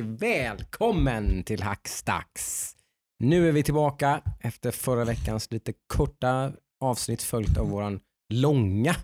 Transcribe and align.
välkommen 0.00 1.42
till 1.42 1.62
Hackstacks. 1.62 2.76
Nu 3.18 3.48
är 3.48 3.52
vi 3.52 3.62
tillbaka 3.62 4.22
efter 4.40 4.70
förra 4.70 5.04
veckans 5.04 5.50
lite 5.52 5.72
korta 5.86 6.52
avsnitt 6.80 7.22
följt 7.22 7.58
av 7.58 7.68
våran 7.70 8.00
långa 8.34 8.94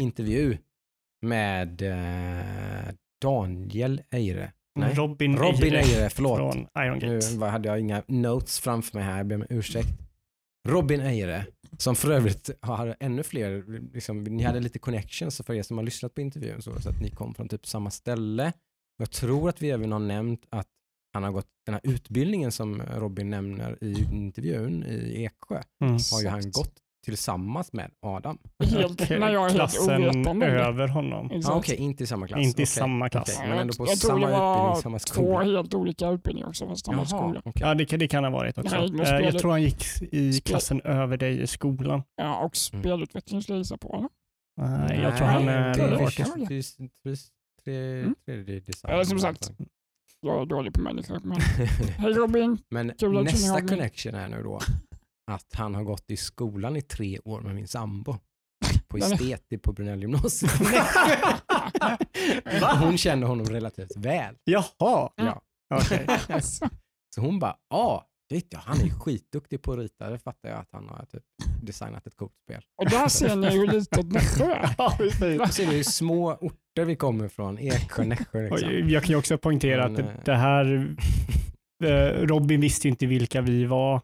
intervju 0.00 0.58
med 1.22 1.82
eh, 1.82 2.94
Daniel 3.22 4.02
Eire. 4.10 4.52
Nej, 4.78 4.94
Robin, 4.94 5.36
Robin 5.36 5.74
Eire 5.74 5.78
Eire, 5.78 6.10
förlåt. 6.10 6.38
från 6.38 6.66
Iron 6.78 6.98
Nu 6.98 7.20
Gate. 7.20 7.46
hade 7.46 7.68
jag 7.68 7.80
inga 7.80 8.02
notes 8.08 8.60
framför 8.60 8.98
mig 8.98 9.04
här, 9.04 9.16
jag 9.16 9.26
ber 9.26 9.36
om 9.36 9.44
ursäkt. 9.50 9.88
Robin 10.68 11.00
Eire, 11.00 11.46
som 11.78 11.96
för 11.96 12.10
övrigt 12.10 12.50
har 12.60 12.96
ännu 13.00 13.22
fler, 13.22 13.64
liksom, 13.94 14.24
ni 14.24 14.42
hade 14.42 14.60
lite 14.60 14.78
connections 14.78 15.42
för 15.46 15.54
er 15.54 15.62
som 15.62 15.76
har 15.76 15.84
lyssnat 15.84 16.14
på 16.14 16.20
intervjun 16.20 16.62
så, 16.62 16.80
så 16.80 16.88
att 16.88 17.00
ni 17.00 17.10
kom 17.10 17.34
från 17.34 17.48
typ 17.48 17.66
samma 17.66 17.90
ställe. 17.90 18.52
Jag 18.98 19.10
tror 19.10 19.48
att 19.48 19.62
vi 19.62 19.70
även 19.70 19.92
har 19.92 19.98
nämnt 19.98 20.46
att 20.50 20.66
han 21.14 21.22
har 21.22 21.30
gått 21.30 21.46
den 21.66 21.74
här 21.74 21.80
utbildningen 21.84 22.52
som 22.52 22.82
Robin 22.82 23.30
nämner 23.30 23.84
i 23.84 24.04
intervjun 24.12 24.84
i 24.84 25.24
Eksjö, 25.24 25.62
Mm. 25.84 25.98
har 26.12 26.22
ju 26.22 26.28
han 26.28 26.40
gått 26.50 26.72
tillsammans 27.04 27.72
med 27.72 27.90
Adam. 28.06 28.38
Helt, 28.64 29.10
när 29.10 29.18
jag 29.18 29.34
är 29.34 29.40
helt 29.40 29.54
Klassen 29.54 30.04
ovetande 30.04 30.46
det. 30.46 30.60
över 30.60 30.88
honom. 30.88 31.30
Exakt. 31.30 31.54
Ah, 31.54 31.58
Okej, 31.58 31.76
inte 31.76 32.04
i 32.04 32.06
samma 32.06 32.26
klass. 32.28 32.40
Inte 32.40 32.62
i 32.62 32.64
Okej, 32.64 32.66
samma 32.66 33.08
klass. 33.08 33.34
okej, 33.36 33.48
Men 33.50 33.58
ändå 33.58 33.74
på 33.74 33.86
jag 33.86 33.98
tror 34.00 34.10
samma 34.10 34.26
det 34.26 34.32
var 34.32 34.74
samma 34.80 34.98
två 34.98 35.12
skola. 35.12 35.44
helt 35.44 35.74
olika 35.74 36.08
utbildningar 36.08 36.48
också 36.48 36.66
fast 36.68 36.86
samma 36.86 37.06
skola. 37.06 37.40
okej. 37.44 37.52
Ja, 37.66 37.74
det, 37.74 37.86
kan- 37.86 37.98
det 37.98 38.08
kan 38.08 38.24
ha 38.24 38.30
varit 38.30 38.58
också. 38.58 38.76
Nej, 38.90 39.00
Eh, 39.14 39.20
jag 39.24 39.38
tror 39.38 39.50
han 39.50 39.62
gick 39.62 39.84
i 40.12 40.32
Spel- 40.32 40.40
klassen 40.50 40.80
över 40.80 41.16
dig 41.16 41.40
i 41.42 41.46
skolan. 41.46 42.02
Ja, 42.16 42.44
och 42.44 42.56
spelutveckling 42.56 43.42
skulle 43.42 43.56
jag 43.56 43.60
gissa 43.60 43.76
på. 43.78 43.94
Eller? 44.58 44.78
Nej, 44.88 45.00
jag 45.02 45.16
tror 45.16 45.26
han 45.26 45.48
är 45.48 45.74
det 45.74 45.82
det. 45.82 47.10
det 47.10 47.16
tre, 47.66 48.00
Mm. 48.00 48.14
tre 48.26 48.60
design. 48.60 48.92
Eller 48.94 49.04
som 49.04 49.18
sagt, 49.18 49.50
Jag 50.20 50.42
är 50.42 50.46
dålig 50.46 50.72
på 50.74 50.80
människor. 50.80 51.20
Men... 51.24 51.40
Hej 51.98 52.12
Robin! 52.12 52.58
Men 52.70 52.92
Kul 52.98 53.24
nästa 53.24 53.60
connection 53.60 54.14
är 54.14 54.28
nu 54.28 54.42
då 54.42 54.60
att 55.30 55.54
han 55.54 55.74
har 55.74 55.84
gått 55.84 56.10
i 56.10 56.16
skolan 56.16 56.76
i 56.76 56.82
tre 56.82 57.18
år 57.24 57.40
med 57.40 57.54
min 57.54 57.68
sambo. 57.68 58.16
På 58.88 58.96
Men- 58.98 59.12
esteti 59.12 59.58
på 59.58 59.72
Brunell 59.72 60.00
gymnasium. 60.02 60.52
Va? 62.60 62.78
Hon 62.82 62.98
känner 62.98 63.26
honom 63.26 63.46
relativt 63.46 63.96
väl. 63.96 64.34
Jaha, 64.44 65.10
Ja. 65.16 65.42
okej. 65.74 66.06
Så 67.14 67.20
hon 67.20 67.38
bara, 67.38 67.56
ja, 67.70 68.06
shit, 68.32 68.46
ja, 68.50 68.58
han 68.64 68.80
är 68.80 68.88
skitduktig 68.90 69.62
på 69.62 69.72
att 69.72 69.78
rita. 69.78 70.10
Det 70.10 70.18
fattar 70.18 70.48
jag 70.48 70.58
att 70.58 70.68
han 70.72 70.88
har 70.88 71.04
typ 71.04 71.22
designat 71.62 72.06
ett 72.06 72.16
coolt 72.16 72.32
spel. 72.44 72.62
Och 72.76 72.90
där 72.90 73.08
ser 73.08 73.36
ni 73.36 73.50
hur 73.50 73.66
litet 73.66 74.12
Nässjö 74.12 74.44
är. 74.52 74.74
Ja, 74.78 74.94
precis. 74.98 75.60
Är 75.60 75.66
det 75.66 75.76
ju 75.76 75.84
små 75.84 76.32
orter 76.34 76.84
vi 76.84 76.96
kommer 76.96 77.24
ifrån, 77.24 77.58
Eksjö, 77.58 78.04
Nässjö 78.04 78.48
liksom. 78.48 78.88
Jag 78.90 79.02
kan 79.02 79.10
ju 79.10 79.16
också 79.16 79.38
poängtera 79.38 79.88
Men, 79.88 80.04
att 80.04 80.10
eh, 80.10 80.24
det 80.24 80.34
här, 80.34 80.96
eh, 81.84 82.26
Robin 82.26 82.60
visste 82.60 82.88
ju 82.88 82.90
inte 82.90 83.06
vilka 83.06 83.40
vi 83.40 83.64
var 83.64 83.94
eh, 83.94 84.00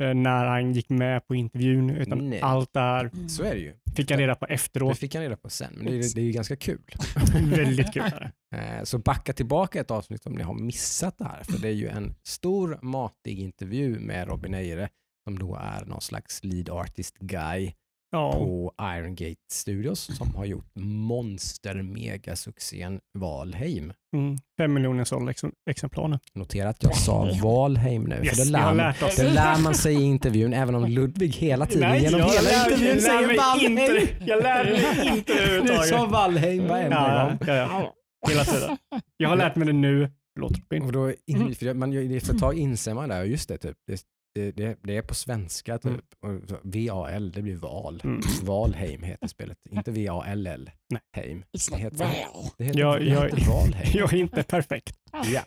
när 0.00 0.46
han 0.46 0.72
gick 0.72 0.88
med 0.88 1.26
på 1.26 1.34
intervjun, 1.34 1.90
utan 1.90 2.30
Nej. 2.30 2.40
allt 2.40 2.72
det 2.72 2.80
här 2.80 3.10
Så 3.28 3.42
är 3.44 3.54
det 3.54 3.60
ju. 3.60 3.74
fick 3.96 4.10
han 4.10 4.20
reda 4.20 4.34
på 4.34 4.46
Det 4.46 4.52
efteråt. 4.54 4.98
fick 4.98 5.14
han 5.14 5.22
reda 5.22 5.36
på 5.36 5.48
sen, 5.50 5.72
men 5.76 5.86
det 5.86 5.98
är, 5.98 6.14
det 6.14 6.20
är 6.20 6.24
ju 6.24 6.32
ganska 6.32 6.56
kul. 6.56 6.80
Väldigt 7.56 7.92
kul. 7.92 8.02
är 8.02 8.20
det. 8.20 8.32
Eh, 8.56 8.82
Så 8.84 8.98
backa 8.98 9.32
tillbaka 9.32 9.80
ett 9.80 9.90
avsnitt 9.90 10.26
om 10.26 10.32
ni 10.32 10.42
har 10.42 10.54
missat 10.54 11.18
det 11.18 11.24
här, 11.24 11.42
för 11.44 11.58
det 11.62 11.68
är 11.68 11.72
ju 11.72 11.88
en 11.88 12.14
stor 12.22 12.78
matig 12.82 13.38
intervju 13.38 13.98
med 13.98 14.28
Robin 14.28 14.54
Eire 14.54 14.88
som 15.24 15.38
då 15.38 15.56
är 15.56 15.84
någon 15.84 16.00
slags 16.00 16.44
lead 16.44 16.68
artist 16.70 17.18
guy 17.18 17.72
Ja, 18.12 18.32
på 18.32 18.72
Iron 18.98 19.14
Gate 19.14 19.36
Studios 19.52 20.16
som 20.16 20.34
har 20.34 20.44
gjort 20.44 20.66
monster 20.76 21.82
megasuccén 21.82 23.00
Valheim. 23.18 23.92
mm, 24.16 24.38
fem 24.58 24.72
miljoner 24.74 25.04
sålda 25.04 25.30
ex- 25.30 25.42
exemplar 25.70 26.08
nu. 26.08 26.18
Notera 26.34 26.68
att 26.68 26.82
jag 26.82 26.96
sa 26.96 27.28
Valheim 27.42 28.02
nu, 28.02 28.14
Yes, 28.24 28.38
för 28.38 28.44
det 28.44 28.50
lär, 28.50 28.60
man, 28.62 28.76
lärt 28.76 29.02
oss. 29.02 29.16
det 29.16 29.30
lär 29.32 29.58
man 29.62 29.74
sig 29.74 29.94
i 29.94 30.02
intervjun, 30.02 30.52
även 30.52 30.74
om 30.74 30.84
Ludvig 30.86 31.34
hela 31.34 31.66
tiden 31.66 31.88
Nej, 31.88 32.02
genom 32.02 32.20
jag 32.20 32.28
hela 32.28 32.40
lär- 32.50 32.64
intervjun 32.66 32.88
jag 32.94 33.02
säger 33.02 33.26
mig 33.26 33.36
Valheim. 33.36 33.78
inte- 33.78 34.24
jag 34.26 34.42
lär 34.42 34.64
mig 34.64 35.08
inte 35.16 35.32
Du 35.32 35.38
överhuvudtaget. 35.40 35.88
sa 35.88 36.06
Valheim 36.06 36.68
varenda 36.68 36.96
Ja, 36.96 37.28
gång. 37.28 37.38
ja, 37.48 37.54
ja, 37.56 37.94
hela 38.28 38.44
tiden. 38.44 38.76
Jag 39.16 39.28
har 39.28 39.36
lärt 39.36 39.56
mig 39.56 39.66
det 39.66 39.72
nu. 39.72 40.10
Förlåt 40.34 40.52
Robin. 40.58 40.82
Och 40.82 40.92
då, 40.92 41.10
in, 41.26 41.36
Mm. 41.36 41.54
för 41.54 41.74
man, 41.74 41.92
gör- 41.92 42.20
för 42.20 42.34
ett 42.34 42.40
tag 42.40 42.58
inser 42.58 42.94
man 42.94 43.08
där, 43.08 43.24
just 43.24 43.48
det, 43.48 43.58
typ, 43.58 43.76
det, 43.86 44.02
det, 44.34 44.50
det, 44.52 44.78
det 44.82 44.96
är 44.96 45.02
på 45.02 45.14
svenska, 45.14 45.78
typ. 45.78 46.00
Mm. 46.24 46.42
VAL, 46.62 47.32
det 47.32 47.42
blir 47.42 47.56
val. 47.56 48.00
Mm. 48.04 48.20
Valheim 48.42 49.02
heter 49.02 49.26
spelet, 49.26 49.58
inte 49.70 49.90
VALL. 49.90 50.70
Nej. 50.90 51.00
Heim. 51.16 51.42
It's 51.56 51.70
Det 51.70 51.76
heter, 51.76 51.96
well. 51.98 52.14
det 52.58 52.64
heter, 52.64 52.80
Jag- 52.80 53.00
det 53.00 53.06
jag- 53.06 53.22
heter 53.24 53.46
Valheim. 53.46 53.90
Jag 53.94 54.12
är 54.12 54.16
inte 54.18 54.42
perfekt. 54.42 54.94
Ja. 55.12 55.40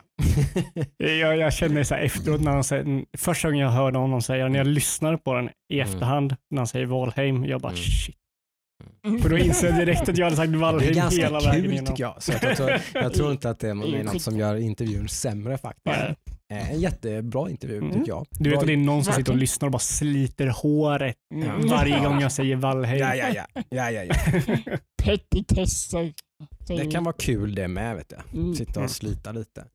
Jag, 0.97 1.37
jag 1.37 1.53
känner 1.53 1.83
så 1.83 1.95
här 1.95 2.01
efteråt 2.01 2.41
när 2.41 2.51
han 2.51 2.63
säger, 2.63 3.05
första 3.17 3.47
gången 3.47 3.61
jag 3.61 3.71
hörde 3.71 3.97
honom 3.97 4.21
säga, 4.21 4.47
när 4.47 4.57
jag 4.57 4.67
lyssnar 4.67 5.17
på 5.17 5.33
den 5.33 5.49
i 5.73 5.79
Mm. 5.79 5.87
efterhand, 5.93 6.35
när 6.51 6.57
han 6.57 6.67
säger 6.67 6.85
Valheim, 6.85 7.45
jag 7.45 7.61
bara 7.61 7.71
Mm. 7.71 7.83
shit. 7.83 8.15
För 9.21 9.29
då 9.29 9.37
insåg 9.37 9.69
jag 9.69 9.77
direkt 9.79 10.09
att 10.09 10.17
jag 10.17 10.25
hade 10.25 10.35
sagt 10.37 10.51
Det 10.51 10.57
är 10.57 10.59
Valheim 10.59 10.93
ganska 10.93 11.21
hela 11.23 11.39
vägen 11.39 11.61
kul 11.61 11.71
igenom. 11.71 11.87
tycker 11.87 12.03
jag. 12.03 12.23
Så 12.23 12.31
jag, 12.41 12.57
tror, 12.57 12.71
jag 12.93 13.13
tror 13.13 13.31
inte 13.31 13.49
att 13.49 13.59
det 13.59 13.69
är 13.69 13.73
något 13.73 14.21
som 14.21 14.37
gör 14.37 14.55
intervjun 14.55 15.07
sämre 15.07 15.57
faktiskt. 15.57 15.85
Nej. 15.85 16.15
Eh, 16.51 16.71
En 16.71 16.79
jättebra 16.79 17.49
intervju 17.49 17.77
Mm. 17.77 17.91
tycker 17.93 18.07
jag. 18.07 18.27
Du 18.31 18.49
vet 18.49 18.59
att 18.59 18.67
det 18.67 18.73
är 18.73 18.77
någon 18.77 19.03
som 19.03 19.13
sitter 19.13 19.31
och 19.31 19.37
lyssnar 19.37 19.67
och 19.67 19.71
bara 19.71 19.79
sliter 19.79 20.47
håret 20.47 21.15
Mm. 21.33 21.67
varje 21.67 21.99
gång 21.99 22.21
jag 22.21 22.31
säger 22.31 22.55
Valheim. 22.55 22.99
Ja, 22.99 23.15
ja, 23.15 23.29
ja. 23.55 23.63
ja, 23.69 23.91
ja, 23.91 24.03
ja. 24.03 24.15
Petitesser. 25.03 26.13
Det 26.67 26.91
kan 26.91 27.03
vara 27.03 27.15
kul 27.19 27.55
det 27.55 27.67
med, 27.67 27.95
vet 27.95 28.09
du. 28.09 28.39
Mm. 28.39 28.55
Sitta 28.55 28.71
Mm. 28.79 28.83
och 28.85 28.91
slita 28.91 29.31
lite. 29.31 29.65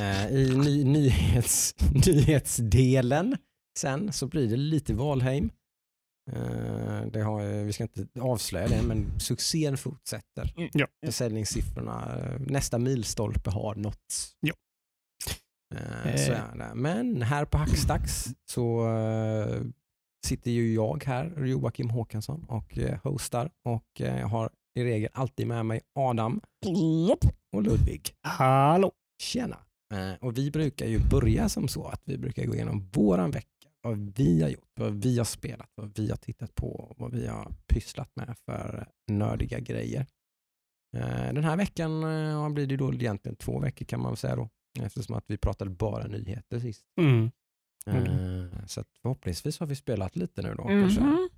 Eh, 0.00 0.26
I 0.26 0.56
ny, 0.56 0.84
nyhets, 0.84 1.74
nyhetsdelen 2.06 3.36
sen 3.78 4.12
så 4.12 4.26
blir 4.26 4.48
det 4.48 4.56
lite 4.56 4.94
Valheim. 4.94 5.50
Eh, 6.32 7.02
det 7.12 7.20
har, 7.22 7.64
vi 7.64 7.72
ska 7.72 7.82
inte 7.82 8.06
avslöja 8.20 8.68
det, 8.68 8.82
men 8.82 9.20
succén 9.20 9.76
fortsätter. 9.76 10.54
Mm. 10.56 10.70
Ja. 10.72 10.86
Försäljningssiffrorna, 11.06 12.18
nästa 12.46 12.78
milstolpe 12.78 13.50
har 13.50 13.74
nåtts. 13.74 14.32
Ja. 14.40 14.54
Eh, 15.76 16.06
Eh. 16.06 16.16
så 16.16 16.32
är 16.32 16.56
det. 16.58 16.74
Men 16.74 17.22
här 17.22 17.44
på 17.44 17.58
Hackstacks 17.58 18.26
så 18.50 18.88
eh, 18.88 19.62
sitter 20.26 20.50
ju 20.50 20.74
jag 20.74 21.04
här, 21.04 21.44
Joakim 21.44 21.90
Håkansson, 21.90 22.44
och 22.48 22.78
eh, 22.78 22.98
hostar. 23.02 23.50
Och 23.64 24.00
eh, 24.00 24.20
jag 24.20 24.26
har 24.26 24.50
i 24.78 24.84
regel 24.84 25.10
alltid 25.14 25.46
med 25.46 25.66
mig 25.66 25.80
Adam 25.94 26.40
och 27.56 27.62
Ludvig. 27.62 28.14
Hallå. 28.22 28.92
Tjena! 29.22 29.56
Eh, 29.94 30.12
och 30.20 30.38
vi 30.38 30.50
brukar 30.50 30.86
ju 30.86 30.98
börja 31.10 31.48
som 31.48 31.68
så 31.68 31.86
att 31.86 32.02
vi 32.04 32.18
brukar 32.18 32.44
gå 32.44 32.54
igenom 32.54 32.90
våran 32.92 33.30
vecka, 33.30 33.46
vad 33.82 34.12
vi 34.16 34.42
har 34.42 34.48
gjort, 34.48 34.70
vad 34.80 35.02
vi 35.02 35.18
har 35.18 35.24
spelat, 35.24 35.70
vad 35.74 35.98
vi 35.98 36.10
har 36.10 36.16
tittat 36.16 36.54
på, 36.54 36.94
vad 36.98 37.12
vi 37.12 37.26
har 37.26 37.52
pysslat 37.66 38.10
med 38.16 38.34
för 38.46 38.88
nördiga 39.10 39.60
grejer. 39.60 40.06
Eh, 40.96 41.32
den 41.32 41.44
här 41.44 41.56
veckan 41.56 42.04
eh, 42.04 42.48
blir 42.48 42.66
det 42.66 42.76
då 42.76 42.94
egentligen 42.94 43.36
två 43.36 43.58
veckor 43.58 43.84
kan 43.86 44.00
man 44.00 44.10
väl 44.12 44.16
säga 44.16 44.36
då, 44.36 44.48
eftersom 44.84 45.14
att 45.16 45.24
vi 45.26 45.36
pratade 45.38 45.70
bara 45.70 46.06
nyheter 46.06 46.60
sist. 46.60 46.84
Mm. 47.00 47.30
Eh, 47.86 48.66
Så 48.66 48.80
att 48.80 48.88
förhoppningsvis 49.02 49.60
har 49.60 49.66
vi 49.66 49.76
spelat 49.76 50.16
lite 50.16 50.42
nu 50.42 50.54
då. 50.54 50.64
Mhm. 50.64 50.80
Kanske. 50.82 51.28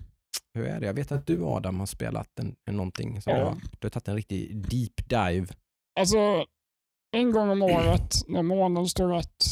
Hur 0.53 0.65
är 0.65 0.79
det? 0.79 0.85
Jag 0.85 0.93
vet 0.93 1.11
att 1.11 1.27
du 1.27 1.43
Adam 1.43 1.79
har 1.79 1.85
spelat 1.85 2.39
en, 2.39 2.55
en 2.65 2.75
någonting, 2.77 3.21
som 3.21 3.33
Ja. 3.33 3.39
du, 3.39 3.43
har, 3.45 3.53
du 3.79 3.85
har 3.85 3.89
tagit 3.89 4.07
en 4.07 4.15
riktig 4.15 4.55
deep 4.69 5.09
dive. 5.09 5.47
Alltså, 5.99 6.45
en 7.15 7.31
gång 7.31 7.49
om 7.49 7.61
året 7.61 8.13
när 8.27 8.43
månen 8.43 8.87
står 8.87 9.07
rätt, 9.07 9.43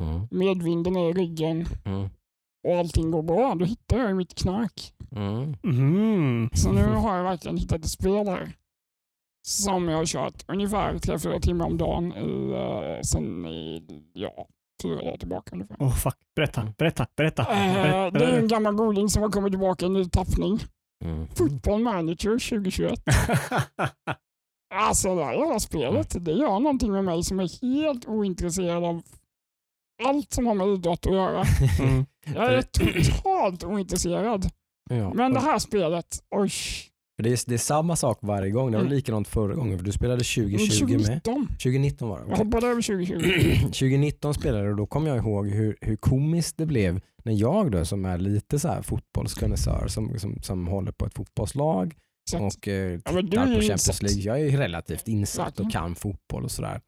Mm. 0.00 0.28
medvinden 0.30 0.96
är 0.96 1.10
i 1.10 1.12
ryggen 1.12 1.66
Mm. 1.84 2.08
och 2.68 2.76
allting 2.78 3.10
går 3.10 3.22
bra, 3.22 3.54
då 3.54 3.64
hittar 3.64 3.98
jag 3.98 4.16
mitt 4.16 4.34
knark. 4.34 4.92
Mm. 5.12 5.56
Mm. 5.64 6.50
Så 6.54 6.72
nu 6.72 6.82
har 6.84 7.16
jag 7.16 7.24
verkligen 7.24 7.56
hittat 7.56 7.78
ett 7.84 7.90
spel 7.90 8.28
här 8.28 8.52
som 9.46 9.88
jag 9.88 9.96
har 9.96 10.06
kört 10.06 10.44
ungefär 10.48 10.94
3-4 10.94 11.40
timmar 11.40 11.66
om 11.66 11.76
dagen 11.78 12.12
i, 12.16 12.52
eh, 12.52 13.02
sen 13.02 13.46
i, 13.46 13.82
ja, 14.12 14.46
fyra 14.82 14.96
dagar 14.96 15.16
tillbaka 15.16 15.50
ungefär. 15.52 15.76
Oh, 15.76 15.94
fuck. 15.94 16.16
Berätta, 16.36 16.72
berätta, 16.78 17.06
berätta. 17.16 17.42
Berätta. 17.44 18.10
det 18.10 18.24
är 18.24 18.38
en 18.38 18.48
gammal 18.48 18.74
goding 18.74 19.08
som 19.08 19.22
har 19.22 19.30
kommit 19.30 19.52
tillbaka 19.52 19.84
i 19.84 19.86
en 19.86 19.92
ny 19.92 20.04
tappning. 20.04 20.58
Mm. 21.04 21.28
Football 21.28 21.82
Manager 21.82 22.30
2021. 22.30 23.02
Alltså 24.74 25.14
det 25.14 25.24
här 25.24 25.32
jävla 25.32 25.60
spelet, 25.60 26.24
det 26.24 26.32
gör 26.32 26.60
någonting 26.60 26.92
med 26.92 27.04
mig 27.04 27.22
som 27.22 27.40
är 27.40 27.60
helt 27.62 28.06
ointresserad 28.06 28.84
av 28.84 29.02
allt 30.04 30.32
som 30.32 30.46
har 30.46 30.54
med 30.54 30.68
idrott 30.68 31.06
att 31.06 31.12
göra. 31.12 31.44
mm. 31.80 32.06
Jag 32.34 32.54
är 32.54 32.62
totalt 32.62 33.64
ointresserad. 33.64 34.46
Ja. 34.90 35.14
Men 35.14 35.32
det 35.34 35.40
här 35.40 35.58
spelet, 35.58 36.18
oj. 36.30 36.50
För 37.16 37.22
det, 37.22 37.30
är, 37.30 37.38
det 37.48 37.54
är 37.54 37.58
samma 37.58 37.96
sak 37.96 38.18
varje 38.22 38.50
gång. 38.50 38.70
Det 38.70 38.76
var 38.76 38.84
Mm. 38.84 38.96
likadant 38.96 39.28
förra 39.28 39.54
gången. 39.54 39.78
För 39.78 39.84
du 39.84 39.92
spelade 39.92 40.24
2020 40.24 40.92
med. 40.92 40.98
2019. 40.98 41.46
2019 41.48 42.08
var 42.08 42.18
det. 42.20 42.24
Jag 42.30 42.36
hoppade 42.36 42.66
över 42.66 42.82
2020. 42.82 43.60
2019 43.60 44.34
spelade 44.40 44.64
du 44.64 44.70
och 44.70 44.76
då 44.76 44.86
kommer 44.86 45.08
jag 45.08 45.16
ihåg 45.18 45.48
hur, 45.48 45.76
hur 45.80 45.96
komiskt 45.96 46.56
det 46.56 46.66
blev 46.66 47.00
när 47.24 47.32
jag 47.32 47.70
då 47.72 47.84
som 47.84 48.04
är 48.04 48.18
lite 48.18 48.58
så 48.58 48.68
här 48.68 48.82
fotbollskonnässör 48.82 49.86
som, 49.88 50.18
som, 50.18 50.38
som 50.42 50.66
håller 50.66 50.92
på 50.92 51.06
ett 51.06 51.14
fotbollslag 51.14 51.94
att, 52.34 52.40
och 52.56 52.68
eh, 52.68 53.00
Ja, 53.04 53.10
tittar 53.10 53.18
är 53.18 53.22
på 53.22 53.36
Champions 53.36 53.70
insatt. 53.70 54.02
League. 54.02 54.22
Jag 54.22 54.40
är 54.40 54.44
ju 54.50 54.56
relativt 54.56 55.08
insatt 55.08 55.60
och 55.60 55.72
kan 55.72 55.94
fotboll 55.94 56.44
och 56.44 56.50
sådär. 56.50 56.80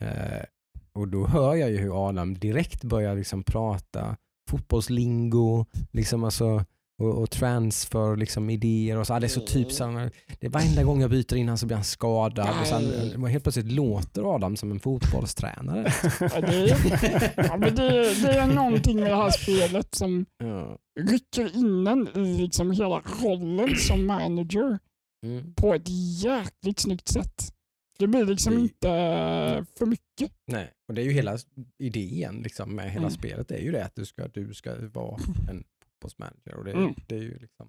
Eh, 0.00 0.44
och 0.92 1.08
då 1.08 1.26
hör 1.26 1.54
jag 1.54 1.70
ju 1.70 1.76
hur 1.78 2.08
Adam 2.08 2.38
direkt 2.38 2.84
börjar 2.84 3.16
liksom 3.16 3.42
prata 3.42 4.16
fotbollslingo, 4.50 5.66
liksom 5.92 6.24
alltså, 6.24 6.64
och, 7.00 7.18
och 7.22 7.30
transfer 7.30 8.16
liksom, 8.16 8.50
idéer 8.50 8.96
och 8.96 9.06
så. 9.06 9.18
Det 9.18 9.26
är 9.26 9.28
så 9.28 9.40
typ 9.40 9.72
så, 9.72 10.08
det 10.40 10.46
är 10.46 10.50
varenda 10.50 10.82
gång 10.84 11.00
jag 11.00 11.10
byter 11.10 11.34
in 11.36 11.48
han 11.48 11.58
så 11.58 11.66
blir 11.66 11.76
han 11.76 11.84
skadad. 11.84 12.48
Och 12.60 12.66
så 12.66 12.74
han, 12.74 13.24
helt 13.24 13.44
plötsligt 13.44 13.72
låter 13.72 14.34
Adam 14.34 14.56
som 14.56 14.70
en 14.70 14.80
fotbollstränare. 14.80 15.92
Ja, 16.20 16.40
det, 16.40 16.70
är, 16.70 17.32
ja, 17.36 17.56
men 17.56 17.74
det, 17.74 18.22
det 18.22 18.32
är 18.32 18.46
någonting 18.46 19.00
med 19.00 19.10
det 19.10 19.16
här 19.16 19.30
spelet 19.30 19.94
som 19.94 20.26
Ja. 20.38 20.78
rycker 21.00 21.56
in 21.56 21.86
en 21.86 22.08
i 22.26 22.38
liksom 22.42 22.70
hela 22.70 23.02
rollen 23.22 23.76
som 23.76 24.06
manager 24.06 24.78
Mm. 25.26 25.54
på 25.54 25.74
ett 25.74 25.88
jäkligt 26.22 26.78
snyggt 26.78 27.08
sätt. 27.08 27.52
Det 27.98 28.06
blir 28.06 28.24
liksom 28.24 28.54
Det- 28.54 28.60
inte 28.60 28.88
för 29.78 29.86
mycket. 29.86 30.32
Nej, 30.52 30.70
och 30.88 30.94
det 30.94 31.00
är 31.02 31.04
ju 31.04 31.12
hela 31.12 31.38
idén 31.78 32.40
liksom, 32.42 32.74
med 32.76 32.84
hela 32.90 32.98
Mm. 33.06 33.10
spelet. 33.10 33.48
Det 33.48 33.54
är 33.54 33.62
ju 33.62 33.72
det 33.72 33.84
att 33.84 33.94
du 33.94 34.04
ska, 34.06 34.28
du 34.28 34.54
ska 34.54 34.70
vara 34.92 35.20
en 35.50 35.64
fotbollsmanager. 36.00 36.54
Och 36.54 36.64
det, 36.64 36.72
Mm. 36.72 36.94
det 37.08 37.14
är 37.14 37.20
ju 37.22 37.38
liksom, 37.38 37.68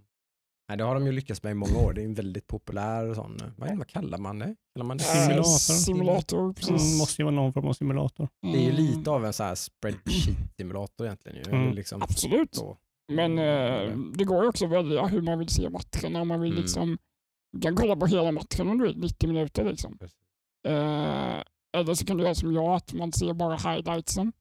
nej, 0.70 0.78
det 0.78 0.84
har 0.84 0.94
de 0.94 1.06
ju 1.06 1.12
lyckats 1.12 1.44
med 1.44 1.52
i 1.52 1.54
många 1.54 1.78
år. 1.80 1.94
Det 1.94 2.02
är 2.02 2.06
en 2.06 2.14
väldigt 2.14 2.48
populär 2.48 3.14
sån, 3.14 3.38
vad, 3.58 3.70
är, 3.70 3.76
vad 3.76 3.88
kallar 3.88 4.18
man 4.18 4.40
det? 4.40 4.56
Kallar 4.76 4.86
man 4.86 4.98
det? 4.98 5.04
Simulator. 5.04 5.40
Eh, 5.40 5.44
Simulator, 5.78 6.54
precis. 6.54 6.70
Mm, 6.92 6.98
måste 6.98 7.22
ju 7.22 7.24
vara 7.26 7.36
någon 7.36 7.54
form 7.54 7.68
av 7.68 7.74
simulator. 7.74 8.30
Det 8.42 8.48
är 8.58 8.62
ju 8.62 8.70
Mm, 8.72 8.76
lite 8.76 9.12
av 9.12 9.26
en 9.26 9.34
så 9.34 9.44
här 9.44 9.56
spreadsheet-simulator 9.56 11.06
egentligen. 11.06 11.38
Ju. 11.38 11.44
Mm. 11.52 11.74
Liksom, 11.76 12.02
Absolut. 12.02 12.56
så. 12.56 12.78
Men 13.14 13.40
eh, 13.40 13.98
det 14.14 14.24
går 14.24 14.44
ju 14.44 14.50
också 14.50 14.66
att 14.66 14.72
välja 14.72 15.06
hur 15.08 15.22
man 15.22 15.40
vill 15.40 15.50
se 15.50 15.70
matcherna. 15.70 16.22
Om 16.22 16.28
man 16.28 16.42
vill 16.42 16.52
Mm. 16.52 16.62
liksom, 16.62 16.98
du 17.54 17.62
kan 17.62 17.76
kolla 17.76 17.96
på 17.96 18.06
hela 18.06 18.32
matchen 18.32 18.70
om 18.70 18.78
du 18.78 18.88
vill, 18.88 18.98
90 19.00 19.28
minuter. 19.28 19.64
Liksom. 19.66 19.98
Eh, 20.68 21.44
eller 21.78 21.94
så 21.94 22.06
kan 22.06 22.18
du 22.18 22.24
göra 22.24 22.36
som 22.36 22.54
jag, 22.54 22.74
att 22.76 22.94
man 22.94 23.12
ser 23.12 23.34
bara 23.34 23.56
highlightsen. 23.56 24.34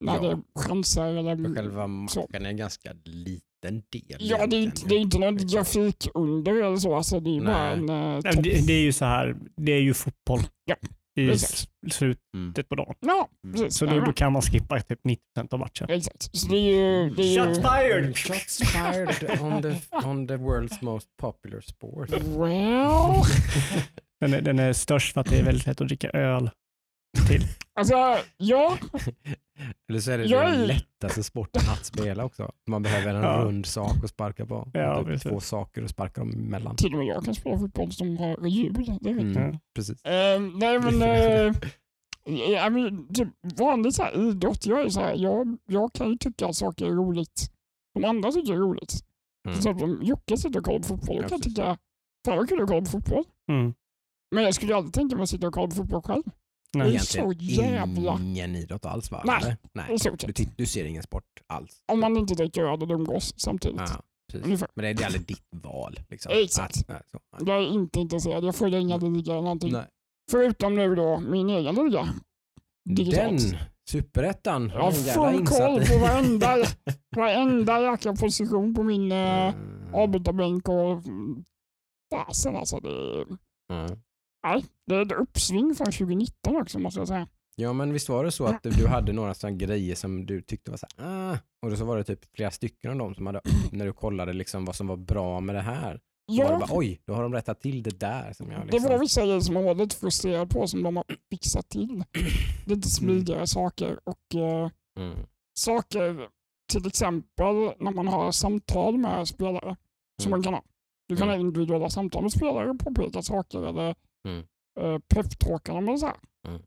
När 0.00 0.14
Ja. 0.14 0.20
det 0.20 0.28
är 0.28 0.62
chanser 0.64 1.14
eller... 1.16 1.54
Själva 1.54 1.86
matchen 1.86 2.26
är 2.32 2.40
en 2.44 2.56
ganska 2.56 2.92
liten 3.04 3.82
del. 3.92 4.16
Ja, 4.20 4.46
det 4.46 4.56
är, 4.56 4.62
inte, 4.62 4.88
det 4.88 4.94
är 4.94 4.98
inte 4.98 5.18
någon 5.18 5.36
grafik 5.46 6.08
under 6.14 6.52
eller 6.62 6.76
så. 6.76 6.94
Alltså, 6.96 7.20
det 7.20 7.30
är 7.30 7.34
ju 7.34 7.40
bara 7.44 7.70
en 7.72 7.90
uh, 7.90 8.20
Nej, 8.24 8.32
Det, 8.42 8.66
det 8.66 8.72
är 8.72 8.82
ju 8.82 8.92
så 8.92 9.04
här, 9.04 9.36
det 9.56 9.72
är 9.72 9.80
ju 9.80 9.94
fotboll 9.94 10.40
Ja, 10.64 10.76
i 11.16 11.30
exakt. 11.30 11.68
slutet 11.92 12.22
Mm. 12.34 12.54
på 12.68 12.74
dagen. 12.74 12.94
Ja, 13.00 13.28
Mm. 13.44 13.54
precis. 13.56 13.78
Så 13.78 13.86
då, 13.86 14.00
då 14.00 14.12
kan 14.12 14.32
man 14.32 14.42
skippa 14.42 14.80
typ 14.80 15.00
90% 15.36 15.52
av 15.54 15.58
matchen. 15.58 15.86
Exakt. 15.90 16.36
Så 16.36 16.48
det 16.48 16.56
är 16.56 16.60
ju... 16.76 17.10
Det 17.10 17.22
är 17.22 17.46
ju 17.48 17.54
fired! 17.54 18.16
Shots 18.18 18.58
fired 18.72 19.40
on 19.40 19.62
the, 19.62 19.68
on 20.08 20.28
the 20.28 20.34
world's 20.36 20.78
most 20.84 21.08
popular 21.16 21.60
sport. 21.60 22.10
well, 22.10 23.22
Den 24.20 24.34
är, 24.34 24.40
den 24.40 24.58
är 24.58 24.72
störst 24.72 25.12
för 25.14 25.20
att 25.20 25.30
det 25.30 25.38
är 25.38 25.44
väldigt 25.44 25.66
lätt 25.66 25.80
att 25.80 25.86
dricka 25.88 26.10
öl 26.10 26.50
till. 27.28 27.42
alltså 27.74 27.94
ja, 28.36 28.78
Eller 29.88 30.00
så 30.00 30.10
är 30.10 30.18
det 30.18 30.24
Jag 30.24 30.52
den 30.52 30.66
lättaste 30.66 31.22
sporten 31.22 31.62
att 31.72 31.84
spela 31.84 32.24
också. 32.24 32.52
Man 32.66 32.82
behöver 32.82 33.14
en 33.14 33.22
Ja. 33.22 33.44
rund 33.44 33.66
sak 33.66 34.04
att 34.04 34.10
sparka 34.10 34.46
på. 34.46 34.68
Ja, 34.72 35.04
typ 35.04 35.22
två 35.22 35.40
saker 35.40 35.82
att 35.82 35.90
sparka 35.90 36.20
dem 36.20 36.30
emellan. 36.30 36.76
till 36.76 36.92
och 36.92 36.98
med 36.98 37.06
jag 37.06 37.24
kan 37.24 37.34
spela 37.34 37.58
fotboll 37.58 37.92
som 37.92 38.16
har 38.18 38.46
hjul. 38.46 38.72
Det 38.74 39.12
vet 39.12 39.22
jag. 39.24 39.36
Mm, 39.36 39.52
Ja. 39.52 39.58
precis. 39.74 40.04
Eh, 40.04 40.40
nej 40.40 40.78
men, 40.80 41.02
uh, 41.02 41.54
ja, 42.54 42.70
men 42.70 43.14
typ 43.14 43.28
vanlig 43.58 43.94
så 43.94 44.02
här, 44.02 44.28
idrott, 44.28 44.66
jag, 44.66 44.80
är 44.80 44.88
så 44.88 45.00
här, 45.00 45.14
jag, 45.14 45.58
jag 45.66 45.92
kan 45.92 46.10
ju 46.10 46.16
tycka 46.16 46.46
att 46.46 46.56
saker 46.56 46.86
är 46.86 46.90
roligt 46.90 47.50
som 47.96 48.04
andra 48.04 48.32
tycker 48.32 48.52
är 48.52 48.56
roligt. 48.58 48.92
Mm. 49.48 49.58
exempel 49.58 49.84
om 49.84 50.02
Jocke 50.02 50.36
sitter 50.36 50.58
och 50.58 50.64
kollar 50.64 50.78
på 50.78 50.84
fotboll, 50.84 51.16
då 51.16 51.22
kan 51.22 51.30
jag 51.30 51.42
tycka, 51.42 51.78
fan 52.26 52.36
vad 52.36 52.48
kul 52.48 52.62
att 52.62 52.68
kolla 52.68 52.80
på 52.80 52.86
fotboll. 52.90 53.24
Mm. 53.50 53.74
Men 54.34 54.44
jag 54.44 54.54
skulle 54.54 54.76
aldrig 54.76 54.94
tänka 54.94 55.16
mig 55.16 55.22
att 55.22 55.28
sitta 55.30 55.46
och 55.48 55.54
kolla 55.54 55.66
på 55.68 55.74
fotboll 55.76 56.02
själv. 56.02 56.22
Nej. 56.76 56.86
är 56.86 56.90
Egentligen 56.90 57.26
så 57.30 57.32
jävla- 57.44 58.18
ingen 58.20 58.56
idrott 58.56 58.84
alls 58.84 59.10
va? 59.10 59.22
Nej. 59.24 59.36
Eller? 59.42 59.52
I 59.52 59.56
Nej. 59.72 59.98
stort 59.98 60.18
Du, 60.20 60.26
sett. 60.26 60.36
ty- 60.36 60.46
du 60.56 60.66
ser 60.66 60.84
ingen 60.84 61.02
sport 61.02 61.24
alls? 61.46 61.82
Om 61.92 62.00
man 62.00 62.16
inte 62.16 62.34
dricker 62.34 62.62
öl 62.64 62.82
och 62.82 62.90
umgås 62.90 63.34
samtidigt. 63.36 63.80
Ja. 63.80 64.02
Men 64.32 64.58
det 64.74 64.88
är 64.88 64.94
det 64.94 65.02
är 65.02 65.06
aldrig 65.06 65.26
ditt 65.26 65.42
val. 65.50 66.00
Liksom. 66.08 66.32
Exakt. 66.34 66.88
Nej. 66.88 67.00
Nej. 67.12 67.42
Jag 67.48 67.56
är 67.62 67.66
inte 67.66 68.00
intresserad, 68.00 68.44
jag 68.44 68.54
följer 68.56 68.80
inga 68.80 68.96
ligor 68.96 69.32
eller 69.32 69.42
någonting. 69.42 69.72
Nej. 69.72 69.86
Förutom 70.30 70.74
nu 70.74 70.94
då 70.94 71.20
min 71.20 71.50
egen 71.50 71.74
liga. 71.74 72.08
Digitalt. 72.90 73.50
Den, 73.50 73.58
superettan. 73.90 74.70
Jag 74.74 74.80
har 74.82 74.92
full 74.92 75.46
koll 75.46 75.80
på 75.84 75.98
varenda, 75.98 76.56
varenda 77.16 77.80
jäkla 77.82 78.14
position 78.16 78.74
på 78.74 78.82
min 78.82 79.12
eh, 79.12 79.54
Mm. 79.88 79.94
avbytarbänk 79.94 80.68
och 80.68 81.02
fasen 82.12 82.56
alltså. 82.56 82.80
Det, 82.80 82.88
är- 82.88 83.26
Mm. 83.72 84.00
Nej, 84.44 84.64
det 84.86 84.94
är 84.94 85.02
ett 85.02 85.12
uppsving 85.12 85.74
från 85.74 85.86
2019 85.92 86.56
också 86.56 86.78
måste 86.78 87.00
jag 87.00 87.08
säga. 87.08 87.28
Ja 87.56 87.72
men 87.72 87.92
visst 87.92 88.08
var 88.08 88.24
det 88.24 88.30
så 88.30 88.44
att 88.44 88.62
du 88.62 88.86
hade 88.86 89.12
några 89.12 89.34
sådana 89.34 89.56
grejer 89.56 89.94
som 89.94 90.26
du 90.26 90.42
tyckte 90.42 90.70
var 90.70 90.78
så 90.78 90.86
här, 90.98 91.30
ah, 91.32 91.36
och 91.62 91.70
då 91.70 91.76
så 91.76 91.84
var 91.84 91.96
det 91.96 92.04
typ 92.04 92.36
flera 92.36 92.50
stycken 92.50 92.90
av 92.90 92.96
dem 92.98 93.14
som 93.14 93.26
hade, 93.26 93.40
när 93.72 93.86
du 93.86 93.92
kollade 93.92 94.32
liksom 94.32 94.64
vad 94.64 94.74
som 94.76 94.86
var 94.86 94.96
bra 94.96 95.40
med 95.40 95.54
det 95.54 95.60
här. 95.62 96.00
Så 96.30 96.36
var 96.36 96.44
det 96.44 96.52
Ja, 96.52 96.58
bara, 96.58 96.78
oj, 96.78 97.00
då 97.04 97.14
har 97.14 97.22
de 97.22 97.32
rättat 97.34 97.60
till 97.60 97.82
det 97.82 98.00
där. 98.00 98.32
Som 98.32 98.50
jag 98.50 98.66
det 98.66 98.72
liksom, 98.72 98.90
var 98.92 98.98
vissa 98.98 99.20
grejer 99.20 99.40
som 99.40 99.54
man 99.54 99.64
var 99.64 99.74
lite 99.74 99.96
frustrerad 99.96 100.50
på 100.50 100.66
som 100.66 100.82
de 100.82 100.96
har 100.96 101.04
fixat 101.30 101.68
till. 101.68 102.04
Lite 102.66 102.88
smidigare 102.88 103.46
saker 103.46 104.00
och 104.04 104.34
eh, 104.40 104.70
mm. 104.98 105.18
saker 105.58 106.28
till 106.72 106.86
exempel 106.86 107.54
när 107.80 107.90
man 107.90 108.08
har 108.08 108.32
samtal 108.32 108.98
med 108.98 109.28
spelare 109.28 109.76
som 110.22 110.32
Mm. 110.32 110.38
man 110.38 110.42
kan 110.42 110.54
ha. 110.54 110.62
Du 111.08 111.16
kan 111.16 111.28
Mm. 111.28 111.40
ha 111.40 111.46
individuella 111.46 111.90
samtal 111.90 112.22
med 112.22 112.32
spelare 112.32 112.70
och 112.70 112.78
påpeka 112.78 113.22
saker 113.22 113.62
eller 113.66 113.94
Mm. 114.28 114.46
eh, 114.80 114.98
peptalka 115.14 115.74
dem 115.74 115.88
eller 115.88 115.96
så 115.96 116.06
här. 116.06 116.16
Mm. 116.48 116.62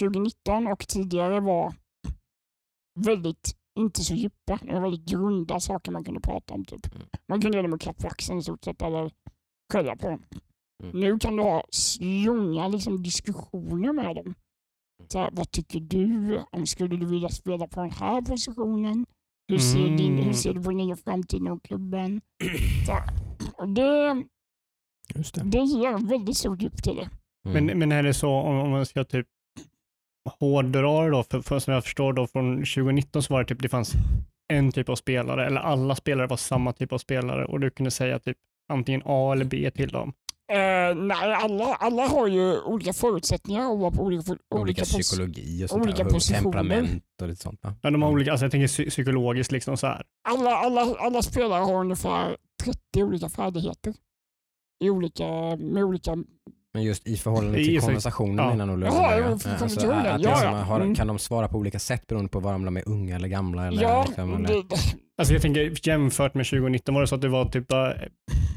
2019 0.00 0.66
och 0.66 0.88
tidigare 0.88 1.40
var 1.40 1.74
väldigt, 3.00 3.56
inte 3.78 4.04
så 4.04 4.14
djupa, 4.14 4.58
det 4.62 4.72
var 4.74 4.80
väldigt 4.80 5.08
grunda 5.08 5.60
saker 5.60 5.92
man 5.92 6.04
kunde 6.04 6.20
prata 6.20 6.54
om. 6.54 6.64
Typ. 6.64 6.94
Mm. 6.94 7.06
Man 7.28 7.40
kunde 7.40 7.58
ge 7.58 7.62
dem 7.62 7.72
en 7.72 7.78
klapp 7.78 7.98
på 7.98 8.06
axeln 8.06 8.38
i 8.38 8.42
stort 8.42 8.64
sett 8.64 8.82
eller 8.82 9.12
skälla 9.72 9.96
på 9.96 10.08
dem. 10.10 10.22
Mm. 10.84 11.00
Nu 11.00 11.18
kan 11.18 11.36
du 11.36 11.42
ha 11.42 11.64
långa 12.00 12.68
liksom, 12.68 13.02
diskussioner 13.02 13.92
med 13.92 14.16
dem. 14.16 14.34
Så 15.08 15.18
här, 15.18 15.30
vad 15.32 15.50
tycker 15.50 15.80
du? 15.80 16.40
Om 16.52 16.66
skulle 16.66 16.96
du 16.96 17.06
vilja 17.06 17.28
spela 17.28 17.68
på 17.68 17.80
den 17.80 17.90
här 17.90 18.22
positionen? 18.22 19.06
Hur 19.48 19.58
ser, 19.58 19.96
din, 19.96 20.12
hur 20.14 20.22
Mm. 20.22 20.34
ser 20.34 20.54
du 20.54 20.62
på 20.62 20.68
den 20.70 20.76
nya 20.76 20.96
framtiden 20.96 21.48
av 21.48 21.60
klubben? 21.60 22.20
Så 22.86 22.92
här. 22.92 23.08
Och 23.58 23.68
det, 23.68 24.24
Just 25.14 25.34
det. 25.34 25.42
det 25.44 25.58
ger 25.58 26.08
väldigt 26.08 26.36
stort 26.36 26.62
djup 26.62 26.82
till 26.82 26.96
det. 26.96 27.08
Mm. 27.50 27.66
Men, 27.66 27.78
men 27.78 27.92
är 27.92 28.02
det 28.02 28.14
så 28.14 28.30
om, 28.30 28.58
om 28.58 28.70
man 28.70 28.86
ska 28.86 29.04
typ 29.04 29.26
hårdra 30.40 31.02
det 31.04 31.10
då, 31.10 31.22
för, 31.22 31.40
för 31.40 31.58
som 31.58 31.74
jag 31.74 31.84
förstår 31.84 32.12
då 32.12 32.26
från 32.26 32.56
2019 32.56 33.22
så 33.22 33.34
var 33.34 33.42
det 33.42 33.48
typ 33.48 33.62
det 33.62 33.68
fanns 33.68 33.92
en 34.52 34.72
typ 34.72 34.88
av 34.88 34.96
spelare 34.96 35.46
eller 35.46 35.60
alla 35.60 35.94
spelare 35.96 36.26
var 36.26 36.36
samma 36.36 36.72
typ 36.72 36.92
av 36.92 36.98
spelare 36.98 37.44
och 37.46 37.60
du 37.60 37.70
kunde 37.70 37.90
säga 37.90 38.18
typ 38.18 38.36
antingen 38.72 39.02
A 39.04 39.32
eller 39.32 39.44
B 39.44 39.70
till 39.70 39.88
dem. 39.88 40.12
Eh, 40.52 40.94
nej, 40.96 41.34
alla, 41.34 41.64
alla 41.74 42.06
har 42.08 42.26
ju 42.26 42.60
olika 42.60 42.92
förutsättningar 42.92 43.72
att 43.72 43.78
vara 43.78 43.90
på 43.90 44.02
olika, 44.02 44.30
olika, 44.32 44.44
olika 44.50 44.82
psykologi 44.84 45.64
och 45.64 45.70
sånt 45.70 45.82
olika 45.82 45.96
där, 45.98 46.06
och 46.06 46.12
positioner. 46.12 46.42
temperament 46.42 47.02
och 47.22 47.28
lite 47.28 47.42
sånt. 47.42 47.60
Va? 47.62 47.74
Ja, 47.82 47.90
de 47.90 48.02
har 48.02 48.08
Mm. 48.08 48.14
olika, 48.14 48.30
alltså 48.30 48.44
jag 48.44 48.50
tänker 48.52 48.66
psy- 48.66 48.90
psykologiskt 48.90 49.52
liksom 49.52 49.76
så 49.76 49.86
här. 49.86 50.04
alla, 50.28 50.50
alla, 50.50 50.80
alla 50.98 51.22
spelare 51.22 51.62
har 51.64 51.74
ungefär 51.80 52.36
30 52.64 53.02
olika 53.02 53.28
färdigheter. 53.28 53.94
I 54.84 54.90
olika, 54.90 55.24
med 55.58 55.84
olika... 55.84 56.16
Men 56.74 56.82
just 56.82 57.06
i 57.06 57.16
förhållande 57.16 57.58
till 57.64 57.76
i- 57.76 57.80
konversationen 57.80 58.38
ja. 58.44 58.50
menar 58.50 58.66
nog 58.66 58.82
Jaha, 58.82 59.16
Löfven, 59.16 59.38
ja, 59.44 59.50
ja. 59.50 59.62
Alltså, 59.62 59.80
att 59.90 60.04
ja, 60.06 60.16
liksom, 60.16 60.42
ja. 60.42 60.50
har, 60.62 60.80
Mm. 60.80 60.94
Kan 60.94 61.06
de 61.06 61.18
svara 61.18 61.48
på 61.48 61.58
olika 61.58 61.78
sätt 61.78 62.06
beroende 62.06 62.28
på 62.30 62.40
vad 62.40 62.64
de 62.64 62.76
är 62.76 62.88
unga 62.88 63.16
eller 63.16 63.28
gamla? 63.28 63.66
Eller, 63.66 63.82
ja, 63.82 64.04
liksom, 64.06 64.34
eller, 64.44 64.48
det, 64.48 64.76
Alltså 65.18 65.34
jag 65.34 65.42
tänker 65.42 65.88
jämfört 65.88 66.34
med 66.34 66.46
2019 66.46 66.94
var 66.94 67.00
det 67.02 67.06
så 67.06 67.14
att 67.14 67.20
det 67.20 67.28
var 67.28 67.44
typ, 67.44 67.72
eh, 67.72 67.78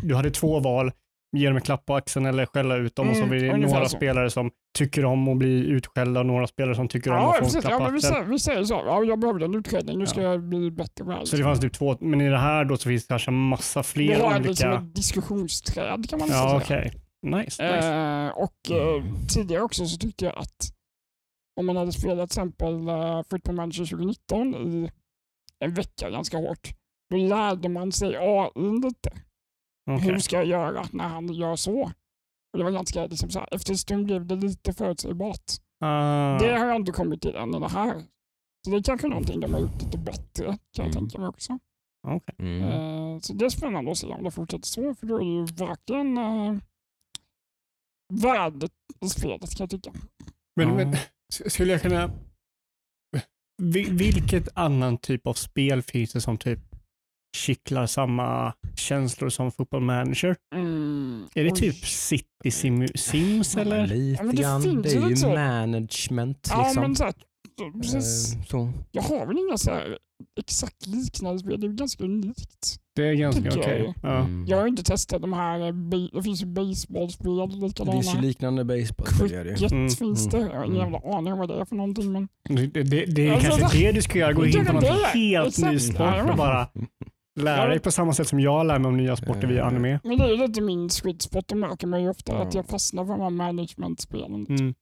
du 0.04 0.16
hade 0.16 0.32
två 0.32 0.60
val, 0.60 0.92
ge 1.38 1.48
dem 1.48 1.56
en 1.56 1.62
klapp 1.62 1.86
på 1.86 1.96
axeln 1.96 2.26
eller 2.26 2.46
skälla 2.46 2.76
ut 2.76 2.96
dem 2.96 3.10
och 3.10 3.16
så 3.16 3.24
Mm, 3.24 3.30
blir 3.30 3.44
det 3.52 3.58
några 3.58 3.90
så. 3.90 3.98
spelare 3.98 4.30
som 4.30 4.52
tycker 4.78 5.06
om 5.06 5.28
att 5.28 5.38
bli 5.38 5.66
utskällda 5.68 6.20
och 6.20 6.26
några 6.26 6.48
spelare 6.48 6.76
som 6.76 6.88
tycker 6.88 7.12
om 7.12 7.18
ja, 7.18 7.30
att 7.30 7.32
få 7.32 7.38
en 7.38 7.44
precis, 7.44 7.62
klapp 7.66 7.72
ja, 7.82 7.86
på 7.86 7.92
vi, 7.92 7.98
axeln. 7.98 8.14
säger, 8.14 8.26
vi 8.28 8.40
säger 8.40 8.64
så. 8.64 8.74
Ja, 8.86 9.04
jag 9.04 9.20
behövde 9.20 9.46
en 9.46 9.56
utskällning, 9.56 10.00
nu 10.00 10.06
ska 10.06 10.22
Ja. 10.22 10.32
jag 10.32 10.44
bli 10.44 10.72
bättre 10.72 11.04
på 11.06 11.10
det 11.12 11.16
här. 11.18 11.26
Så 11.26 11.36
det 11.36 11.44
fanns 11.44 11.60
typ 11.60 11.74
två, 11.74 11.98
men 12.02 12.22
i 12.22 12.30
det 12.30 12.38
här 12.38 12.66
då 12.66 12.78
så 12.78 12.90
finns 12.90 13.04
det 13.08 13.12
kanske 13.12 13.32
massa 13.32 13.80
Vi 13.80 13.84
fler 13.84 14.20
har 14.20 14.36
olika... 14.36 14.50
liksom 14.50 14.72
ett 14.72 14.96
diskussionsträd 14.96 16.10
kan 16.10 16.20
man 16.20 16.28
Ja 16.30 16.62
säga. 16.68 16.92
Nice, 17.26 17.42
nice. 17.76 17.88
Eh, 17.94 18.28
och 18.30 18.72
eh, 18.72 19.04
tidigare 19.36 19.62
också 19.64 19.86
så 19.86 19.98
tyckte 19.98 20.26
jag 20.26 20.38
att 20.38 20.72
om 21.60 21.66
man 21.66 21.78
hade 21.78 21.92
spelat 21.92 22.30
till 22.30 22.40
exempel 22.40 22.74
uh, 22.90 23.22
Football 23.30 23.56
Manager 23.56 23.86
2019 23.86 24.56
i 24.56 24.92
en 25.66 25.74
vecka 25.74 26.10
ganska 26.10 26.38
hårt, 26.38 26.70
då 27.10 27.18
lärde 27.18 27.70
man 27.70 27.92
sig 27.92 28.16
AI 28.18 28.50
lite. 28.84 29.10
Okej. 29.90 30.12
Hur 30.12 30.20
ska 30.20 30.36
jag 30.36 30.46
göra 30.46 30.86
när 30.92 31.08
han 31.08 31.34
gör 31.34 31.56
så? 31.56 31.82
Och 32.54 32.58
det 32.58 32.64
var 32.64 32.72
ganska, 32.72 33.06
liksom 33.06 33.30
så 33.30 33.40
här, 33.40 33.48
efter 33.56 33.72
en 33.72 33.78
stund 33.78 34.06
blev 34.06 34.26
det 34.26 34.36
lite 34.36 34.74
förutsägbart. 34.74 35.44
Ah, 35.82 36.38
Det 36.40 36.58
har 36.58 36.68
jag 36.68 36.76
inte 36.76 36.92
kommit 36.92 37.22
till 37.22 37.36
än 37.36 37.56
i 37.56 37.60
det 37.60 37.70
här. 37.70 38.00
Så 38.66 38.72
det 38.72 38.78
är 38.78 38.84
kanske 38.84 39.08
någonting 39.08 39.40
de 39.40 39.54
har 39.54 39.60
gjort 39.60 39.82
lite 39.82 39.98
bättre, 39.98 40.46
kan 40.46 40.58
jag 40.86 40.86
Mm. 40.86 40.94
tänka 40.94 41.18
mig 41.20 41.28
också. 41.28 41.60
okej. 42.08 42.36
Mm. 42.40 42.64
Eh, 42.64 43.20
så 43.20 43.34
det 43.34 43.46
är 43.46 43.50
spännande 43.50 43.92
att 43.92 43.98
se 43.98 44.08
om 44.08 44.24
det 44.24 44.32
fortsätter 44.32 44.66
så, 44.68 44.96
för 44.96 45.08
då 45.08 45.16
är 45.16 45.20
det 45.20 45.26
ju 45.26 45.46
verkligen 45.46 46.18
uh, 46.18 46.58
värdet 48.14 48.72
i 49.02 49.10
spelet 49.10 49.56
kan 49.56 49.64
jag 49.64 49.70
tycka. 49.70 49.92
Men, 50.56 50.76
men 50.76 50.96
skulle 51.30 51.72
jag 51.72 51.82
kunna 51.82 52.12
vi- 53.62 53.90
vilket 53.92 54.48
annan 54.58 54.98
typ 54.98 55.28
av 55.28 55.34
spel 55.34 55.82
finns 55.82 56.12
det 56.14 56.22
som 56.22 56.38
typ 56.38 56.60
kittlar 57.38 57.86
samma 57.86 58.54
känslor 58.76 59.30
som 59.30 59.52
Football 59.52 59.82
Manager? 59.82 60.36
Mm. 60.56 61.24
Är 61.36 61.44
det 61.44 61.52
Oj. 61.52 61.58
typ 61.58 61.86
City 61.86 62.52
Sim 62.52 62.88
Sims 62.96 63.56
Ja, 63.56 63.62
eller? 63.62 63.88
Lite 63.88 64.24
Ja, 64.24 64.32
det 64.32 64.38
grann. 64.42 64.82
Det 64.82 64.94
är 64.96 65.10
ju 65.10 65.16
så. 65.16 65.30
management 65.30 66.48
Ja, 66.52 66.64
liksom. 66.64 66.82
men 66.82 66.96
så 66.96 67.04
här, 67.04 67.14
precis. 67.82 68.36
Eh, 68.36 68.44
så. 68.44 68.72
Jag 68.92 69.02
har 69.04 69.26
väl 69.26 69.38
inga 69.38 69.58
så 69.58 69.72
här 69.72 69.98
exakt 70.40 70.88
liknande 70.88 71.40
spel. 71.40 71.62
Det 71.62 71.68
är 71.68 71.72
ganska 71.72 72.04
unikt. 72.04 72.76
Det 72.96 73.08
är 73.08 73.14
ganska 73.14 73.42
jag 73.44 73.58
okej. 73.58 73.80
ju. 73.80 73.94
Ja. 74.04 74.18
Mm. 74.18 74.46
Jag 74.48 74.58
har 74.58 74.68
inte 74.68 74.84
testat 74.84 75.22
de 75.22 75.34
här, 75.34 75.60
eh, 75.68 75.74
det 76.14 76.24
finns 76.24 76.42
ju 76.42 76.46
baseballspel 76.46 77.38
Det 77.38 77.48
finns 77.52 77.64
ju 77.78 77.88
likadana. 77.88 78.22
liknande 78.22 78.66
baseball. 78.66 79.32
gör 79.32 79.44
det 79.44 79.50
ju. 79.50 79.56
Cricket 79.56 79.72
Mm, 79.72 79.90
finns 79.90 80.28
det. 80.30 80.38
Jag 80.40 80.48
har 80.48 80.66
ingen 80.66 80.82
mm. 80.82 80.94
jävla 80.94 81.18
aning 81.18 81.34
om 81.34 81.40
vad 81.40 81.50
det 81.50 81.62
är 81.62 81.66
för 81.66 81.76
någonting. 81.76 82.12
Men 82.12 82.28
Det, 82.50 82.68
det, 82.68 83.06
det 83.06 83.28
är 83.28 83.34
Alltså, 83.34 83.50
kanske 83.58 83.78
det- 83.78 83.86
det 83.86 83.92
du 83.92 84.02
ska 84.02 84.20
göra, 84.20 84.34
gå 84.34 84.46
in 84.46 84.66
på 84.66 84.74
något 84.74 84.84
helt 85.14 85.48
Exakt. 85.48 85.72
ny 85.74 85.80
sport 85.80 86.30
och 86.32 86.38
bara 86.38 86.68
lära 87.44 87.68
dig 87.68 87.80
på 87.80 87.92
samma 87.92 88.14
sätt 88.14 88.28
som 88.28 88.40
jag 88.40 88.66
lär 88.66 88.80
mig 88.80 88.90
om 88.90 88.98
nya 88.98 89.16
sporter 89.16 89.48
via 89.48 89.62
Eh. 89.62 89.68
anime. 89.68 90.00
Men 90.04 90.18
det 90.18 90.24
är 90.24 90.38
lite 90.48 90.62
min 90.62 90.90
sweet 90.90 91.22
spot. 91.22 91.48
Då 91.48 91.56
märker 91.56 91.88
man 91.88 92.02
ju 92.04 92.10
ofta 92.10 92.32
Ja. 92.34 92.42
att 92.42 92.54
jag 92.54 92.66
fastnar 92.66 93.06
för 93.06 93.12
de 93.12 93.22
här 93.22 93.30
management-spelen. 93.30 94.46
Mm. 94.50 94.74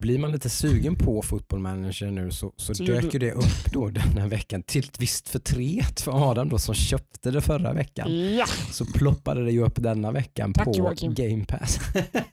Blir 0.00 0.18
man 0.18 0.32
lite 0.32 0.50
sugen 0.50 0.96
på 0.96 1.22
football 1.22 1.60
manager 1.60 2.10
nu 2.10 2.30
så, 2.30 2.52
så, 2.56 2.74
Så 2.74 2.84
dök 2.84 3.14
ju 3.14 3.18
det 3.18 3.32
upp 3.32 3.72
då 3.72 3.88
den 3.88 4.18
här 4.18 4.28
veckan 4.28 4.62
till 4.62 4.84
ett 4.84 5.00
visst 5.00 5.28
förtret 5.28 6.00
för 6.00 6.30
Adam 6.30 6.48
då 6.48 6.58
som 6.58 6.74
köpte 6.74 7.30
det 7.30 7.40
förra 7.40 7.72
veckan. 7.72 8.34
Ja, 8.36 8.46
Så 8.72 8.84
ploppade 8.84 9.44
det 9.44 9.52
ju 9.52 9.62
upp 9.62 9.82
denna 9.82 10.12
veckan 10.12 10.52
Tack, 10.52 10.64
på 10.64 10.72
Joakim. 10.74 11.14
Game 11.14 11.44
Pass. 11.44 11.80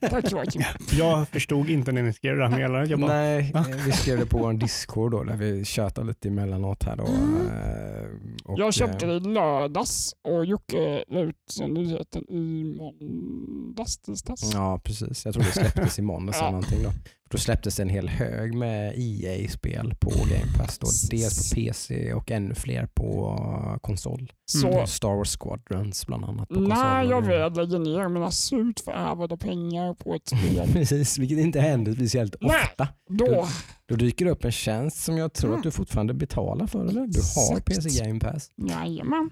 tack 0.00 0.32
Joakim. 0.32 0.62
Jag 0.92 1.28
förstod 1.28 1.70
inte 1.70 1.92
när 1.92 2.02
ni 2.02 2.12
skrev 2.12 2.36
det 2.36 2.48
här 2.48 2.56
meddelandet. 2.56 2.90
Jag 2.90 3.00
bara, 3.00 3.12
Nej, 3.12 3.50
va? 3.54 3.64
eh, 3.70 3.84
vi 3.86 3.92
skrev 3.92 4.18
det 4.18 4.26
på 4.26 4.38
vår 4.38 4.52
Discord 4.52 5.12
då 5.12 5.24
där 5.24 5.36
vi 5.36 5.64
tjötar 5.64 6.04
lite 6.04 6.28
emellanåt 6.28 6.82
här 6.82 6.96
då. 6.96 7.06
Mm. 7.06 7.46
eh, 7.46 8.10
och, 8.44 8.58
Jag 8.58 8.74
köpte 8.74 9.06
eh, 9.06 9.12
det 9.12 9.16
i 9.16 9.32
lördags 9.32 10.14
och 10.24 10.44
Jocke 10.44 11.04
la 11.08 11.20
ut 11.20 11.58
nyheten 11.68 12.22
i 12.28 12.64
måndags, 12.78 13.98
tisdags. 13.98 14.50
Ja 14.54 14.80
precis, 14.84 15.24
jag 15.24 15.34
tror 15.34 15.44
det 15.44 15.52
släpptes 15.52 15.98
i 15.98 16.02
måndags 16.02 16.38
eller 16.38 16.50
någonting 16.50 16.82
då. 16.82 16.90
Då 17.30 17.38
släpptes 17.38 17.80
en 17.80 17.88
hel 17.88 18.08
hög 18.08 18.54
med 18.54 18.92
EA-spel 18.96 19.94
på 20.00 20.10
Game 20.10 20.52
Pass 20.58 20.78
då. 20.78 20.86
Dels 21.10 21.50
på 21.50 21.54
PC 21.54 22.12
och 22.14 22.30
ännu 22.30 22.54
fler 22.54 22.86
på 22.94 23.38
konsol. 23.82 24.32
Så 24.44 24.68
Mm. 24.68 24.86
Star 24.86 25.08
Wars 25.16 25.36
Squadrons 25.38 26.06
bland 26.06 26.24
annat 26.24 26.50
när 26.50 27.02
jag 27.02 27.26
väl 27.26 27.52
lägger 27.52 27.78
ner 27.78 28.08
mina 28.08 28.30
surt 28.30 28.80
förärvade 28.80 29.36
pengar 29.36 29.94
på 29.94 30.14
ett 30.14 30.26
spel, 30.28 30.68
Precis, 30.72 31.18
vilket 31.18 31.38
inte 31.38 31.60
händer 31.60 31.92
speciellt 31.94 32.36
Nej. 32.40 32.56
ofta. 32.64 32.88
då, 33.08 33.46
Då 33.88 33.94
dyker 33.96 34.24
det 34.24 34.30
upp 34.30 34.44
en 34.44 34.52
tjänst 34.52 35.04
som 35.04 35.18
jag 35.18 35.32
tror 35.32 35.48
Mm. 35.50 35.58
att 35.58 35.62
du 35.64 35.70
fortfarande 35.70 36.14
betalar 36.14 36.66
för 36.66 36.80
eller? 36.80 36.92
Du 36.92 37.20
har 37.36 37.56
Exakt. 37.58 37.66
PC 37.66 38.04
Game 38.04 38.20
Pass. 38.20 38.50
jajamän. 38.56 39.30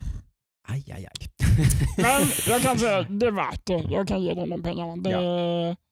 Aj, 0.68 0.84
aj, 0.92 1.06
aj. 1.06 1.28
Men 1.96 2.22
jag 2.48 2.62
kan 2.62 2.78
säga 2.78 3.02
det 3.02 3.26
är 3.26 3.30
värt 3.30 3.66
det. 3.66 3.84
Jag 3.90 4.08
kan 4.08 4.22
ge 4.22 4.34
dem 4.34 4.50
de 4.50 4.62
pengarna. 4.62 4.96
Det 4.96 5.10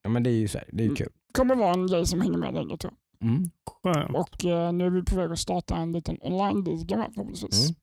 Ja, 0.02 0.08
men 0.10 0.22
det 0.22 0.30
är 0.30 0.34
ju 0.34 0.48
så 0.48 0.58
här, 0.58 0.68
det 0.72 0.82
är 0.84 0.88
ju 0.88 0.94
kul. 0.94 1.08
kommer 1.32 1.54
vara 1.54 1.72
en 1.74 1.86
grej 1.86 2.06
som 2.06 2.20
hänger 2.20 2.38
med 2.38 2.54
länge 2.54 2.76
tror 2.76 2.92
jag. 2.92 3.28
Mm. 3.28 3.50
skönt. 3.82 4.16
Och 4.16 4.44
eh, 4.44 4.72
nu 4.72 4.86
är 4.86 4.90
vi 4.90 5.02
på 5.02 5.16
väg 5.16 5.32
att 5.32 5.38
starta 5.38 5.76
en 5.76 5.92
liten 5.92 6.18
online-liga 6.20 6.96
här 6.96 7.08
förhoppningsvis. 7.14 7.64
Mm. 7.68 7.74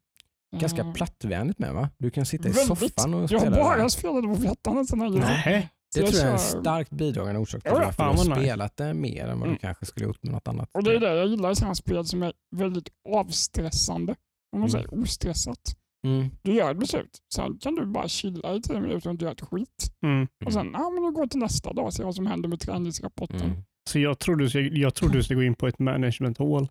Ganska 0.61 0.81
Eh, 0.81 0.93
plattvänligt 0.93 1.59
med 1.59 1.73
va? 1.73 1.89
Du 1.97 2.11
kan 2.11 2.25
sitta 2.25 2.49
i 2.49 2.51
Väldigt. 2.51 2.79
soffan 2.79 3.13
och 3.13 3.21
Jag 3.21 3.29
spela. 3.29 3.43
har 3.43 3.51
det 3.51 3.63
bara 3.63 3.81
här. 3.81 3.89
spelat 3.89 4.23
på 4.23 4.35
flättarna 4.35 4.85
sedan 4.85 4.99
länge. 4.99 5.19
Nej. 5.19 5.69
Det 5.95 5.99
jag 6.01 6.09
tror 6.09 6.19
jag 6.21 6.27
är 6.29 6.33
en 6.33 6.39
starkt 6.39 6.91
bidragande 6.91 7.39
orsak 7.39 7.63
till 7.63 7.71
Ja, 7.71 7.79
ja. 7.79 7.85
varför 7.85 8.03
du 8.23 8.29
har 8.31 8.35
spelat 8.41 8.77
det 8.77 8.93
mer 8.93 9.27
än 9.27 9.39
vad 9.39 9.47
du 9.47 9.51
Mm. 9.51 9.59
kanske 9.59 9.85
skulle 9.85 10.05
gjort 10.05 10.23
med 10.23 10.31
något 10.33 10.47
annat. 10.47 10.69
Och 10.73 10.83
det 10.83 10.95
är 10.95 10.99
det 10.99 11.15
jag 11.15 11.27
gillar 11.27 11.51
i 11.51 11.55
sådana 11.55 11.75
spel 11.75 12.05
som 12.05 12.23
är 12.23 12.33
väldigt 12.55 12.89
avstressande. 13.09 14.15
Om 14.53 14.59
man 14.59 14.69
Mm. 14.69 14.71
säger 14.71 15.01
ostressat. 15.03 15.75
Mm. 16.07 16.29
Du 16.41 16.53
gör 16.53 16.71
ett 16.71 16.79
beslut, 16.79 17.17
sen 17.33 17.57
kan 17.61 17.75
du 17.75 17.85
bara 17.85 18.07
chilla 18.07 18.55
i 18.55 18.61
tio 18.61 18.79
minuter 18.81 19.07
och 19.09 19.11
inte 19.13 19.25
göra 19.25 19.33
ett 19.33 19.41
skit. 19.41 19.91
Mm. 20.03 20.27
Och 20.45 20.53
sen, 20.53 20.69
ja 20.73 20.89
men 20.89 21.03
du 21.03 21.11
går 21.11 21.27
till 21.27 21.39
nästa 21.39 21.73
dag 21.73 21.85
och 21.85 21.93
ser 21.93 22.03
vad 22.03 22.15
som 22.15 22.27
händer 22.27 22.49
med 22.49 22.59
träningsrapporten. 22.59 23.41
Mm. 23.41 23.57
Så 23.89 23.99
jag 23.99 24.19
trodde 24.19 24.43
du 24.43 24.49
skulle, 24.49 24.79
jag 24.79 24.95
trodde 24.95 25.17
du 25.17 25.23
skulle 25.23 25.37
gå 25.39 25.43
in 25.43 25.55
på 25.55 25.67
ett 25.67 25.79
management 25.79 26.37
hall 26.37 26.67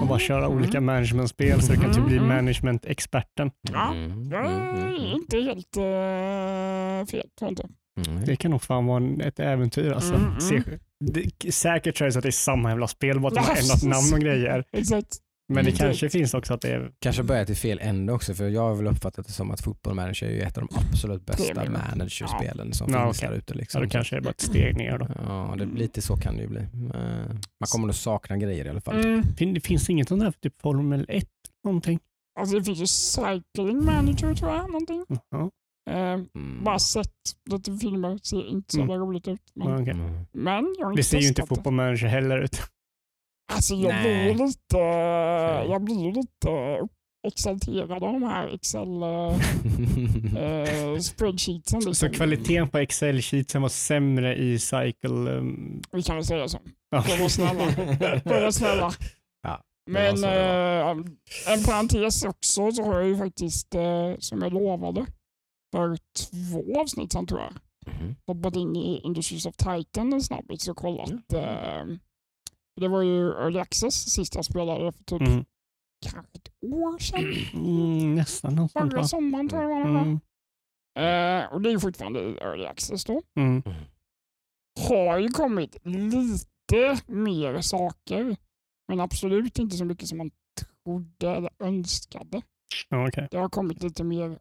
och 0.00 0.06
bara 0.08 0.18
köra 0.18 0.44
Mm. 0.46 0.58
olika 0.58 0.80
managementspel 0.80 1.62
så 1.62 1.72
du 1.72 1.80
kan 1.80 1.92
typ 1.94 2.06
bli 2.06 2.16
Mm. 2.16 2.28
management-experten. 2.28 3.50
Ja, 3.72 3.94
Mm. 3.94 4.28
Det 4.28 4.36
är 4.36 5.14
inte 5.14 5.36
helt 5.40 5.76
uh, 5.76 7.06
fel, 7.10 7.28
tror 7.38 7.40
jag 7.40 7.50
inte. 7.50 7.68
Mm. 8.10 8.24
Det 8.24 8.36
kan 8.36 8.50
nog 8.50 8.62
fan 8.62 8.86
vara 8.86 8.96
en- 8.96 9.20
ett 9.20 9.40
äventyr 9.40 9.92
alltså. 9.92 10.14
Mm, 10.14 10.26
mm. 10.28 10.40
Se, 10.40 10.62
det, 11.04 11.52
säkert 11.54 11.98
det 11.98 12.12
så 12.12 12.18
att 12.18 12.22
det 12.22 12.28
är 12.28 12.30
samma 12.30 12.68
jävla 12.70 12.86
spel, 12.88 13.20
bara 13.20 13.28
att 13.28 13.34
de 13.34 13.40
har 13.40 13.56
ändrat 13.56 13.82
namn 13.82 14.14
och 14.14 14.20
grejer. 14.20 14.64
Exakt. 14.72 15.16
Men 15.48 15.64
det 15.64 15.70
Mm. 15.70 15.78
kanske 15.78 16.08
finns 16.10 16.34
också 16.34 16.54
att 16.54 16.60
det 16.60 16.68
är... 16.68 16.92
Kanske 16.98 17.22
börjat 17.22 17.50
i 17.50 17.54
fel 17.54 17.78
ände 17.82 18.12
också 18.12 18.34
för 18.34 18.48
jag 18.48 18.62
har 18.62 18.74
väl 18.74 18.86
uppfattat 18.86 19.26
det 19.26 19.32
som 19.32 19.50
att 19.50 19.60
Football 19.60 19.94
Manager 19.94 20.26
är 20.26 20.30
ju 20.30 20.40
ett 20.40 20.58
av 20.58 20.66
de 20.68 20.76
absolut 20.78 21.26
bästa 21.26 21.70
managerspelen 21.70 22.72
som 22.72 22.92
Ja, 22.92 23.04
finns 23.04 23.18
okej. 23.18 23.28
där 23.30 23.36
ute. 23.36 23.52
Ja, 23.54 23.58
Liksom. 23.58 23.82
då 23.82 23.88
kanske 23.88 24.16
det 24.16 24.20
är 24.20 24.22
bara 24.22 24.30
ett 24.30 24.40
steg 24.40 24.76
ner 24.76 24.98
då. 24.98 25.06
Ja, 25.26 25.54
det, 25.58 25.64
lite 25.64 26.02
så 26.02 26.16
kan 26.16 26.36
det 26.36 26.42
ju 26.42 26.48
bli. 26.48 26.60
Eh, 26.60 26.68
Man 27.60 27.66
kommer 27.72 27.86
nog 27.86 27.94
sakna 27.94 28.36
grejer 28.36 28.64
i 28.64 28.68
alla 28.68 28.80
fall. 28.80 29.04
Mm. 29.04 29.22
Fin, 29.36 29.54
det 29.54 29.60
finns 29.60 29.90
inget 29.90 30.08
sånt 30.08 30.20
där 30.22 30.30
för 30.30 30.40
typ 30.40 30.60
Formel 30.60 31.06
1 31.08 31.28
någonting? 31.64 31.98
Alltså 32.40 32.58
det 32.58 32.64
finns 32.64 32.80
ju 32.80 32.86
Cycling 32.86 33.84
Manager 33.84 34.34
tror 34.34 34.50
jag, 34.52 34.66
någonting. 34.70 35.04
Ja, 35.30 35.50
Eh, 35.90 35.96
Mm. 35.96 36.64
bara 36.64 36.78
sett 36.78 37.10
lite 37.50 37.76
filmer, 37.78 38.18
ser 38.22 38.48
inte 38.48 38.74
så 38.74 38.82
Mm. 38.82 38.96
roligt 39.00 39.28
ut. 39.28 39.40
Men, 39.54 39.82
okej. 39.82 39.92
Mm. 39.94 40.24
men 40.32 40.74
jag 40.78 40.86
har 40.86 40.92
inte 40.92 41.00
Det 41.00 41.04
ser 41.04 41.18
ju 41.18 41.28
inte 41.28 41.46
fotboll 41.46 41.72
manager 41.74 42.06
heller 42.06 42.38
ut. 42.38 42.56
Alltså 43.52 43.74
jag 43.74 43.88
Nej. 43.94 44.34
blir 44.34 44.46
lite, 44.46 44.78
jag 45.72 45.84
blir 45.84 46.12
lite 46.12 46.80
exalterad 47.26 48.04
av 48.04 48.12
de 48.12 48.22
här 48.22 48.48
Excel 48.54 49.02
eh, 49.02 50.42
eh, 50.42 50.98
spreadsheetsen. 51.00 51.82
Så 51.82 51.88
Liksom. 51.88 52.10
kvaliteten 52.10 52.68
på 52.68 52.78
Excel-sheetsen 52.78 53.62
var 53.62 53.68
sämre 53.68 54.36
i 54.36 54.58
Cycle... 54.58 55.08
Um, 55.08 55.82
Vi 55.92 56.02
kan 56.02 56.16
väl 56.16 56.24
säga 56.24 56.48
så. 56.48 56.58
ja. 56.90 57.02
För 57.02 57.12
att 57.12 57.18
vara 57.18 57.28
snälla. 57.28 57.64
Vara 58.24 58.52
snälla. 58.52 58.92
Ja, 59.42 59.60
Men 59.90 60.20
var 60.20 60.28
eh, 60.90 61.52
en 61.54 61.64
parentes 61.64 62.24
också 62.24 62.72
så 62.72 62.82
har 62.84 62.94
jag 63.00 63.08
ju 63.08 63.16
faktiskt, 63.16 63.74
eh, 63.74 64.14
som 64.18 64.42
jag 64.42 64.52
lovade, 64.52 65.06
för 65.74 65.96
två 66.30 66.80
avsnitt 66.80 67.12
sen 67.12 67.26
tror 67.26 67.40
jag, 67.40 67.52
Mhm. 67.86 68.14
hoppat 68.26 68.56
in 68.56 68.76
i 68.76 69.00
Industries 69.04 69.46
of 69.46 69.56
Titan 69.56 70.12
en 70.12 70.22
snabbis 70.22 70.68
och 70.68 70.76
kollat. 70.76 71.10
Mm. 71.32 71.98
Det 72.80 72.88
var 72.88 73.02
ju 73.02 73.28
Early 73.28 73.58
Access 73.58 73.94
sist 74.12 74.34
jag 74.34 74.44
spelade 74.44 74.92
för 74.92 75.04
typ 75.04 75.20
Mm. 75.28 75.44
kanske 76.06 76.32
ett 76.38 76.48
år 76.62 76.98
sedan. 76.98 77.34
Mm, 77.66 78.14
nästan 78.14 78.54
något 78.54 78.72
sånt 78.72 78.92
Förra 78.92 79.04
sommaren 79.04 79.48
tror 79.48 79.62
jag 79.62 79.86
det 79.86 79.92
var. 79.92 80.00
Mm. 80.00 80.20
Eh, 80.98 81.52
och 81.52 81.60
det 81.62 81.68
är 81.68 81.72
ju 81.72 81.80
fortfarande 81.80 82.20
i 82.20 82.36
Early 82.40 82.66
Access 82.66 83.04
då. 83.04 83.22
Mm. 83.36 83.62
Har 84.88 85.18
ju 85.18 85.28
kommit 85.28 85.76
lite 85.84 87.00
mer 87.06 87.60
saker, 87.60 88.36
men 88.88 89.00
absolut 89.00 89.58
inte 89.58 89.76
så 89.76 89.84
mycket 89.84 90.08
som 90.08 90.18
man 90.18 90.30
trodde 90.84 91.30
eller 91.36 91.50
önskade. 91.58 92.42
Okej. 92.90 93.28
Det 93.30 93.36
har 93.38 93.48
kommit 93.48 93.82
lite 93.82 94.04
mer 94.04 94.38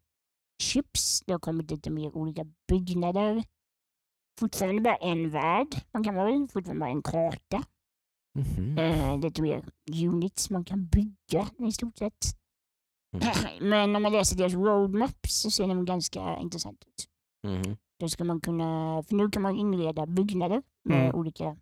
chips, 0.63 1.23
det 1.25 1.31
har 1.31 1.39
kommit 1.39 1.71
lite 1.71 1.89
mer 1.89 2.17
olika 2.17 2.45
byggnader. 2.67 3.43
Fortfarande 4.39 4.81
bara 4.81 4.95
en 4.95 5.29
värld, 5.29 5.67
man 5.91 6.03
kan 6.03 6.15
väl 6.15 6.47
fortfarande 6.47 6.79
bara 6.79 6.89
en 6.89 7.01
karta. 7.03 7.63
Mhm. 8.39 8.77
Eh, 8.77 9.19
lite 9.19 9.41
mer 9.41 9.65
units 10.03 10.49
man 10.49 10.65
kan 10.65 10.85
bygga 10.87 11.49
i 11.67 11.71
stort 11.71 11.97
sett. 11.97 12.25
Mm. 13.15 13.27
Men 13.69 13.95
om 13.95 14.03
man 14.03 14.11
läser 14.11 14.37
deras 14.37 14.53
roadmaps 14.53 15.41
så 15.41 15.51
ser 15.51 15.67
de 15.67 15.85
ganska 15.85 16.37
intressant 16.39 16.83
ut. 16.87 17.07
Mhm. 17.47 17.77
Då 17.99 18.09
ska 18.09 18.23
man 18.23 18.41
kunna, 18.41 19.03
för 19.07 19.15
nu 19.15 19.29
kan 19.29 19.41
man 19.41 19.55
inreda 19.55 20.05
byggnader 20.05 20.61
med 20.83 21.03
Mm. 21.05 21.15
olika 21.15 21.43
ja, 21.43 21.57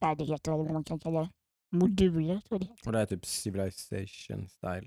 färdigheter 0.00 0.52
eller 0.52 0.64
vad 0.64 0.72
man 0.72 0.84
kan 0.84 0.98
kalla 0.98 1.20
det. 1.20 1.30
Moduler 1.72 2.40
tror 2.40 2.44
jag 2.50 2.60
det 2.60 2.66
heter. 2.66 2.86
Och 2.86 2.92
det 2.92 3.00
är 3.00 3.06
typ 3.06 3.26
Civilization 3.26 4.48
style? 4.48 4.86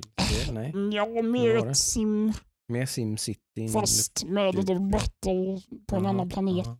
Nej? 0.52 0.74
Ja, 0.94 1.06
Vad 1.06 1.26
mer 1.26 1.54
det? 1.54 1.70
ett 1.70 1.78
sim 1.78 2.34
Mer 2.68 2.86
SimCity? 2.86 3.68
fast 3.74 4.24
med 4.26 4.56
lite 4.56 4.76
battle 4.76 5.62
på 5.88 5.96
en 5.96 6.06
Aha, 6.06 6.10
annan 6.10 6.20
aha, 6.20 6.30
planet. 6.30 6.68
aha. 6.68 6.76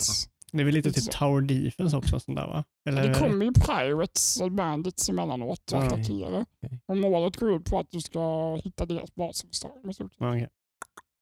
Det 0.52 0.60
är 0.62 0.66
väl 0.66 0.74
lite 0.74 0.92
typ 0.92 1.04
så. 1.04 1.12
Tower 1.12 1.42
Defense 1.42 1.98
också 1.98 2.20
sånt 2.20 2.38
där 2.38 2.48
va? 2.48 2.64
Eller? 2.90 3.08
Det 3.08 3.14
kommer 3.20 3.46
ju 3.46 3.52
pirates 3.54 4.42
och 4.42 4.52
bandits 4.52 5.10
emellanåt 5.10 5.72
och 5.72 5.78
Ja. 5.80 5.84
attackerar. 5.86 6.46
Okej. 6.66 6.80
Och 6.86 6.98
målet 6.98 7.38
går 7.38 7.52
ut 7.56 7.66
på 7.72 7.80
att 7.80 7.92
du 7.92 8.02
ska 8.02 8.56
hitta 8.56 8.86
deras 8.86 9.16
bas 9.16 9.44
och 9.44 9.50
förstöra 9.50 9.74
dem 9.82 9.90
i 9.90 9.94
stort 9.94 10.14
sett. 10.14 10.22
Ja, 10.22 10.30
okej. 10.36 10.50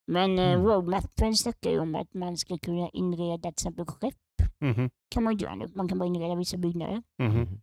Men 0.06 0.38
eh, 0.38 0.52
Mm. 0.52 0.66
roadmappen 0.66 1.34
snackar 1.36 1.70
ju 1.70 1.78
om 1.78 1.94
att 1.94 2.14
man 2.14 2.36
ska 2.36 2.58
kunna 2.58 2.88
inreda 2.92 3.42
till 3.42 3.48
exempel 3.48 3.86
skepp. 3.86 4.14
Mhm. 4.60 4.90
kan 5.10 5.22
man 5.24 5.32
inte 5.32 5.44
göra 5.44 5.54
nu. 5.54 5.66
Man 5.74 5.88
kan 5.88 5.98
bara 5.98 6.06
inreda 6.06 6.34
vissa 6.34 6.56
byggnader. 6.56 7.02
Mhm. 7.22 7.60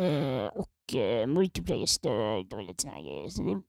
Eh, 0.00 0.46
och 0.46 0.94
eh, 0.96 1.26
multiplayer-stöd 1.26 2.52
och 2.52 2.62
lite 2.62 2.82
sådana 2.82 3.00
grejer. 3.00 3.28
Så 3.28 3.42
det, 3.42 3.62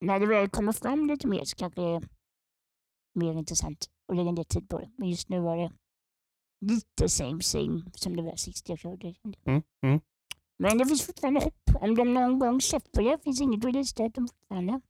när 0.00 0.20
det 0.20 0.26
väl 0.26 0.48
kommer 0.48 0.72
fram 0.72 1.06
lite 1.06 1.26
mer 1.26 1.44
så 1.44 1.56
kanske 1.56 1.80
det 1.80 1.86
är 1.96 2.02
mer 3.14 3.32
intressant 3.32 3.86
att 4.08 4.16
lägga 4.16 4.32
ner 4.32 4.44
tid 4.44 4.68
på 4.68 4.78
det. 4.78 4.90
Men 4.98 5.08
just 5.08 5.28
nu 5.28 5.40
var 5.40 5.56
det 5.56 5.72
lite 6.66 7.08
same 7.08 7.42
same 7.42 7.82
som 7.94 8.16
det 8.16 8.22
var 8.22 8.36
sist 8.36 8.68
jag 8.68 8.78
körde. 8.78 9.14
Mm. 9.46 9.62
Mm. 9.82 10.00
Men 10.58 10.78
det 10.78 10.86
finns 10.86 11.02
fortfarande 11.06 11.40
hopp. 11.40 11.70
Om 11.80 11.94
de 11.96 12.14
någon 12.14 12.38
gång 12.38 12.60
släpper 12.60 13.02
det 13.02 13.18
finns 13.24 13.40
inget 13.40 13.64
releasedatum 13.64 14.28
fortfarande. 14.28 14.80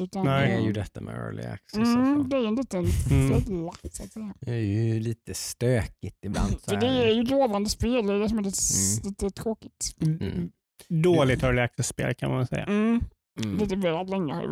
Utan, 0.00 0.24
Det 0.24 0.30
Nej. 0.30 0.52
är 0.52 0.60
ju 0.60 0.72
detta 0.72 1.00
med 1.00 1.14
early 1.14 1.42
access. 1.42 1.74
Mm, 1.88 2.12
Alltså. 2.18 2.28
det 2.28 2.36
är 2.36 2.46
en 2.46 2.54
liten 2.54 2.84
Mm. 3.10 3.42
fälla 3.42 3.72
säga. 3.90 4.34
Det 4.40 4.50
är 4.52 4.60
ju 4.60 5.00
lite 5.00 5.34
stökigt 5.34 6.24
ibland. 6.24 6.50
Så 6.52 6.70
För 6.70 6.76
det 6.76 6.86
är 6.86 7.12
ju 7.14 7.22
lovande 7.22 7.70
spel, 7.70 8.06
det 8.06 8.12
är 8.14 8.18
det 8.18 8.28
som 8.28 8.38
är 8.38 8.42
lite, 8.42 8.58
Mm. 9.02 9.10
lite 9.10 9.30
tråkigt. 9.42 9.94
Mm. 10.00 10.50
Dåligt 10.88 11.42
early 11.42 11.60
access-spel 11.60 12.14
kan 12.14 12.30
man 12.30 12.46
säga. 12.46 12.64
Mm. 12.64 13.00
Mm. 13.44 13.56
Lite 13.58 13.76
väl 13.76 14.06
länge 14.06 14.34
har 14.34 14.42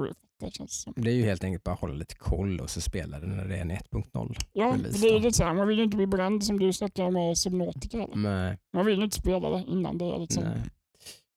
det. 0.41 0.47
Det 0.47 0.53
känns 0.53 0.83
som. 0.83 0.93
Det 0.97 1.11
är 1.11 1.15
ju 1.15 1.23
helt 1.25 1.45
enkelt 1.45 1.65
bara 1.65 1.75
att 1.75 1.81
hålla 1.81 1.95
lite 1.95 2.15
koll 2.15 2.61
och 2.61 2.71
så 2.71 2.81
spela 2.81 3.21
det 3.21 3.27
när 3.27 3.45
det 3.49 3.57
är 3.57 3.61
en 3.61 3.71
1.0. 3.73 4.37
Ja, 4.53 4.65
release 4.67 4.99
det 5.01 5.09
är 5.09 5.13
ju 5.13 5.19
lite 5.19 5.37
såhär, 5.37 5.55
man 5.55 5.69
vill 5.69 5.79
ju 5.79 5.85
inte 5.85 5.97
bli 5.97 6.07
bränd 6.07 6.45
som 6.45 6.59
du 6.59 6.73
snackade 6.73 7.11
med 7.11 7.39
Subnautica. 7.39 7.97
eller? 8.03 8.17
Nej, 8.17 8.59
Man 8.73 8.87
vill 8.87 8.99
ju 8.99 9.05
inte 9.05 9.17
spela 9.17 9.51
det 9.51 9.65
innan 9.69 9.99
det 9.99 10.05
är 10.05 10.19
liksom. 10.19 10.45
nej. 10.45 10.61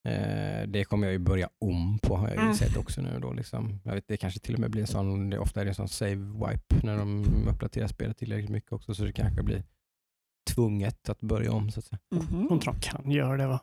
Eh, 0.08 0.68
det 0.68 0.84
kommer 0.84 1.08
jag 1.08 1.12
ju 1.14 1.20
börja 1.20 1.50
om 1.62 2.00
på 2.00 2.16
har 2.18 2.28
jag 2.28 2.36
ju 2.36 2.42
Mm. 2.42 2.54
sett 2.56 2.78
också 2.78 3.02
nu 3.02 3.20
då. 3.22 3.34
Liksom. 3.34 3.80
Jag 3.84 3.94
vet, 3.94 4.08
det 4.08 4.18
kanske 4.18 4.40
till 4.40 4.54
och 4.54 4.60
med 4.60 4.72
blir 4.72 4.82
en 4.82 4.88
sån, 4.88 5.30
det, 5.30 5.40
ofta 5.40 5.62
är 5.62 5.66
det 5.66 5.72
en 5.72 5.76
sån 5.76 5.88
save 5.90 6.16
wipe 6.16 6.76
när 6.84 6.98
de 6.98 7.26
uppdaterar 7.50 7.88
spelet 7.88 8.18
tillräckligt 8.18 8.50
mycket 8.50 8.72
också 8.72 8.94
så 8.94 9.04
det 9.04 9.12
kanske 9.12 9.44
blir 9.44 9.64
tvunget 10.50 11.10
att 11.10 11.20
börja 11.22 11.52
om 11.52 11.72
så 11.72 11.80
att 11.80 11.86
säga. 11.86 12.00
Mhm. 12.12 12.22
Jag 12.22 12.48
tror 12.48 12.54
inte 12.54 12.66
de 12.66 12.80
kan 12.80 13.12
göra 13.12 13.38
det 13.38 13.48
va? 13.48 13.60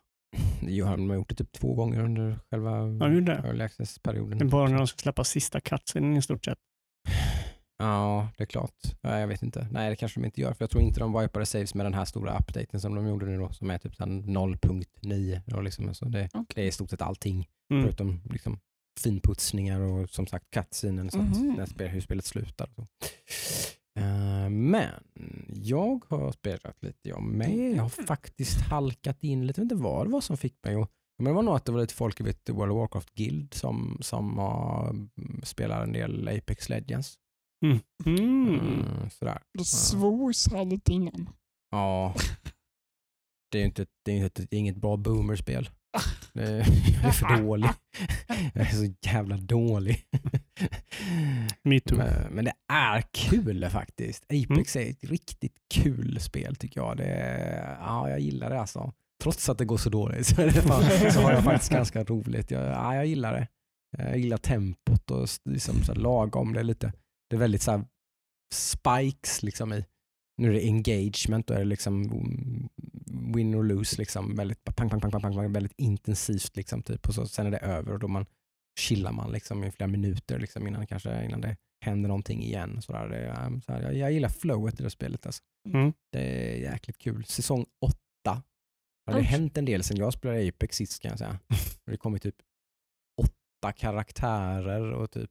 Det 0.60 0.80
har 0.80 0.96
de 0.96 1.14
gjort 1.14 1.28
det 1.28 1.34
typ 1.34 1.52
två 1.52 1.74
gånger 1.74 2.00
under 2.00 2.38
själva 2.50 2.70
Ja, 2.70 3.06
det 3.08 3.16
är 3.16 3.20
det. 3.20 3.32
early 3.48 3.64
access-perioden. 3.64 4.48
Bara 4.48 4.68
när 4.68 4.76
de 4.78 4.86
ska 4.86 4.98
släppa 4.98 5.24
sista 5.24 5.60
cutscenen 5.60 6.16
i 6.16 6.22
stort 6.22 6.44
sett. 6.44 6.58
Ja, 7.78 8.28
det 8.36 8.44
är 8.44 8.46
klart. 8.46 8.74
Ja, 9.00 9.18
jag 9.20 9.26
vet 9.26 9.42
inte. 9.42 9.68
Nej, 9.70 9.90
det 9.90 9.96
kanske 9.96 10.20
de 10.20 10.26
inte 10.26 10.40
gör. 10.40 10.52
För 10.54 10.62
jag 10.62 10.70
tror 10.70 10.82
inte 10.82 11.00
de 11.00 11.20
wipade 11.20 11.46
saves 11.46 11.74
med 11.74 11.86
den 11.86 11.94
här 11.94 12.04
stora 12.04 12.38
updaten 12.38 12.80
som 12.80 12.94
de 12.94 13.06
gjorde 13.08 13.26
nu 13.26 13.38
då, 13.38 13.50
som 13.52 13.70
är 13.70 13.78
typ 13.78 13.94
så 13.94 14.04
här 14.04 14.10
0.9. 14.10 15.40
då 15.46 15.60
Liksom. 15.60 15.94
Så 15.94 16.04
det, 16.04 16.28
Okej. 16.34 16.44
det 16.54 16.62
är 16.62 16.66
i 16.66 16.72
stort 16.72 16.90
sett 16.90 17.02
allting, 17.02 17.48
Mm. 17.72 17.82
förutom 17.84 18.20
liksom, 18.30 18.58
finputsningar 19.00 19.80
och 19.80 20.10
som 20.10 20.26
sagt 20.26 20.50
cutscenen, 20.50 21.10
när 21.56 21.66
spel, 21.66 21.88
hur 21.88 22.00
spelet 22.00 22.24
slutar. 22.24 22.68
och 22.74 22.74
Så. 22.74 22.84
Eh, 23.98 24.48
men 24.50 25.04
jag 25.48 26.04
har 26.08 26.32
spelat 26.32 26.82
lite 26.82 27.08
jag 27.08 27.22
med. 27.22 27.72
Jag 27.76 27.82
har 27.82 27.88
faktiskt 27.88 28.60
halkat 28.60 29.24
in 29.24 29.46
lite, 29.46 29.60
jag 29.60 29.64
vet 29.64 29.72
inte 29.72 29.82
vad 29.84 30.06
det 30.06 30.10
var 30.10 30.20
som 30.20 30.36
fick 30.36 30.64
mig 30.64 30.74
att 30.74 30.90
men 31.18 31.24
det 31.24 31.32
var 31.32 31.42
nog 31.42 31.54
att 31.54 31.64
det 31.64 31.72
var 31.72 31.80
lite 31.80 31.94
folk 31.94 32.20
i 32.20 32.22
vet, 32.22 32.50
World 32.50 32.72
of 32.72 32.76
Warcraft 32.76 33.14
Guild 33.14 33.54
som, 33.54 33.98
som 34.00 34.38
uh, 34.38 35.42
spelar 35.42 35.82
en 35.82 35.92
del 35.92 36.28
Apex 36.28 36.68
Legends. 36.68 37.18
Mm. 37.64 37.78
Mm, 38.06 39.10
sådär. 39.10 39.42
Det 39.58 39.64
svors 39.64 40.48
här 40.48 40.64
lite 40.64 40.92
innan. 40.92 41.28
Ja. 41.70 42.14
Det 43.50 43.60
är, 43.60 43.64
inte, 43.64 43.86
det 44.04 44.12
är, 44.12 44.24
inte, 44.24 44.42
det 44.42 44.56
är 44.56 44.60
inget 44.60 44.76
bra 44.76 44.96
boomerspel. 44.96 45.70
Är, 46.34 46.56
jag 46.56 47.04
är 47.04 47.10
för 47.10 47.42
dålig. 47.42 47.70
Jag 48.54 48.66
är 48.66 48.70
så 48.70 48.94
jävla 49.02 49.36
dålig. 49.36 50.04
Me 51.62 51.80
too. 51.80 51.98
Men, 51.98 52.34
men 52.34 52.44
det 52.44 52.52
är 52.72 53.02
kul 53.12 53.68
faktiskt. 53.70 54.24
Apex 54.24 54.76
är 54.76 54.90
ett 54.90 55.04
riktigt 55.04 55.56
kul 55.74 56.20
spel 56.20 56.56
tycker 56.56 56.80
jag. 56.80 56.96
Det 56.96 57.04
är, 57.04 57.76
ja, 57.80 58.10
jag 58.10 58.20
gillar 58.20 58.50
det 58.50 58.60
alltså. 58.60 58.92
Trots 59.22 59.48
att 59.48 59.58
det 59.58 59.64
går 59.64 59.76
så 59.76 59.90
dåligt 59.90 60.26
så, 60.26 60.50
fan, 60.50 61.12
så 61.12 61.20
har 61.20 61.32
jag 61.32 61.44
faktiskt 61.44 61.72
ganska 61.72 62.04
roligt. 62.04 62.50
Jag, 62.50 62.62
ja, 62.62 62.94
jag 62.94 63.06
gillar 63.06 63.32
det. 63.32 63.48
Jag 63.98 64.18
gillar 64.18 64.36
tempot 64.36 65.10
och 65.10 65.28
liksom 65.44 65.82
så 65.82 65.94
lagom. 65.94 66.52
Det 66.52 66.62
lite, 66.62 66.92
det 67.30 67.36
är 67.36 67.40
väldigt 67.40 67.62
så 67.62 67.84
spikes 68.54 69.42
liksom 69.42 69.72
i. 69.72 69.84
Nu 70.36 70.48
är 70.48 70.52
det 70.52 70.64
engagement, 70.64 71.46
då 71.46 71.54
är 71.54 71.58
det 71.58 71.64
liksom 71.64 72.08
win 73.34 73.54
or 73.54 73.64
lose, 73.64 73.98
liksom 73.98 74.34
väldigt 74.36 74.64
pang, 74.64 74.90
pang, 74.90 75.00
pang, 75.00 75.10
pang, 75.10 75.20
pang, 75.20 75.52
väldigt 75.52 75.74
intensivt 75.76 76.56
liksom 76.56 76.82
typ. 76.82 77.08
Och 77.08 77.14
så, 77.14 77.26
sen 77.26 77.46
är 77.46 77.50
det 77.50 77.58
över 77.58 77.92
och 77.92 77.98
då 77.98 78.08
man 78.08 78.26
chillar 78.80 79.12
man 79.12 79.32
liksom 79.32 79.64
i 79.64 79.70
flera 79.70 79.88
minuter 79.88 80.38
liksom 80.38 80.66
innan, 80.66 80.86
kanske, 80.86 81.24
innan 81.24 81.40
det 81.40 81.56
händer 81.84 82.08
någonting 82.08 82.42
igen. 82.42 82.82
Så 82.82 82.92
där. 82.92 83.08
Det, 83.08 83.60
så 83.66 83.72
här, 83.72 83.82
jag, 83.82 83.94
jag 83.94 84.12
gillar 84.12 84.28
flowet 84.28 84.80
i 84.80 84.82
det 84.82 84.90
spelet. 84.90 85.26
Alltså. 85.26 85.42
Mm. 85.68 85.92
Det 86.12 86.20
är 86.20 86.56
jäkligt 86.56 86.98
kul. 86.98 87.24
Säsong 87.24 87.66
åtta. 87.80 88.42
Det 89.06 89.12
har 89.12 89.20
Oj. 89.20 89.24
hänt 89.24 89.58
en 89.58 89.64
del 89.64 89.82
sedan 89.82 89.96
jag 89.96 90.12
spelade 90.12 90.48
Apex 90.48 90.76
sist 90.76 91.02
kan 91.02 91.08
jag 91.08 91.18
säga. 91.18 91.38
Det 91.86 91.96
kommer 91.96 92.18
typ 92.18 92.36
åtta 93.22 93.72
karaktärer 93.72 94.92
och 94.92 95.10
typ 95.10 95.30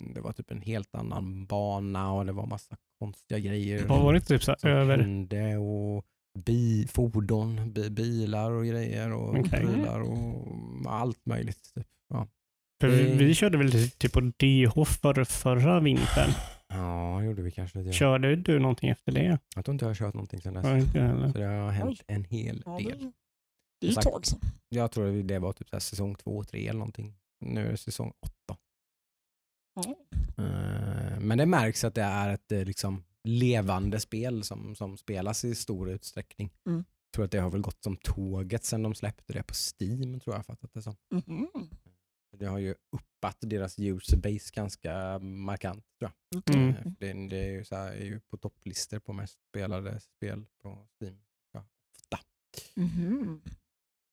det 0.00 0.20
var 0.20 0.32
typ 0.32 0.50
en 0.50 0.62
helt 0.62 0.94
annan 0.94 1.46
bana 1.46 2.12
och 2.12 2.26
det 2.26 2.32
var 2.32 2.46
massa 2.46 2.76
konstiga 2.98 3.38
grejer. 3.40 3.84
Vad 3.86 4.02
var 4.02 4.14
det 4.14 4.20
typ 4.20 4.42
så 4.42 4.56
över? 4.62 4.98
hände 4.98 5.56
och 5.56 6.04
bi, 6.38 6.86
fordon, 6.92 7.72
bi, 7.72 7.90
bilar 7.90 8.50
och 8.50 8.66
grejer 8.66 9.12
och 9.12 9.38
Okej. 9.38 9.66
bilar 9.66 10.00
och 10.00 10.46
allt 10.86 11.26
möjligt. 11.26 11.74
Typ. 11.74 11.86
Ja. 12.08 12.28
För 12.80 12.88
vi, 12.88 13.02
det- 13.04 13.24
vi 13.24 13.34
körde 13.34 13.58
väl 13.58 13.72
typ 13.90 14.12
på 14.12 14.20
DH 14.20 14.84
för, 14.84 15.24
förra 15.24 15.80
vintern. 15.80 16.30
ja, 16.68 17.22
gjorde 17.22 17.42
vi 17.42 17.50
kanske 17.50 17.78
lite. 17.78 17.92
Körde 17.92 18.36
du 18.36 18.58
någonting 18.58 18.90
efter 18.90 19.12
det? 19.12 19.38
Jag 19.56 19.64
tror 19.64 19.72
inte 19.72 19.84
jag 19.84 19.90
har 19.90 19.94
kört 19.94 20.14
någonting 20.14 20.40
sedan 20.40 20.54
dess. 20.54 20.64
Ja, 20.66 20.78
inte 20.78 20.98
jag 20.98 21.04
heller. 21.06 21.32
Så 21.32 21.38
det 21.38 21.44
har 21.46 21.70
hänt 21.70 22.02
en 22.06 22.24
hel 22.24 22.60
del. 22.60 22.84
det, 22.98 23.12
det 23.80 23.86
är 23.86 23.90
ett 23.98 24.00
tag 24.04 24.26
sedan. 24.26 24.40
Jag 24.68 24.92
tror 24.92 25.22
det 25.22 25.38
var 25.38 25.52
typ 25.52 25.68
så 25.68 25.76
här 25.76 25.80
säsong 25.80 26.14
två, 26.14 26.44
tre 26.44 26.68
eller 26.68 26.78
någonting. 26.78 27.14
Nu 27.40 27.66
är 27.66 27.70
det 27.70 27.76
säsong 27.76 28.12
åtta. 28.26 28.60
Ja. 29.74 29.96
Eh, 30.44 31.20
Men 31.20 31.38
det 31.38 31.46
märks 31.46 31.84
att 31.84 31.94
det 31.94 32.02
är 32.02 32.28
ett 32.34 32.52
eh, 32.52 32.64
liksom, 32.64 33.04
levande 33.24 34.00
spel 34.00 34.42
som, 34.44 34.74
som 34.76 34.96
spelas 34.96 35.44
i 35.44 35.54
stor 35.54 35.90
utsträckning. 35.90 36.50
Mm. 36.66 36.84
Jag 37.04 37.12
tror 37.14 37.24
att 37.24 37.30
det 37.30 37.38
har 37.40 37.50
väl 37.50 37.60
gått 37.60 37.82
som 37.84 37.96
tåget 37.96 38.64
sedan 38.64 38.82
de 38.82 38.94
släppte 38.94 39.32
det 39.32 39.42
på 39.42 39.54
Steam 39.54 40.20
tror 40.20 40.36
jag 40.36 40.46
fattat 40.46 40.70
det 40.72 40.82
som. 40.82 40.96
Mhm. 41.10 41.48
Det 42.36 42.46
har 42.46 42.58
ju 42.58 42.74
uppat 42.92 43.36
deras 43.40 43.78
user 43.78 44.16
base 44.16 44.50
ganska 44.54 45.18
markant 45.18 45.84
tror 45.98 46.10
jag. 46.30 46.54
Mm. 46.56 46.68
Eh, 46.68 46.82
för 46.82 46.90
Det, 46.98 47.28
det 47.28 47.36
är 47.36 47.50
ju, 47.50 47.64
så 47.64 47.76
här, 47.76 47.92
är 47.92 48.04
ju 48.04 48.20
på 48.20 48.36
topplistor 48.36 48.98
på 48.98 49.12
mest 49.12 49.38
spelade 49.48 50.00
spel 50.00 50.44
på 50.62 50.86
Steam. 51.00 51.20
Ja, 51.52 51.64
ofta. 51.96 52.18
Mhm. 52.76 53.42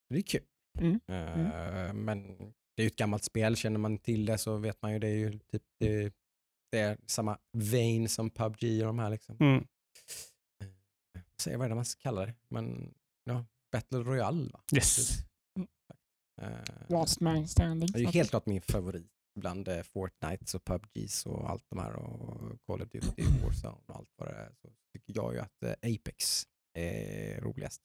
Det 0.10 0.18
är 0.18 0.22
kul. 0.22 0.44
Mm. 0.80 1.00
Eh, 1.08 1.94
Men 1.94 2.54
det 2.78 2.82
är 2.82 2.84
ju 2.84 2.88
ett 2.88 2.96
gammalt 2.96 3.24
spel, 3.24 3.56
känner 3.56 3.80
man 3.80 3.98
till 3.98 4.26
det 4.26 4.38
så 4.38 4.58
vet 4.58 4.82
man 4.82 4.94
ju 4.94 5.00
det 5.00 5.08
är 5.08 5.16
ju 5.16 5.40
typ 5.40 5.64
det, 5.80 6.14
det 6.72 6.80
är 6.80 6.98
samma 7.06 7.38
vein 7.54 8.10
som 8.10 8.30
PubG 8.30 8.64
och 8.82 8.88
de 8.88 9.00
här 9.00 9.10
liksom. 9.10 9.38
Mm. 9.40 9.68
Så 11.44 11.58
vad 11.58 11.66
är 11.66 11.70
det 11.70 11.76
man 11.76 11.86
ska 11.86 12.02
kalla 12.02 12.26
det? 12.26 12.34
Men 12.50 12.94
ja, 13.24 13.46
Battle 13.72 14.00
Royale 14.00 14.50
va? 14.54 14.62
Yes. 14.76 15.20
Eh, 16.42 16.50
Last 16.88 17.20
man 17.20 17.48
standing. 17.48 17.90
Det 17.92 18.00
är 18.00 18.02
ju 18.02 18.08
helt 18.08 18.30
klart 18.30 18.46
min 18.46 18.62
favorit 18.62 19.12
bland 19.40 19.68
eh, 19.68 19.82
Fortnites 19.82 20.56
och 20.56 20.64
PubGs 20.64 21.26
och 21.26 21.50
allt 21.50 21.66
de 21.70 21.80
här 21.80 21.96
och 21.96 22.66
Call 22.66 22.82
of 22.82 22.90
Duty, 22.90 23.24
Warzone 23.44 23.76
och 23.88 23.96
allt 23.96 24.10
vad 24.16 24.28
det 24.28 24.36
är. 24.36 24.52
Så 24.62 24.70
tycker 24.94 25.22
jag 25.22 25.34
ju 25.34 25.40
att 25.40 25.64
eh, 25.64 25.72
Apex 25.72 26.44
är 26.74 27.42
roligast. 27.42 27.82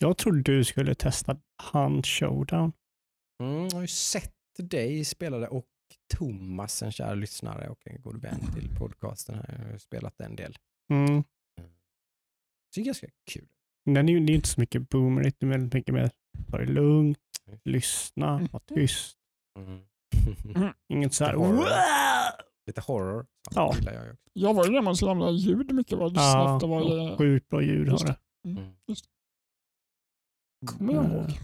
Jag 0.00 0.16
trodde 0.16 0.42
du 0.42 0.64
skulle 0.64 0.94
testa 0.94 1.36
Hunt 1.72 2.06
Showdown. 2.06 2.72
Mm, 3.42 3.64
jag 3.64 3.72
har 3.74 3.80
ju 3.80 3.86
sett 3.86 4.34
dig 4.58 5.04
spela 5.04 5.38
det 5.38 5.48
och 5.48 5.66
Thomas, 6.14 6.82
en 6.82 6.92
kär 6.92 7.16
lyssnare 7.16 7.68
och 7.68 7.86
en 7.86 8.02
god 8.02 8.22
vän 8.22 8.40
till 8.54 8.76
podcasten, 8.78 9.34
här, 9.34 9.64
har 9.64 9.72
ju 9.72 9.78
spelat 9.78 10.20
en 10.20 10.36
del. 10.36 10.56
Mm. 10.90 11.22
Så 12.74 12.74
det 12.74 12.80
är 12.80 12.84
ganska 12.84 13.06
kul. 13.30 13.48
Den 13.84 14.08
är 14.08 14.12
ju 14.12 14.20
det 14.20 14.32
är 14.32 14.34
inte 14.34 14.48
så 14.48 14.60
mycket 14.60 14.88
boomerigt, 14.88 15.40
det 15.40 15.46
är 15.46 15.50
väldigt 15.50 15.74
mycket 15.74 15.94
mer 15.94 16.10
ta 16.50 16.58
det 16.58 16.66
lugnt, 16.66 17.18
lyssna, 17.64 18.48
vara 18.52 18.62
tyst. 18.66 19.16
Mm. 19.58 20.72
Inget 20.88 21.14
så 21.14 21.24
här 21.24 21.32
Det 21.32 21.38
var 21.38 21.64
det. 21.64 22.44
Lite 22.66 22.80
horror. 22.80 23.26
Ja. 23.54 23.74
gillar 23.76 23.92
jag. 23.92 24.16
Jag 24.32 24.54
var 24.54 24.66
ju 24.66 24.72
där 24.72 24.82
man 24.82 24.94
lämna 25.02 25.30
ljud 25.30 25.72
mycket. 25.74 25.98
Var 25.98 26.12
Ja, 26.14 26.54
efter 26.54 26.66
varje... 26.66 27.16
sjukt 27.16 27.48
bra 27.48 27.62
ljud 27.62 27.88
har 27.88 28.06
det. 28.06 28.16
Mm. 28.44 28.72
Kommer 30.66 30.94
jag 30.94 31.04
ihåg. 31.04 31.38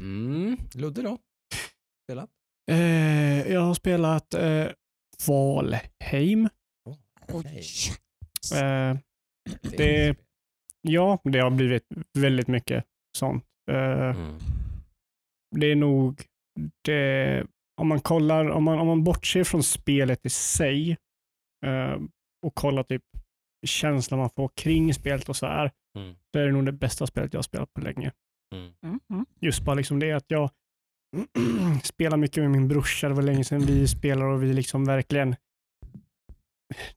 Mm. 0.00 0.56
Ludde 0.74 1.02
då? 1.02 1.18
Spelat? 2.06 2.30
Eh, 2.70 3.52
jag 3.52 3.60
har 3.60 3.74
spelat 3.74 4.34
eh, 4.34 4.66
Valheim. 5.26 6.48
Oh. 6.84 7.46
Eh, 8.62 8.96
det 9.76 10.16
ja, 10.82 11.20
det 11.24 11.38
har 11.38 11.50
blivit 11.50 11.84
väldigt 12.18 12.48
mycket 12.48 12.84
sånt. 13.18 13.44
Eh, 13.70 14.10
mm. 14.10 14.38
det 15.56 15.66
är 15.66 15.76
nog 15.76 16.22
det, 16.84 17.46
om 17.80 17.88
man 17.88 18.00
kollar, 18.00 18.50
om 18.50 18.64
man, 18.64 18.78
om 18.78 18.86
man 18.86 19.04
bortser 19.04 19.44
från 19.44 19.62
spelet 19.62 20.26
i 20.26 20.30
sig 20.30 20.96
eh, 21.66 22.00
och 22.46 22.54
kollar 22.54 22.82
typ 22.82 23.02
känslan 23.66 24.20
man 24.20 24.30
får 24.30 24.50
kring 24.56 24.94
spelet 24.94 25.28
och 25.28 25.36
så 25.36 25.46
här, 25.46 25.72
Mm. 25.96 26.14
så 26.32 26.38
är 26.38 26.46
det 26.46 26.52
nog 26.52 26.66
det 26.66 26.72
bästa 26.72 27.06
spelet 27.06 27.32
jag 27.32 27.38
har 27.38 27.42
spelat 27.42 27.74
på 27.74 27.80
länge. 27.80 28.12
Mm. 28.54 28.72
Mm, 28.84 29.00
mm. 29.10 29.26
Just 29.40 29.64
bara 29.64 29.74
liksom 29.74 29.98
det 29.98 30.12
att 30.12 30.24
jag 30.28 30.50
spelar 31.82 32.16
mycket 32.16 32.42
med 32.42 32.50
min 32.50 32.68
brorsa. 32.68 33.08
Det 33.08 33.14
var 33.14 33.22
länge 33.22 33.44
sedan 33.44 33.60
vi 33.60 33.88
spelade 33.88 34.32
och 34.32 34.42
vi 34.42 34.52
liksom 34.52 34.84
verkligen 34.84 35.36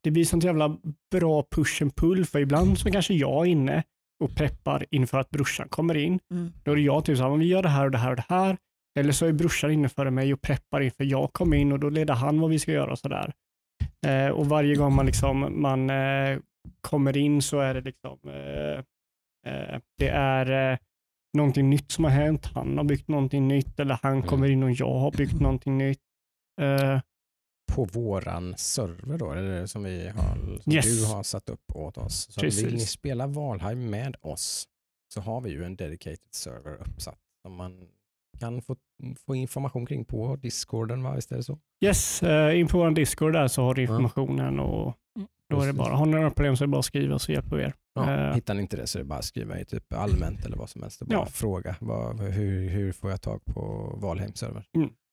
det 0.02 0.12
blir 0.12 0.26
sånt 0.26 0.44
jävla 0.44 0.78
bra 1.12 1.44
push 1.56 1.82
and 1.82 1.96
pull 1.96 2.26
för 2.26 2.40
ibland 2.40 2.80
så 2.80 2.92
kanske 2.92 3.14
jag 3.14 3.48
är 3.48 3.52
inne 3.52 3.84
och 4.24 4.36
peppar 4.36 4.86
inför 4.92 5.20
att 5.20 5.30
brorsan 5.30 5.70
kommer 5.70 5.98
in. 5.98 6.20
Mm. 6.32 6.52
Då 6.64 6.72
är 6.72 6.76
det 6.76 6.82
jag 6.82 7.06
typ 7.06 7.18
så 7.18 7.24
här, 7.24 7.30
"Men 7.30 7.40
vi 7.40 7.46
gör 7.46 7.64
det 7.64 7.70
här 7.70 7.86
och 7.86 7.92
det 7.92 7.98
här 7.98 8.10
och 8.10 8.16
det 8.16 8.26
här. 8.30 8.58
Eller 9.00 9.12
så 9.12 9.26
är 9.26 9.32
brorsan 9.32 9.72
inne 9.72 9.90
före 9.90 10.12
mig 10.12 10.34
och 10.34 10.42
preppar 10.42 10.82
inför 10.82 11.04
jag 11.04 11.34
kommer 11.34 11.58
in 11.58 11.72
och 11.72 11.80
då 11.80 11.90
leder 11.90 12.14
han 12.14 12.40
vad 12.40 12.50
vi 12.50 12.60
ska 12.60 12.72
göra 12.72 12.92
och 12.92 13.00
sådär. 13.00 13.34
Eh, 14.08 14.28
och 14.28 14.46
varje 14.46 14.76
gång 14.76 14.96
man, 14.96 15.06
liksom, 15.06 15.62
man 15.62 15.90
eh, 15.90 16.40
kommer 16.82 17.18
in 17.18 17.42
så 17.42 17.60
är 17.60 17.74
det 17.74 17.82
liksom, 17.82 18.20
eh, 18.24 18.84
eh, 19.54 19.80
det 19.98 20.10
är 20.10 20.72
eh, 20.72 20.78
någonting 21.34 21.70
nytt 21.70 21.92
som 21.92 22.04
har 22.04 22.12
hänt. 22.12 22.46
Han 22.46 22.78
har 22.78 22.84
byggt 22.86 23.08
någonting 23.08 23.48
nytt 23.48 23.80
eller 23.80 24.00
han 24.04 24.24
kommer 24.24 24.50
in 24.50 24.64
och 24.64 24.72
jag 24.72 25.00
har 25.00 25.12
byggt 25.12 25.34
någonting 25.42 25.78
nytt. 25.78 26.00
Eh, 26.62 27.00
På 27.76 27.84
våran 27.86 28.54
server 28.58 29.18
då, 29.18 29.32
är 29.32 29.42
det 29.42 29.68
som, 29.68 29.84
vi 29.84 30.08
har, 30.10 30.36
som 30.64 30.74
Yes. 30.74 30.86
du 30.86 31.06
har 31.14 31.24
satt 31.24 31.50
upp 31.50 31.76
åt 31.76 31.98
oss. 31.98 32.28
Så 32.32 32.42
Precis. 32.42 32.64
vill 32.64 32.74
ni 32.74 32.80
spela 32.80 33.28
Valheim 33.28 33.90
med 33.90 34.16
oss 34.22 34.68
så 35.14 35.22
har 35.22 35.42
vi 35.42 35.50
ju 35.50 35.64
en 35.64 35.76
dedicated 35.76 36.34
server 36.34 36.78
uppsatt 36.88 37.20
som 37.42 37.56
man 37.56 37.88
kan 38.40 38.62
få, 38.62 38.76
få 39.26 39.36
information 39.36 39.86
kring 39.86 40.06
på 40.06 40.36
discorden, 40.36 41.04
va? 41.04 41.16
visst 41.16 41.32
är 41.32 41.36
det 41.38 41.44
så? 41.44 41.60
yes, 41.86 42.24
eh, 42.24 42.60
in 42.60 42.68
på 42.68 42.78
vår 42.78 42.92
Discord 42.92 43.34
där 43.34 43.48
så 43.48 43.62
har 43.64 43.74
du 43.74 43.82
informationen 43.82 44.60
och 44.60 44.96
då 45.50 45.62
är 45.62 45.68
det 45.68 45.74
bara, 45.74 45.96
har 45.96 46.06
ni 46.06 46.12
några 46.12 46.30
problem 46.30 46.56
så 46.58 46.64
är 46.64 46.68
det 46.68 46.72
bara 46.72 46.80
att 46.80 46.86
skriva 46.86 47.20
så 47.20 47.32
hjälper 47.32 47.56
vi 47.58 47.64
er. 47.64 47.74
Ja, 47.96 48.12
Eh. 48.12 48.34
hittar 48.36 48.54
ni 48.54 48.62
inte 48.62 48.78
det 48.78 48.88
så 48.88 48.98
är 48.98 49.00
det 49.04 49.06
bara 49.08 49.20
att 49.20 49.26
skriva 49.26 49.60
i 49.60 49.66
typ 49.66 49.94
allmänt 49.94 50.46
eller 50.46 50.58
vad 50.58 50.70
som 50.70 50.82
helst 50.82 51.00
bara 51.00 51.14
Ja. 51.14 51.26
fråga 51.26 51.76
vad, 51.80 52.20
hur, 52.20 52.70
hur 52.70 52.92
får 52.92 53.10
jag 53.10 53.22
tag 53.22 53.42
på 53.46 53.62
Valheim-server? 54.02 54.64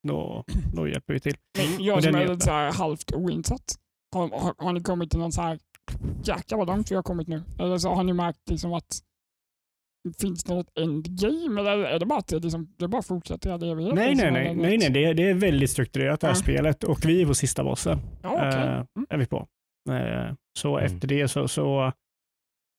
Då, 0.09 0.45
då 0.75 0.89
hjälper 0.89 1.13
vi 1.15 1.21
till. 1.21 1.37
Men 1.59 1.85
jag 1.85 2.03
som 2.05 2.15
är 2.15 2.29
lite 2.29 2.45
så 2.45 2.51
här 2.51 2.73
halvt 2.73 3.13
oinsatt, 3.13 3.75
har, 4.15 4.29
har, 4.29 4.55
har 4.59 4.73
ni 4.73 4.83
kommit 4.83 5.11
till 5.11 5.19
någon 5.21 5.33
så 5.33 5.43
här, 5.43 5.59
jäklar 6.25 6.59
vad 6.59 6.67
långt 6.67 6.91
vi 6.91 6.95
har 6.95 7.03
kommit 7.03 7.29
nu? 7.29 7.43
Eller 7.59 7.79
så 7.79 7.89
har 7.95 8.05
ni 8.05 8.13
märkt 8.13 8.51
liksom 8.51 8.73
att 8.75 9.03
Finns 10.19 10.45
det 10.45 10.55
något 10.55 10.79
endgame 10.79 11.61
eller 11.61 11.79
är 11.79 11.99
det 11.99 12.07
bara 12.07 12.19
att 12.19 12.27
det, 12.29 12.39
liksom, 12.39 12.75
det 12.79 12.89
bara 12.89 13.03
fortsätter 13.03 13.51
i 13.51 13.53
all 13.53 13.63
evighet? 13.63 13.95
Nej, 13.95 14.15
nej, 14.15 14.31
nej, 14.33 14.55
nej, 14.55 14.79
nej. 14.79 14.91
Det, 14.91 15.05
är, 15.05 15.15
det 15.15 15.31
är 15.31 15.35
väldigt 15.35 15.71
strukturerat 15.71 16.21
det 16.21 16.27
här 16.27 16.35
Ja. 16.35 16.39
spelet 16.43 16.85
och 16.85 16.99
vi 17.05 17.23
är 17.23 17.27
på 17.27 17.35
sista 17.35 17.65
bossen. 17.65 17.99
Ja, 18.23 18.29
okej. 18.35 18.63
eh, 18.63 18.73
Mm. 18.73 19.07
är 19.11 19.17
vi 19.19 19.27
på. 19.27 19.47
Eh, 19.89 20.35
så 20.59 20.79
Mm. 20.79 20.87
efter 20.95 21.09
det 21.09 21.29
så, 21.29 21.49
så 21.49 21.93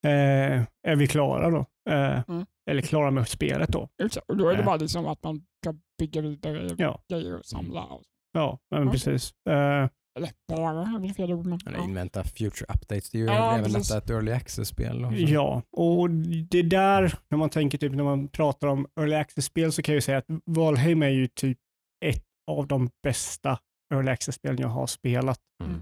eh, 0.05 0.61
är 0.87 0.95
vi 0.95 1.07
klara 1.07 1.49
då. 1.49 1.65
Eh, 1.89 2.21
Mm. 2.27 2.45
Eller 2.69 2.81
klara 2.81 3.11
med 3.11 3.27
spelet 3.27 3.69
då. 3.69 3.89
Exakt, 4.03 4.29
Och 4.29 4.37
då 4.37 4.49
är 4.49 4.53
det 4.53 4.59
Eh. 4.59 4.65
bara 4.65 4.75
liksom 4.75 5.07
att 5.07 5.23
man 5.23 5.45
ska 5.63 5.75
bygga 5.99 6.21
vidare 6.21 6.69
Ja, 6.77 7.01
grejer 7.09 7.37
och 7.39 7.45
samla. 7.45 7.83
Och, 7.83 8.03
ja 8.33 8.59
men 8.71 8.81
Mm. 8.81 8.91
precis. 8.91 9.33
Eh, 9.49 9.89
eller 10.17 10.29
bara, 10.47 11.13
fel 11.13 11.33
ord 11.33 11.45
men. 11.45 11.59
Eller 11.67 11.77
Ja. 11.77 11.83
invänta 11.83 12.23
future 12.23 12.65
updates. 12.73 13.09
Det 13.09 13.17
är 13.17 13.19
ju 13.19 13.25
Ja, 13.25 13.51
även 13.53 13.63
precis. 13.73 13.87
detta 13.89 13.97
ett 14.03 14.09
early 14.09 14.31
access-spel. 14.31 15.07
ja, 15.11 15.61
och 15.71 16.09
det 16.49 16.61
där, 16.61 17.13
när 17.29 17.37
man 17.37 17.49
tänker 17.49 17.77
typ 17.77 17.93
när 17.93 18.03
man 18.03 18.27
pratar 18.27 18.67
om 18.67 18.87
early 18.99 19.15
access-spel 19.15 19.71
så 19.71 19.81
kan 19.81 19.93
jag 19.93 19.97
ju 19.97 20.01
säga 20.01 20.17
att 20.17 20.25
Valheim 20.45 21.03
är 21.03 21.09
ju 21.09 21.27
typ 21.27 21.57
ett 22.05 22.23
av 22.51 22.67
de 22.67 22.89
bästa 23.03 23.59
early 23.93 24.11
access-spelen 24.11 24.57
jag 24.61 24.67
har 24.67 24.87
spelat. 24.87 25.39
Mm. 25.63 25.81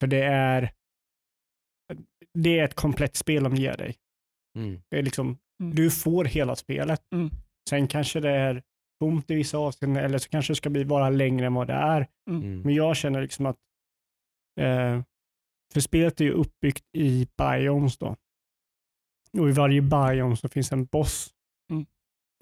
För 0.00 0.06
det 0.06 0.24
är 0.24 0.72
det 2.34 2.58
är 2.58 2.64
ett 2.64 2.74
komplett 2.74 3.16
spel 3.16 3.42
de 3.42 3.54
ger 3.54 3.76
dig. 3.76 3.96
Mm. 4.58 4.82
Det 4.90 4.98
är 4.98 5.02
liksom, 5.02 5.38
Mm. 5.62 5.74
Du 5.74 5.90
får 5.90 6.24
hela 6.24 6.56
spelet. 6.56 7.00
Mm. 7.14 7.30
Sen 7.68 7.88
kanske 7.88 8.20
det 8.20 8.30
är 8.30 8.62
tomt 9.00 9.30
i 9.30 9.34
vissa 9.34 9.58
avseenden 9.58 10.04
eller 10.04 10.18
så 10.18 10.28
kanske 10.28 10.52
det 10.52 10.56
ska 10.56 10.70
bli 10.70 10.84
vara 10.84 11.10
längre 11.10 11.46
än 11.46 11.54
vad 11.54 11.66
det 11.66 11.72
är. 11.72 12.08
Mm. 12.30 12.60
Men 12.60 12.74
jag 12.74 12.96
känner 12.96 13.22
liksom 13.22 13.46
att 13.46 13.56
eh, 14.60 15.02
för 15.72 15.80
spelet 15.80 16.20
är 16.20 16.24
ju 16.24 16.32
uppbyggt 16.32 16.84
i 16.96 17.28
biomes 17.36 17.98
då. 17.98 18.16
Och 19.38 19.48
i 19.48 19.52
varje 19.52 19.82
biome 19.82 20.36
så 20.36 20.48
finns 20.48 20.72
en 20.72 20.84
boss. 20.84 21.34
Mm. 21.72 21.86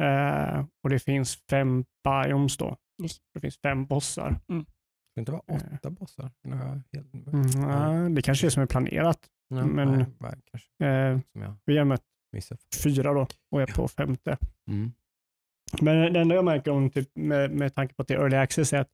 Eh, 0.02 0.66
och 0.82 0.90
det 0.90 0.98
finns 0.98 1.36
fem 1.50 1.84
biomes 2.04 2.56
då. 2.56 2.76
Just. 3.02 3.22
Det 3.34 3.40
finns 3.40 3.58
fem 3.58 3.86
bossar. 3.86 4.38
Ska 4.44 4.75
det 5.16 5.20
inte 5.20 5.32
vara 5.32 5.42
Eh. 5.46 5.60
åtta 5.74 5.90
bossar? 5.90 6.30
Jag 6.42 6.56
helt... 6.92 7.14
Mm, 7.14 7.70
ja, 7.70 8.08
det 8.08 8.22
kanske 8.22 8.46
är 8.46 8.50
som 8.50 8.62
är 8.62 8.66
planerat. 8.66 9.18
Ja, 9.48 9.66
men- 9.66 9.98
nej, 10.20 10.40
kanske 10.50 10.84
Eh, 10.84 11.20
vi 11.64 11.78
har 11.78 11.84
mött 11.84 12.02
fyra 12.82 13.12
då 13.14 13.26
och 13.50 13.62
är 13.62 13.66
på 13.66 13.88
femte. 13.88 14.38
Mm. 14.68 14.92
Men 15.80 16.12
det 16.12 16.20
enda 16.20 16.34
jag 16.34 16.44
märker 16.44 16.70
om 16.70 16.90
typ 16.90 17.10
med, 17.16 17.50
med 17.50 17.74
tanke 17.74 17.94
på 17.94 18.02
att 18.02 18.08
det 18.08 18.14
är 18.14 18.18
early 18.18 18.36
access 18.36 18.72
är 18.72 18.78
att 18.78 18.90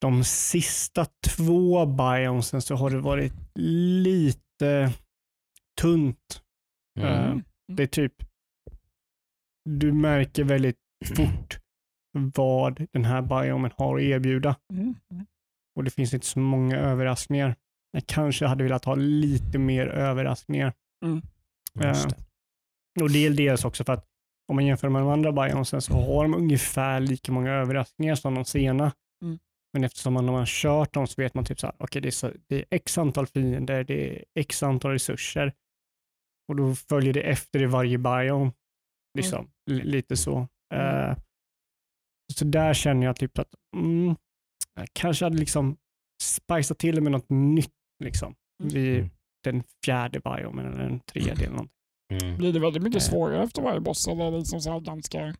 de 0.00 0.24
sista 0.24 1.06
två 1.36 1.86
biomesen 1.86 2.62
så 2.62 2.74
har 2.74 2.90
det 2.90 3.00
varit 3.00 3.32
lite 3.54 4.92
tunt. 5.80 6.42
Mm. 6.98 7.12
Eh, 7.12 7.26
Mm. 7.30 7.42
Det 7.72 7.82
är 7.82 7.86
typ, 7.86 8.14
du 9.64 9.92
märker 9.92 10.44
väldigt 10.44 10.78
fort 11.16 11.58
vad 12.12 12.86
den 12.92 13.04
här 13.04 13.22
biomen 13.22 13.70
har 13.76 13.96
att 13.96 14.02
erbjuda 14.02 14.56
Mm. 14.72 14.94
Mm. 15.12 15.26
och 15.76 15.84
det 15.84 15.90
finns 15.90 16.14
inte 16.14 16.26
så 16.26 16.38
många 16.38 16.76
överraskningar. 16.78 17.56
Jag 17.92 18.06
kanske 18.06 18.46
hade 18.46 18.64
velat 18.64 18.84
ha 18.84 18.94
lite 18.94 19.58
mer 19.58 19.86
överraskningar. 19.86 20.72
Eh, 21.80 22.14
det. 22.94 23.02
Och 23.02 23.10
det 23.10 23.26
är 23.26 23.30
dels 23.30 23.64
också 23.64 23.84
för 23.84 23.92
att 23.92 24.06
om 24.48 24.56
man 24.56 24.66
jämför 24.66 24.88
med 24.88 25.02
de 25.02 25.08
andra 25.08 25.32
biomesen 25.32 25.80
så 25.82 25.92
har 25.92 26.22
de 26.22 26.34
ungefär 26.34 27.00
lika 27.00 27.32
många 27.32 27.50
överraskningar 27.52 28.14
som 28.14 28.34
de 28.34 28.44
sena. 28.44 28.92
Mm. 29.24 29.38
Men 29.72 29.84
eftersom 29.84 30.12
man, 30.14 30.24
när 30.26 30.32
man 30.32 30.38
har 30.40 30.46
kört 30.46 30.94
dem 30.94 31.06
så 31.06 31.22
vet 31.22 31.34
man 31.34 31.44
typ 31.44 31.60
så 31.60 31.66
här, 31.66 31.76
okej 31.78 32.02
det, 32.02 32.08
är 32.08 32.10
så- 32.10 32.32
det 32.48 32.56
är 32.56 32.64
x 32.70 32.98
antal 32.98 33.26
fiender, 33.26 33.84
det 33.84 34.10
är 34.18 34.24
x 34.34 34.62
antal 34.62 34.90
resurser 34.90 35.52
och 36.48 36.56
då 36.56 36.74
följer 36.74 37.12
det 37.12 37.22
efter 37.22 37.62
i 37.62 37.66
varje 37.66 37.98
biome. 37.98 38.52
Liksom, 39.18 39.50
li- 39.70 39.82
lite 39.84 40.16
så. 40.16 40.46
Mm. 40.74 41.16
Så 42.34 42.44
där 42.44 42.74
känner 42.74 43.06
jag 43.06 43.16
typ 43.16 43.38
att 43.38 43.48
mm, 43.76 44.14
jag 44.74 44.88
kanske 44.92 45.24
hade 45.24 45.36
liksom 45.38 45.76
spicat 46.22 46.78
till 46.78 46.94
det 46.94 47.00
med 47.00 47.12
något 47.12 47.28
nytt 47.30 47.72
liksom. 48.04 48.34
Mm. 48.62 48.74
Vid 48.74 48.96
Mm. 48.98 49.10
den 49.44 49.62
fjärde 49.84 50.20
biomen 50.20 50.66
eller 50.66 50.78
den 50.78 51.00
tredje 51.00 51.32
eller 51.32 51.48
någonting. 51.50 51.74
Mm. 52.22 52.36
Blir 52.38 52.52
det 52.52 52.58
väldigt 52.60 52.82
mycket 52.82 53.02
Eh. 53.02 53.08
svårare 53.10 53.42
efter 53.42 53.62
varje 53.62 53.80
boss 53.80 54.08
eller 54.08 54.30
liksom 54.38 54.60
så 54.60 54.72
här 54.72 54.80
ganska 54.80 55.34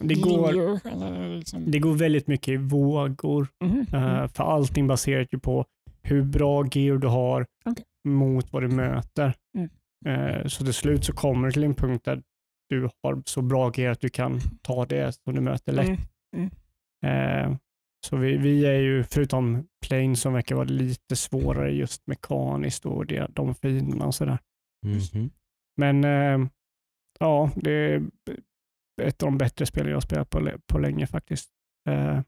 Det 0.00 0.14
går, 0.14 0.52
linjer? 0.52 0.80
Eller 0.92 1.36
liksom... 1.36 1.70
det 1.70 1.78
går 1.78 1.94
väldigt 1.94 2.26
mycket 2.26 2.48
i 2.48 2.56
vågor, 2.56 3.48
Mhm. 3.64 3.80
eh, 3.92 4.26
för 4.28 4.44
allting 4.44 4.86
baserat 4.86 5.28
ju 5.32 5.38
på 5.38 5.64
hur 6.02 6.22
bra 6.22 6.66
gear 6.72 6.96
du 6.96 7.06
har 7.08 7.46
Okej. 7.64 7.84
mot 8.08 8.52
vad 8.52 8.62
du 8.62 8.68
möter. 8.68 9.34
Mm. 9.58 9.70
Eh, 10.06 10.46
så 10.46 10.64
till 10.64 10.74
slut 10.74 11.04
så 11.04 11.12
kommer 11.12 11.46
du 11.48 11.52
till 11.52 11.64
en 11.64 11.74
punkt 11.74 12.04
där 12.04 12.22
du 12.68 12.88
har 13.02 13.22
så 13.26 13.42
bra 13.42 13.72
gear 13.74 13.92
att 13.92 14.00
du 14.00 14.08
kan 14.08 14.40
ta 14.62 14.86
det 14.86 15.12
som 15.12 15.34
du 15.34 15.40
möter 15.40 15.72
lätt. 15.72 15.98
Mm. 16.36 16.50
Eh, 17.04 17.56
så 18.06 18.16
vi, 18.16 18.36
vi 18.36 18.66
är 18.66 18.78
ju, 18.78 19.04
förutom 19.04 19.66
Plane 19.86 20.16
som 20.16 20.32
verkar 20.32 20.54
vara 20.54 20.64
lite 20.64 21.16
svårare 21.16 21.70
just 21.70 22.06
mekaniskt 22.06 22.86
och 22.86 23.06
det, 23.06 23.30
de 23.30 23.54
finerna 23.54 24.06
och 24.06 24.14
sådär. 24.14 24.38
Mhm. 24.86 25.30
Men 25.76 26.04
eh, 26.04 26.48
ja, 27.18 27.50
det 27.56 27.70
är 27.70 28.02
ett 29.02 29.22
av 29.22 29.26
de 29.26 29.38
bättre 29.38 29.66
spelen 29.66 29.88
jag 29.88 29.96
har 29.96 30.00
spelat 30.00 30.30
på, 30.30 30.50
på 30.66 30.78
länge 30.78 31.06
faktiskt. 31.06 31.50
Eh, 31.88 32.20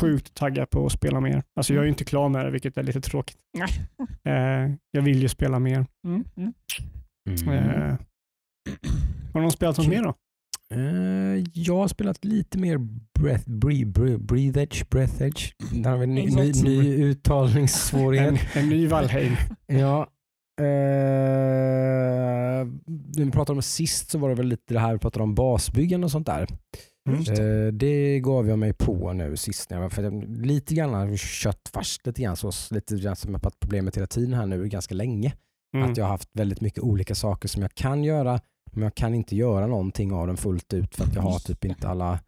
sjukt 0.00 0.34
taggad 0.34 0.70
på 0.70 0.86
att 0.86 0.92
spela 0.92 1.20
mer. 1.20 1.42
Alltså 1.56 1.74
jag 1.74 1.80
är 1.80 1.84
ju 1.84 1.90
inte 1.90 2.04
klar 2.04 2.28
med 2.28 2.44
det, 2.44 2.50
vilket 2.50 2.76
är 2.76 2.82
lite 2.82 3.00
tråkigt. 3.00 3.38
Nej. 3.58 3.68
Eh, 4.24 4.74
jag 4.90 5.02
vill 5.02 5.22
ju 5.22 5.28
spela 5.28 5.58
mer. 5.58 5.86
Mm. 6.06 6.24
Mm. 6.36 6.52
Mm. 7.28 7.58
Eh, 7.58 7.96
har 9.32 9.40
någon 9.40 9.52
spelat 9.52 9.78
något 9.78 9.88
mer 9.88 10.02
då? 10.02 10.14
Eh, 10.74 11.44
jag 11.52 11.76
har 11.76 11.88
spelat 11.88 12.24
lite 12.24 12.58
mer 12.58 12.78
breath, 13.18 13.50
breathe, 13.50 13.90
breathe, 13.90 14.18
breathe 14.18 14.62
edge, 14.62 14.88
breath 14.90 15.22
edge. 15.22 15.52
Där 15.72 15.90
har 15.90 15.98
vi 15.98 16.04
en 16.04 16.14
ny, 16.14 16.26
ny, 16.26 16.52
ny 16.52 17.02
uttalningssvårighet. 17.04 18.40
En, 18.54 18.62
en 18.62 18.68
ny 18.68 18.86
Valheim. 18.86 19.32
Ja. 19.66 20.08
Eh, 20.60 20.64
när 23.16 23.24
vi 23.24 23.30
pratade 23.30 23.56
om 23.56 23.62
sist 23.62 24.10
så 24.10 24.18
var 24.18 24.28
det 24.28 24.34
väl 24.34 24.46
lite 24.46 24.74
det 24.74 24.80
här 24.80 24.92
vi 24.92 24.98
pratade 24.98 25.22
om 25.22 25.34
basbyggen 25.34 26.04
och 26.04 26.10
sånt 26.10 26.26
där. 26.26 26.46
Mm. 27.08 27.20
Eh, 27.20 27.72
det 27.72 28.20
gav 28.20 28.48
jag 28.48 28.58
mig 28.58 28.72
på 28.72 29.12
nu 29.12 29.36
sist. 29.36 29.70
När 29.70 29.82
jag, 29.82 29.92
för 29.92 30.02
jag, 30.02 30.36
lite 30.46 30.74
grann 30.74 31.16
kört 31.16 31.68
fast 31.72 32.06
lite 32.06 32.22
grann 32.22 32.36
så, 32.36 32.50
lite 32.70 32.96
grann 32.96 33.16
som 33.16 33.32
jag 33.32 33.38
har 33.38 33.44
haft 33.44 33.60
problemet 33.60 33.96
hela 33.96 34.06
tiden 34.06 34.34
här 34.34 34.46
nu 34.46 34.68
ganska 34.68 34.94
länge. 34.94 35.32
Mm. 35.76 35.90
Att 35.90 35.96
jag 35.96 36.04
har 36.04 36.10
haft 36.10 36.30
väldigt 36.32 36.60
mycket 36.60 36.82
olika 36.82 37.14
saker 37.14 37.48
som 37.48 37.62
jag 37.62 37.74
kan 37.74 38.04
göra 38.04 38.40
men 38.74 38.82
jag 38.82 38.94
kan 38.94 39.14
inte 39.14 39.36
göra 39.36 39.66
någonting 39.66 40.12
av 40.12 40.26
dem 40.26 40.36
fullt 40.36 40.72
ut 40.74 40.94
för 40.94 41.04
att 41.04 41.14
jag 41.14 41.22
har 41.22 41.38
typ 41.38 41.64
inte 41.64 41.88
alla 41.88 42.20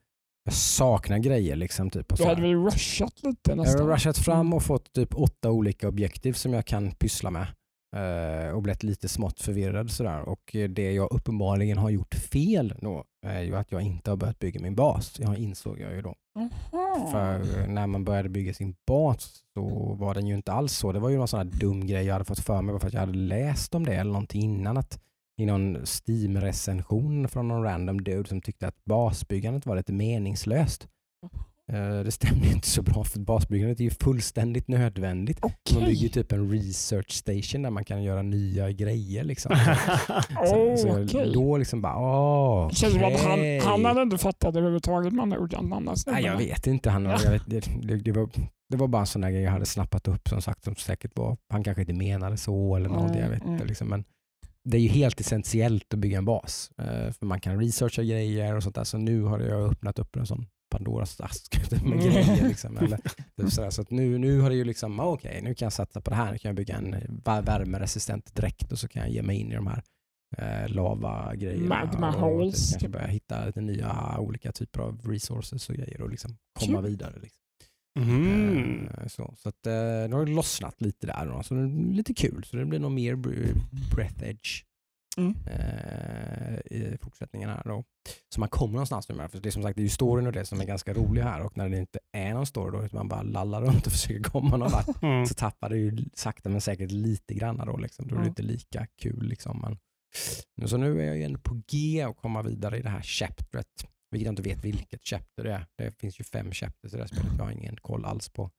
jag 0.44 0.55
saknar 0.55 1.18
grejer 1.18 1.57
liksom. 1.57 1.90
Typ, 1.90 2.12
och 2.12 2.18
Du 2.18 2.22
så 2.22 2.29
hade 2.29 2.42
väl 2.42 2.64
rushat 2.64 3.22
lite 3.22 3.50
Jag 3.50 3.57
nästan? 3.59 3.83
har 3.87 3.94
rushat 3.94 4.18
fram 4.18 4.53
och 4.53 4.62
fått 4.62 4.92
typ 4.92 5.14
åtta 5.14 5.50
olika 5.50 5.88
objektiv 5.88 6.33
som 6.33 6.53
jag 6.53 6.66
kan 6.66 6.90
pyssla 6.92 7.31
med. 7.31 7.46
eh, 7.96 8.50
och 8.55 8.62
blivit 8.62 8.83
lite 8.83 9.09
smått 9.09 9.40
förvirrad 9.40 9.90
sådär. 9.90 10.20
Och 10.29 10.57
det 10.70 10.92
jag 10.92 11.12
uppenbarligen 11.12 11.79
har 11.79 11.90
gjort 11.90 12.14
fel 12.14 12.74
då 12.81 13.05
är 13.26 13.40
ju 13.42 13.57
att 13.57 13.72
jag 13.72 13.83
inte 13.83 14.11
har 14.11 14.16
börjat 14.16 14.38
bygga 14.38 14.61
min 14.61 14.74
bas. 14.74 15.16
Jag 15.20 15.38
insåg 15.38 15.79
jag 15.81 15.92
ju 15.94 16.03
då. 16.03 16.14
Aha. 16.38 17.09
För 17.12 17.66
när 17.66 17.87
man 17.87 18.05
började 18.05 18.29
bygga 18.29 18.55
sin 18.55 18.74
bas 18.87 19.40
så 19.55 19.94
var 19.94 20.14
den 20.14 20.26
ju 20.26 20.35
inte 20.35 20.53
alls 20.53 20.72
så. 20.72 20.92
Det 20.92 20.98
var 21.00 21.09
ju 21.09 21.16
någon 21.16 21.29
sån 21.29 21.38
här 21.38 21.59
dum 21.61 21.87
grej 21.87 22.05
jag 22.07 22.12
hade 22.12 22.24
fått 22.24 22.40
för 22.40 22.62
mig 22.62 22.81
för 22.81 22.87
att 22.87 22.92
jag 22.92 23.00
hade 23.00 23.18
läst 23.18 23.74
om 23.74 23.87
det 23.87 23.94
eller 23.94 24.12
någonting 24.12 24.42
innan. 24.42 24.76
Att 24.76 25.00
i 25.40 25.46
någon 25.46 25.76
Steam-recension 25.87 27.29
från 27.29 27.48
någon 27.48 27.62
random 27.62 28.00
dude 28.05 28.29
som 28.29 28.40
tyckte 28.40 28.68
att 28.68 28.85
basbyggandet 28.85 29.66
var 29.66 29.76
lite 29.76 29.92
meningslöst. 29.92 30.88
Eh, 31.72 32.00
Det 32.05 32.11
stämde 32.11 32.48
inte 32.48 32.68
så 32.68 32.83
bra 32.83 33.05
för 33.05 33.20
basbyggandet 33.20 33.81
är 33.81 33.85
ju 33.85 33.90
fullständigt 33.90 34.68
nödvändigt. 34.68 35.42
Man 35.42 35.53
Okej. 35.66 35.87
bygger 35.87 36.09
typ 36.09 36.33
en 36.33 36.50
research 36.50 37.11
station 37.12 37.62
där 37.62 37.70
man 37.70 37.85
kan 37.85 38.03
göra 38.03 38.22
nya 38.22 38.70
grejer. 38.72 39.24
Liksom. 39.24 39.57
Så, 40.46 40.76
så 40.76 41.03
Okej. 41.05 41.33
då 41.35 41.57
liksom 41.57 41.83
bara, 41.83 41.96
åh, 41.98 42.68
Det 42.68 42.74
känns 42.74 42.92
som 42.94 43.05
att 43.05 43.20
han, 43.20 43.61
han 43.62 43.85
hade 43.85 44.03
inte 44.03 44.18
fattat 44.18 44.57
överhuvudtaget 44.57 45.12
med 45.12 45.22
andra 45.22 45.38
ord. 45.38 45.55
Nej, 46.07 46.24
jag 46.24 46.37
vet 46.37 46.66
inte. 46.66 46.90
Han, 46.90 47.05
jag 47.05 47.31
vet, 47.31 47.42
det, 47.46 47.96
det, 47.96 48.12
var, 48.12 48.29
det 48.70 48.76
var 48.76 48.88
bara 48.88 49.00
en 49.00 49.07
sån 49.07 49.22
där 49.22 49.31
grej 49.31 49.42
jag 49.42 49.50
hade 49.53 49.66
snappat 49.66 50.09
upp 50.09 50.29
som 50.29 50.42
sagt 50.42 50.64
som 50.64 50.74
säkert 50.76 51.11
var, 51.18 51.37
han 51.48 51.64
kanske 51.64 51.81
inte 51.81 51.94
menade 51.94 52.37
så 52.37 52.76
eller 52.76 52.88
något, 52.88 53.16
jag 53.16 53.29
vet 53.29 53.42
Mm, 53.42 53.55
mm. 53.55 53.66
Liksom, 53.66 53.88
men 53.88 54.05
det 54.64 54.77
är 54.77 54.81
ju 54.81 54.88
helt 54.88 55.20
essentiellt 55.20 55.94
att 55.94 56.01
bygga 56.01 56.18
en 56.18 56.25
bas. 56.25 56.70
eh, 56.79 57.12
för 57.12 57.27
man 57.27 57.40
kan 57.40 57.61
researcha 57.61 58.03
grejer 58.03 58.57
och 58.57 58.62
sånt 58.62 58.75
där. 58.75 58.85
Så 58.85 58.99
nu 58.99 59.23
har 59.23 59.40
jag 59.40 59.70
öppnat 59.73 59.99
upp 59.99 60.16
en 60.16 60.27
sån 60.27 60.46
Pandoras 60.70 61.20
ask 61.20 61.70
med 61.70 61.83
Mm. 61.83 61.99
grejer. 61.99 62.49
Liksom, 62.49 62.77
eller, 62.79 62.99
typ 63.37 63.51
sådär. 63.53 63.70
Så 63.70 63.85
nu, 63.88 64.18
nu 64.18 64.40
har 64.40 64.51
det 64.51 64.57
ju 64.57 64.64
liksom, 64.64 65.01
ah, 65.01 65.05
okej 65.07 65.40
nu 65.42 65.55
kan 65.55 65.66
jag 65.66 65.73
satsa 65.73 66.01
på 66.01 66.11
det 66.11 66.16
här. 66.16 66.33
Nu 66.33 66.38
kan 66.38 66.49
jag 66.49 66.57
bygga 66.57 66.77
en 66.77 66.96
va- 67.25 67.40
värmeresistent 67.40 68.35
dräkt 68.35 68.73
och 68.73 68.79
så 68.79 68.88
kan 68.88 69.03
jag 69.03 69.11
ge 69.11 69.23
mig 69.23 69.37
in 69.37 69.53
i 69.53 69.55
de 69.55 69.66
här 69.66 69.83
eh, 70.38 70.68
lava-grejerna. 70.68 71.68
Magma 71.68 72.12
typ 72.12 72.20
holes, 72.20 72.70
Kanske 72.70 72.88
börja 72.88 73.07
hitta 73.07 73.44
lite 73.46 73.61
nya 73.61 74.16
olika 74.18 74.53
typer 74.53 74.81
av 74.81 75.01
resources 75.05 75.68
och 75.68 75.75
grejer 75.75 76.01
och 76.03 76.11
liksom 76.11 76.37
komma 76.53 76.79
Kul. 76.83 76.90
vidare. 76.90 77.14
Liksom. 77.23 77.39
Mm. 78.02 78.88
Så, 79.08 79.34
så 79.38 79.48
att, 79.48 79.66
eh, 79.66 79.72
det 80.08 80.16
har 80.16 80.26
lossnat 80.26 80.80
lite 80.80 81.06
där. 81.06 81.26
Då, 81.26 81.42
så 81.42 81.54
det 81.54 81.60
är 81.60 81.92
lite 81.94 82.14
kul. 82.14 82.44
Så 82.44 82.56
det 82.56 82.64
blir 82.64 82.78
nog 82.78 82.92
mer 82.92 83.14
br- 83.16 83.60
breath 83.94 84.24
edge 84.24 84.64
Mm. 85.16 85.34
eh, 85.46 86.54
i 86.76 86.98
fortsättningen 87.02 87.48
här 87.48 87.62
då. 87.64 87.84
Så 88.34 88.40
man 88.40 88.48
kommer 88.48 88.72
någonstans 88.72 89.08
nu 89.08 89.14
med. 89.14 89.30
För 89.30 89.40
det 89.40 89.48
är 89.48 89.50
som 89.50 89.62
sagt 89.62 89.76
det 89.76 89.80
är 89.82 89.84
ju 89.84 89.88
storyn 89.88 90.26
och 90.26 90.32
det 90.32 90.44
som 90.46 90.60
är 90.60 90.64
ganska 90.64 90.94
rolig 90.94 91.22
här 91.22 91.40
och 91.40 91.56
när 91.56 91.68
det 91.68 91.78
inte 91.78 91.98
är 92.12 92.34
någon 92.34 92.46
story 92.46 92.78
då 92.78 92.84
utan 92.84 92.98
man 92.98 93.08
bara 93.08 93.22
lallar 93.22 93.62
runt 93.62 93.86
och 93.86 93.92
försöker 93.98 94.22
komma 94.22 94.56
någon 94.56 94.70
vart 94.72 95.02
Mm. 95.02 95.26
så 95.26 95.34
tappar 95.34 95.68
det 95.68 95.76
ju 95.76 95.96
sakta 96.14 96.48
men 96.48 96.60
säkert 96.60 96.90
lite 96.90 97.34
grann 97.34 97.56
då. 97.66 97.76
Liksom. 97.76 98.08
Då 98.08 98.16
är 98.16 98.20
det 98.20 98.26
inte 98.28 98.42
lika 98.42 98.86
kul. 99.02 99.28
Liksom. 99.28 99.60
Men, 100.56 100.68
så 100.68 100.76
nu 100.76 101.00
är 101.02 101.06
jag 101.06 101.16
ju 101.16 101.22
ändå 101.22 101.38
på 101.40 101.62
G 101.68 102.06
och 102.06 102.16
komma 102.16 102.42
vidare 102.42 102.78
i 102.78 102.82
det 102.82 102.90
här 102.90 103.02
chapteret. 103.02 103.66
Vilket 104.11 104.25
jag 104.27 104.33
inte 104.33 104.42
vet 104.42 104.64
vilket 104.64 105.05
chapter 105.05 105.44
det 105.44 105.53
är. 105.53 105.66
Det 105.77 105.99
finns 106.01 106.20
ju 106.20 106.25
fem 106.25 106.53
chapters 106.53 106.92
i 106.92 106.96
det 106.96 107.03
här 107.03 107.07
spelet. 107.09 107.33
Jag 107.38 107.44
har 107.44 107.53
ingen 107.53 107.77
koll 107.77 108.05
alls 108.05 108.29
på 108.29 108.51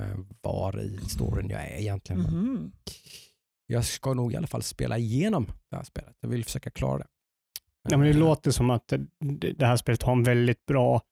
eh, 0.00 0.18
var 0.42 0.80
i 0.80 0.98
storyn 1.08 1.50
jag 1.50 1.60
är 1.68 1.76
egentligen. 1.80 2.22
Mhm. 2.22 2.72
Jag 3.66 3.84
ska 3.84 4.14
nog 4.14 4.32
i 4.32 4.36
alla 4.36 4.46
fall 4.46 4.62
spela 4.62 4.98
igenom 4.98 5.46
det 5.70 5.76
här 5.76 5.84
spelet. 5.84 6.16
Jag 6.20 6.28
vill 6.28 6.44
försöka 6.44 6.70
klara 6.70 6.98
det. 6.98 7.06
Ja, 7.88 7.96
men 7.96 8.00
det 8.06 8.10
Eh, 8.14 8.18
låter 8.18 8.50
som 8.50 8.70
att 8.70 8.88
det 8.88 9.52
det 9.52 9.66
här 9.66 9.76
spelet 9.76 10.02
har 10.02 10.12
en 10.12 10.22
väldigt 10.22 10.66
bra 10.66 11.02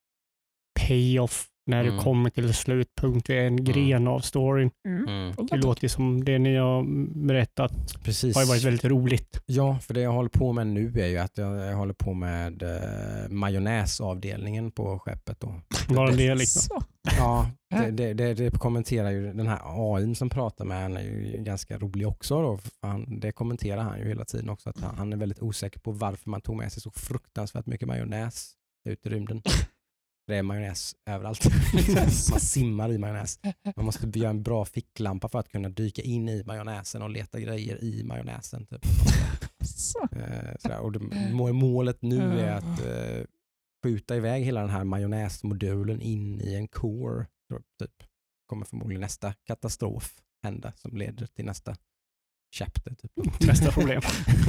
payoff 0.81 1.49
när 1.69 1.81
Mm. 1.85 1.97
du 1.97 2.03
kommer 2.03 2.31
till 2.31 2.55
slutpunkt. 2.55 3.27
Det 3.27 3.39
är 3.39 3.47
en 3.47 3.65
gren 3.65 4.09
av 4.09 4.21
storyn. 4.21 4.71
Mm. 4.89 5.09
Mm, 5.09 5.35
Det 5.51 5.57
låter 5.57 5.83
ju 5.83 5.89
som 5.89 6.25
det 6.25 6.39
ni 6.39 6.57
har 6.57 6.85
berättat 7.27 7.73
precis. 8.05 8.35
har 8.37 8.43
ju 8.43 8.49
varit 8.49 8.65
väldigt 8.65 8.85
roligt. 8.85 9.43
Ja, 9.47 9.79
för 9.79 9.95
det 9.95 10.01
jag 10.01 10.13
håller 10.13 10.29
på 10.29 10.53
med 10.53 10.67
nu 10.67 10.93
är 11.01 11.07
ju 11.07 11.19
att 11.19 11.39
jag, 11.39 11.57
jag 11.67 11.77
håller 11.77 11.95
på 11.95 12.15
med 12.15 12.63
eh, 12.63 13.29
majonnäsavdelningen 13.31 14.71
på 14.71 14.99
skeppet. 14.99 15.41
Då. 15.41 15.55
Bara 15.89 16.11
det 16.11 16.35
liksom. 16.35 16.83
Ja, 17.19 17.51
det, 17.71 17.91
det, 17.91 18.15
det, 18.15 18.35
det 18.35 18.59
kommenterar 18.59 19.11
ju 19.11 19.33
den 19.33 19.47
här 19.47 19.59
AI 19.65 20.15
som 20.15 20.31
pratar 20.31 20.65
med 20.65 20.79
henne 20.83 21.01
är 21.01 21.05
ju 21.05 21.43
ganska 21.43 21.79
rolig 21.79 22.09
också. 22.09 22.43
Då. 22.43 22.59
Han, 22.83 23.21
det 23.21 23.33
kommenterar 23.33 23.83
han 23.83 23.99
ju 23.99 24.09
hela 24.09 24.25
tiden 24.25 24.49
också. 24.51 24.71
Att 24.71 24.81
han, 24.81 24.97
han 24.97 25.13
är 25.13 25.17
väldigt 25.17 25.43
osäker 25.43 25.81
på 25.81 25.93
varför 25.93 26.31
man 26.31 26.41
tog 26.41 26.57
med 26.57 26.73
sig 26.73 26.83
så 26.83 26.91
fruktansvärt 26.91 27.67
mycket 27.67 27.89
majonnäs 27.89 28.53
ut 28.89 29.07
i 29.07 29.09
rymden. 29.09 29.43
Det 30.29 30.37
är 30.37 30.43
majonnäs 30.43 30.97
överallt. 31.07 31.45
man 32.31 32.41
simmar 32.41 32.93
i 32.93 32.99
majonnäs. 32.99 33.41
Man 33.77 33.85
måste 33.85 34.19
göra 34.19 34.31
en 34.31 34.43
bra 34.43 34.65
ficklampa 34.65 35.29
för 35.29 35.39
att 35.39 35.49
kunna 35.49 35.69
dyka 35.69 36.03
in 36.03 36.29
i 36.29 36.43
majonnäsen 36.47 37.03
och 37.03 37.11
leta 37.11 37.41
grejer 37.41 37.85
i 37.85 38.05
majonnäsen. 38.05 38.67
Typ. 38.67 38.85
Eh, 40.13 40.57
sådär. 40.59 40.79
Och 40.81 40.95
målet 41.55 42.03
nu 42.03 42.41
är 42.41 42.53
att 42.53 42.81
eh, 42.81 43.25
skjuta 43.83 44.17
iväg 44.17 44.45
hela 44.45 44.61
den 44.61 44.71
här 44.71 44.85
majonnäsmodulen 44.85 46.01
in 46.01 46.41
i 46.41 46.55
en 46.55 46.69
core. 46.69 47.27
Typ. 47.79 47.91
kommer 48.47 48.65
förmodligen 48.65 49.01
nästa 49.01 49.33
katastrof 49.33 50.15
hända 50.43 50.73
som 50.77 50.97
leder 50.97 51.27
till 51.27 51.45
nästa 51.45 51.77
chapter. 52.57 52.95
Typ. 52.95 53.41
Nästa 53.41 53.73
problem. 53.73 54.03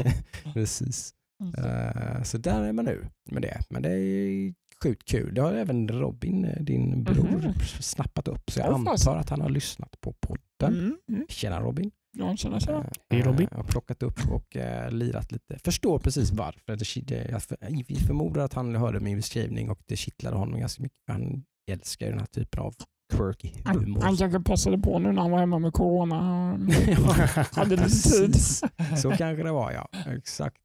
Precis. 0.54 1.14
Mm. 1.44 1.66
Eh, 1.66 2.24
så 2.24 2.38
där 2.38 2.64
är 2.64 2.74
man 2.74 2.86
nu 2.86 3.08
med 3.32 3.42
det. 3.42 3.62
Men 3.70 3.82
det 3.82 3.90
är 3.90 4.54
sjukt 4.84 5.08
kul. 5.10 5.34
Det 5.34 5.42
har 5.42 5.54
även 5.54 5.88
Robin, 5.88 6.46
eh, 6.46 6.62
din 6.64 7.04
bror, 7.04 7.42
Mhm. 7.44 7.54
snappat 7.80 8.28
upp. 8.28 8.52
Så 8.52 8.60
jag 8.60 8.68
fasen. 8.68 8.88
antar 8.88 9.18
att 9.18 9.30
han 9.30 9.42
har 9.42 9.50
lyssnat 9.50 10.02
på 10.02 10.14
podden. 10.14 10.80
Mm. 10.80 10.98
Mm. 11.10 11.26
Tjena 11.30 11.62
Robin. 11.62 11.92
Ja, 12.18 12.36
tjena, 12.36 12.60
tjena. 12.60 12.80
Eh, 12.80 12.86
Hej, 13.10 13.22
Robin. 13.22 13.48
eh, 13.52 13.60
Och 13.60 13.68
plockat 13.68 14.04
upp 14.04 14.20
och 14.32 14.56
uh, 14.56 14.92
lirat 14.92 15.32
lite. 15.32 15.60
Förstår 15.64 16.00
precis 16.00 16.32
varför. 16.32 16.76
Det, 16.76 17.02
det, 17.08 17.28
jag 17.32 17.44
för- 17.44 17.58
vi 17.88 17.96
förmodar 17.96 18.42
att 18.46 18.54
han 18.54 18.76
hörde 18.76 19.00
min 19.00 19.18
beskrivning 19.18 19.70
och 19.70 19.80
det 19.88 19.96
kittlade 19.96 20.38
honom 20.38 20.60
ganska 20.60 20.84
mycket. 20.84 20.98
Han 21.08 21.44
älskar 21.72 22.06
ju 22.06 22.12
den 22.12 22.20
här 22.20 22.28
typen 22.28 22.60
av 22.60 22.76
quirky 23.14 23.50
Han, 23.66 23.80
humor. 23.80 24.02
han 24.02 24.18
kanske 24.18 24.40
passade 24.40 24.78
på 24.78 25.00
nu 25.00 25.12
när 25.12 25.22
han 25.22 25.32
var 25.32 25.40
hemma 25.40 25.60
med 25.60 25.74
corona. 25.74 26.20
Hade 27.56 27.76
lite 27.76 27.90
tid. 27.90 28.36
Så 29.02 29.12
kanske 29.12 29.44
det 29.44 29.52
var 29.52 29.72
ja. 29.72 29.90
Exakt. 30.16 30.58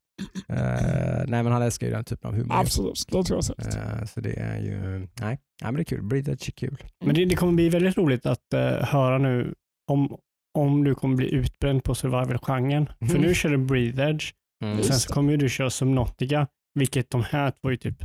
Eh, 0.49 1.25
nej 1.27 1.43
men 1.43 1.47
han 1.53 1.63
älskar 1.63 1.87
ju 1.87 1.93
den 1.93 2.05
typen 2.05 2.29
av 2.29 2.37
humor. 2.37 2.57
Absolut, 2.57 3.05
det 3.11 3.25
tror 3.25 3.37
jag 3.37 3.45
säkert. 3.45 3.75
Eh, 3.75 4.05
så 4.05 4.21
det 4.21 4.33
är 4.41 4.59
ju, 4.61 4.81
nej, 4.99 5.09
nej 5.21 5.39
men 5.63 5.75
det 5.75 5.81
är 5.83 5.85
kul. 5.85 6.03
Breedage 6.03 6.49
är 6.49 6.53
kul. 6.53 6.77
Men 7.05 7.15
det, 7.15 7.25
det 7.25 7.37
kommer 7.37 7.53
bli 7.53 7.69
väldigt 7.69 7.97
roligt 7.97 8.27
att 8.27 8.53
eh, 8.55 8.61
höra 8.71 9.19
nu 9.19 9.55
om, 9.91 10.17
om 10.59 10.85
du 10.85 10.95
kommer 10.95 11.17
bli 11.17 11.35
utbränd 11.35 11.85
på 11.85 11.95
survival-genren. 11.95 12.87
För 12.99 13.05
Mm. 13.17 13.23
nu 13.23 13.35
kör 13.35 13.51
du 13.51 13.59
Breathe 13.59 14.03
Edge, 14.11 14.25
Mm. 14.65 14.83
Sen 14.83 14.97
så 14.97 15.13
kommer 15.13 15.37
du 15.37 15.49
köra 15.49 15.71
Subnautica, 15.71 16.47
vilket 16.75 17.11
de 17.11 17.23
här 17.23 17.51
två 17.51 17.71
är 17.73 17.77
typ 17.77 17.97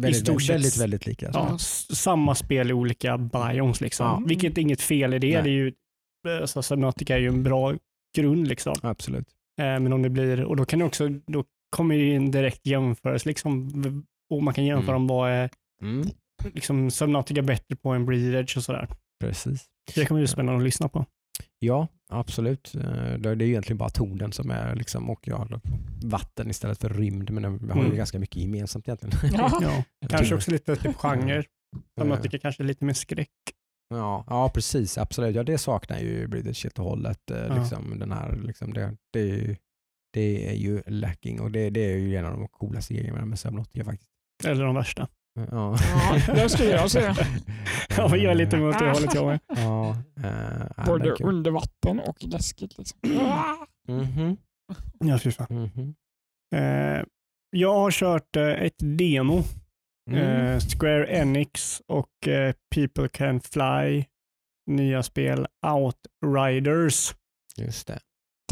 Väldigt, 0.00 0.20
stort 0.22 0.42
sett- 0.42 0.54
väldigt, 0.54 0.80
väldigt 0.80 1.06
lika. 1.06 1.30
ja, 1.34 1.54
s- 1.54 1.96
samma 1.96 2.34
spel 2.34 2.70
i 2.70 2.72
olika 2.72 3.18
biomes. 3.18 3.80
Liksom. 3.80 4.06
Ja. 4.06 4.22
Vilket 4.26 4.58
är 4.58 4.62
inget 4.62 4.80
fel 4.80 5.14
i 5.14 5.18
det. 5.18 5.32
Nej. 5.34 5.42
det 5.42 5.48
är 5.50 5.52
ju, 5.52 5.72
eh, 6.40 6.44
så 6.46 6.62
Subnautica 6.62 7.14
är 7.14 7.18
ju 7.20 7.28
en 7.28 7.42
bra 7.42 7.74
grund. 8.16 8.48
Liksom. 8.48 8.74
Absolut. 8.82 9.26
Eh, 9.60 9.64
men 9.80 9.92
om 9.92 10.02
det 10.02 10.10
blir, 10.10 10.44
och 10.44 10.56
då 10.56 10.64
kan 10.64 10.78
det 10.78 10.84
också, 10.84 11.08
då 11.08 11.44
kommer 11.70 11.94
det 11.94 12.14
en 12.14 12.30
direkt 12.30 12.66
jämförelse 12.66 13.28
liksom, 13.28 13.70
och 14.30 14.42
man 14.42 14.54
kan 14.54 14.64
jämföra 14.64 14.96
Mm. 14.96 15.02
om 15.02 15.06
vad 15.06 15.30
är 15.30 15.50
Mm. 15.82 16.06
liksom, 16.54 16.90
Subnautica 16.90 17.42
bättre 17.42 17.76
på 17.76 17.88
en 17.90 18.06
Breathe 18.06 18.38
Edge 18.38 18.56
och 18.56 18.64
sådär. 18.64 18.88
Precis. 19.20 19.64
Det 19.94 20.06
kommer 20.06 20.20
bli 20.20 20.28
spännande 20.28 20.58
att 20.58 20.64
lyssna 20.64 20.88
på. 20.88 21.06
Ja, 21.58 21.88
absolut. 22.08 22.74
Eh, 22.74 22.82
Det 23.18 23.28
är 23.30 23.34
ju 23.36 23.48
egentligen 23.48 23.78
bara 23.78 23.88
tonen 23.88 24.32
som 24.32 24.50
är 24.50 24.74
liksom, 24.74 25.10
och 25.10 25.20
ja, 25.28 25.48
vatten 26.04 26.50
istället 26.50 26.80
för 26.80 26.88
rymd. 26.88 27.30
Men 27.30 27.58
vi 27.58 27.68
har 27.72 27.80
ju 27.80 27.84
Mm. 27.86 27.96
ganska 27.96 28.18
mycket 28.18 28.36
gemensamt 28.36 28.88
egentligen. 28.88 29.34
Ja. 29.34 29.58
Ja. 30.00 30.08
Kanske 30.08 30.34
också 30.34 30.50
lite 30.50 30.76
typ 30.76 30.96
genre. 30.96 31.44
Subnautica 31.98 32.38
kanske 32.38 32.62
lite 32.62 32.84
mer 32.84 32.92
skräck. 32.94 33.28
Ja, 33.88 34.24
ja, 34.28 34.48
precis. 34.54 34.98
Absolut. 34.98 35.36
Ja, 35.36 35.42
det 35.42 35.58
saknar 35.58 35.98
ju 35.98 36.26
British 36.28 36.62
helt 36.64 36.78
och 36.78 36.84
hållet. 36.84 37.30
eh, 37.30 37.36
Ja. 37.38 37.54
Liksom, 37.58 37.98
den 37.98 38.12
här, 38.12 38.36
liksom, 38.36 38.72
det, 38.72 38.96
det, 39.12 39.20
är 39.20 39.24
ju- 39.26 39.56
det 40.12 40.48
är 40.50 40.54
ju 40.54 40.82
lacking 40.86 41.40
och 41.40 41.50
det, 41.50 41.70
det 41.70 41.80
är 41.92 41.96
ju 41.98 42.16
en 42.16 42.24
av 42.26 42.32
de 42.32 42.48
coolaste 42.48 42.94
grejerna 42.94 43.24
med 43.24 43.38
Subnautica 43.38 43.84
faktiskt. 43.84 44.10
Eller 44.44 44.64
de 44.64 44.74
värsta. 44.74 45.08
Ja, 45.50 45.76
Ja, 46.26 46.34
det 46.34 46.48
skulle 46.48 46.70
jag 46.70 46.90
säga. 46.90 47.16
Ja, 47.96 48.16
jag 48.16 48.30
är 48.32 48.34
lite 48.34 48.56
emot 48.56 48.78
det 48.78 48.90
hållet 48.90 49.14
jag 49.14 49.26
med. 49.26 49.40
Ja, 49.48 49.96
ja, 50.76 50.84
Både 50.86 51.10
under 51.24 51.50
vatten 51.50 52.00
och 52.00 52.16
läskigt. 52.24 52.78
Liksom. 52.78 52.98
Mhm, 53.88 54.36
Ja, 54.98 55.18
fy 55.18 55.30
fan. 55.30 55.46
mhm. 55.50 55.94
Eh, 56.54 57.02
jag 57.50 57.74
har 57.74 57.90
kört 57.90 58.36
eh, 58.36 58.48
ett 58.48 58.74
demo. 58.78 59.42
Mm. 60.10 60.20
Eh, 60.20 60.60
Square 60.60 61.06
Enix 61.06 61.82
och 61.86 62.28
eh, 62.28 62.54
People 62.74 63.08
Can 63.08 63.40
Fly. 63.40 64.04
Nya 64.66 65.02
spel 65.02 65.46
Outriders. 65.66 67.14
Just 67.56 67.86
det. 67.86 68.00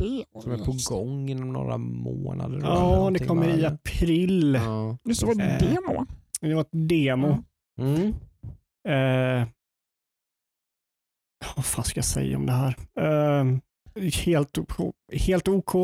Det 0.00 0.24
Som 0.42 0.52
är 0.52 0.58
på 0.58 0.76
gång 0.90 1.28
inom 1.30 1.52
några 1.52 1.78
månader. 1.78 2.60
Ja, 2.62 3.10
det 3.12 3.26
kommer 3.26 3.58
i 3.58 3.64
april. 3.66 4.54
Ja. 4.54 4.98
Just 5.04 5.20
det, 5.20 5.26
var 5.26 5.34
det 5.34 5.44
Eh. 5.44 5.58
demo? 5.58 6.06
Det 6.40 6.54
var 6.54 6.60
ett 6.60 6.68
demo. 6.88 7.44
Mm. 7.80 8.14
Eh, 8.88 9.48
vad 11.56 11.64
fan 11.64 11.84
ska 11.84 11.98
jag 11.98 12.04
säga 12.04 12.36
om 12.36 12.46
det 12.46 12.52
här? 12.52 12.76
Eh, 13.00 13.44
helt, 14.24 14.58
OK- 14.58 14.92
helt 15.12 15.48
OK. 15.48 15.74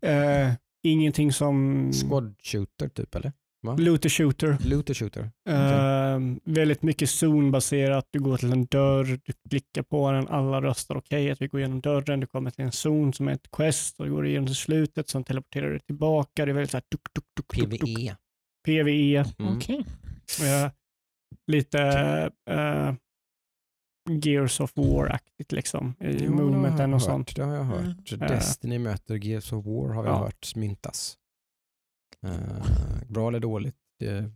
Eh, 0.00 0.52
ingenting 0.82 1.32
som... 1.32 1.90
Squad 1.92 2.34
shooter 2.42 2.88
typ 2.88 3.14
eller? 3.14 3.32
Va? 3.62 3.76
Looter 3.76 4.08
shooter. 4.08 4.56
Looter 4.60 4.94
shooter. 4.94 5.30
Ehm, 5.48 6.40
väldigt 6.44 6.82
mycket 6.82 7.10
zonbaserat. 7.10 8.06
Du 8.10 8.18
går 8.20 8.36
till 8.36 8.52
en 8.52 8.66
dörr, 8.66 9.20
du 9.24 9.32
klickar 9.48 9.82
på 9.82 10.10
den, 10.12 10.28
alla 10.28 10.60
röstar 10.62 10.96
okej 10.96 11.30
att 11.30 11.40
vi 11.42 11.46
går 11.46 11.60
igenom 11.60 11.80
dörren. 11.80 12.20
Du 12.20 12.26
kommer 12.26 12.50
till 12.50 12.64
en 12.64 12.72
zon 12.72 13.12
som 13.12 13.28
är 13.28 13.32
ett 13.32 13.50
quest 13.50 14.00
och 14.00 14.06
du 14.06 14.12
går 14.12 14.26
igenom 14.26 14.46
till 14.46 14.54
slutet, 14.56 15.08
sen 15.08 15.24
teleporterar 15.24 15.70
du 15.70 15.78
tillbaka. 15.78 16.44
Det 16.44 16.50
är 16.50 16.54
väldigt 16.54 16.70
så 16.70 16.76
här 16.76 16.84
tuk, 16.92 17.12
tuk, 17.14 17.24
tuk. 17.36 17.48
PVE. 17.70 18.16
PVE. 18.66 19.24
Mm. 19.38 19.56
Okej. 19.56 19.84
Eh, 20.42 20.70
lite 21.46 21.80
eh, 22.50 22.94
Gears 24.24 24.60
of 24.60 24.72
War-aktigt 24.76 25.52
liksom 25.52 25.94
i 26.00 26.24
Jo, 26.24 26.32
movementen 26.32 26.78
jag 26.78 26.86
och 26.88 26.92
hört, 26.92 27.02
sånt. 27.02 27.36
Det 27.36 27.42
har 27.44 27.54
jag 27.54 27.64
Mm. 27.66 27.76
hört. 27.76 28.12
Eh. 28.12 28.18
Destiny 28.18 28.78
möter 28.78 29.14
Gears 29.14 29.52
of 29.52 29.66
War 29.66 29.88
har 29.94 30.04
jag 30.04 30.12
Ja. 30.14 30.18
hört 30.18 30.56
myntas. 30.56 31.16
Eh, 32.26 32.62
bra 33.08 33.28
eller 33.28 33.40
dåligt, 33.40 33.76
det 33.98 34.30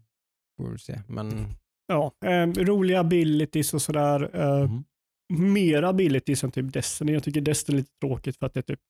får 0.58 0.68
vi 0.70 0.78
se. 0.78 1.00
Men 1.08 1.46
Ja, 1.86 2.12
eh, 2.24 2.46
roliga 2.46 3.00
abilities 3.00 3.74
och 3.74 3.82
sådär. 3.82 4.30
Eh, 4.36 4.70
Mm. 5.30 5.52
Mer 5.52 5.82
abilities 5.82 6.44
än 6.44 6.50
typ 6.50 6.72
Destiny. 6.72 7.12
Jag 7.12 7.22
tycker 7.22 7.40
Destiny 7.40 7.76
är 7.76 7.80
lite 7.80 7.92
tråkigt 8.00 8.36
för 8.38 8.46
att 8.46 8.54
det 8.54 8.60
är 8.60 8.62
typ 8.62 8.80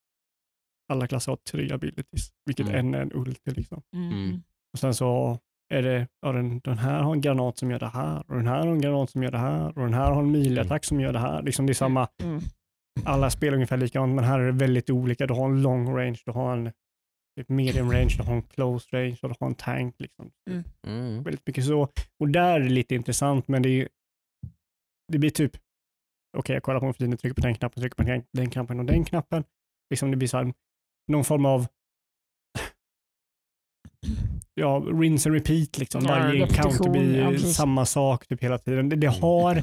alla 0.92 1.06
klasser 1.06 1.32
har 1.32 1.36
tre 1.36 1.72
abilities, 1.72 2.30
vilket 2.46 2.66
Mm. 2.68 2.78
en 2.78 2.94
är 2.94 3.00
en 3.00 3.12
ulti 3.12 3.50
liksom. 3.50 3.82
Mm. 3.94 4.42
Och 4.72 4.78
sen 4.78 4.94
så 4.94 5.38
är 5.74 5.82
det, 5.82 6.08
ja, 6.22 6.32
den, 6.32 6.60
den 6.60 6.78
här 6.78 7.02
har 7.02 7.12
en 7.14 7.20
granat 7.20 7.58
som 7.58 7.70
gör 7.70 7.78
det 7.78 7.86
här 7.88 8.24
och 8.30 8.36
den 8.36 8.46
här 8.46 8.58
har 8.58 8.66
en 8.72 8.80
granat 8.80 9.10
som 9.10 9.22
gör 9.22 9.30
det 9.30 9.38
här 9.38 9.66
och 9.78 9.84
den 9.84 9.94
här 9.94 10.10
har 10.12 10.22
en 10.22 10.30
miliattack 10.30 10.84
som 10.84 11.00
gör 11.00 11.12
det 11.12 11.18
här. 11.18 11.42
Liksom 11.42 11.66
det 11.66 11.72
är 11.72 11.74
samma, 11.74 12.08
Mm. 12.22 12.40
alla 13.04 13.30
spelar 13.30 13.54
ungefär 13.54 13.76
likadant 13.76 14.14
men 14.14 14.24
här 14.24 14.40
är 14.40 14.46
det 14.46 14.52
väldigt 14.52 14.90
olika. 14.90 15.26
Du 15.26 15.34
har 15.34 15.44
en 15.50 15.62
long 15.62 15.96
range, 15.96 16.18
du 16.24 16.30
har 16.32 16.56
en 16.56 16.72
typ 17.36 17.48
medium 17.48 17.92
range, 17.92 18.14
du 18.18 18.22
har 18.22 18.34
en 18.34 18.42
close 18.42 18.96
range 18.96 19.18
och 19.22 19.28
du 19.28 19.34
har 19.40 19.46
en 19.46 19.54
tank. 19.54 19.94
Liksom. 19.98 20.30
mm. 20.86 21.22
Väldigt 21.22 21.46
mycket 21.46 21.64
så. 21.64 21.88
Och 22.18 22.28
där 22.28 22.60
är 22.60 22.64
det 22.64 22.68
lite 22.70 22.94
intressant 22.94 23.48
men 23.48 23.62
det, 23.62 23.68
är, 23.68 23.88
det 25.12 25.18
blir 25.18 25.30
typ, 25.30 25.56
okej 26.36 26.54
jag 26.54 26.62
kollar 26.62 26.80
på 26.80 26.86
mobilen, 26.86 27.16
trycker 27.16 27.34
på 27.34 27.40
den 27.40 27.54
knappen, 27.54 27.80
trycker 27.82 27.96
på 27.96 28.02
den, 28.02 28.22
den 28.32 28.50
knappen 28.50 28.78
och 28.80 28.86
den 28.86 29.04
knappen. 29.04 29.44
Liksom 29.90 30.10
det 30.10 30.16
blir 30.16 30.28
så 30.28 30.36
här, 30.36 30.54
någon 31.08 31.24
form 31.24 31.46
av 31.46 31.66
ja, 34.54 34.84
rinse 35.00 35.28
and 35.28 35.34
repeat. 35.38 35.78
Liksom. 35.78 36.02
Ja, 36.04 36.08
Varje 36.10 36.42
encounter 36.42 36.90
blir 36.90 37.18
ja, 37.18 37.38
samma 37.38 37.86
sak 37.86 38.26
typ 38.26 38.42
hela 38.42 38.58
tiden. 38.58 38.88
Det, 38.88 38.96
det 38.96 39.06
Mm. 39.06 39.20
har 39.22 39.56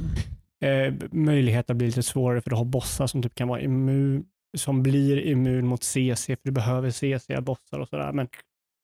eh, 0.63 0.93
möjlighet 1.11 1.69
att 1.69 1.77
bli 1.77 1.87
lite 1.87 2.03
svårare 2.03 2.41
för 2.41 2.49
du 2.49 2.55
har 2.55 2.65
bossar 2.65 3.07
som 3.07 3.21
typ 3.23 3.35
kan 3.35 3.47
vara 3.47 3.61
immun, 3.61 4.25
som 4.57 4.83
blir 4.83 5.19
immun 5.27 5.67
mot 5.67 5.83
CC 5.83 6.25
för 6.27 6.39
du 6.43 6.51
behöver 6.51 6.91
CC-bossar 6.91 7.79
och 7.79 7.87
sådär. 7.89 8.11
Men 8.13 8.27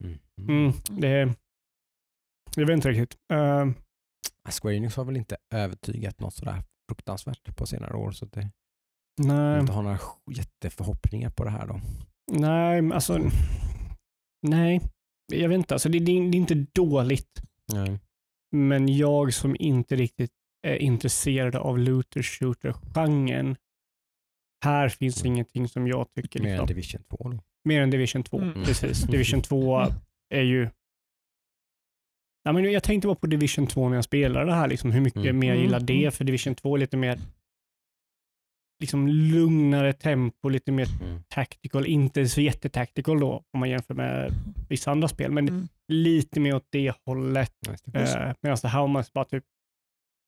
Mm. 0.03 0.19
mm, 0.37 0.71
det, 0.89 1.33
jag 2.55 2.65
vet 2.67 2.73
inte 2.73 2.89
riktigt. 2.89 3.17
Eh, 3.33 3.67
Square 4.61 4.75
Enix 4.75 4.95
har 4.95 5.05
väl 5.05 5.17
inte 5.17 5.37
övertygat 5.53 6.19
något 6.19 6.33
sådär 6.33 6.63
fruktansvärt 6.89 7.55
på 7.57 7.65
senare 7.65 7.93
år 7.97 8.11
så 8.11 8.25
att 8.25 8.31
det 8.31 8.49
nej, 9.17 9.59
inte 9.59 9.73
har 9.73 9.83
några 9.83 9.99
jätteförhoppningar 10.31 11.29
på 11.29 11.43
det 11.43 11.49
här 11.49 11.67
då. 11.67 11.81
nej, 12.31 12.91
alltså 12.93 13.19
nej, 14.47 14.81
jag 15.33 15.49
vet 15.49 15.55
inte. 15.57 15.73
Alltså, 15.75 15.89
det, 15.89 15.99
det, 15.99 16.11
är- 16.11 16.31
det 16.31 16.37
är 16.37 16.39
inte 16.39 16.65
dåligt, 16.73 17.41
Nej. 17.73 17.99
men 18.51 18.97
jag 18.97 19.33
som 19.33 19.55
inte 19.59 19.95
riktigt 19.95 20.31
är 20.67 20.75
intresserad 20.75 21.55
av 21.55 21.79
looter 21.79 22.21
shooter-genren, 22.21 23.55
här 24.65 24.89
finns 24.89 25.21
Mm. 25.23 25.33
ingenting 25.33 25.67
som 25.67 25.87
jag 25.87 26.13
tycker 26.13 26.39
Mer 26.39 26.47
än 26.47 26.51
liksom, 26.51 26.67
Division 26.67 27.03
2 27.03 27.17
då. 27.29 27.39
mer 27.63 27.81
än 27.81 27.89
Division 27.89 28.23
2. 28.23 28.39
Mm. 28.41 28.63
Precis. 28.63 29.01
Division 29.11 29.41
2 29.41 29.81
är 30.33 30.41
ju 30.41 30.69
Ja, 32.43 32.51
men 32.53 32.71
jag 32.71 32.83
tänkte 32.83 33.07
bara 33.07 33.15
på 33.15 33.27
Division 33.27 33.67
2 33.67 33.89
när 33.89 33.95
jag 33.97 34.03
spelade 34.03 34.45
det 34.45 34.53
här, 34.53 34.67
liksom, 34.67 34.91
hur 34.91 35.01
mycket 35.01 35.21
Mm. 35.23 35.39
mer 35.39 35.47
jag 35.47 35.57
gillar 35.57 35.77
Mm. 35.79 35.85
det, 35.85 36.11
för 36.11 36.23
Division 36.23 36.55
2 36.55 36.75
är 36.75 36.79
lite 36.79 36.97
mer 36.97 37.19
liksom 38.79 39.07
lugnare 39.07 39.93
tempo, 39.93 40.49
lite 40.49 40.71
mer 40.71 40.87
Mm. 41.01 41.23
tactical, 41.27 41.85
inte 41.85 42.27
så 42.27 42.41
jättetactical 42.41 43.19
då 43.19 43.43
om 43.51 43.59
man 43.59 43.69
jämför 43.69 43.93
med 43.93 44.31
vissa 44.69 44.91
andra 44.91 45.07
spel, 45.07 45.31
men 45.31 45.47
Mm. 45.49 45.67
lite 45.87 46.39
mer 46.39 46.55
åt 46.55 46.67
det 46.69 46.93
hållet. 47.05 47.53
Det. 47.85 47.99
Eh, 47.99 48.33
Medan 48.41 48.57
det 48.61 48.67
här 48.67 48.79
var 48.81 48.87
man 48.87 49.03
bara 49.13 49.25
typ 49.25 49.43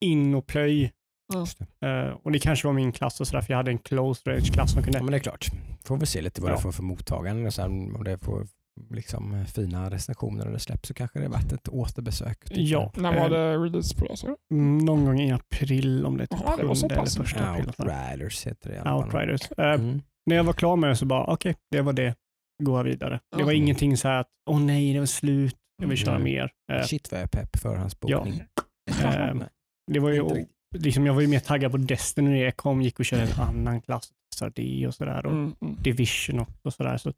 in 0.06 0.36
och 0.36 0.48
plöj. 0.48 0.92
Det. 1.30 1.88
Eh, 1.88 2.18
och 2.24 2.32
det 2.32 2.40
kanske 2.40 2.68
var 2.68 2.74
min 2.74 2.92
klass 2.92 3.20
och 3.22 3.28
sådär, 3.28 3.42
för 3.42 3.54
jag 3.54 3.58
hade 3.58 3.72
en 3.72 3.78
close 3.80 4.30
range-klass 4.32 4.74
som 4.74 4.84
kunde... 4.84 4.98
Ja 5.00 5.04
men 5.04 5.12
det 5.12 5.18
är 5.18 5.20
klart. 5.20 5.46
Får 5.86 5.98
vi 5.98 6.06
se 6.06 6.22
lite 6.22 6.42
vad 6.42 6.52
Ja. 6.52 6.56
det 6.56 6.62
får 6.62 6.72
för 6.72 6.84
mottagande 6.84 7.48
och 7.48 7.54
sen 7.54 7.96
om 7.96 8.04
det 8.04 8.18
får 8.18 8.48
liksom 8.90 9.46
fina 9.46 9.90
recensioner 9.92 10.46
eller 10.46 10.58
släpp 10.58 10.86
så 10.86 10.94
kanske 10.94 11.20
det 11.20 11.26
är 11.26 11.30
värt 11.30 11.52
ett 11.52 11.68
återbesök. 11.70 12.40
tycker 12.46 12.62
Ja. 12.62 12.92
När 12.96 13.14
var 13.20 13.26
Eh, 13.26 13.30
det 13.30 13.58
release 13.58 13.96
på 13.96 14.06
det? 14.06 14.36
Mm, 14.56 14.78
Någon 14.78 15.06
gång 15.06 15.20
i 15.22 15.32
april, 15.32 16.06
om 16.06 16.18
det 16.18 16.24
är 16.24 16.28
typ 16.28 16.58
det 16.58 16.66
var 16.66 16.76
så 16.76 16.82
sjunde 16.82 16.96
eller 16.96 17.04
pass. 17.04 17.18
första 17.18 17.50
april. 17.50 17.66
Outriders 17.68 18.48
heter 18.48 18.70
det. 18.70 18.92
Outriders. 18.92 19.52
Eh, 19.52 19.74
Mm. 19.74 20.02
När 20.26 20.36
jag 20.36 20.44
var 20.44 20.54
klar 20.54 20.76
med 20.76 20.90
det 20.90 20.96
så 20.96 21.06
bara, 21.06 21.26
okej, 21.26 21.56
det 21.72 21.82
var 21.82 21.94
det. 21.94 22.16
Gå 22.64 22.84
vidare. 22.84 23.20
Det 23.38 23.44
var 23.44 23.52
Ja. 23.52 23.58
ingenting 23.58 23.98
så 23.98 24.08
här 24.08 24.20
att, 24.20 24.28
åh 24.50 24.60
nej, 24.62 24.94
det 24.94 25.00
var 25.00 25.06
slut, 25.06 25.56
jag 25.82 25.88
vill 25.88 25.98
köra 25.98 26.16
Mm. 26.16 26.24
mer. 26.24 26.52
Eh, 26.72 26.82
Shit 26.86 27.12
vad 27.12 27.20
jag 27.20 27.24
är 27.24 27.28
pepp 27.28 27.58
förhandsbokning. 27.60 28.44
Eh, 29.04 29.34
Nej, 29.36 29.48
det 29.92 30.00
var 30.00 30.10
ju. 30.10 30.46
Liksom, 30.78 31.06
jag 31.06 31.14
var 31.14 31.22
ju 31.22 31.28
mer 31.28 31.40
taggad 31.40 31.72
på 31.72 31.78
Destiny 31.78 32.30
när 32.30 32.44
jag 32.44 32.58
kom, 32.58 32.82
gick 32.82 33.00
och 33.00 33.06
körde 33.06 33.24
en 33.24 33.40
annan 33.42 33.82
klass, 33.82 34.14
det 34.56 34.88
och 34.88 34.96
sådär. 34.96 35.26
Och 35.26 35.32
Mm, 35.32 35.56
mm. 35.62 35.76
Division 35.84 36.40
också 36.40 36.60
och 36.64 36.74
sådär. 36.74 36.98
Så, 36.98 37.14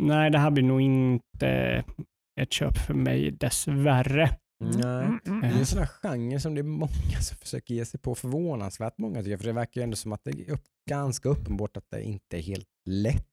nej, 0.00 0.30
det 0.30 0.38
här 0.38 0.50
blir 0.50 0.64
nog 0.64 0.80
inte 0.80 1.84
ett 2.40 2.52
köp 2.52 2.76
för 2.78 2.94
mig 2.94 3.30
dessvärre. 3.30 4.36
Nej. 4.64 4.74
Mm, 4.84 5.04
mm, 5.04 5.20
Det 5.24 5.30
är 5.46 5.50
mm. 5.50 5.58
en 5.58 5.66
sån 5.66 5.78
här 5.78 5.86
genre 5.86 6.40
som 6.40 6.54
det 6.54 6.60
är 6.60 6.62
många 6.62 7.20
som 7.20 7.36
försöker 7.36 7.74
ge 7.74 7.84
sig 7.84 8.00
på, 8.00 8.14
förvånansvärt 8.14 8.98
många 8.98 9.18
tycker 9.18 9.30
jag, 9.30 9.40
för 9.40 9.46
det 9.46 9.52
verkar 9.52 9.80
ju 9.80 9.82
ändå 9.84 9.96
som 9.96 10.12
att 10.12 10.24
det 10.24 10.30
är 10.30 10.50
upp, 10.50 10.64
ganska 10.90 11.28
uppenbart 11.28 11.76
att 11.76 11.90
det 11.90 12.02
inte 12.02 12.38
är 12.38 12.42
helt 12.42 12.68
lätt 12.88 13.26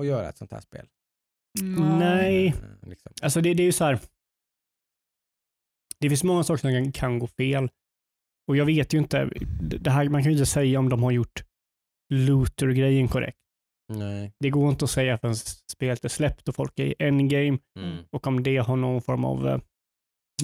att 0.00 0.06
göra 0.06 0.28
ett 0.28 0.36
sånt 0.38 0.52
här 0.52 0.60
spel. 0.60 0.86
Nej, 1.98 2.46
Eh, 2.46 2.88
Liksom. 2.88 3.12
alltså 3.22 3.40
det, 3.40 3.54
det 3.54 3.62
är 3.62 3.64
ju 3.64 3.72
så 3.72 3.84
här. 3.84 4.00
Det 5.98 6.08
finns 6.08 6.24
många 6.24 6.44
saker 6.44 6.60
som 6.60 6.70
kan, 6.70 6.92
kan 6.92 7.18
gå 7.18 7.26
fel. 7.26 7.70
Och 8.48 8.56
jag 8.56 8.64
vet 8.66 8.94
ju 8.94 8.98
inte, 8.98 9.30
det 9.60 9.90
här, 9.90 10.08
man 10.08 10.22
kan 10.22 10.32
ju 10.32 10.38
inte 10.38 10.46
säga 10.50 10.78
om 10.78 10.88
de 10.88 11.02
har 11.02 11.10
gjort 11.10 11.44
looter-grejen 12.14 13.08
korrekt. 13.08 13.38
Nej. 13.92 14.32
Det 14.40 14.50
går 14.50 14.70
inte 14.70 14.84
att 14.84 14.90
säga 14.90 15.18
förrän 15.18 15.36
spelet 15.72 16.04
är 16.04 16.08
släppt 16.08 16.48
och 16.48 16.54
folk 16.54 16.78
är 16.78 16.84
i 16.84 16.94
endgame 16.98 17.58
Mm. 17.78 18.04
och 18.10 18.26
om 18.26 18.42
det 18.42 18.56
har 18.56 18.76
någon 18.76 19.02
form 19.02 19.24
av 19.24 19.48
eh, 19.48 19.58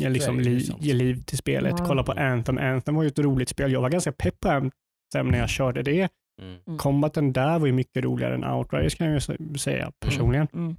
ja, 0.00 0.08
liksom, 0.08 0.40
li, 0.40 0.60
sant. 0.60 0.82
ge 0.82 0.92
liv 0.94 1.22
till 1.22 1.38
spelet. 1.38 1.74
Ja. 1.78 1.84
Kolla 1.86 2.02
på 2.02 2.12
Anthem. 2.12 2.58
Anthem 2.58 2.94
var 2.94 3.02
ju 3.02 3.08
ett 3.08 3.18
roligt 3.18 3.48
spel. 3.48 3.72
Jag 3.72 3.80
var 3.80 3.90
ganska 3.90 4.12
pepp 4.12 4.40
på 4.40 4.48
Anthem 4.48 5.28
när 5.30 5.38
jag 5.38 5.48
körde 5.48 5.82
det. 5.82 6.08
Mm. 6.42 6.58
Mm. 6.66 6.78
Combaten 6.78 7.32
där 7.32 7.58
var 7.58 7.66
ju 7.66 7.72
mycket 7.72 8.04
roligare 8.04 8.34
än 8.34 8.44
Outriders 8.44 8.94
kan 8.94 9.06
jag 9.06 9.14
ju 9.14 9.18
sä- 9.20 9.56
säga 9.58 9.92
personligen. 10.00 10.48
Mm. 10.52 10.76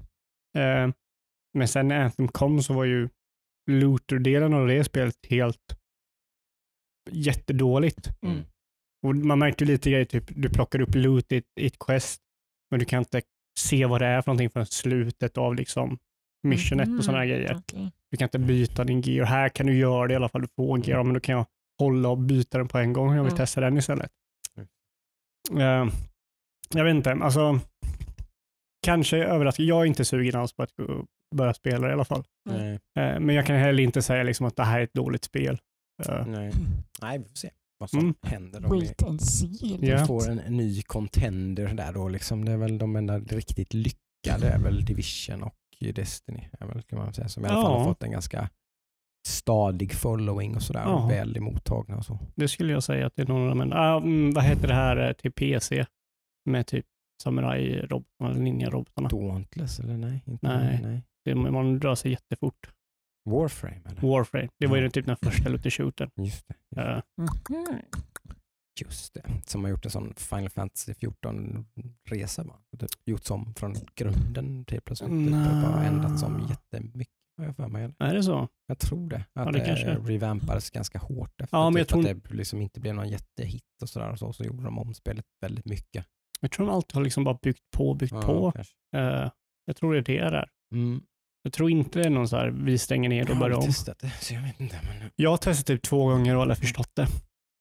Eh, 0.58 0.94
men 1.58 1.68
sen 1.68 1.88
när 1.88 2.00
Anthem 2.04 2.28
kom 2.28 2.62
så 2.64 2.74
var 2.74 2.86
ju 2.86 3.10
looter-delen 3.72 4.54
av 4.54 4.68
det 4.68 4.84
spelet 4.84 5.16
helt 5.30 5.79
jättedåligt. 7.12 8.10
Mm. 8.22 8.42
Och 9.08 9.16
man 9.16 9.40
märkte 9.40 9.66
lite 9.66 9.90
grejer, 9.92 10.06
typ 10.06 10.24
du 10.28 10.50
plockar 10.50 10.82
upp 10.82 10.96
loot 10.96 11.32
i 11.32 11.38
ett, 11.38 11.46
i 11.60 11.66
ett 11.68 11.80
quest, 11.80 12.22
men 12.72 12.80
du 12.80 12.86
kan 12.86 13.00
inte 13.00 13.22
se 13.60 13.86
vad 13.86 14.02
det 14.02 14.08
är 14.08 14.22
för 14.22 14.32
någonting 14.32 14.50
förrän 14.50 14.66
slutet 14.66 15.38
av 15.38 15.56
liksom 15.56 15.98
missionet 16.44 16.90
och 17.00 17.04
sådana 17.06 17.26
grejer. 17.26 17.56
Okej. 17.58 17.92
Du 18.12 18.18
kan 18.18 18.26
inte 18.26 18.40
byta 18.40 18.84
din 18.84 19.02
gear. 19.02 19.26
Här 19.26 19.50
kan 19.50 19.66
du 19.66 19.78
göra 19.78 20.08
det 20.08 20.14
i 20.14 20.16
alla 20.16 20.30
fall. 20.30 20.42
Du 20.42 20.48
får 20.56 20.76
en 20.78 20.82
gear, 20.84 21.04
men 21.04 21.14
då 21.14 21.20
kan 21.20 21.36
jag 21.36 21.46
hålla 21.80 22.10
och 22.10 22.18
byta 22.18 22.58
den 22.58 22.68
på 22.68 22.78
en 22.78 22.94
gång. 22.94 23.08
Jag 23.16 23.24
vill 23.24 23.32
Mm. 23.32 23.38
testa 23.38 23.62
den 23.62 23.78
istället. 23.78 24.12
Mm. 25.52 25.62
Eh, 25.88 25.94
jag 26.74 26.84
vet 26.84 26.96
inte, 26.96 27.12
alltså 27.14 27.60
kanske 28.86 29.18
överraskad. 29.18 29.66
Jag 29.66 29.82
är 29.82 29.86
inte 29.86 30.06
sugen 30.06 30.36
alls 30.36 30.54
på 30.54 30.64
att 30.64 30.76
gå- 30.76 31.06
börja 31.36 31.54
spela 31.54 31.90
i 31.90 31.94
alla 31.94 32.06
fall. 32.06 32.24
Nej. 32.50 32.74
Eh, 33.00 33.20
men 33.20 33.36
jag 33.36 33.46
kan 33.46 33.56
heller 33.56 33.84
inte 33.84 34.02
säga 34.02 34.24
liksom 34.24 34.46
att 34.46 34.56
det 34.56 34.64
här 34.64 34.80
är 34.80 34.84
ett 34.84 34.94
dåligt 34.94 35.24
spel. 35.24 35.58
Eh, 36.06 36.26
Nej. 37.02 37.18
Vi 37.18 37.24
får 37.26 37.36
se 37.36 37.50
vad 37.78 37.90
som 37.90 38.00
Mm. 38.00 38.16
händer. 38.22 38.66
Om 38.66 38.72
Wait 38.80 39.04
and 39.04 39.22
see. 39.22 39.78
Ja. 39.82 40.06
får 40.06 40.30
en 40.30 40.38
ny 40.58 40.82
contender 40.82 41.74
där 41.74 41.94
då. 41.94 42.08
Liksom. 42.10 42.46
Det 42.46 42.52
är 42.52 42.58
väl 42.58 42.78
de 42.78 42.96
enda 42.96 43.20
riktigt 43.20 43.74
lyckade 43.74 44.48
är 44.50 44.60
väl 44.60 44.86
Division 44.86 45.44
och 45.44 45.56
Destiny. 45.96 46.50
Är 46.60 46.66
väl, 46.68 46.82
kan 46.82 47.00
man 47.00 47.14
säga, 47.14 47.28
som 47.28 47.46
i 47.46 47.48
alla 47.48 47.62
fall 47.62 47.78
har 47.78 47.86
fått 47.86 48.04
en 48.04 48.12
ganska 48.12 48.50
stadig 49.28 49.94
following 49.94 50.56
och 50.56 50.62
sådär. 50.64 50.82
Ja. 50.82 51.04
Och 51.04 51.12
väl 51.12 51.42
mottagna 51.42 51.98
och 51.98 52.06
så. 52.06 52.20
Det 52.36 52.48
skulle 52.48 52.74
jag 52.74 52.84
säga 52.84 53.06
att 53.08 53.16
det 53.16 53.22
är 53.22 53.28
någon 53.28 53.50
av 53.50 53.58
dem. 53.58 53.72
Ah, 53.74 53.98
mm, 53.98 54.32
vad 54.34 54.44
heter 54.44 54.68
det 54.68 54.74
här 54.74 55.08
eh, 55.08 55.14
till 55.14 55.32
PC? 55.32 55.86
Med 56.50 56.68
typ 56.68 56.86
samurai-robotarna, 57.24 58.30
eller 58.32 58.40
ninja-robotarna. 58.42 59.10
Dauntless 59.10 59.80
eller 59.80 59.98
nej? 59.98 60.24
Inte, 60.26 60.48
Nej. 60.48 60.80
nej. 60.84 61.04
Det- 61.26 61.36
Man 61.36 61.80
drar 61.80 61.96
sig 61.96 62.12
jättefort. 62.12 62.70
Warframe 63.30 63.82
eller? 63.86 64.02
Warframe. 64.02 64.50
Det 64.60 64.68
var 64.68 64.78
ju 64.78 64.84
Ja. 64.84 64.90
typ 64.90 65.06
den 65.06 65.18
första 65.24 65.50
looter 65.50 65.70
shootern. 65.70 66.10
Just 66.16 66.48
det. 66.76 67.02
Mhm. 67.18 67.82
Just 68.82 69.14
det. 69.14 69.24
Som 69.46 69.64
har 69.64 69.72
gjort 69.72 69.86
en 69.86 69.92
sån 69.92 70.14
Final 70.18 70.50
Fantasy 70.50 70.94
14-resa. 70.94 72.44
va? 72.44 72.60
Typ 72.80 72.90
gjort 73.06 73.24
som 73.24 73.54
från 73.56 73.76
grunden 73.96 74.66
till 74.66 74.82
plötsligt. 74.82 75.10
Typ, 75.10 75.26
och 75.28 75.32
bara 75.62 75.76
Nej. 75.80 75.88
ändrats 75.88 76.24
om 76.24 76.48
jättemycket. 76.50 77.14
har 77.38 77.46
jag 77.46 77.56
för 77.56 77.68
mig. 77.68 77.94
Är 78.00 78.14
det 78.14 78.24
så? 78.24 78.48
Jag 78.68 78.80
tror 78.80 79.10
det. 79.10 79.26
Att 79.34 79.54
det 79.54 79.60
det, 79.60 79.66
kanske 79.66 79.96
revampades 79.96 80.70
ganska 80.70 81.00
hårt 81.00 81.42
efter. 81.42 81.58
Ja, 81.58 81.70
men 81.70 81.74
typ 81.74 81.80
jag 81.80 81.88
tror 82.04 82.16
att 82.18 82.24
det 82.30 82.34
liksom 82.36 82.62
inte 82.62 82.80
blev 82.80 82.96
någon 82.96 83.10
jättehit 83.10 83.64
och 83.82 83.90
sådär. 83.90 84.10
Och 84.12 84.20
så, 84.20 84.34
så 84.34 84.44
gjorde 84.44 84.64
de 84.64 84.80
om 84.80 84.94
spelet 84.94 85.26
väldigt 85.42 85.66
mycket. 85.66 86.06
Jag 86.42 86.52
tror 86.52 86.66
de 86.66 86.76
alltid 86.76 86.96
har 86.96 87.04
liksom 87.04 87.24
bara 87.24 87.38
byggt 87.42 87.64
på, 87.78 87.94
byggt 87.94 88.12
Ja, 88.14 88.22
på. 88.22 88.54
Eh, 88.98 89.30
jag 89.66 89.76
tror 89.76 89.94
det 89.94 90.18
är 90.18 90.24
det 90.24 90.30
där. 90.30 90.50
Mm. 90.74 91.02
Jag 91.44 91.54
tror 91.54 91.72
inte 91.72 92.00
det 92.00 92.06
är 92.06 92.10
någon 92.10 92.28
så 92.28 92.36
här, 92.38 92.48
vi 92.48 92.78
stänger 92.78 93.10
ner 93.10 93.18
Jag 93.20 93.30
och 93.30 93.38
börjar 93.38 93.58
om. 93.58 93.64
testat 93.64 94.00
det, 94.00 94.12
så 94.22 94.34
jag 94.34 94.42
vet 94.42 94.60
inte. 94.60 94.76
Men... 94.84 95.10
Jag 95.16 95.30
har 95.30 95.38
testat 95.38 95.66
typ 95.66 95.82
två 95.82 96.06
gånger 96.06 96.36
och 96.36 96.42
aldrig 96.42 96.58
förstått 96.58 96.92
det. 96.96 97.08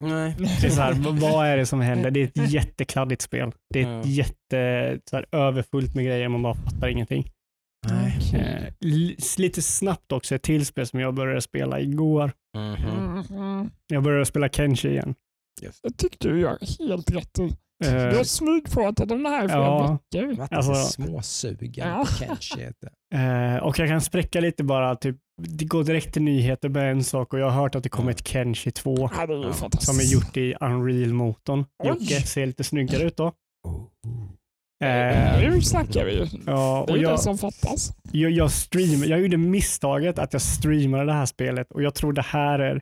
Nej. 0.03 0.35
det 0.39 0.67
är 0.67 0.69
så 0.71 0.81
här, 0.81 0.93
vad 1.21 1.47
är 1.47 1.57
det 1.57 1.65
som 1.65 1.81
händer? 1.81 2.11
Det 2.11 2.19
är 2.19 2.25
ett 2.43 2.51
jättekladdigt 2.51 3.21
spel. 3.21 3.51
Det 3.73 3.81
är 3.81 3.99
ett 3.99 4.05
Ja. 4.05 4.11
jätte, 4.11 4.99
så 5.09 5.15
här, 5.15 5.25
överfullt 5.31 5.95
med 5.95 6.05
grejer, 6.05 6.27
man 6.29 6.41
bara 6.43 6.53
fattar 6.55 6.87
ingenting. 6.87 7.31
Nej. 7.87 8.17
Eh, 8.33 8.73
li- 8.79 9.17
lite 9.37 9.61
snabbt 9.61 10.11
också, 10.11 10.35
ett 10.35 10.41
till 10.43 10.65
spel 10.65 10.87
som 10.87 10.99
jag 10.99 11.13
började 11.13 11.41
spela 11.41 11.79
igår. 11.79 12.31
Mhm. 12.57 13.23
Mm. 13.29 13.69
Jag 13.87 14.03
började 14.03 14.25
spela 14.25 14.49
Kenshi 14.49 14.89
igen. 14.89 15.15
Jag 15.81 15.97
tyckte 15.97 16.27
du 16.29 16.39
gör 16.39 16.57
helt 16.87 17.11
rätt 17.11 17.39
i. 17.39 17.51
Eh, 17.85 17.91
Du 18.09 18.17
har 18.17 18.23
smygpratat 18.23 19.11
om 19.11 19.23
det 19.23 19.29
här 19.29 19.45
i 19.45 19.47
flera 19.47 19.61
Ja. 19.61 19.97
veckor. 20.11 20.47
Alltså- 20.51 20.73
småsugen 20.75 21.87
Ja. 21.87 22.05
Eh, 23.15 23.57
och 23.63 23.79
jag 23.79 23.87
kan 23.87 24.01
spräcka 24.01 24.39
lite 24.39 24.63
bara, 24.63 24.95
typ, 24.95 25.15
det 25.41 25.65
går 25.65 25.83
direkt 25.83 26.13
till 26.13 26.21
nyheter 26.21 26.69
med 26.69 26.91
en 26.91 27.03
sak 27.03 27.33
och 27.33 27.39
jag 27.39 27.49
har 27.49 27.61
hört 27.61 27.75
att 27.75 27.83
det 27.83 27.89
kommer 27.89 28.11
ett 28.11 28.27
Kenshi 28.27 28.71
2 28.71 28.95
Ja, 28.97 29.23
är 29.23 29.81
som 29.81 29.99
är 29.99 30.13
gjort 30.13 30.37
i 30.37 30.53
Unreal-motorn. 30.61 31.65
Jocke 31.83 32.21
ser 32.21 32.45
lite 32.45 32.63
snyggare 32.63 33.03
ut 33.03 33.17
då. 33.17 33.31
Oh. 33.67 33.85
Eh, 34.83 35.39
Nu 35.49 35.61
snackar 35.61 36.05
vi 36.05 36.11
ju. 36.13 36.25
ja, 36.45 36.83
Det 36.87 36.93
är 36.93 36.97
ju 36.97 37.03
det 37.03 37.09
jag, 37.09 37.19
som 37.19 37.37
fattas. 37.37 37.91
jag, 38.11 38.31
jag, 38.31 38.51
stream, 38.51 39.03
jag 39.03 39.19
gjorde 39.21 39.37
misstaget 39.37 40.19
att 40.19 40.33
jag 40.33 40.41
streamade 40.41 41.05
det 41.05 41.13
här 41.13 41.25
spelet 41.25 41.71
och 41.71 41.83
jag 41.83 41.95
tror 41.95 42.13
det 42.13 42.21
här 42.21 42.59
är 42.59 42.81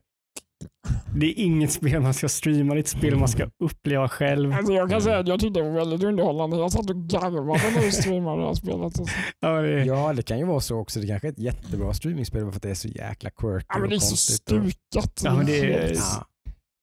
det 1.16 1.26
är 1.26 1.44
inget 1.44 1.72
spel 1.72 2.02
man 2.02 2.14
ska 2.14 2.30
streama, 2.30 2.74
det 2.74 2.78
är 2.80 2.82
ett 2.82 2.88
spel 2.88 3.16
man 3.16 3.28
ska 3.28 3.50
uppleva 3.64 4.10
själv. 4.10 4.54
Alltså 4.54 4.74
jag 4.74 4.90
kan 4.90 5.02
säga 5.02 5.18
att 5.20 5.28
jag 5.28 5.40
tyckte 5.40 5.60
det 5.60 5.70
var 5.70 5.76
väldigt 5.76 6.04
underhållande. 6.04 6.58
Jag 6.58 6.72
satt 6.72 6.90
och 6.90 6.96
garvade 7.10 7.72
när 7.76 7.82
du 7.86 7.92
streamade 7.92 8.42
det 8.42 8.48
här 8.48 8.54
spelet. 8.54 8.82
Alltså. 8.82 9.04
Ja, 9.40 9.62
det, 9.62 9.86
Ja, 9.86 10.14
det 10.14 10.24
kan 10.24 10.40
ju 10.40 10.46
vara 10.46 10.60
så 10.60 10.78
också. 10.78 11.00
Det 11.00 11.08
kanske 11.08 11.28
är 11.28 11.32
ett 11.32 11.40
jättebra 11.40 11.94
streamingspel 11.94 12.42
för 12.42 12.56
att 12.56 12.62
det 12.62 12.70
är 12.70 12.74
så 12.76 12.88
jäkla 12.88 13.30
quirky 13.30 13.66
Ja, 13.70 13.80
men 13.80 13.90
det 13.90 13.96
är 13.96 13.98
och 13.98 14.02
så 14.04 14.18
stukat. 14.18 15.22
Ja, 15.24 15.36
men 15.36 15.46
det 15.46 15.60
är- 15.60 15.94
Ja. 15.96 16.26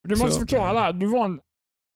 Du 0.09 0.17
måste 0.17 0.31
så- 0.33 0.39
förklara 0.41 0.73
det 0.73 0.81
här. 0.81 0.93
Du 0.93 1.07
var 1.07 1.25
en 1.25 1.41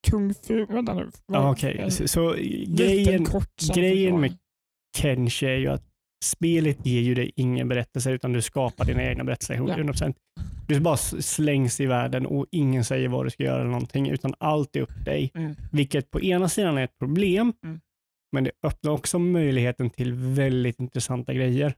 kung 0.09 0.33
fu... 0.33 0.65
Vänta 0.65 0.93
nu. 0.93 1.09
ja, 1.27 1.51
okej. 1.51 1.77
En 1.77 1.91
Så, 1.91 2.07
så 2.07 2.33
grejen, 2.67 3.27
grejen 3.75 4.21
med. 4.21 4.37
Kenshi 4.97 5.45
är 5.45 5.55
ju 5.57 5.67
att 5.67 5.83
spelet 6.23 6.85
ger 6.85 7.01
ju 7.01 7.15
dig 7.15 7.31
ingen 7.35 7.67
berättelse 7.67 8.11
utan 8.11 8.33
du 8.33 8.41
skapar 8.41 8.85
dina 8.85 9.03
egna 9.03 9.23
berättelser 9.23 9.53
Ja. 9.53 9.61
100%. 9.61 10.15
Du 10.67 10.79
bara 10.79 10.97
slängs 10.97 11.79
i 11.79 11.85
världen 11.85 12.25
och 12.25 12.45
ingen 12.51 12.85
säger 12.85 13.07
vad 13.07 13.25
du 13.25 13.29
ska 13.29 13.43
göra 13.43 13.59
eller 13.61 13.71
någonting 13.71 14.09
utan 14.09 14.33
allt 14.39 14.75
är 14.75 14.81
upp 14.81 14.93
till 14.95 15.03
dig. 15.03 15.31
Mm. 15.33 15.55
Vilket 15.71 16.11
på 16.11 16.21
ena 16.21 16.49
sidan 16.49 16.77
är 16.77 16.83
ett 16.83 16.97
problem 16.99 17.53
Mm. 17.63 17.79
men 18.31 18.43
det 18.43 18.51
öppnar 18.63 18.91
också 18.91 19.19
möjligheten 19.19 19.89
till 19.89 20.13
väldigt 20.13 20.79
intressanta 20.79 21.33
grejer. 21.33 21.73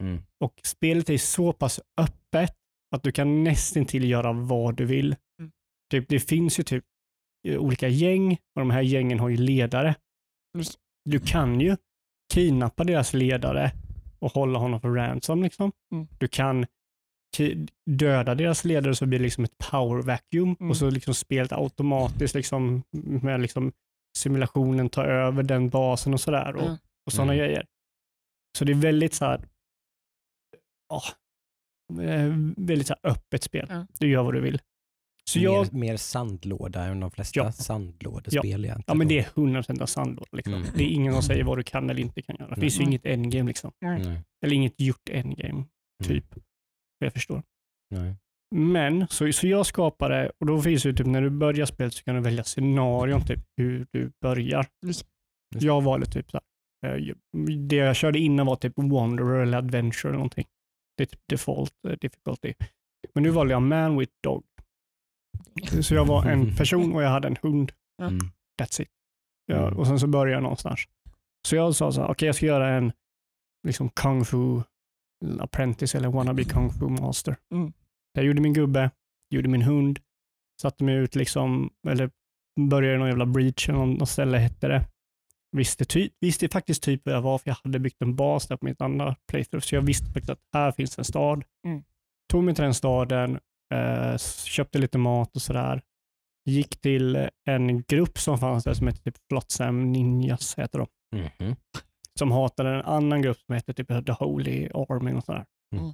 Mm. 0.00 0.22
Och 0.40 0.54
spelet 0.64 1.10
är 1.10 1.18
så 1.18 1.52
pass 1.52 1.80
öppet 2.00 2.56
att 2.94 3.02
du 3.02 3.12
kan 3.12 3.44
nästan 3.44 3.84
till 3.84 4.10
göra 4.10 4.32
vad 4.32 4.76
du 4.76 4.84
vill. 4.84 5.16
Mm. 5.40 5.52
Typ, 5.90 6.08
det 6.08 6.20
finns 6.20 6.58
ju 6.60 6.62
typ 6.64 6.84
eh, 7.48 7.58
olika 7.58 7.88
gäng 7.88 8.32
och 8.32 8.60
de 8.60 8.70
här 8.70 8.82
gängen 8.82 9.18
har 9.18 9.28
ju 9.28 9.36
ledare. 9.36 9.94
Just. 10.58 10.78
Du 11.04 11.18
kan 11.20 11.60
ju 11.60 11.76
kidnappa 12.34 12.84
deras 12.84 13.14
ledare 13.14 13.72
och 14.22 14.32
hålla 14.32 14.58
honom 14.58 14.80
för 14.80 14.88
ransom. 14.88 15.42
Liksom. 15.42 15.72
Mm. 15.92 16.06
Du 16.18 16.28
kan 16.28 16.66
döda 17.90 18.34
deras 18.34 18.64
ledare 18.64 18.94
så 18.94 19.06
blir 19.06 19.18
det 19.18 19.22
liksom 19.22 19.44
ett 19.44 19.58
power 19.70 20.02
vacuum 20.02 20.56
Mm. 20.60 20.70
och 20.70 20.76
så 20.76 20.90
liksom 20.90 21.14
spelet 21.14 21.52
automatiskt 21.52 22.34
liksom, 22.34 22.82
med 23.22 23.40
liksom 23.40 23.72
simulationen 24.18 24.88
tar 24.88 25.04
över 25.04 25.42
den 25.42 25.68
basen 25.68 26.14
och 26.14 26.20
sådär. 26.20 26.56
Och, 26.56 26.62
Mm. 26.62 26.76
och 27.06 27.12
sådana 27.12 27.32
Mm. 27.34 27.44
grejer. 27.46 27.66
Så 28.58 28.64
det 28.64 28.72
är 28.72 28.76
väldigt 28.76 29.14
så 29.14 29.24
här, 29.24 29.40
ja, 30.88 31.02
eh, 32.02 32.32
väldigt 32.56 32.86
så 32.86 32.94
här 33.02 33.10
öppet 33.10 33.42
spel. 33.42 33.86
Du 34.00 34.08
gör 34.10 34.22
vad 34.22 34.34
du 34.34 34.40
vill. 34.40 34.60
Så 35.32 35.38
jag, 35.38 35.72
mer, 35.72 35.80
mer 35.80 35.96
sandlåda 35.96 36.84
än 36.84 37.00
de 37.00 37.10
flesta 37.10 37.40
Ja. 37.40 37.52
sandlådespel 37.52 38.44
egentligen. 38.64 38.82
ja 38.86 38.94
men 38.94 39.08
det 39.08 39.18
är 39.18 39.24
100% 39.24 39.82
av 39.82 39.86
sandlåda. 39.86 40.28
Liksom. 40.32 40.54
Mm. 40.54 40.66
Det 40.76 40.82
är 40.84 40.88
ingen 40.94 41.12
som 41.12 41.22
säger 41.22 41.44
vad 41.44 41.58
du 41.58 41.62
kan 41.62 41.90
eller 41.90 42.00
inte 42.00 42.22
kan 42.22 42.36
göra. 42.38 42.54
Det 42.54 42.60
finns 42.60 42.74
ju 42.76 42.82
Mm. 42.82 42.88
inget 42.90 43.06
endgame 43.06 43.48
liksom. 43.48 43.72
Nej. 43.80 44.20
Eller 44.44 44.54
inget 44.56 44.80
gjort 44.80 45.08
endgame, 45.10 45.64
typ. 46.04 46.24
Vad 46.98 47.06
jag 47.06 47.12
förstår. 47.12 47.42
Nej. 47.90 48.14
Men, 48.54 49.06
så, 49.08 49.32
så 49.32 49.46
jag 49.46 49.66
skapade, 49.66 50.32
och 50.40 50.46
då 50.46 50.62
finns 50.62 50.82
det 50.82 50.88
ju 50.88 50.94
typ 50.94 51.06
när 51.06 51.22
du 51.22 51.30
börjar 51.30 51.66
spelet 51.66 51.94
så 51.94 52.04
kan 52.04 52.14
du 52.14 52.20
välja 52.20 52.44
scenarion, 52.44 53.26
typ 53.26 53.40
hur 53.56 53.86
du 53.92 54.12
börjar. 54.20 54.66
Jag 55.50 55.82
valde 55.82 56.06
typ 56.06 56.30
så 56.30 56.40
här, 56.86 56.98
eh, 56.98 57.14
det 57.56 57.76
jag 57.76 57.96
körde 57.96 58.18
innan 58.18 58.46
var 58.46 58.56
typ 58.56 58.72
Wanderer 58.76 59.42
eller 59.42 59.58
Adventure 59.58 60.08
eller 60.08 60.18
någonting. 60.18 60.46
Det 60.96 61.02
är 61.02 61.06
typ 61.06 61.20
default 61.28 61.72
eh, 61.88 61.94
difficulty. 62.00 62.54
Men 63.14 63.22
nu 63.22 63.30
valde 63.30 63.52
jag 63.52 63.62
Man 63.62 63.98
with 63.98 64.12
Dog. 64.22 64.44
Så 65.82 65.94
jag 65.94 66.04
var 66.04 66.24
en 66.26 66.56
person 66.56 66.94
och 66.94 67.02
jag 67.02 67.10
hade 67.10 67.28
en 67.28 67.36
hund. 67.42 67.72
Mm. 68.02 68.18
That's 68.62 68.82
it. 68.82 68.88
Ja, 69.46 69.66
Mm. 69.66 69.78
och 69.78 69.86
sen 69.86 70.00
så 70.00 70.06
började 70.06 70.32
jag 70.32 70.42
någonstans. 70.42 70.80
Så 71.48 71.56
jag 71.56 71.74
sa 71.74 71.92
så 71.92 72.00
här, 72.00 72.08
okej 72.10 72.26
jag 72.26 72.34
ska 72.36 72.46
göra 72.46 72.68
en 72.74 72.92
liksom 73.66 73.90
kung 73.90 74.24
fu 74.24 74.62
apprentice 75.40 75.94
eller 75.94 76.08
wannabe 76.08 76.44
kung 76.44 76.70
fu 76.70 76.88
master. 76.88 77.36
Mm. 77.54 77.72
Jag 78.12 78.24
gjorde 78.24 78.40
min 78.40 78.52
gubbe, 78.52 78.90
gjorde 79.34 79.48
min 79.48 79.62
hund, 79.62 79.98
satte 80.62 80.84
mig 80.84 80.94
ut 80.94 81.14
liksom, 81.14 81.70
eller 81.88 82.10
började 82.60 82.98
någon 82.98 83.08
jävla 83.08 83.26
breach 83.26 83.68
eller 83.68 83.78
någon 83.78 84.06
ställe 84.06 84.38
hette 84.38 84.68
det. 84.68 84.84
Visste, 85.56 85.84
typ, 85.84 86.12
visste 86.20 86.48
faktiskt 86.48 86.82
typ 86.82 87.00
vad 87.04 87.14
jag 87.14 87.22
var 87.22 87.38
för 87.38 87.50
jag 87.50 87.56
hade 87.64 87.78
byggt 87.78 88.02
en 88.02 88.16
bas 88.16 88.46
där 88.48 88.56
på 88.56 88.64
mitt 88.64 88.80
andra 88.80 89.16
playthrough. 89.30 89.64
Så 89.64 89.74
jag 89.74 89.82
visste 89.82 90.06
faktiskt 90.06 90.30
att 90.30 90.40
här 90.52 90.72
finns 90.72 90.98
en 90.98 91.04
stad. 91.04 91.44
Mm. 91.66 91.82
Tog 92.32 92.44
mig 92.44 92.54
till 92.54 92.64
den 92.64 92.74
staden, 92.74 93.38
eh, 93.72 94.16
köpte 94.44 94.78
lite 94.78 94.98
mat 94.98 95.36
och 95.36 95.42
sådär. 95.42 95.82
Gick 96.44 96.80
till 96.80 97.28
en 97.48 97.82
grupp 97.82 98.18
som 98.18 98.38
fanns 98.38 98.64
där 98.64 98.74
som 98.74 98.86
hette 98.86 99.02
typ 99.02 99.14
Flotsam 99.28 99.92
Ninjas, 99.92 100.58
heter 100.58 100.78
de. 100.78 100.86
Mhm. 101.40 101.56
Som 102.18 102.30
hatade 102.32 102.70
en 102.70 102.82
annan 102.82 103.22
grupp 103.22 103.38
som 103.38 103.54
hette 103.54 103.74
typ 103.74 103.88
The 104.06 104.12
Holy 104.12 104.68
Army 104.74 105.12
och 105.12 105.24
sådär. 105.24 105.44
Mm. 105.76 105.86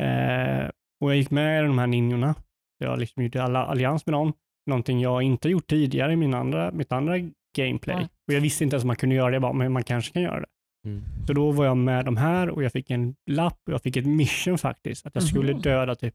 Eh, 0.00 0.70
och 1.00 1.10
jag 1.10 1.16
gick 1.16 1.30
med 1.30 1.64
i 1.64 1.66
de 1.66 1.78
här 1.78 1.86
ninjorna. 1.86 2.34
Jag 2.78 2.98
liksom 2.98 3.22
gjorde 3.22 3.42
alla 3.42 3.64
allians 3.66 4.06
med 4.06 4.12
dem. 4.12 4.32
Någonting 4.66 5.00
jag 5.00 5.22
inte 5.22 5.48
gjort 5.48 5.66
tidigare 5.66 6.12
i 6.12 6.16
min 6.16 6.34
andra, 6.34 6.72
mitt 6.72 6.92
andra 6.92 7.14
gameplay. 7.56 7.96
Nej. 7.96 8.08
Och 8.28 8.34
jag 8.34 8.40
visste 8.40 8.64
inte 8.64 8.74
ens 8.76 8.84
om 8.84 8.86
man 8.86 8.96
kunde 8.96 9.14
göra 9.14 9.30
det. 9.30 9.34
Jag 9.34 9.42
bara, 9.42 9.52
men 9.52 9.72
man 9.72 9.84
kanske 9.84 10.12
kan 10.12 10.22
göra 10.22 10.40
det. 10.40 10.46
Mm. 10.86 11.02
Så 11.26 11.32
då 11.32 11.50
var 11.50 11.64
jag 11.64 11.76
med 11.76 12.04
de 12.04 12.16
här 12.16 12.48
och 12.50 12.62
jag 12.64 12.72
fick 12.72 12.90
en 12.90 13.14
lapp 13.30 13.60
och 13.66 13.72
jag 13.72 13.82
fick 13.82 13.96
ett 13.96 14.06
mission 14.06 14.58
faktiskt. 14.58 15.06
Att 15.06 15.14
jag 15.14 15.24
skulle 15.24 15.52
Mhm. 15.52 15.62
döda 15.62 15.94
typ 15.94 16.14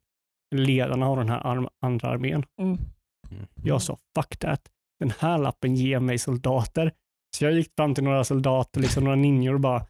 ledarna 0.54 1.08
av 1.08 1.18
den 1.18 1.30
här 1.30 1.40
arm- 1.40 1.70
andra 1.82 2.10
armén. 2.10 2.44
Mm. 2.62 2.78
Mm. 3.32 3.46
Jag 3.64 3.82
sa 3.82 3.98
fuck 4.16 4.38
that. 4.38 4.62
Den 5.00 5.14
här 5.20 5.38
lappen 5.38 5.76
ger 5.76 6.00
mig 6.00 6.18
soldater. 6.18 6.92
Så 7.38 7.44
jag 7.46 7.54
gick 7.54 7.72
fram 7.78 7.96
till 7.96 8.04
några 8.04 8.24
soldater, 8.24 8.82
liksom 8.82 9.04
några 9.04 9.16
ninjor 9.16 9.54
och 9.54 9.60
bara 9.60 9.86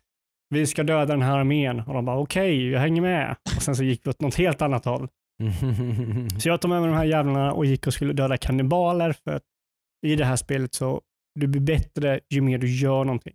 vi 0.50 0.68
ska 0.68 0.84
döda 0.84 1.06
den 1.06 1.22
här 1.22 1.38
armén. 1.38 1.80
Och 1.80 1.94
de 1.94 2.06
bara 2.06 2.18
okej, 2.20 2.70
jag 2.70 2.80
hänger 2.80 3.02
med. 3.02 3.36
Och 3.56 3.62
sen 3.62 3.76
så 3.76 3.84
gick 3.84 4.06
vi 4.06 4.10
åt 4.10 4.22
något 4.22 4.36
helt 4.36 4.62
annat 4.62 4.86
håll. 4.86 5.08
Så 6.40 6.50
jag 6.50 6.62
tog 6.62 6.70
med 6.70 6.82
mig 6.82 6.90
de 6.90 6.98
här 6.98 7.06
jävlarna 7.06 7.54
och 7.54 7.66
gick 7.66 7.88
och 7.88 7.94
skulle 7.94 8.14
döda 8.14 8.38
kannibaler 8.38 9.14
för 9.24 9.32
att 9.36 9.44
i 10.06 10.16
det 10.16 10.26
här 10.26 10.36
spelet 10.36 10.74
så 10.74 11.02
du 11.36 11.48
blir 11.48 11.62
bättre 11.62 12.20
ju 12.30 12.42
mer 12.42 12.58
du 12.58 12.68
gör 12.76 13.04
någonting. 13.06 13.34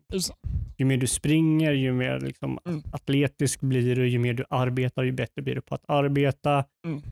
Ju 0.78 0.84
mer 0.84 0.96
du 0.96 1.06
springer, 1.06 1.72
ju 1.72 1.92
mer 1.92 2.20
liksom 2.20 2.58
Mm. 2.66 2.82
atletisk 2.92 3.60
blir 3.60 3.96
du, 3.96 4.08
ju 4.08 4.18
mer 4.18 4.34
du 4.34 4.44
arbetar, 4.50 5.02
ju 5.02 5.12
bättre 5.12 5.42
blir 5.42 5.54
du 5.54 5.60
på 5.60 5.74
att 5.74 5.84
arbeta. 5.88 6.64
Mm. 6.86 7.02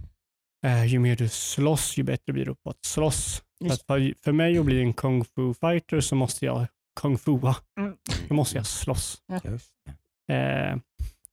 Eh, 0.66 0.84
ju 0.86 0.98
mer 0.98 1.16
du 1.16 1.28
slåss, 1.28 1.96
ju 1.98 2.02
bättre 2.02 2.32
blir 2.32 2.44
du 2.44 2.54
på 2.54 2.70
att 2.70 2.84
slåss. 2.84 3.42
Att 3.72 3.82
för, 3.82 4.14
för 4.24 4.32
mig 4.32 4.58
att 4.58 4.64
bli 4.64 4.80
en 4.80 4.92
kung 4.92 5.24
fu 5.24 5.54
fighter 5.54 6.00
så 6.00 6.14
måste 6.16 6.44
jag 6.44 6.66
kung 7.00 7.18
fua. 7.18 7.56
Mm. 7.80 7.96
Då 8.28 8.34
måste 8.34 8.56
jag 8.56 8.66
slåss. 8.66 9.22
Eh, 10.28 10.76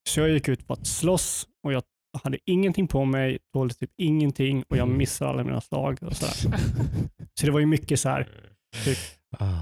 så 0.10 0.20
jag 0.20 0.30
gick 0.30 0.48
ut 0.48 0.68
på 0.68 0.74
att 0.74 0.88
slåss 0.88 1.48
och 1.64 1.74
jag 1.74 1.84
hade 2.24 2.38
ingenting 2.46 2.88
på 2.88 3.06
mig, 3.06 3.38
tålde 3.54 3.74
typ 3.74 3.92
ingenting 3.98 4.64
och 4.70 4.78
jag 4.78 4.88
missade 4.88 5.30
alla 5.32 5.44
mina 5.44 5.62
slag. 5.62 5.98
Och 6.02 6.16
sådär. 6.16 6.58
Så 7.40 7.46
det 7.46 7.52
var 7.52 7.60
ju 7.60 7.66
mycket 7.66 8.00
så 8.00 8.10
här, 8.10 8.28
Ah. 8.76 8.90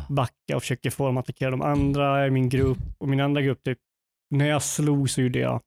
Backa 0.09 0.55
och 0.55 0.61
försöka 0.61 0.91
få 0.91 1.05
dem 1.05 1.17
att 1.17 1.25
attackera 1.25 1.51
de 1.51 1.61
andra 1.61 2.27
i 2.27 2.31
min 2.31 2.49
grupp. 2.49 2.77
Och 2.97 3.09
min 3.09 3.19
andra 3.19 3.41
grupp, 3.41 3.63
typ, 3.63 3.79
när 4.29 4.45
jag 4.45 4.63
slog 4.63 5.09
så 5.09 5.21
gjorde 5.21 5.39
jag 5.39 5.61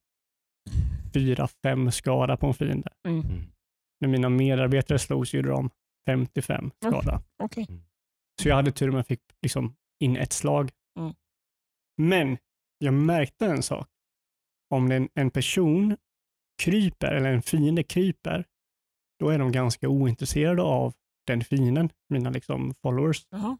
fyra, 1.13 1.47
fem 1.63 1.91
skada 1.91 2.37
på 2.37 2.47
en 2.47 2.53
fiende. 2.53 2.89
Mm. 3.07 3.19
Mm. 3.19 3.43
När 3.99 4.09
mina 4.09 4.29
medarbetare 4.29 4.99
slog 4.99 5.27
så 5.27 5.37
gjorde 5.37 5.49
de 5.49 5.69
55 6.07 6.71
skada. 6.83 7.21
Okej. 7.43 7.67
Så 8.41 8.49
jag 8.49 8.55
hade 8.55 8.71
tur 8.71 8.89
om 8.89 8.95
jag 8.95 9.07
fick 9.07 9.21
liksom 9.41 9.75
in 9.99 10.17
ett 10.17 10.33
slag. 10.33 10.71
Mm. 10.99 11.13
Men 11.97 12.37
jag 12.77 12.93
märkte 12.93 13.45
en 13.45 13.63
sak. 13.63 13.87
Om 14.69 14.91
en, 14.91 15.09
en 15.13 15.31
person 15.31 15.97
kryper, 16.63 17.11
eller 17.11 17.33
en 17.33 17.41
fiende 17.41 17.83
kryper, 17.83 18.45
då 19.19 19.29
är 19.29 19.39
de 19.39 19.51
ganska 19.51 19.89
ointresserade 19.89 20.61
av 20.61 20.93
den 21.27 21.43
fienden, 21.43 21.89
mina 22.09 22.29
liksom 22.29 22.73
followers. 22.81 23.27
Jaha. 23.29 23.57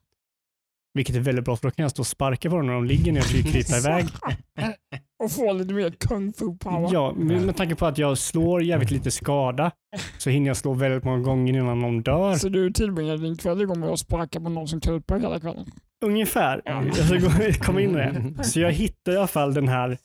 Vilket 0.96 1.16
är 1.16 1.20
väldigt 1.20 1.46
bra 1.46 1.56
för 1.56 1.68
då 1.68 1.72
kan 1.72 1.84
jag 1.84 1.92
stå 1.92 2.02
och 2.02 2.08
sparka 2.08 2.50
på 2.50 2.58
dem 2.58 2.66
när 2.68 2.74
de 2.74 2.86
ligger 2.86 3.12
ner 3.12 3.20
och 3.20 3.26
försöker 3.26 3.50
krypa 3.52 3.78
iväg. 3.78 4.06
Och 5.24 5.32
få 5.32 5.54
lite 5.54 5.74
mer 5.74 5.90
kung 5.90 6.34
fu 6.34 6.58
power. 6.58 6.90
Ja, 6.94 7.14
med, 7.18 7.42
med 7.42 7.58
tanke 7.58 7.76
på 7.76 7.86
att 7.86 7.98
jag 7.98 8.18
slår 8.18 8.64
jävligt 8.64 8.92
lite 8.92 9.12
skada 9.12 9.72
så 10.18 10.30
hinner 10.30 10.48
jag 10.48 10.58
slå 10.58 10.74
väldigt 10.74 11.04
många 11.04 11.20
gånger 11.24 11.54
innan 11.54 11.82
de 11.82 12.04
dör. 12.04 12.36
Så 12.36 12.50
du 12.50 12.72
tillbringar 12.72 13.18
din 13.18 13.38
kväll 13.38 13.62
igång 13.62 13.80
med 13.80 13.90
att 13.90 14.00
sparka 14.00 14.40
på 14.40 14.50
någon 14.50 14.68
som 14.68 14.80
kryper 14.82 15.20
hela 15.20 15.40
kvällen? 15.40 15.66
Ungefär. 16.06 16.62
Ja. 16.66 16.84
Jag 16.86 17.06
ska 17.54 17.66
komma 17.66 17.82
in 17.82 17.90
i 17.90 17.94
det. 17.94 18.44
Så 18.44 18.60
jag 18.60 18.72
hittar 18.72 19.12
i 19.12 19.18
alla 19.18 19.28
fall 19.28 19.54
den 19.54 19.68
här 19.68 19.98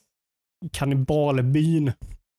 kannibalbyn. 0.72 1.93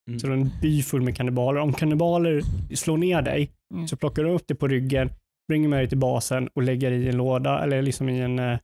Mm. 0.08 0.20
Så 0.20 0.28
det 0.28 0.34
är 0.34 0.38
en 0.38 0.50
by 0.62 0.84
full 0.84 1.02
med 1.02 1.16
kannibaler. 1.16 1.62
Om 1.62 1.74
kannibaler 1.74 2.42
slår 2.76 2.98
ner 2.98 3.22
dig 3.22 3.52
Mm. 3.74 3.88
så 3.88 3.98
plockar 3.98 4.24
de 4.24 4.30
upp 4.30 4.48
dig 4.48 4.58
på 4.58 4.68
ryggen, 4.68 5.10
springer 5.52 5.70
med 5.70 5.80
dig 5.80 5.90
till 5.90 5.98
basen 5.98 6.48
och 6.48 6.62
lägger 6.64 6.92
i 6.92 7.10
en 7.10 7.18
låda 7.18 7.64
eller 7.64 7.82
liksom 7.82 8.10
i 8.10 8.20
en, 8.20 8.40
eh, 8.40 8.60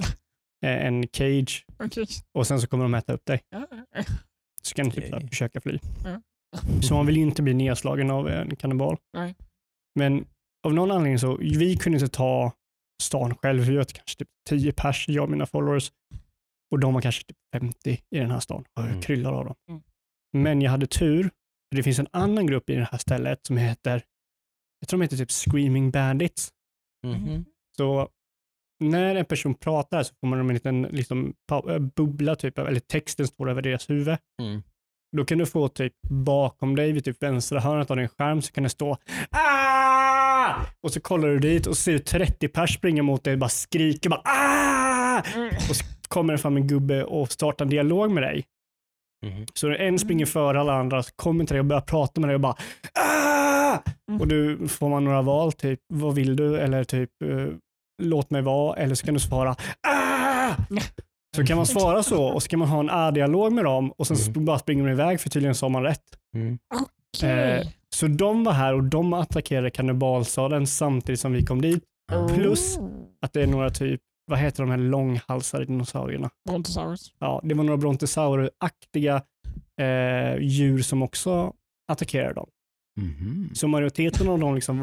en 0.62 1.08
cage 1.08 1.66
Okej. 1.80 2.06
och 2.34 2.48
sen 2.48 2.62
så 2.62 2.68
kommer 2.68 2.84
de 2.86 2.94
äta 2.94 3.14
upp 3.14 3.26
dig. 3.26 3.42
Så 4.64 4.76
kan 4.76 4.86
du 4.90 4.92
typ 4.92 5.14
här 5.14 5.20
försöka 5.28 5.62
fly. 5.62 5.80
Så 6.82 6.94
man 6.94 7.06
vill 7.06 7.16
ju 7.18 7.22
inte 7.24 7.42
bli 7.42 7.54
nedslagen 7.54 8.12
av 8.12 8.28
en 8.28 8.56
kannibal. 8.56 8.98
Nej. 9.14 9.36
Men 9.96 10.26
av 10.68 10.74
någon 10.74 10.92
anledning 10.92 11.20
så, 11.20 11.38
vi 11.38 11.78
kunde 11.78 12.00
inte 12.00 12.16
ta 12.18 12.52
stan 13.04 13.36
själv. 13.36 13.64
Vi 13.64 13.76
var 13.78 13.84
kanske 13.84 14.18
typ 14.18 14.30
10 14.50 14.72
pers, 14.72 15.06
jag 15.10 15.24
och 15.24 15.30
mina 15.30 15.46
followers. 15.46 15.92
Och 16.72 16.80
de 16.80 16.94
var 16.94 17.02
kanske 17.02 17.24
typ 17.24 17.38
50 17.54 17.92
i 18.16 18.20
den 18.20 18.32
här 18.32 18.40
stan. 18.40 18.62
Och 18.76 18.82
jag 18.84 18.88
Mm. 18.90 19.02
kryllar 19.02 19.34
av 19.34 19.46
dem. 19.46 19.56
Mm. 19.70 19.82
Men 20.38 20.62
jag 20.62 20.72
hade 20.72 20.88
tur. 20.88 21.24
för 21.24 21.76
Det 21.76 21.84
finns 21.84 22.00
en 22.00 22.08
annan 22.14 22.48
grupp 22.48 22.70
i 22.70 22.76
det 22.76 22.88
här 22.92 22.98
stället 22.98 23.46
som 23.46 23.58
heter, 23.58 24.04
jag 24.80 24.90
tror 24.90 25.00
de 25.00 25.04
heter 25.04 25.18
typ 25.18 25.32
Screaming 25.32 25.92
Bandits. 25.92 26.52
Mhm. 27.04 27.46
Så 27.78 28.10
när 28.80 29.16
en 29.16 29.26
person 29.26 29.56
pratar 29.56 30.04
så 30.04 30.14
får 30.20 30.28
man 30.28 30.40
en 30.40 30.48
liten 30.48 30.82
liksom, 30.82 31.34
äh, 31.52 31.80
bubbla, 31.80 32.36
typ, 32.36 32.58
eller 32.58 32.80
texten 32.80 33.28
står 33.28 33.50
över 33.50 33.62
deras 33.62 33.90
huvud. 33.90 34.18
Mm. 34.42 34.64
Då 35.18 35.26
kan 35.26 35.38
du 35.38 35.46
få 35.46 35.68
typ 35.68 35.94
bakom 36.10 36.76
dig 36.76 36.92
vid 36.92 37.06
typ 37.06 37.24
vänstra 37.24 37.60
hörnet 37.60 37.92
av 37.92 37.98
din 37.98 38.10
skärm 38.10 38.42
så 38.42 38.52
kan 38.52 38.64
det 38.64 38.70
stå 38.70 38.98
ah! 39.32 40.56
Och 40.84 40.94
så 40.94 41.02
kollar 41.02 41.28
du 41.28 41.40
dit 41.40 41.68
och 41.68 41.78
ser 41.78 41.98
30 42.00 42.48
pers 42.48 42.74
springa 42.74 43.04
mot 43.04 43.24
dig 43.24 43.34
och 43.34 43.40
bara 43.40 43.50
skriker 43.50 44.10
bara 44.10 44.22
ah! 44.24 45.24
Mm. 45.36 45.48
Och 45.48 45.76
så 45.76 45.86
kommer 46.08 46.34
det 46.34 46.40
fram 46.40 46.58
en 46.58 46.68
gubbe 46.68 47.04
och 47.04 47.32
startar 47.32 47.66
en 47.66 47.70
dialog 47.70 48.12
med 48.12 48.24
dig. 48.24 48.46
Mhm. 49.26 49.46
Så 49.54 49.76
en 49.76 50.00
springer 50.00 50.26
före 50.26 50.60
alla 50.60 50.74
andra, 50.74 51.04
så 51.04 51.12
kommer 51.16 51.46
till 51.46 51.54
dig 51.54 51.60
och 51.60 51.66
börjar 51.66 51.82
prata 51.82 52.22
med 52.22 52.30
dig 52.30 52.36
och 52.36 52.42
bara 52.42 52.56
ah! 52.94 53.37
Mm. 54.10 54.22
Och 54.22 54.28
du 54.28 54.68
får 54.68 54.90
man 54.90 55.04
några 55.04 55.22
val, 55.22 55.52
typ 55.54 55.80
vad 55.94 56.16
vill 56.16 56.36
du? 56.36 56.58
Eller 56.60 56.84
typ 56.84 57.10
eh, 57.24 57.48
låt 58.04 58.30
mig 58.30 58.42
vara. 58.42 58.76
Eller 58.78 58.96
så 58.96 59.06
kan 59.06 59.14
du 59.14 59.20
svara 59.20 59.56
ah! 59.88 60.56
Så 61.36 61.46
kan 61.46 61.58
man 61.58 61.66
svara 61.66 62.04
så 62.04 62.24
och 62.24 62.44
så 62.44 62.50
kan 62.50 62.60
man 62.60 62.68
ha 62.68 62.80
en 62.80 62.90
A-dialog 62.90 63.54
med 63.54 63.64
dem 63.66 63.92
och 63.92 64.08
sen 64.08 64.18
Mm. 64.18 64.46
bara 64.46 64.60
springer 64.60 64.86
de 64.86 64.92
iväg 64.92 65.20
för 65.22 65.30
tydligen 65.30 65.56
sa 65.56 65.70
man 65.70 65.84
rätt. 65.84 66.04
Mm. 66.36 66.58
Okej. 67.18 67.60
Eh, 67.60 67.68
Så 67.96 68.08
de 68.08 68.44
var 68.44 68.54
här 68.54 68.74
och 68.74 68.84
de 68.84 69.14
attackerade 69.14 69.70
kannibalstaden 69.70 70.68
samtidigt 70.68 71.20
som 71.20 71.34
vi 71.34 71.46
kom 71.46 71.62
dit. 71.62 71.84
plus- 72.36 72.78
Oh. 72.78 72.90
Att 73.22 73.34
det 73.34 73.42
är 73.44 73.48
några 73.48 73.70
typ, 73.70 74.02
vad 74.28 74.40
heter 74.40 74.64
de 74.64 74.70
här 74.70 74.78
långhalsade 74.78 75.66
dinosaurierna? 75.66 76.30
Brontosaurus. 76.50 77.12
Ja, 77.20 77.42
det 77.44 77.54
var 77.56 77.64
några 77.64 77.78
brontosauraktiga 77.78 79.22
eh, 79.82 80.38
djur 80.40 80.82
som 80.82 81.02
också 81.02 81.54
attackerade 81.92 82.34
dem. 82.34 82.48
Mhm. 82.98 83.50
Så 83.54 83.68
majoriteten 83.68 84.30
av 84.30 84.40
dem 84.40 84.56
liksom, 84.56 84.82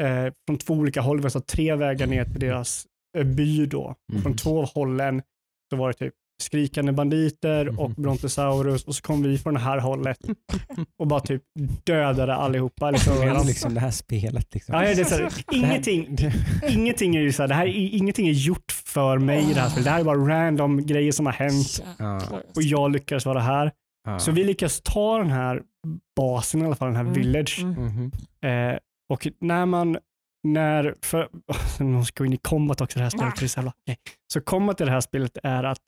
eh, 0.00 0.32
från 0.46 0.58
två 0.58 0.74
olika 0.74 1.00
håll, 1.00 1.20
var 1.20 1.30
så 1.30 1.40
tre 1.40 1.74
vägar 1.74 2.06
ner 2.06 2.24
till 2.24 2.40
deras 2.40 2.86
eh, 3.18 3.24
by 3.24 3.66
då. 3.66 3.94
Mhm. 4.12 4.22
Från 4.22 4.36
två 4.36 4.64
hållen 4.64 5.22
så 5.70 5.76
var 5.76 5.88
det 5.88 5.94
typ 5.94 6.14
skrikande 6.42 6.92
banditer 6.92 7.80
och 7.80 7.90
Mhm. 7.90 8.02
brontosaurus 8.02 8.84
och 8.84 8.94
så 8.94 9.02
kom 9.02 9.22
vi 9.22 9.38
från 9.38 9.54
det 9.54 9.60
här 9.60 9.78
hållet 9.78 10.18
och 10.98 11.06
bara 11.06 11.20
typ 11.20 11.42
dödade 11.84 12.34
allihopa. 12.34 12.90
Liksom, 12.90 13.14
Det 13.16 13.22
är 13.24 13.44
liksom 13.44 13.74
det 13.74 13.80
här 13.80 13.90
spelet. 13.90 14.54
Liksom. 14.54 14.74
Ja, 14.74 14.80
det 14.80 15.00
är 15.00 15.04
så 15.04 15.14
här, 15.14 15.32
ingenting, 15.52 16.16
ingenting 16.68 17.16
är 17.16 17.20
ju 17.20 17.32
så 17.32 17.42
här, 17.42 17.48
det 17.48 17.54
här 17.54 17.66
är, 17.66 17.72
ingenting 17.96 18.28
är 18.28 18.32
gjort 18.32 18.72
för 18.72 19.18
mig 19.18 19.50
i 19.50 19.54
det 19.54 19.60
här 19.60 19.68
spelet. 19.68 19.84
Det 19.84 19.90
här 19.90 20.00
är 20.00 20.04
bara 20.04 20.16
random 20.18 20.86
grejer 20.86 21.12
som 21.12 21.26
har 21.26 21.32
hänt 21.32 21.82
och 22.56 22.62
jag 22.62 22.90
lyckades 22.92 23.26
vara 23.26 23.40
här. 23.40 23.72
Så 24.18 24.32
vi 24.32 24.44
lyckas 24.44 24.80
ta 24.84 25.18
den 25.18 25.30
här 25.30 25.62
basen, 26.16 26.62
i 26.62 26.64
alla 26.64 26.76
fall 26.76 26.88
den 26.88 26.96
här 26.96 27.02
Mm. 27.02 27.14
village. 27.14 27.58
Mm. 27.62 27.84
Mhm. 27.86 28.12
Eh, 28.42 28.78
och 29.12 29.26
när 29.40 29.66
man, 29.66 29.98
när, 30.44 30.94
för, 31.02 31.28
nu 31.84 32.04
ska 32.04 32.22
vi 32.22 32.26
in 32.26 32.32
i 32.32 32.36
combat 32.36 32.80
också, 32.80 32.98
det 32.98 33.02
här 33.02 33.10
spelet, 33.10 33.42
är 33.42 33.46
så, 33.46 33.58
jävla, 33.58 33.72
så 34.32 34.40
combat 34.40 34.80
i 34.80 34.84
det 34.84 34.90
här 34.90 35.00
spelet 35.00 35.38
är 35.42 35.64
att 35.64 35.78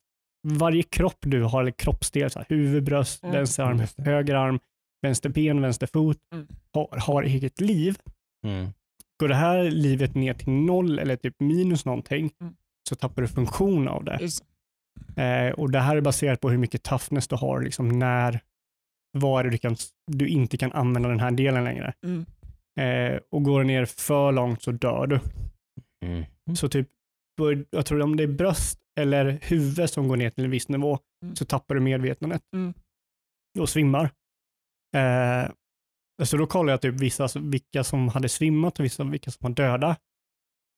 varje 0.47 0.83
kropp 0.83 1.17
du 1.21 1.43
har, 1.43 1.61
eller 1.61 1.71
kroppsdel, 1.71 2.29
så 2.29 2.39
här, 2.39 2.45
huvud, 2.49 2.83
bröst, 2.83 3.23
Mm. 3.23 3.35
vänster 3.35 3.63
arm, 3.63 3.81
höger 3.97 4.35
arm, 4.35 4.59
vänster 5.01 5.29
ben, 5.29 5.61
vänster 5.61 5.87
fot, 5.87 6.17
Mm. 6.33 6.47
har, 6.73 6.97
har 6.99 7.23
eget 7.23 7.61
liv. 7.61 7.97
Mm. 8.45 8.67
Går 9.19 9.27
det 9.27 9.35
här 9.35 9.63
livet 9.63 10.15
ner 10.15 10.33
till 10.33 10.49
noll 10.51 10.99
eller 10.99 11.15
typ 11.15 11.35
minus 11.39 11.85
någonting 11.85 12.31
Mm. 12.41 12.53
så 12.89 12.95
tappar 12.95 13.21
du 13.21 13.27
funktion 13.27 13.87
av 13.87 14.03
det. 14.03 14.17
Just- 14.21 14.43
Eh, 15.15 15.53
och 15.53 15.71
Det 15.71 15.79
här 15.79 15.97
är 15.97 16.01
baserat 16.01 16.41
på 16.41 16.49
hur 16.49 16.57
mycket 16.57 16.83
toughness 16.83 17.27
du 17.27 17.35
har, 17.35 17.61
liksom 17.61 17.99
när, 17.99 18.39
var 19.17 19.43
du, 19.43 19.57
kan, 19.57 19.75
du 20.11 20.27
inte 20.27 20.57
kan 20.57 20.71
använda 20.71 21.09
den 21.09 21.19
här 21.19 21.31
delen 21.31 21.63
längre. 21.63 21.93
Mm. 22.05 22.25
Eh, 22.79 23.19
och 23.31 23.43
går 23.43 23.59
det 23.59 23.67
ner 23.67 23.85
för 23.85 24.31
långt 24.31 24.61
så 24.63 24.71
dör 24.71 25.07
du. 25.07 25.19
Mm. 26.05 26.25
Så 26.55 26.69
typ, 26.69 26.87
jag 27.69 27.85
tror 27.85 28.01
om 28.01 28.17
det 28.17 28.23
är 28.23 28.27
bröst 28.27 28.79
eller 28.99 29.39
huvud 29.41 29.89
som 29.89 30.07
går 30.07 30.17
ner 30.17 30.29
till 30.29 30.43
en 30.45 30.51
viss 30.51 30.69
nivå 30.69 30.99
Mm. 31.23 31.35
så 31.35 31.45
tappar 31.45 31.75
du 31.75 31.81
medvetandet 31.81 32.41
Mm. 32.55 32.73
och 33.59 33.69
svimmar. 33.69 34.09
Eh, 34.95 35.51
så 36.23 36.37
då 36.37 36.47
kollar 36.47 36.73
jag 36.73 36.81
typ 36.81 36.95
vissa, 36.95 37.27
vilka 37.39 37.83
som 37.83 38.07
hade 38.07 38.29
svimmat 38.29 38.79
och 38.79 38.85
vissa, 38.85 39.03
vilka 39.03 39.31
som 39.31 39.39
var 39.43 39.49
döda. 39.55 39.95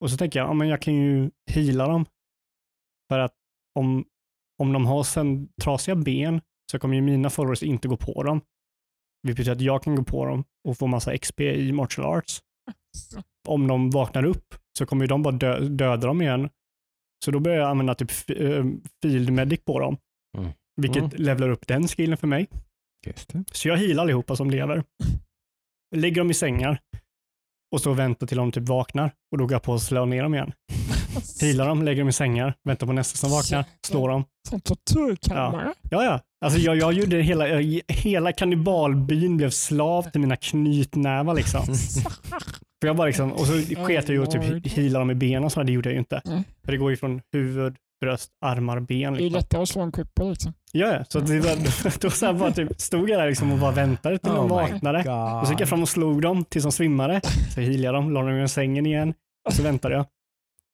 Och 0.04 0.12
så 0.12 0.18
tänker 0.18 0.40
jag, 0.40 0.50
ja, 0.50 0.54
men 0.54 0.68
jag 0.68 0.82
kan 0.82 0.94
ju 0.94 1.32
heala 1.52 1.88
dem. 1.88 2.06
För 3.12 3.20
att 3.20 3.34
om, 3.80 4.06
om 4.62 4.74
de 4.74 4.86
har 4.86 5.04
sen 5.04 5.50
trasiga 5.62 5.96
ben 5.96 6.42
så 6.72 6.80
kommer 6.80 6.96
ju 6.96 7.02
mina 7.02 7.30
followers 7.30 7.64
inte 7.64 7.88
gå 7.88 7.98
på 7.98 8.24
dem. 8.24 8.42
Vilket 9.24 9.38
betyder 9.38 9.52
att 9.56 9.62
jag 9.62 9.84
kan 9.84 9.96
gå 9.96 10.04
på 10.04 10.26
dem 10.26 10.44
och 10.68 10.78
få 10.78 10.88
massa 10.88 11.18
XP 11.18 11.42
i 11.42 11.72
martial 11.72 12.06
arts. 12.18 12.42
Om 13.48 13.68
de 13.68 13.90
vaknar 13.90 14.24
upp 14.24 14.56
så 14.78 14.86
kommer 14.86 15.04
ju 15.04 15.08
de 15.08 15.24
bara 15.24 15.32
dö, 15.36 15.60
döda 15.60 16.08
dem 16.08 16.22
igen. 16.22 16.50
Så 17.26 17.32
då 17.32 17.40
börjar 17.40 17.58
jag 17.60 17.70
använda 17.70 17.96
typ 17.96 18.12
eh, 18.30 18.66
field 19.02 19.32
medic 19.34 19.62
på 19.66 19.80
dem. 19.80 19.98
Mm. 20.38 20.52
Vilket 20.82 21.04
Mm. 21.04 21.12
levlar 21.16 21.50
upp 21.50 21.68
den 21.68 21.88
skillen 21.88 22.18
för 22.18 22.28
mig. 22.28 22.48
Just 23.08 23.30
det. 23.30 23.44
Så 23.52 23.68
jag 23.68 23.78
healar 23.78 24.04
allihopa 24.04 24.36
som 24.36 24.50
lever. 24.50 24.84
Lägger 25.96 26.22
dem 26.22 26.32
i 26.32 26.34
sängar 26.34 26.80
och 27.76 27.82
så 27.82 27.94
väntar 27.94 28.28
till 28.28 28.38
de 28.38 28.52
typ 28.52 28.68
vaknar 28.70 29.12
och 29.32 29.38
då 29.38 29.44
går 29.46 29.52
jag 29.54 29.64
på 29.64 29.72
och 29.72 29.82
slår 29.82 30.06
ner 30.06 30.24
dem 30.24 30.34
igen. 30.34 30.52
Healar 31.42 31.68
dem, 31.68 31.84
lägger 31.84 32.02
dem 32.02 32.10
i 32.10 32.14
sängar, 32.14 32.54
väntar 32.64 32.88
på 32.88 32.94
nästa 32.94 33.18
som 33.18 33.32
vaknar, 33.32 33.66
slår 33.88 34.10
dem. 34.10 34.24
Som 34.50 34.60
tortyrkammare. 34.62 35.74
Ja, 35.90 36.04
ja. 36.04 36.20
Alltså 36.46 36.60
jag, 36.60 36.78
jag 36.78 36.94
gjorde 36.94 37.18
hela, 37.22 37.48
jag- 37.48 37.82
hela 37.88 38.32
kannibalbyn 38.32 39.38
blev 39.38 39.50
slav 39.50 40.04
till 40.12 40.22
mina 40.22 40.36
knytnävar 40.36 41.34
liksom. 41.36 41.62
För 42.82 42.88
jag 42.88 42.96
bara 42.96 43.08
liksom, 43.08 43.32
och 43.34 43.48
så 43.48 43.54
sket 43.54 44.10
jag 44.10 44.10
ju 44.10 44.20
och 44.20 44.32
typ 44.32 44.68
heala 44.72 45.00
dem 45.00 45.12
i 45.12 45.16
benen 45.16 45.44
och 45.44 45.52
så, 45.52 45.64
det 45.64 45.72
gjorde 45.72 45.90
jag 45.90 45.94
ju 45.94 46.00
inte. 46.00 46.22
Mm. 46.26 46.44
För 46.66 46.72
det 46.72 46.78
går 46.78 46.92
ju 46.92 46.98
från 46.98 47.22
huvud, 47.34 47.76
bröst, 48.02 48.30
armar, 48.46 48.80
ben. 48.80 49.14
Det 49.14 49.20
är 49.20 49.22
Liksom. 49.22 49.38
lättare 49.40 49.62
att 49.62 49.70
slå 49.70 49.82
en 49.82 49.92
kuppel 49.92 50.30
liksom. 50.30 50.54
Ja, 50.72 50.88
ja. 50.88 51.04
Så 51.10 51.20
det 51.20 51.40
var, 51.40 52.00
då 52.02 52.10
så 52.10 52.26
här 52.26 52.34
bara 52.34 52.52
typ, 52.52 52.82
stod 52.82 53.10
jag 53.10 53.20
där 53.20 53.28
liksom 53.28 53.52
och 53.52 53.58
bara 53.58 53.72
väntade 53.72 54.18
till 54.18 54.30
de 54.32 54.38
Oh 54.38 54.44
my 54.44 54.50
vaknade. 54.72 55.00
Och 55.42 55.48
så 55.48 55.54
gick 55.54 55.62
jag 55.62 55.70
fram 55.70 55.82
och 55.82 55.90
slog 55.90 56.22
dem 56.22 56.44
tills 56.46 56.64
de 56.66 56.72
svimmade. 56.72 57.22
Så 57.56 57.62
healade 57.62 57.84
jag 57.84 57.94
dem, 57.94 58.12
la 58.14 58.22
dem 58.22 58.44
i 58.44 58.48
sängen 58.48 58.86
igen 58.86 59.14
och 59.48 59.54
så 59.54 59.64
väntade 59.64 59.96
jag. 59.96 60.06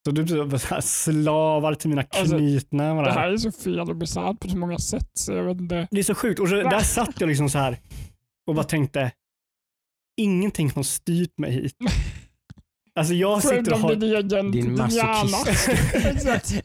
Så 0.07 0.11
du 0.11 0.23
här 0.69 0.81
slavar 0.81 1.73
till 1.73 1.89
mina 1.89 2.03
Alltså, 2.09 2.37
knytnävar. 2.37 3.03
Det 3.03 3.09
där. 3.09 3.15
här 3.15 3.29
är 3.29 3.37
så 3.37 3.51
fel 3.51 3.79
och 3.79 3.95
bisarrt 3.95 4.39
på 4.39 4.49
så 4.49 4.57
många 4.57 4.77
sätt 4.77 5.09
så 5.13 5.33
jag 5.33 5.43
vet 5.43 5.61
inte. 5.61 5.87
Det 5.91 5.99
är 5.99 6.03
så 6.03 6.15
sjukt. 6.15 6.39
Och 6.39 6.49
så, 6.49 6.55
där 6.55 6.79
satt 6.79 7.21
jag 7.21 7.27
liksom 7.27 7.49
så 7.49 7.57
här 7.57 7.79
och 8.47 8.55
bara 8.55 8.63
tänkte, 8.63 9.11
ingenting 10.17 10.71
har 10.75 10.83
styrt 10.83 11.37
mig 11.37 11.51
hit. 11.51 11.75
Alltså 12.97 13.13
jag 13.13 13.41
sitter 13.41 13.57
och 13.57 13.65
Förutom 13.65 13.81
har... 13.81 13.95
din 13.95 14.15
egen 14.15 14.51
Din 14.51 14.75
masochist. 14.75 15.47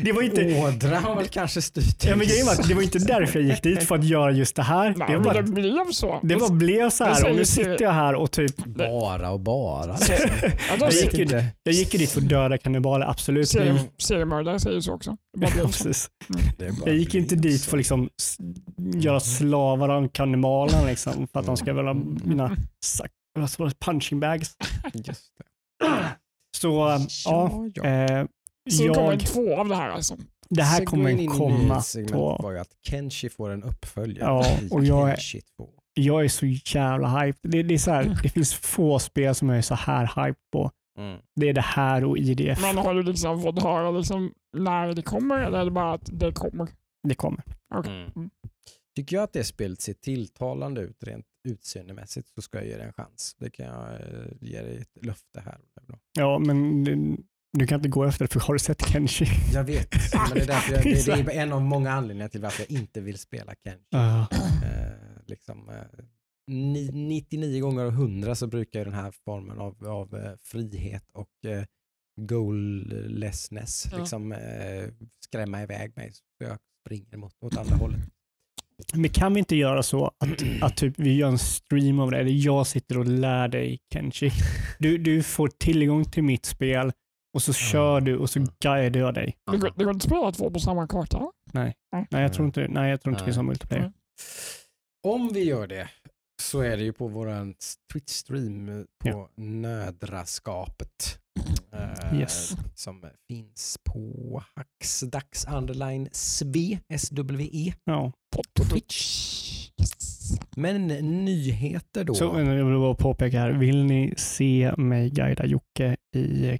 Det 0.04 0.12
var 0.12 0.22
inte... 0.22 0.62
Ådra 0.62 0.98
har 0.98 1.16
väl 1.16 1.28
kanske 1.28 1.62
styrt 1.62 2.04
Ja, 2.04 2.16
men 2.16 2.26
grejen 2.26 2.46
var 2.46 2.68
det 2.68 2.74
var 2.74 2.82
inte 2.82 2.98
därför 3.14 3.40
jag 3.40 3.48
gick 3.48 3.62
dit 3.62 3.82
för 3.82 3.94
att 3.94 4.04
göra 4.04 4.32
just 4.32 4.56
det 4.56 4.62
här. 4.62 4.94
Nej, 4.96 5.08
Det 5.08 5.16
var, 5.18 5.34
det 5.34 5.42
bara, 5.42 5.52
blev 5.52 5.90
så. 5.92 6.20
det 6.22 6.36
bara 6.36 6.50
blev 6.50 6.90
så 6.90 7.04
det 7.04 7.10
här 7.10 7.30
och 7.30 7.36
nu 7.36 7.44
sitter 7.44 7.82
jag 7.82 7.92
här 7.92 8.14
och 8.14 8.30
typ... 8.30 8.56
Bara 8.66 9.30
och 9.30 9.40
bara. 9.40 9.96
Ja, 10.08 10.76
Jag 10.80 10.92
gick, 10.92 11.14
ju, 11.14 11.22
inte. 11.22 11.46
jag 11.62 11.74
gick 11.74 11.94
ju 11.94 11.98
dit 11.98 12.10
för 12.10 12.20
att 12.20 12.28
döda 12.28 12.58
kannibaler, 12.58 13.06
absolut. 13.06 13.48
Seriemördare 13.98 14.60
säger 14.60 14.80
så 14.80 14.92
också. 14.92 15.16
Det 15.38 15.52
ja, 15.58 15.66
precis. 15.66 16.08
Det 16.58 16.78
bara 16.78 16.90
Jag 16.90 16.96
gick 16.96 17.14
inte 17.14 17.36
dit 17.36 17.64
för 17.64 17.76
att 17.76 17.78
liksom 17.78 18.08
göra 18.94 19.20
slavar 19.20 19.88
av 19.88 20.08
kannibalerna 20.08 20.84
liksom, 20.84 21.28
för 21.32 21.40
att 21.40 21.46
de 21.46 21.56
ska 21.56 21.72
väl 21.72 21.86
ha 21.86 21.94
mina 22.24 22.56
det, 23.34 23.80
punching 23.84 24.20
bags. 24.20 24.56
Just 24.94 25.06
det. 25.38 25.49
Så 26.56 26.68
ja, 27.24 27.68
ja. 27.74 27.84
eh, 27.84 28.26
Så 28.70 28.82
det 28.82 28.94
kommer 28.94 29.12
en 29.12 29.18
två 29.18 29.56
av 29.56 29.68
det 29.68 29.76
här 29.76 29.90
alltså. 29.90 30.16
det 30.48 30.62
här 30.62 30.84
kommer 30.84 31.10
in 31.10 31.20
i 31.20 31.26
komma 31.26 31.82
var 32.42 32.52
ju 32.52 32.58
att 32.58 32.70
Kenshi 32.88 33.28
får 33.28 33.50
en 33.50 33.62
uppföljare 33.62 34.28
Ja, 34.30 34.58
och 34.70 34.84
jag 34.84 35.10
är- 35.10 35.16
Kenshi 35.16 35.40
2. 35.56 35.68
jag 35.94 36.24
är 36.24 36.28
så 36.28 36.46
jävla 36.46 37.20
hype. 37.20 37.38
Det, 37.42 37.62
det, 37.62 37.74
är 37.74 37.78
så 37.78 37.90
här, 37.90 38.18
det 38.22 38.28
finns 38.28 38.54
få 38.54 38.98
spel 38.98 39.34
som 39.34 39.48
jag 39.48 39.58
är 39.58 39.62
så 39.62 39.74
här 39.74 40.26
hype 40.26 40.40
på. 40.52 40.70
Mm. 40.98 41.18
Det 41.36 41.48
är 41.48 41.52
det 41.52 41.60
här 41.60 42.04
och 42.04 42.18
IDF. 42.18 42.62
Men 42.62 42.78
har 42.78 42.94
du 42.94 43.02
liksom 43.02 43.42
fått 43.42 43.62
höra 43.62 43.90
liksom 43.90 44.32
när 44.56 44.92
det 44.92 45.02
kommer 45.02 45.38
eller 45.38 45.58
är 45.60 45.64
det 45.64 45.70
bara 45.70 45.92
att 45.94 46.08
det 46.12 46.32
kommer? 46.32 46.68
Det 47.08 47.14
kommer. 47.14 47.42
Okej. 47.74 47.92
Mm. 47.92 48.12
Mm. 48.16 48.30
Tycker 48.96 49.16
jag 49.16 49.22
att 49.22 49.32
det 49.32 49.44
spelet 49.44 49.80
ser 49.80 49.92
tilltalande 49.94 50.80
ut 50.80 51.04
rent 51.04 51.24
utseendemässigt 51.44 52.28
så 52.28 52.42
ska 52.42 52.58
jag 52.58 52.66
ge 52.66 52.76
det 52.76 52.82
en 52.84 52.92
chans. 52.92 53.36
Det 53.38 53.50
kan 53.50 53.66
jag 53.66 53.92
eh, 53.94 54.26
ge 54.40 54.62
dig 54.62 54.76
ett 54.78 55.04
löfte 55.04 55.40
här. 55.40 55.58
Ja, 56.18 56.38
men 56.38 56.84
du, 56.84 57.16
du 57.58 57.66
kan 57.66 57.76
inte 57.78 57.88
gå 57.88 58.04
efter 58.04 58.24
det 58.24 58.32
för 58.32 58.40
har 58.40 58.54
du 58.54 58.58
sett 58.58 58.86
Kenshi? 58.88 59.26
Jag 59.54 59.64
vet, 59.64 59.88
men 60.14 60.34
det 60.34 60.42
är, 60.42 60.46
därför 60.46 60.72
jag, 60.72 60.84
Det 60.84 61.06
det, 61.24 61.36
är 61.36 61.42
en 61.42 61.52
av 61.52 61.62
många 61.62 61.90
anledningar 61.90 62.28
till 62.28 62.40
varför 62.40 62.62
jag 62.68 62.80
inte 62.80 63.00
vill 63.00 63.18
spela 63.18 63.54
Kenshi. 63.64 63.86
Ja. 63.90 64.26
Eh, 64.64 64.92
liksom, 65.26 65.68
eh, 65.68 66.04
ni- 66.46 66.90
99 66.92 67.60
gånger 67.60 67.82
av 67.84 67.90
100 67.90 68.34
så 68.34 68.46
brukar 68.46 68.78
ju 68.78 68.84
den 68.84 68.94
här 68.94 69.10
formen 69.24 69.58
av, 69.58 69.86
av 69.86 70.16
eh, 70.16 70.32
frihet 70.42 71.04
och 71.12 71.44
eh, 71.50 71.64
goallessness 72.20 73.86
Ja. 73.92 73.98
liksom, 73.98 74.32
eh, 74.32 74.88
skrämma 75.24 75.62
iväg 75.62 75.96
mig. 75.96 76.12
Så 76.12 76.22
jag 76.44 76.58
springer 76.84 77.16
mot, 77.16 77.34
åt 77.40 77.56
andra 77.56 77.76
hållet. 77.76 78.00
Men 78.94 79.10
kan 79.10 79.34
vi 79.34 79.38
inte 79.38 79.56
göra 79.56 79.82
så 79.82 80.06
att, 80.06 80.42
att 80.62 80.76
typ 80.76 80.94
vi 80.98 81.16
gör 81.16 81.28
en 81.28 81.38
stream 81.38 82.00
av 82.00 82.10
det, 82.10 82.18
eller 82.18 82.30
jag 82.46 82.66
sitter 82.66 82.98
och 82.98 83.06
lär 83.06 83.48
dig 83.48 83.78
Kenshi. 83.92 84.30
Du, 84.78 84.98
du 84.98 85.22
får 85.22 85.48
tillgång 85.48 86.04
till 86.04 86.22
mitt 86.22 86.46
spel 86.46 86.92
och 87.34 87.42
så 87.42 87.52
kör 87.52 88.00
du 88.00 88.16
och 88.16 88.30
så 88.30 88.46
guidar 88.60 89.00
jag 89.00 89.14
dig. 89.14 89.36
Det, 89.52 89.58
går, 89.58 89.72
det 89.76 89.84
går 89.84 89.94
inte 89.94 90.04
att 90.04 90.10
spela 90.10 90.32
två 90.32 90.50
på 90.50 90.60
samma 90.60 90.86
karta? 90.88 91.30
Nej, 91.52 91.74
jag 92.10 92.32
tror 92.32 92.46
inte, 92.46 92.66
nej, 92.68 92.90
jag 92.90 93.00
tror 93.00 93.14
inte 93.14 93.24
det 93.30 93.36
någon 93.36 93.46
multiplayer. 93.46 93.82
Nej. 93.82 93.92
Om 95.06 95.32
vi 95.32 95.44
gör 95.44 95.66
det 95.66 95.88
så 96.42 96.60
är 96.60 96.76
det 96.76 96.82
ju 96.82 96.92
på 96.92 97.08
vår 97.08 97.26
Twitch-stream 97.92 98.86
på 99.04 99.08
Ja. 99.08 99.28
Nödraskapet. 99.36 101.18
Eh, 102.12 102.20
Yes. 102.20 102.56
Som 102.74 103.04
finns 103.28 103.78
på 103.84 104.42
Hacksdags 104.56 105.46
underline 105.46 106.08
sve, 106.12 106.78
SWE 106.98 107.72
Ja. 107.84 108.12
på 108.36 108.64
Twitch. 108.64 109.70
Men 110.56 110.86
nyheter 111.24 112.04
då. 112.04 112.14
Så 112.14 112.24
jag 112.24 112.64
vill 112.64 112.78
bara 112.78 112.94
påpeka 112.94 113.40
här, 113.40 113.50
vill 113.50 113.84
ni 113.84 114.14
se 114.16 114.72
mig 114.76 115.10
guida 115.10 115.46
Jocke 115.46 115.96
i 116.16 116.58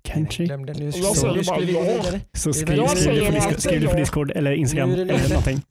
nu, 0.78 0.84
Jag 0.84 0.94
så, 0.94 1.14
säger 1.14 1.44
bara 1.44 1.60
ja. 1.62 2.88
skriv, 2.88 3.14
det 3.14 3.26
på 3.26 3.32
Discord, 3.32 3.60
skriv 3.60 3.80
det 3.80 3.86
på 3.86 3.92
ja. 3.92 3.98
Discord 3.98 4.30
eller 4.30 4.52
Instagram 4.52 4.90
eller 4.90 5.28
någonting. 5.28 5.62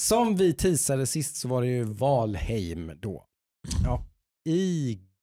Som 0.00 0.36
vi 0.36 0.52
teasade 0.52 1.06
sist 1.06 1.36
så 1.36 1.48
var 1.48 1.62
det 1.62 1.68
ju 1.68 1.84
Valheim 1.84 2.92
då. 3.00 3.24
Ja, 3.84 4.04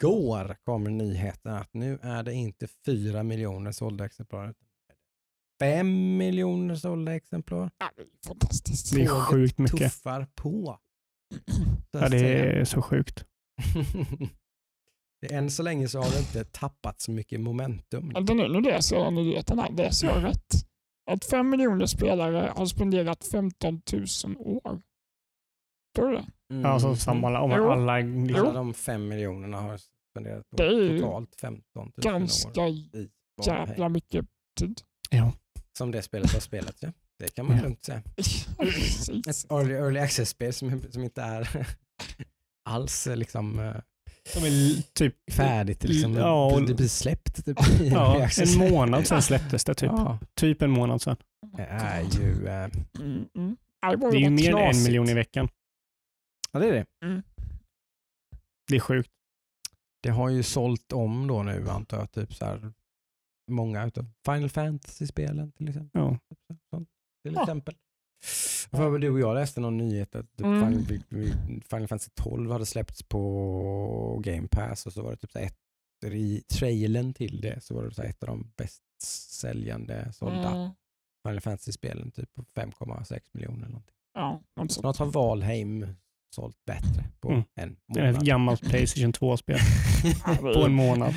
igår 0.02 0.58
kom 0.64 0.84
nyheten 0.84 1.54
att 1.54 1.74
nu 1.74 2.00
är 2.02 2.24
det 2.24 2.34
inte 2.34 2.68
fyra 2.86 3.24
miljoner 3.24 3.72
sålda 3.72 4.06
exemplar. 4.06 4.54
Fem 5.60 6.18
miljoner 6.18 6.76
sålda 6.76 7.16
exemplar. 7.16 7.72
Ja, 7.78 7.92
det 7.96 8.02
är 8.02 8.08
fantastiskt. 8.28 8.96
Det 8.96 9.04
är 9.04 9.08
sjukt 9.08 9.58
mycket. 9.58 9.78
tuffar 9.80 10.28
på. 10.36 10.80
Ja, 11.92 12.10
det 12.10 12.40
är 12.60 12.66
så 12.66 12.82
sjukt. 12.82 13.26
Det- 15.22 15.34
Än 15.34 15.52
så 15.52 15.64
länge 15.64 15.88
så 15.88 16.00
har 16.02 16.12
det 16.12 16.20
inte 16.20 16.44
tappat 16.44 17.02
så 17.02 17.12
mycket 17.12 17.40
momentum. 17.40 18.10
Vänta 18.10 18.34
nu, 18.34 18.48
nu 18.48 18.62
läser 18.62 18.96
jag 18.96 19.14
nyheten 19.14 19.60
här. 19.60 19.72
Läser 19.72 20.08
jag 20.08 20.24
rätt? 20.24 20.54
Att 21.12 21.26
fem 21.26 21.50
miljoner 21.50 21.86
spelare 21.86 22.54
har 22.56 22.66
spenderat 22.66 23.24
15 23.32 23.82
000 23.94 24.06
år. 24.38 24.82
Tror 25.96 26.08
du 26.10 26.16
det? 26.16 26.26
Mm. 26.54 26.66
Alltså 26.66 26.96
sammanlagt, 26.96 27.44
om 27.44 27.52
Jo. 27.52 27.70
alla... 27.72 27.94
Alla 27.94 28.54
de 28.54 28.74
fem 28.74 29.08
miljonerna 29.08 29.62
har 29.62 29.80
spenderat 30.12 30.50
på 30.50 30.58
totalt 30.58 31.36
15 31.42 31.62
000 31.76 31.92
Ganska 31.98 32.50
år 32.50 32.56
Valheim. 32.66 33.10
jävla 33.70 33.90
mycket 33.90 34.26
tid. 34.60 34.82
Ja. 35.10 35.32
Som 35.78 35.92
det 35.92 36.02
spelet 36.02 36.34
har 36.34 36.40
spelat 36.40 36.76
ja. 36.80 36.90
Det 37.20 37.36
kan 37.36 37.46
man 37.48 37.58
Ja. 37.58 37.64
lugnt 37.64 37.86
säga. 37.86 38.02
Ett 39.30 39.52
early, 39.52 39.74
early 39.74 40.00
access-spel 40.00 40.54
som, 40.54 40.82
som 40.90 41.04
inte 41.04 41.22
är 41.22 41.68
alls 42.70 43.08
liksom 43.16 43.60
eh, 43.60 43.76
De 44.36 44.40
är 44.48 44.82
typ 44.94 45.16
färdigt. 45.32 45.84
Liksom, 45.84 46.14
Ja, 46.16 46.46
och- 46.56 46.62
Det 46.68 46.74
blir 46.74 46.88
släppt 46.88 47.46
typ, 47.46 47.58
ja, 47.82 48.28
en 48.42 48.70
månad 48.72 49.08
sedan 49.08 49.22
släpptes 49.22 49.64
det 49.64 49.74
typ. 49.74 49.92
Ja, 49.92 50.18
Typ 50.36 50.62
en 50.62 50.70
månad 50.72 51.02
sedan. 51.02 51.18
det 51.58 51.64
är 51.64 52.02
ju... 52.02 52.48
Eh, 52.48 52.70
Mm, 53.00 53.26
mm. 53.36 53.56
Det, 53.82 54.18
är 54.18 54.20
ju 54.20 54.30
mer 54.30 54.56
än 54.56 54.76
en 54.76 54.84
miljon 54.84 55.10
i 55.10 55.14
veckan. 55.14 55.48
Ja, 56.66 56.72
det 56.72 56.78
är 56.78 56.86
det. 57.02 57.24
Det 58.68 58.76
är 58.76 58.80
sjukt. 58.80 59.12
Det 60.04 60.10
har 60.10 60.30
ju 60.30 60.44
sålt 60.44 60.92
om 60.92 61.28
då 61.28 61.44
nu 61.44 61.70
antar 61.70 61.98
jag, 61.98 62.12
typ 62.12 62.34
så 62.34 62.46
här 62.46 62.74
många 63.52 63.86
utav 63.86 64.06
Final 64.26 64.50
Fantasy-spelen 64.50 65.52
till 65.52 65.68
exempel. 65.70 66.02
Ja. 66.02 66.20
Typ 66.30 66.88
till 67.24 67.34
Ja. 67.36 67.42
exempel. 67.42 67.76
För 68.72 68.90
vad 68.90 69.02
du 69.02 69.10
och 69.10 69.20
jag 69.20 69.36
läste 69.36 69.60
någon 69.62 69.78
nyhet 69.78 70.16
att 70.16 70.32
typ 70.38 70.46
Mm. 70.46 70.84
Final, 71.70 71.88
Fantasy 71.88 72.12
12 72.16 72.52
hade 72.52 72.66
släppts 72.66 73.04
på 73.04 74.22
Game 74.24 74.48
Pass 74.48 74.86
och 74.86 74.94
så 74.94 75.02
var 75.04 75.12
det 75.12 75.18
typ 75.18 75.32
så 75.32 75.40
ett, 75.40 75.58
i 76.06 76.42
trailern 76.42 77.14
till 77.14 77.42
det 77.42 77.64
så 77.64 77.76
var 77.76 77.84
det 77.84 77.94
så 77.94 78.02
ett 78.02 78.24
av 78.24 78.28
de 78.28 78.52
bäst 78.58 78.84
säljande 79.32 80.14
sålda 80.14 80.52
Mm. 80.56 80.70
Final 81.28 81.42
Fantasy-spelen 81.42 82.12
typ 82.12 82.34
på 82.34 82.44
5,6 82.44 83.20
miljoner. 83.32 83.68
någonting. 83.68 83.96
Ja, 84.14 84.32
något 84.32 84.42
sånt. 84.56 84.74
Snart 84.74 84.98
har 84.98 85.06
Valheim 85.06 85.88
sålt 86.36 86.66
bättre 86.66 87.04
på 87.22 87.30
Mm. 87.30 87.44
en 87.56 87.78
Det 87.88 88.00
är 88.00 88.04
ett 88.06 88.12
månad. 88.14 88.26
gammalt 88.28 88.62
Playstation 88.70 89.14
2-spel 89.14 89.58
Ja, 90.26 90.32
det 90.32 90.38
på 90.54 90.66
en 90.66 90.74
månad. 90.74 91.14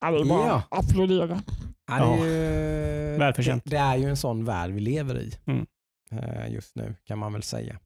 Ja, 0.00 0.10
det 0.10 0.20
är 0.20 0.24
bara 0.24 0.46
Ja. 0.46 0.62
att 0.70 0.84
applådera. 0.90 1.42
Ja, 1.86 2.16
det, 2.16 2.28
är 2.28 3.12
ju, 3.12 3.18
Välförtjänt. 3.18 3.64
det, 3.64 3.70
det 3.70 3.76
är 3.76 3.96
ju 3.96 4.04
en 4.08 4.16
sån 4.16 4.44
värld 4.44 4.70
vi 4.70 4.80
lever 4.80 5.18
i 5.18 5.32
Mm. 5.46 5.66
eh, 6.10 6.52
just 6.52 6.76
nu 6.76 6.94
kan 7.04 7.18
man 7.18 7.32
väl 7.32 7.42
säga. 7.42 7.78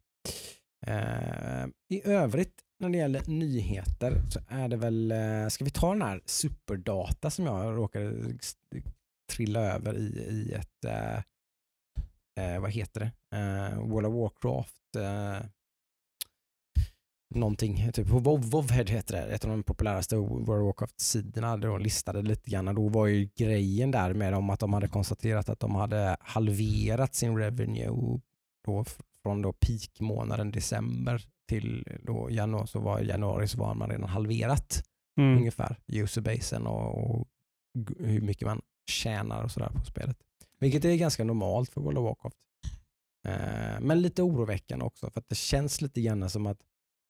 Eh, 0.87 1.67
I 1.89 2.03
övrigt 2.05 2.55
när 2.81 2.89
det 2.89 2.99
gäller 2.99 3.23
nyheter 3.27 4.23
så 4.31 4.41
är 4.49 4.69
det 4.69 4.77
väl, 4.77 5.13
eh, 5.13 5.49
ska 5.49 5.65
vi 5.65 5.71
ta 5.71 5.93
den 5.93 6.03
här 6.03 6.21
superdata 6.27 7.31
som 7.31 7.47
jag 7.47 7.77
råkade 7.77 8.15
trilla 9.33 9.61
över 9.61 9.97
i, 9.99 10.07
i 10.31 10.53
ett, 10.53 10.85
eh, 12.39 12.61
vad 12.61 12.71
heter 12.71 13.01
det, 13.01 13.37
eh, 13.37 13.79
World 13.89 14.07
of 14.07 14.15
Warcraft 14.15 14.97
eh, 14.97 15.47
någonting, 17.35 17.93
typ 17.93 18.09
på 18.09 18.19
WoW, 18.19 18.71
heter 18.73 19.17
det, 19.17 19.23
ett 19.23 19.45
av 19.45 19.51
de 19.51 19.63
populäraste 19.63 20.17
World 20.17 20.49
of 20.49 20.49
Warcraft-sidorna 20.49 21.57
där 21.57 21.69
de 21.69 21.81
listade 21.81 22.23
lite 22.23 22.51
grann. 22.51 22.75
Då 22.75 22.89
var 22.89 23.07
ju 23.07 23.29
grejen 23.37 23.91
där 23.91 24.15
med 24.15 24.33
dem 24.33 24.51
att 24.51 24.61
de 24.61 24.73
hade 24.73 24.89
konstaterat 24.89 25.49
att 25.49 25.61
de 25.61 25.75
hade 25.75 26.17
halverat 26.21 27.15
sin 27.15 27.39
revenue 27.39 28.21
då 28.65 28.85
från 29.23 29.43
då 29.43 29.53
peak-månaden 29.53 30.51
december 30.51 31.23
till 31.49 31.99
då 32.03 32.31
januari, 32.31 32.67
så 32.67 32.81
var 32.81 33.01
januari 33.01 33.49
så 33.49 33.59
var 33.59 33.75
man 33.75 33.91
redan 33.91 34.09
halverat 34.09 34.85
Mm. 35.17 35.39
ungefär 35.39 35.77
userbasen 35.87 36.67
och, 36.67 37.11
och 37.11 37.29
hur 37.99 38.21
mycket 38.21 38.47
man 38.47 38.61
tjänar 38.87 39.45
och 39.45 39.51
sådär 39.51 39.71
på 39.75 39.85
spelet. 39.85 40.17
Vilket 40.61 40.85
är 40.85 40.97
ganska 40.97 41.25
normalt 41.25 41.71
för 41.71 41.81
World 41.81 41.99
of 41.99 42.05
Warcraft. 42.05 42.37
Eh, 43.27 43.81
men 43.81 44.03
lite 44.03 44.23
oroväckande 44.23 44.85
också 44.85 45.11
för 45.11 45.21
att 45.21 45.29
det 45.29 45.35
känns 45.35 45.81
lite 45.81 46.01
grann 46.01 46.31
som 46.31 46.47
att 46.47 46.59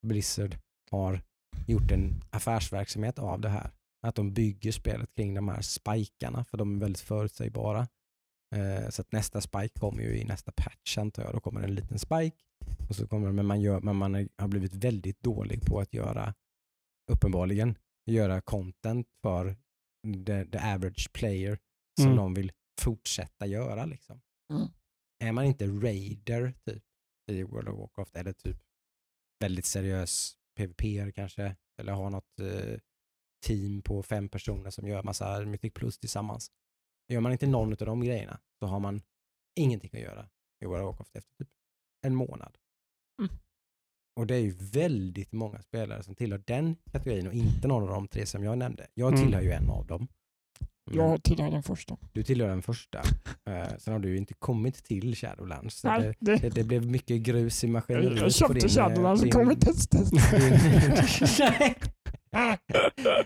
Blizzard 0.04 0.58
har 0.90 1.20
gjort 1.66 1.90
en 1.90 2.22
affärsverksamhet 2.30 3.18
av 3.18 3.40
det 3.40 3.48
här. 3.48 3.70
Att 4.06 4.14
de 4.14 4.32
bygger 4.32 4.72
spelet 4.72 5.14
kring 5.14 5.34
de 5.34 5.48
här 5.48 5.60
spikarna 5.62 6.44
för 6.44 6.56
de 6.58 6.76
är 6.76 6.80
väldigt 6.80 7.00
förutsägbara. 7.02 7.88
Eh, 8.56 8.88
så 8.90 9.02
att 9.02 9.12
nästa 9.12 9.40
spike 9.40 9.80
kommer 9.80 10.02
ju 10.02 10.18
i 10.18 10.24
nästa 10.24 10.52
patch 10.52 10.98
antar 10.98 11.22
jag. 11.22 11.32
Då 11.32 11.40
kommer 11.40 11.60
en 11.62 11.74
liten 11.74 11.98
spike. 11.98 12.36
Och 12.88 12.96
så 12.96 13.06
kommer, 13.06 13.32
men 13.32 13.46
man, 13.46 13.60
gör, 13.60 13.80
men 13.80 13.96
man 13.96 14.14
är- 14.14 14.28
har 14.38 14.48
blivit 14.48 14.74
väldigt 14.74 15.22
dålig 15.22 15.62
på 15.66 15.80
att 15.80 15.94
göra 15.94 16.34
uppenbarligen 17.12 17.78
göra 18.06 18.40
content 18.40 19.06
för 19.22 19.56
the, 20.26 20.44
the 20.44 20.58
average 20.58 21.12
player 21.12 21.58
som 22.00 22.06
Mm. 22.06 22.16
de 22.16 22.34
vill 22.34 22.52
fortsätta 22.80 23.46
göra. 23.46 23.84
Liksom. 23.86 24.20
Mm. 24.52 24.68
Är 25.24 25.32
man 25.32 25.44
inte 25.44 25.66
raider 25.66 26.54
typ, 26.66 26.82
i 27.30 27.42
World 27.42 27.68
of 27.68 27.78
Warcraft 27.78 28.16
eller 28.16 28.32
typ 28.32 28.56
väldigt 29.44 29.66
seriös 29.66 30.36
PVP 30.56 31.14
kanske, 31.14 31.56
eller 31.80 31.92
har 31.92 32.10
något 32.10 32.40
eh, 32.40 32.78
team 33.46 33.82
på 33.82 34.02
fem 34.02 34.28
personer 34.28 34.70
som 34.70 34.88
gör 34.88 35.02
massa 35.02 35.40
Mythic 35.44 35.72
Plus 35.74 35.98
tillsammans. 35.98 36.50
Gör 37.12 37.20
man 37.20 37.32
inte 37.32 37.46
någon 37.46 37.72
av 37.72 37.76
de 37.76 38.04
grejerna 38.04 38.40
så 38.58 38.66
har 38.66 38.80
man 38.80 39.02
ingenting 39.60 39.90
att 39.92 40.00
göra 40.00 40.28
i 40.64 40.66
World 40.66 40.84
of 40.84 40.86
Warcraft 40.90 41.16
efter 41.16 41.44
typ 41.44 41.48
en 42.06 42.14
månad. 42.14 42.58
Mm. 43.22 43.34
Och 44.16 44.26
det 44.26 44.34
är 44.34 44.40
ju 44.40 44.50
väldigt 44.50 45.32
många 45.32 45.62
spelare 45.62 46.02
som 46.02 46.14
tillhör 46.14 46.42
den 46.46 46.76
kategorin 46.92 47.26
och 47.26 47.34
inte 47.34 47.68
någon 47.68 47.82
av 47.82 47.88
de 47.88 48.08
tre 48.08 48.26
som 48.26 48.44
jag 48.44 48.58
nämnde. 48.58 48.86
Jag 48.94 49.08
Mm. 49.08 49.24
tillhör 49.24 49.42
ju 49.42 49.50
en 49.52 49.70
av 49.70 49.86
dem. 49.86 50.08
Jag 50.92 51.22
tillhör 51.22 51.50
den 51.50 51.62
första. 51.62 51.96
Du 52.12 52.22
tillhör 52.22 52.48
den 52.48 52.62
första. 52.62 52.98
Eh, 53.50 53.76
sen 53.78 53.92
har 53.92 54.00
du 54.00 54.08
ju 54.10 54.16
inte 54.16 54.34
kommit 54.34 54.84
till 54.84 55.14
Shadowlands. 55.16 55.74
Så 55.80 55.88
Nej, 55.88 56.14
det, 56.20 56.32
det, 56.36 56.38
det, 56.42 56.48
det 56.48 56.64
blev 56.64 56.86
mycket 56.90 57.20
grus 57.22 57.64
i 57.64 57.68
maskineriet. 57.68 58.20
jag 58.20 58.34
köpte 58.34 58.68
Shadowlands 58.68 59.22
och 59.22 59.30
kom 59.30 59.50
inte 59.50 59.66
ens 59.66 59.88
testa. 59.88 60.16
Nej. 62.32 62.58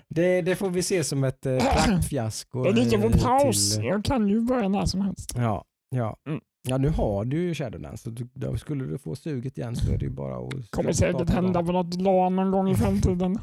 det, 0.08 0.42
det 0.42 0.56
får 0.56 0.70
vi 0.70 0.82
se 0.82 1.04
som 1.04 1.24
ett 1.24 1.46
eh, 1.46 1.58
praktfiasko. 1.58 2.64
Det 2.64 2.72
ligger 2.72 3.04
eh, 3.04 3.10
på 3.12 3.18
paus. 3.18 3.74
till- 3.76 3.84
Jag 3.84 4.04
kan 4.04 4.28
ju 4.28 4.40
börja 4.40 4.68
när 4.68 4.84
som 4.86 5.00
helst. 5.00 5.32
Ja, 5.36 5.64
ja. 5.90 6.16
Mm. 6.28 6.40
ja, 6.68 6.78
nu 6.78 6.88
har 6.88 7.24
du 7.24 7.42
ju 7.42 7.54
Shadowlands. 7.54 8.02
Så 8.02 8.10
du, 8.10 8.28
då 8.34 8.56
skulle 8.56 8.84
du 8.84 8.98
få 8.98 9.16
suget 9.16 9.58
igen 9.58 9.76
så 9.76 9.92
är 9.92 9.98
det 9.98 10.04
ju 10.04 10.10
bara 10.10 10.36
att... 10.46 10.70
Kommer 10.70 10.92
starta 10.92 11.12
säkert 11.18 11.30
igång. 11.30 11.44
hända 11.44 11.62
på 11.62 11.72
något 11.72 11.94
LAN 12.00 12.36
någon 12.36 12.50
gång 12.50 12.70
i 12.70 12.74
framtiden. 12.74 13.38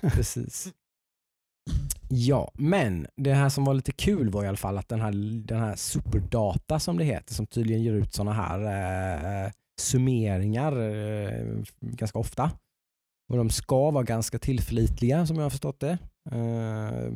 Precis. 0.00 0.68
Ja, 2.08 2.52
men 2.54 3.06
det 3.16 3.34
här 3.34 3.48
som 3.48 3.64
var 3.64 3.74
lite 3.74 3.92
kul 3.92 4.30
var 4.30 4.44
i 4.44 4.48
alla 4.48 4.56
fall 4.56 4.78
att 4.78 4.88
den 4.88 5.00
här, 5.00 5.12
den 5.46 5.58
här 5.58 5.76
superdata 5.76 6.80
som 6.80 6.98
det 6.98 7.04
heter, 7.04 7.34
som 7.34 7.46
tydligen 7.46 7.82
ger 7.82 7.92
ut 7.92 8.14
sådana 8.14 8.32
här 8.32 8.60
eh, 9.44 9.52
summeringar 9.80 10.72
eh, 10.80 11.62
ganska 11.80 12.18
ofta. 12.18 12.50
Och 13.28 13.36
de 13.36 13.50
ska 13.50 13.90
vara 13.90 14.04
ganska 14.04 14.38
tillförlitliga 14.38 15.26
som 15.26 15.36
jag 15.36 15.42
har 15.42 15.50
förstått 15.50 15.80
det. 15.80 15.98
Eh, 16.30 17.12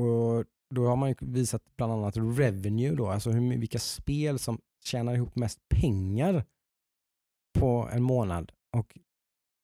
och 0.00 0.44
då 0.74 0.86
har 0.86 0.96
man 0.96 1.08
ju 1.08 1.14
visat 1.20 1.62
bland 1.76 1.92
annat 1.92 2.16
revenue 2.16 2.94
då, 2.94 3.08
alltså 3.08 3.30
hur, 3.30 3.58
vilka 3.58 3.78
spel 3.78 4.38
som 4.38 4.58
tjänar 4.84 5.14
ihop 5.14 5.36
mest 5.36 5.58
pengar 5.68 6.44
på 7.58 7.88
en 7.92 8.02
månad. 8.02 8.52
Och 8.76 8.98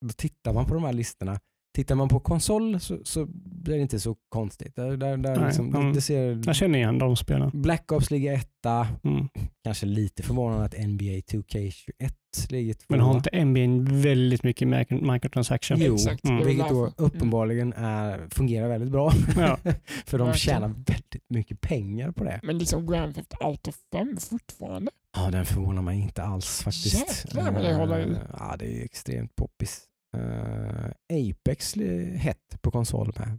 då 0.07 0.13
tittar 0.13 0.53
man 0.53 0.67
på 0.67 0.75
de 0.75 0.85
här 0.85 0.93
listorna 0.93 1.41
Tittar 1.75 1.95
man 1.95 2.09
på 2.09 2.21
konsol 2.21 2.81
så, 2.81 2.99
så 3.05 3.27
blir 3.45 3.75
det 3.77 3.81
inte 3.83 4.01
så 4.01 4.17
konstigt. 4.29 4.77
Där, 4.77 4.97
där, 4.97 5.17
där 5.17 5.37
Nej, 5.37 5.45
liksom, 5.47 5.71
det, 5.73 5.79
mm. 5.79 5.93
det 5.93 6.01
ser, 6.01 6.43
Jag 6.47 6.57
känner 6.57 6.79
igen 6.79 6.99
de 6.99 7.17
spelen. 7.17 7.51
Black 7.55 7.93
Ops 7.93 8.11
ligger 8.11 8.33
etta, 8.33 8.87
Mm. 9.05 9.29
kanske 9.65 9.87
lite 9.87 10.23
förvånande 10.23 10.65
att 10.65 10.79
NBA 10.79 11.05
2K21 11.05 12.13
ligger 12.51 12.75
tvåa. 12.75 12.85
Men 12.89 13.01
har 13.01 13.15
inte 13.17 13.45
NBA 13.45 13.93
väldigt 13.93 14.43
mycket 14.43 14.69
mic- 14.69 15.13
microtransaction? 15.13 15.77
Jo, 15.81 15.95
Exakt. 15.95 16.25
Mm. 16.25 16.37
det 16.37 16.43
är 16.45 16.47
vilket 16.47 16.69
då 16.69 16.85
därför. 16.85 17.03
uppenbarligen 17.05 17.73
är, 17.73 18.29
fungerar 18.31 18.69
väldigt 18.69 18.91
bra. 18.91 19.13
Ja. 19.37 19.59
För 20.07 20.19
de 20.19 20.35
tjänar 20.35 20.69
väldigt 20.69 21.25
mycket 21.29 21.61
pengar 21.61 22.11
på 22.11 22.25
det. 22.25 22.41
Men 22.43 22.59
liksom 22.59 22.87
Grand 22.87 23.15
Theft 23.15 23.35
Auto 23.41 23.73
5 23.93 24.17
fortfarande. 24.21 24.91
Ja, 25.17 25.31
den 25.31 25.45
förvånar 25.45 25.83
mig 25.83 26.01
inte 26.01 26.23
alls 26.23 26.63
faktiskt. 26.63 27.25
Jäklar 27.25 27.53
vad 27.53 27.63
det 27.65 27.75
håller 27.75 27.99
i. 28.07 28.11
Eh, 28.11 28.17
Ja, 28.39 28.57
det 28.59 28.81
är 28.81 28.85
extremt 28.85 29.37
poppis. 29.37 29.81
Uh, 30.17 30.91
Apex 31.13 31.75
hett 32.17 32.63
på 32.63 32.71
konsol 32.71 33.13
med. 33.19 33.39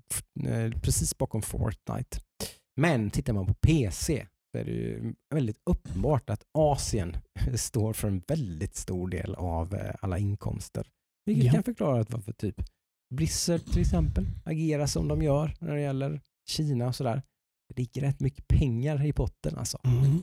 Eh, 0.49 0.79
Precis 0.79 1.17
bakom 1.17 1.41
Fortnite. 1.41 2.17
Men 2.75 3.09
tittar 3.09 3.33
man 3.33 3.45
på 3.45 3.53
PC 3.53 4.27
så 4.51 4.57
är 4.57 4.65
det 4.65 4.71
ju 4.71 5.13
väldigt 5.35 5.59
uppenbart 5.69 6.29
att 6.29 6.43
Asien 6.51 7.17
står 7.55 7.93
för 7.93 8.07
en 8.07 8.23
väldigt 8.27 8.75
stor 8.75 9.07
del 9.07 9.35
av 9.35 9.73
eh, 9.75 9.95
alla 10.01 10.17
inkomster. 10.17 10.87
Vilket 11.25 11.45
Ja. 11.45 11.51
kan 11.51 11.63
förklara 11.63 12.01
att 12.01 12.11
varför 12.13 12.33
typ 12.33 12.55
Blizzard 13.15 13.65
till 13.65 13.81
exempel 13.81 14.25
agerar 14.45 14.85
som 14.87 15.07
de 15.07 15.21
gör 15.21 15.53
när 15.59 15.75
det 15.75 15.81
gäller 15.81 16.21
Kina 16.49 16.87
och 16.87 16.95
sådär. 16.95 17.21
Det 17.69 17.77
ligger 17.81 18.01
rätt 18.01 18.19
mycket 18.19 18.47
pengar 18.47 19.05
i 19.05 19.13
potten 19.13 19.57
alltså. 19.57 19.77
Mm. 19.83 20.21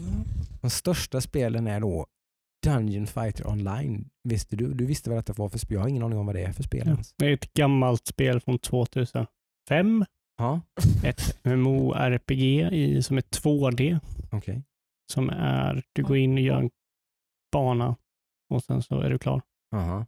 De 0.60 0.70
största 0.70 1.20
spelen 1.20 1.66
är 1.66 1.80
då 1.80 2.06
Dungeon 2.64 3.06
Fighter 3.06 3.46
Online. 3.46 4.08
Visste 4.24 4.56
du? 4.56 4.74
Du 4.74 4.86
visste 4.86 5.10
vad 5.10 5.18
detta 5.18 5.32
var 5.32 5.48
för 5.48 5.58
spel? 5.58 5.74
Jag 5.74 5.80
har 5.82 5.88
ingen 5.88 6.02
aning 6.02 6.18
om 6.18 6.26
vad 6.26 6.34
det 6.34 6.42
är 6.42 6.52
för 6.52 6.62
spel 6.62 6.82
Ja. 6.86 6.92
ens. 6.92 7.14
Det 7.16 7.26
är 7.26 7.32
ett 7.32 7.52
gammalt 7.52 8.06
spel 8.06 8.40
från 8.40 8.58
2005. 8.58 10.04
Ja, 10.38 10.60
Ett 11.04 11.44
MMORPG 11.44 12.68
i, 12.72 13.02
som 13.02 13.16
är 13.16 13.22
2D. 13.22 14.00
okej. 14.30 14.62
Som 15.12 15.30
är, 15.30 15.82
du 15.92 16.02
går 16.02 16.16
in 16.16 16.32
och 16.34 16.40
gör 16.40 16.58
en 16.60 16.70
bana 17.52 17.96
och 18.50 18.62
sen 18.64 18.82
så 18.82 19.00
är 19.00 19.10
du 19.10 19.18
klar. 19.18 19.42
Aha. 19.74 20.06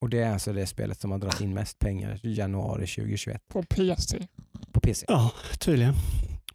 Och 0.00 0.08
det 0.10 0.18
är 0.20 0.32
alltså 0.32 0.52
det 0.52 0.66
spelet 0.66 1.00
som 1.00 1.10
har 1.10 1.18
dragit 1.18 1.40
in 1.40 1.54
mest 1.54 1.78
pengar 1.78 2.20
i 2.26 2.34
januari 2.34 2.86
2021 2.86 3.42
På 3.48 3.62
PC. 3.62 4.26
på 4.72 4.80
PC. 4.80 5.06
Ja, 5.08 5.32
tydligen. 5.60 5.94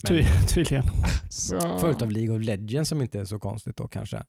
Men, 0.04 0.08
Ty, 0.08 0.26
tydligen. 0.54 0.84
Så, 1.30 1.58
av 2.04 2.12
League 2.12 2.36
of 2.38 2.44
Legends 2.44 2.90
som 2.90 3.02
inte 3.02 3.20
är 3.20 3.26
så 3.26 3.40
konstigt 3.40 3.76
då 3.78 3.88
kanske. 3.88 4.24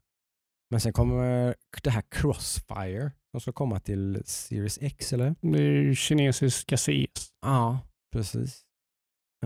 Men 0.73 0.81
sen 0.81 0.93
kommer 0.93 1.55
det 1.83 1.91
här 1.91 2.03
Crossfire 2.11 3.13
som 3.31 3.41
ska 3.41 3.53
komma 3.53 3.81
till 3.81 4.23
Series 4.25 4.79
X 4.83 5.13
eller? 5.13 5.35
Det 5.41 5.59
är 5.59 5.63
ju 5.83 5.95
kinesiska 5.95 6.77
CS. 6.77 7.33
Ja, 7.47 7.79
precis. 8.13 8.63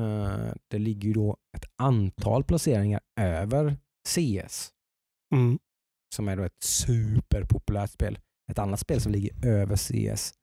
Eh, 0.01 0.53
det 0.71 0.79
ligger 0.79 1.09
ju 1.09 1.13
då 1.15 1.37
ett 1.57 1.65
antal 1.83 2.45
placeringar 2.45 3.01
över 3.21 3.77
CS 4.09 4.71
Mm. 5.35 5.59
som 6.15 6.29
är 6.29 6.37
då 6.37 6.43
ett 6.43 6.63
superpopulärt 6.63 7.91
spel. 7.91 8.19
Ett 8.53 8.59
annat 8.59 8.81
spel 8.81 9.01
som 9.01 9.13
ligger 9.13 9.47
över 9.47 9.77
CS 9.77 10.35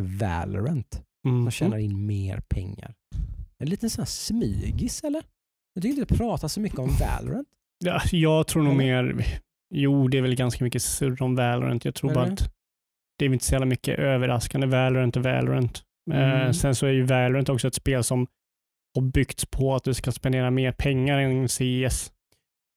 är 0.00 0.18
Valorant. 0.18 1.02
Mm. 1.26 1.42
som 1.42 1.50
tjänar 1.50 1.78
in 1.78 2.06
mer 2.06 2.40
pengar. 2.48 2.94
En 3.58 3.68
liten 3.68 3.90
sån 3.90 4.02
här 4.02 4.06
smygis 4.06 5.04
eller? 5.04 5.22
Jag 5.74 5.82
tycker 5.82 6.00
inte 6.00 6.14
det 6.14 6.18
pratas 6.18 6.52
så 6.52 6.60
mycket 6.60 6.78
om 6.78 6.90
Valorant. 7.00 7.48
Ja, 7.84 8.00
jag 8.12 8.46
tror 8.46 8.62
nog 8.62 8.76
mer, 8.76 9.24
jo 9.72 10.08
det 10.08 10.18
är 10.18 10.22
väl 10.22 10.34
ganska 10.34 10.64
mycket 10.64 10.82
surr 10.82 11.22
om 11.22 11.36
Valorant. 11.36 11.84
Jag 11.84 11.94
tror 11.94 12.10
Är 12.10 12.14
bara 12.14 12.24
att 12.24 12.52
det 13.18 13.24
är 13.24 13.28
inte 13.32 13.44
så 13.44 13.52
jävla 13.54 13.66
mycket 13.66 13.98
överraskande. 13.98 14.66
Valorant 14.66 15.16
är 15.16 15.20
Valorant. 15.20 15.82
Eh, 16.12 16.40
Mm. 16.40 16.52
sen 16.54 16.74
så 16.74 16.86
är 16.86 16.90
ju 16.90 17.02
Valorant 17.02 17.48
också 17.48 17.68
ett 17.68 17.74
spel 17.74 18.04
som 18.04 18.26
har 18.94 19.02
byggts 19.02 19.46
på 19.46 19.74
att 19.74 19.84
du 19.84 19.94
ska 19.94 20.12
spendera 20.12 20.50
mer 20.50 20.72
pengar 20.72 21.18
än 21.18 21.48
CS. 21.48 22.12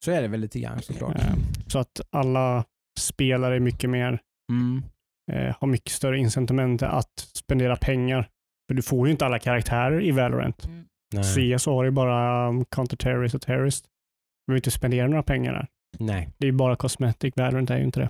Så 0.06 0.12
är 0.12 0.22
det 0.22 0.28
väl 0.28 0.40
lite 0.40 0.60
grann 0.60 0.82
såklart. 0.82 1.16
Eh, 1.16 1.36
så 1.68 1.80
att 1.80 2.02
alla 2.10 2.66
spelare 3.00 3.56
är 3.56 3.60
mycket 3.60 3.90
mer, 3.90 4.20
Mm. 4.52 4.84
eh, 5.32 5.56
har 5.60 5.68
mycket 5.68 5.92
större 5.92 6.18
incitament 6.20 6.84
att 6.84 7.20
spendera 7.20 7.76
pengar. 7.76 8.30
För 8.70 8.76
du 8.76 8.82
får 8.82 9.08
ju 9.08 9.12
inte 9.12 9.26
alla 9.26 9.40
karaktärer 9.40 10.02
i 10.04 10.12
Valorant. 10.12 10.66
Mm. 10.66 10.86
CS 11.24 11.66
har 11.66 11.84
ju 11.84 11.92
bara 11.92 12.48
um, 12.50 12.66
Counter-Terrorist 12.66 13.36
och 13.36 13.42
Terrorist. 13.42 13.86
Du 13.86 14.52
behöver 14.52 14.58
inte 14.58 14.72
spendera 14.72 15.08
några 15.08 15.24
pengar 15.24 15.54
där. 15.54 15.68
Nej. 16.00 16.30
Det 16.38 16.46
är 16.46 16.52
ju 16.52 16.58
bara 16.58 16.76
cosmetic. 16.76 17.34
Valorant 17.38 17.70
är 17.70 17.78
ju 17.78 17.84
inte 17.84 18.00
det. 18.00 18.10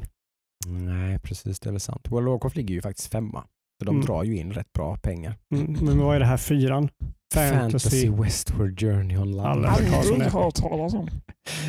Nej, 0.67 1.19
precis. 1.19 1.59
Det 1.59 1.69
är 1.69 1.71
väl 1.71 1.79
sant. 1.79 2.07
World 2.11 2.27
of 2.27 2.31
Warcraft 2.31 2.55
ligger 2.55 2.75
ju 2.75 2.81
faktiskt 2.81 3.11
femma. 3.11 3.43
Så 3.79 3.85
de 3.85 3.95
Mm. 3.95 4.05
drar 4.05 4.23
ju 4.23 4.37
in 4.37 4.53
rätt 4.53 4.73
bra 4.73 4.97
pengar. 4.97 5.35
Mm, 5.55 5.77
men 5.81 5.97
vad 5.99 6.15
är 6.15 6.19
det 6.19 6.25
här 6.25 6.37
fyran? 6.37 6.89
Fantasy, 7.33 7.59
Fantasy. 7.59 8.09
Westward 8.09 8.79
Journey 8.79 9.17
Online. 9.17 9.39
Aldrig 9.39 10.19
det. 10.19 10.29
hört 10.29 10.55
talas 10.55 10.93
om. 10.93 11.09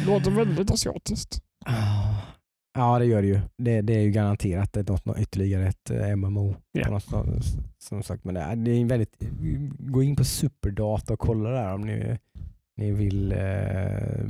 Låter 0.06 0.30
väldigt 0.30 0.70
asiatiskt. 0.70 1.40
Ah. 1.66 2.14
Ja, 2.78 2.98
det 2.98 3.04
gör 3.04 3.22
det 3.22 3.28
ju. 3.28 3.40
Det, 3.58 3.80
det 3.80 3.94
är 3.94 4.00
ju 4.00 4.10
garanterat 4.10 4.76
ett, 4.76 4.88
något, 4.88 5.04
något 5.04 5.18
ytterligare 5.18 5.66
ett 5.68 5.90
eh, 5.90 6.16
MMO. 6.16 6.54
På 6.84 6.90
något, 6.90 7.02
sätt, 7.04 7.56
som 7.78 8.02
sagt, 8.02 8.24
men 8.24 8.34
det 8.34 8.40
är, 8.40 8.56
det 8.56 8.70
är 8.70 8.80
en 8.80 8.88
väldigt, 8.88 9.16
gå 9.78 10.02
in 10.02 10.16
på 10.16 10.24
superdata 10.24 11.12
och 11.12 11.18
kolla 11.18 11.50
där 11.50 11.74
om 11.74 11.80
ni, 11.80 12.18
ni 12.76 12.90
vill. 12.92 13.32
Eh, 13.32 13.38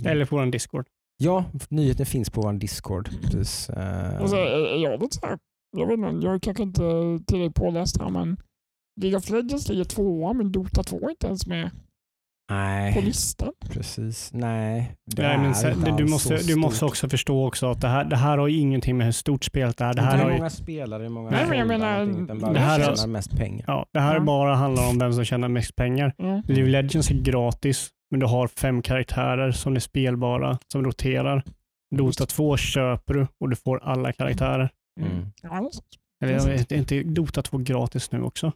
Eller 0.05 0.25
på 0.25 0.37
vår 0.37 0.47
Discord. 0.47 0.87
Ja, 1.19 1.45
nyheten 1.69 2.07
finns 2.07 2.31
på 2.31 2.41
vår 2.41 2.53
Discord. 2.53 3.09
Precis. 3.23 3.71
Eh, 3.71 4.23
Och 4.23 4.31
så 4.31 4.37
är 4.37 4.75
är 4.75 4.77
jag 4.83 5.01
lite 5.03 5.17
så 5.17 5.27
här, 5.27 5.39
jag 5.77 5.87
vet 5.87 5.99
inte, 5.99 6.27
jag 6.27 6.35
är 6.35 6.39
kanske 6.39 6.63
inte 6.63 6.81
tillräckligt 7.27 7.55
påläst 7.55 8.01
här 8.01 8.11
men 8.11 8.37
League 9.01 9.19
of 9.19 9.31
Legends 9.31 9.69
ligger 9.69 9.85
tvåa 9.85 10.33
men 10.33 10.53
Dota 10.53 10.83
2 10.83 11.01
är 11.07 11.11
inte 11.11 11.27
ens 11.27 11.47
med 11.47 11.71
på 12.49 12.55
nej, 12.55 13.03
listan. 13.03 13.53
precis. 13.61 14.31
Nej, 14.33 14.95
det 15.17 15.23
Nej, 15.23 15.39
men 15.39 15.51
är 15.51 15.55
sen, 15.55 15.79
inte 15.79 15.91
du, 15.91 16.05
måste, 16.05 16.37
du 16.37 16.57
måste 16.57 16.85
också 16.85 17.09
förstå 17.09 17.47
också 17.47 17.71
att 17.71 17.81
det 17.81 17.89
här, 17.89 18.05
det 18.05 18.17
här 18.17 18.39
har 18.39 18.47
ju 18.49 18.59
ingenting 18.59 18.97
med 18.97 19.05
hur 19.07 19.13
stort 19.13 19.45
spelet 19.45 19.81
är. 19.81 19.95
Det 19.95 20.03
här, 20.03 20.13
Inte 20.15 20.25
har 20.25 20.31
ju, 20.31 20.37
många 20.39 20.51
spelare, 20.51 21.03
hur 21.03 21.11
många 21.11 21.31
Nej, 21.31 21.47
men 21.49 21.59
jag 21.59 21.69
menar, 21.69 22.07
det 22.53 22.59
här 22.61 22.79
tjänar 22.97 23.07
mest 23.07 23.37
pengar. 23.37 23.65
ja, 23.69 23.87
det 23.93 24.01
här 24.01 24.15
Ja. 24.15 24.21
bara 24.21 24.55
handlar 24.55 24.89
om 24.91 24.99
vem 24.99 25.13
som 25.13 25.25
tjänar 25.25 25.49
mest 25.49 25.77
pengar. 25.77 26.15
Mm. 26.19 26.43
League 26.47 26.65
of 26.65 26.69
Legends 26.71 27.11
är 27.11 27.15
gratis, 27.23 27.89
men 28.11 28.21
du 28.21 28.27
har 28.27 28.49
fem 28.49 28.83
karaktärer 28.83 29.53
som 29.53 29.77
är 29.77 29.81
spelbara, 29.81 30.59
som 30.73 30.85
roterar. 30.85 31.43
Dota 31.97 32.27
2 32.27 32.57
köper 32.57 33.15
du 33.15 33.27
och 33.41 33.51
du 33.51 33.57
får 33.57 33.83
alla 33.83 34.13
karaktärer. 34.13 34.71
Mm. 35.01 35.27
Ja, 35.43 35.49
det 35.49 35.57
är 35.57 35.71
sant. 35.71 35.87
Eller 36.25 36.73
är 36.73 36.73
inte 36.73 37.03
Dota 37.03 37.43
2 37.43 37.59
gratis 37.59 38.13
nu 38.13 38.23
också? 38.23 38.53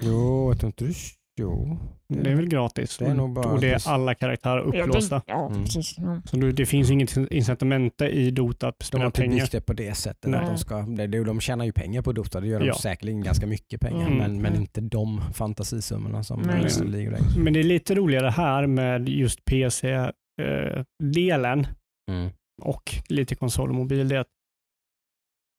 Jo, 0.00 0.50
jag 0.50 0.60
tror 0.60 0.68
inte 0.68 0.84
du... 0.84 0.94
Jo. 1.38 1.78
Det 2.08 2.30
är 2.30 2.34
väl 2.36 2.48
gratis. 2.48 2.98
Det 2.98 3.04
är 3.06 3.14
nog 3.14 3.32
bara 3.32 3.48
och 3.52 3.60
det 3.60 3.70
är 3.72 3.88
alla 3.88 4.14
karaktärer 4.14 4.60
upplåsta. 4.60 5.22
Ja, 5.26 5.46
Mm. 5.50 5.64
precis. 5.64 5.96
Så 6.24 6.36
det 6.36 6.66
finns 6.66 6.90
inget 6.90 7.16
incitament 7.16 8.00
i 8.02 8.30
Dota 8.30 8.68
att 8.68 8.78
De 8.78 8.84
har 8.84 8.86
spela 8.86 9.06
inte 9.06 9.20
pengar. 9.20 9.34
byggt 9.36 9.52
det 9.52 9.60
på 9.60 9.72
det 9.72 9.94
sättet. 9.94 10.30
Nej. 10.30 10.40
Att 10.40 10.46
de, 10.46 10.58
ska, 10.58 10.82
de 11.26 11.40
tjänar 11.40 11.64
ju 11.64 11.72
pengar 11.72 12.02
på 12.02 12.12
Dota, 12.12 12.40
det 12.40 12.46
gör 12.46 12.60
de 12.60 12.66
Ja. 12.66 12.74
säkerligen 12.74 13.22
ganska 13.22 13.46
mycket 13.46 13.80
pengar. 13.80 14.06
Mm. 14.06 14.18
Men, 14.18 14.42
men 14.42 14.46
Mm. 14.52 14.60
inte 14.60 14.80
de 14.80 15.20
fantasisummorna 15.34 16.24
som. 16.24 16.42
League 16.42 17.18
of. 17.20 17.36
Men 17.36 17.52
det 17.52 17.60
är 17.60 17.64
lite 17.64 17.94
roligare 17.94 18.30
här 18.30 18.66
med 18.66 19.08
just 19.08 19.44
PC-delen 19.44 21.66
Mm. 22.10 22.30
och 22.62 22.82
lite 23.08 23.34
konsol 23.34 23.68
och 23.68 23.74
mobil. 23.74 24.08
Det 24.08 24.16
är 24.16 24.20
att 24.20 24.28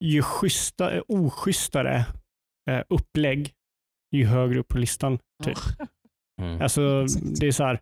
ju 0.06 0.22
schyssta, 0.22 0.96
eh, 0.96 1.02
oschystare 1.08 2.06
eh, 2.70 2.82
upplägg, 2.90 3.52
ju 4.16 4.26
högre 4.26 4.60
upp 4.60 4.68
på 4.68 4.78
listan. 4.78 5.20
Typ. 5.44 5.58
Mm. 6.42 6.62
Alltså, 6.62 7.06
det 7.40 7.48
är 7.48 7.52
så 7.52 7.64
här, 7.64 7.80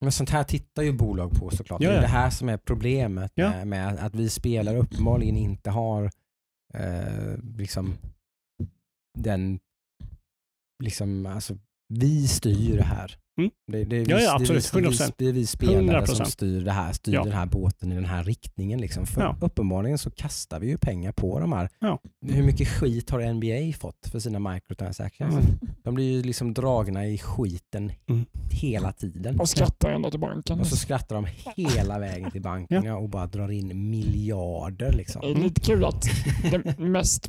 Men 0.00 0.12
sånt 0.12 0.30
här 0.30 0.44
tittar 0.44 0.82
ju 0.82 0.92
bolag 0.92 1.32
på 1.32 1.50
såklart. 1.50 1.80
Ja, 1.82 1.88
Det 1.88 1.92
är 1.94 1.96
ja. 1.96 2.00
det 2.02 2.06
här 2.08 2.30
som 2.30 2.48
är 2.48 2.56
problemet 2.56 3.32
Ja. 3.34 3.50
med, 3.50 3.66
med 3.66 3.98
att 3.98 4.14
vi 4.14 4.28
spelare 4.28 4.78
uppenbarligen 4.78 5.36
inte 5.36 5.70
har 5.70 6.10
eh, 6.74 7.36
liksom 7.56 7.98
den, 9.18 9.58
liksom, 10.82 11.26
alltså 11.26 11.58
vi 11.88 12.28
styr 12.28 12.76
det 12.76 12.84
här. 12.84 13.18
Mm. 13.40 13.50
Det, 13.72 13.84
det, 13.84 13.96
är 13.96 14.04
vi, 14.04 14.10
Ja, 14.10 14.18
ja, 14.20 14.38
det 14.38 14.44
är 14.52 14.56
absolut. 14.56 14.74
vi- 14.74 14.80
100%. 14.80 15.12
Det 15.18 15.26
är 15.28 15.32
vi 15.32 15.46
spelare 15.46 16.06
som 16.06 16.16
100%. 16.16 16.24
styr 16.30 16.64
det 16.64 16.72
här, 16.72 16.92
styr 16.92 17.12
Ja. 17.14 17.24
den 17.24 17.32
här 17.32 17.46
båten 17.46 17.92
i 17.92 17.94
den 17.94 18.04
här 18.04 18.24
riktningen. 18.24 18.80
Liksom. 18.80 19.06
För 19.06 19.20
Ja. 19.20 19.36
Uppenbarligen 19.40 19.98
så 19.98 20.10
kastar 20.10 20.60
vi 20.60 20.66
ju 20.68 20.78
pengar 20.78 21.12
på 21.12 21.40
de 21.40 21.52
här. 21.52 21.68
Ja. 21.78 21.98
Hur 22.26 22.42
mycket 22.42 22.68
skit 22.68 23.10
har 23.10 23.20
NBA 23.20 23.78
fått 23.78 24.06
för 24.12 24.18
sina 24.18 24.38
microtransactions? 24.38 25.34
Mm. 25.34 25.58
De 25.82 25.94
blir 25.94 26.12
ju 26.12 26.22
liksom 26.22 26.54
dragna 26.54 27.06
i 27.06 27.18
skiten 27.18 27.92
Mm. 28.08 28.24
hela 28.50 28.92
tiden. 28.92 29.40
Och 29.40 29.48
skrattar 29.48 29.90
ända 29.90 30.10
till 30.10 30.20
banken. 30.20 30.60
Och 30.60 30.66
så 30.66 30.76
skrattar 30.76 31.16
de 31.16 31.26
hela 31.56 31.98
vägen 31.98 32.30
till 32.30 32.42
bankerna 32.42 32.96
och 32.96 33.08
bara 33.08 33.26
drar 33.26 33.50
in 33.50 33.90
miljarder. 33.90 34.92
Liksom. 34.92 35.20
Det 35.22 35.30
är 35.30 35.34
lite 35.34 35.60
kul 35.60 35.84
att 35.84 36.04
det 36.50 36.78
mest 36.78 37.28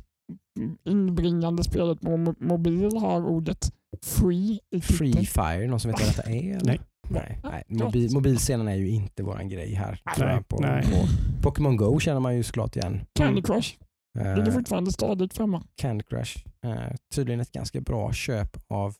inbringande 0.83 1.63
spelet 1.63 2.01
på 2.01 2.07
mo- 2.07 2.35
mobil 2.43 2.97
har 2.97 3.25
ordet 3.25 3.73
free 4.01 4.59
i 4.75 4.81
Free 4.81 5.13
titeln. 5.13 5.25
Fire, 5.25 5.67
någon 5.67 5.79
som 5.79 5.91
vet 5.91 5.99
vad 5.99 6.09
detta 6.09 6.23
är? 6.31 6.55
eller? 6.55 6.65
Nej. 6.65 6.79
Nej, 7.09 7.39
nej. 7.43 7.63
Mobil, 7.67 8.13
mobilscenen 8.13 8.67
är 8.67 8.75
ju 8.75 8.89
inte 8.89 9.23
våran 9.23 9.49
grej 9.49 9.73
här. 9.73 10.01
tror 10.15 10.25
Nej, 10.25 10.35
jag, 10.35 10.47
på, 10.47 10.59
nej. 10.59 10.83
På 10.83 11.07
Pokémon 11.43 11.77
Go 11.77 11.99
känner 11.99 12.19
man 12.19 12.35
ju 12.35 12.43
såklart 12.43 12.75
igen. 12.75 13.05
Candy 13.15 13.41
Crush 13.41 13.77
Eh, 14.19 14.37
ligger 14.37 14.51
fortfarande 14.51 14.91
stadigt 14.91 15.33
femma. 15.33 15.63
Candy 15.75 16.03
Crush. 16.03 16.45
Eh, 16.65 16.95
tydligen 17.15 17.39
ett 17.39 17.51
ganska 17.51 17.81
bra 17.81 18.13
köp 18.13 18.57
av 18.67 18.95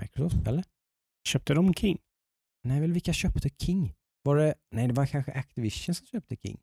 Microsoft, 0.00 0.46
eller? 0.46 0.64
köpte 1.28 1.54
de 1.54 1.74
King? 1.74 1.98
Nej, 2.64 2.80
väl 2.80 2.92
vilka 2.92 3.12
köpte 3.12 3.48
King? 3.58 3.94
Var 4.24 4.36
det, 4.36 4.54
nej, 4.74 4.86
det 4.88 4.92
var 4.94 5.06
kanske 5.06 5.32
Activision 5.32 5.94
som 5.94 6.06
köpte 6.06 6.36
King. 6.36 6.58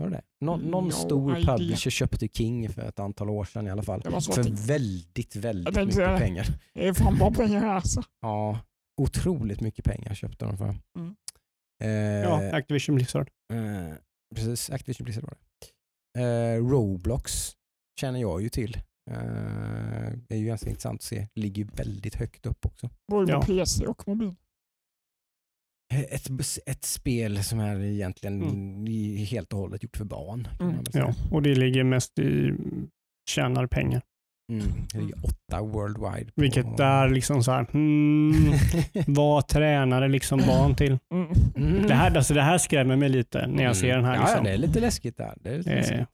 Var 0.00 0.10
det 0.10 0.16
det? 0.16 0.22
Nå, 0.40 0.56
någon 0.56 0.84
No 0.84 0.90
stor 0.90 1.36
idea. 1.38 1.56
publisher 1.56 1.90
köpte 1.90 2.28
King 2.28 2.68
för 2.68 2.82
ett 2.82 2.98
antal 2.98 3.30
år 3.30 3.44
sedan 3.44 3.66
i 3.66 3.70
alla 3.70 3.82
fall. 3.82 4.02
För 4.02 4.16
att 4.40 4.46
det- 4.46 4.50
väldigt, 4.50 5.36
väldigt 5.36 5.74
tänkte 5.74 5.98
mycket 6.00 6.18
pengar. 6.18 6.46
det 6.74 6.88
är 6.88 6.94
fan 6.94 7.18
bra 7.18 7.30
pengar 7.34 7.60
här 7.60 7.74
alltså. 7.74 8.02
Ja, 8.20 8.58
otroligt 9.00 9.60
mycket 9.60 9.84
pengar 9.84 10.14
köpte 10.14 10.44
de 10.44 10.58
för. 10.58 10.74
Mm. 10.98 11.14
Eh, 11.82 11.90
Ja, 11.90 12.56
Activision 12.56 12.94
Blizzard. 12.96 13.30
eh, 13.52 13.94
precis, 14.34 14.70
Activision 14.70 15.04
Blizzard 15.04 15.24
var 15.24 15.34
det. 15.34 16.22
Eh, 16.22 16.56
Roblox 16.68 17.52
känner 18.00 18.20
jag 18.20 18.42
ju 18.42 18.48
till. 18.48 18.76
Eh, 19.10 19.16
det 20.28 20.34
är 20.34 20.38
ju 20.38 20.46
ganska 20.46 20.68
intressant 20.70 20.98
att 21.00 21.02
se. 21.02 21.28
Ligger 21.34 21.62
ju 21.64 21.68
väldigt 21.74 22.14
högt 22.14 22.46
upp 22.46 22.66
också. 22.66 22.90
Både 23.10 23.32
Ja. 23.32 23.42
PC 23.42 23.86
och 23.86 24.08
mobil. 24.08 24.34
Ett, 25.94 26.26
ett 26.66 26.84
spel 26.84 27.42
som 27.44 27.60
är 27.60 27.84
egentligen 27.84 28.42
Mm. 28.42 29.16
helt 29.26 29.52
och 29.52 29.58
hållet 29.58 29.82
gjort 29.82 29.96
för 29.96 30.04
barn. 30.04 30.48
Mm. 30.60 30.76
Ja, 30.92 31.14
och 31.30 31.42
det 31.42 31.54
ligger 31.54 31.84
mest 31.84 32.18
i 32.18 32.52
tjänar 33.30 33.66
pengar. 33.66 34.02
Mm. 34.52 34.66
Det 34.92 34.98
ligger 35.00 35.14
åtta 35.24 35.62
worldwide. 35.62 36.24
På, 36.32 36.40
Vilket 36.40 36.80
är 36.80 37.08
liksom 37.08 37.42
så 37.44 37.52
här, 37.52 37.66
hmm, 37.72 38.52
vad 39.14 39.48
tränar 39.48 40.00
det 40.00 40.08
liksom 40.08 40.38
barn 40.38 40.74
till? 40.74 40.98
Mm. 41.14 41.28
Mm. 41.56 41.86
Det 41.86 41.94
här, 41.94 42.16
alltså 42.16 42.34
det 42.34 42.42
här 42.42 42.58
skrämmer 42.58 42.96
mig 42.96 43.08
lite 43.08 43.46
när 43.46 43.64
jag 43.64 43.76
ser 43.76 43.96
den 43.96 44.04
här. 44.04 44.14
Ja, 44.14 44.20
Liksom. 44.20 44.36
ja, 44.36 44.42
det 44.42 44.50
är 44.50 44.58
lite 44.58 44.80
läskigt 44.80 45.16
där. 45.16 45.34
Det 45.40 45.50
är 45.50 45.58
lite 45.58 45.70
Eh, 45.70 45.76
läskigt. 45.76 46.08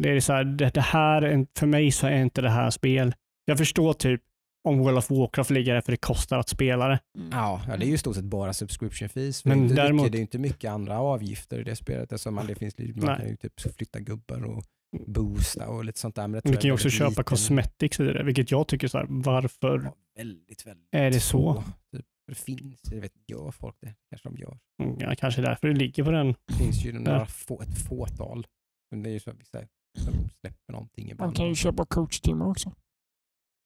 det 0.00 0.10
är 0.10 0.20
så 0.20 0.32
här, 0.32 0.44
det, 0.44 0.74
det 0.74 0.80
här, 0.80 1.46
för 1.58 1.66
mig 1.66 1.90
så 1.92 2.06
är 2.06 2.22
inte 2.22 2.40
det 2.42 2.50
här 2.50 2.70
spel. 2.70 3.14
Jag 3.44 3.58
förstår 3.58 3.92
typ 3.92 4.22
om 4.66 4.78
World 4.78 4.98
of 4.98 5.10
Warcraft 5.10 5.50
ligger 5.50 5.74
där 5.74 5.80
för 5.80 5.92
det 5.92 5.96
kostar 5.96 6.38
att 6.38 6.48
spela 6.48 6.88
det. 6.88 7.00
Ja, 7.30 7.62
ja, 7.68 7.76
det 7.76 7.84
är 7.84 7.88
ju 7.88 7.94
i 7.94 7.98
stort 7.98 8.14
sett 8.16 8.24
bara 8.24 8.52
subscription 8.52 9.08
fees. 9.08 9.44
Men 9.44 9.58
det, 9.58 9.62
inte 9.64 9.74
däremot- 9.74 10.02
mycket, 10.02 10.12
det 10.12 10.18
är 10.18 10.20
inte 10.20 10.38
mycket 10.38 10.70
andra 10.70 10.98
avgifter 11.00 11.60
i 11.60 11.64
det 11.64 11.76
spelet. 11.76 12.12
Alltså 12.12 12.30
man, 12.30 12.46
det 12.46 12.54
finns, 12.54 12.78
man 12.78 12.86
Nej. 12.96 13.16
kan 13.16 13.28
ju 13.28 13.36
typ 13.36 13.60
flytta 13.76 14.00
gubbar 14.00 14.44
och 14.44 14.64
boosta 15.06 15.68
och 15.68 15.84
lite 15.84 15.98
sånt 15.98 16.14
där. 16.14 16.28
Men 16.28 16.40
det 16.44 16.50
Du 16.52 16.56
kan 16.56 16.62
ju 16.68 16.72
också 16.72 16.90
köpa 16.90 17.08
liten- 17.08 17.24
cosmetics 17.24 18.00
i 18.00 18.04
det, 18.04 18.22
vilket 18.22 18.50
jag 18.50 18.68
tycker 18.68 18.88
så 18.88 18.98
här, 18.98 19.06
varför 19.08 19.80
Ja, 19.84 19.94
väldigt, 20.16 20.66
väldigt 20.66 20.88
är 20.92 21.10
det 21.10 21.20
så? 21.20 21.64
Typ. 21.96 22.04
Det 22.28 22.34
finns, 22.34 22.80
jag 22.90 23.00
vet 23.00 23.12
gör 23.26 23.50
folk 23.50 23.76
det? 23.80 23.94
Kanske 24.10 24.28
de 24.28 24.36
gör. 24.36 24.58
Mm, 24.82 24.96
Ja, 25.00 25.14
kanske 25.18 25.42
därför 25.42 25.68
det 25.68 25.74
ligger 25.74 26.04
på 26.04 26.10
den. 26.10 26.34
Det 26.46 26.54
finns 26.54 26.84
ju 26.84 26.92
några 26.92 27.26
få, 27.26 27.62
ett 27.62 27.78
fåtal. 27.88 28.46
Men 28.90 29.02
det 29.02 29.10
är 29.10 29.12
ju 29.12 29.20
så 29.20 29.30
att 29.30 29.40
vissa 29.40 29.58
som 29.98 30.12
släpper 30.40 30.72
någonting 30.72 31.04
Man 31.06 31.12
ibland. 31.12 31.36
kan 31.36 31.48
ju 31.48 31.54
köpa 31.54 31.86
coachtimmar 31.86 32.46
också. 32.46 32.72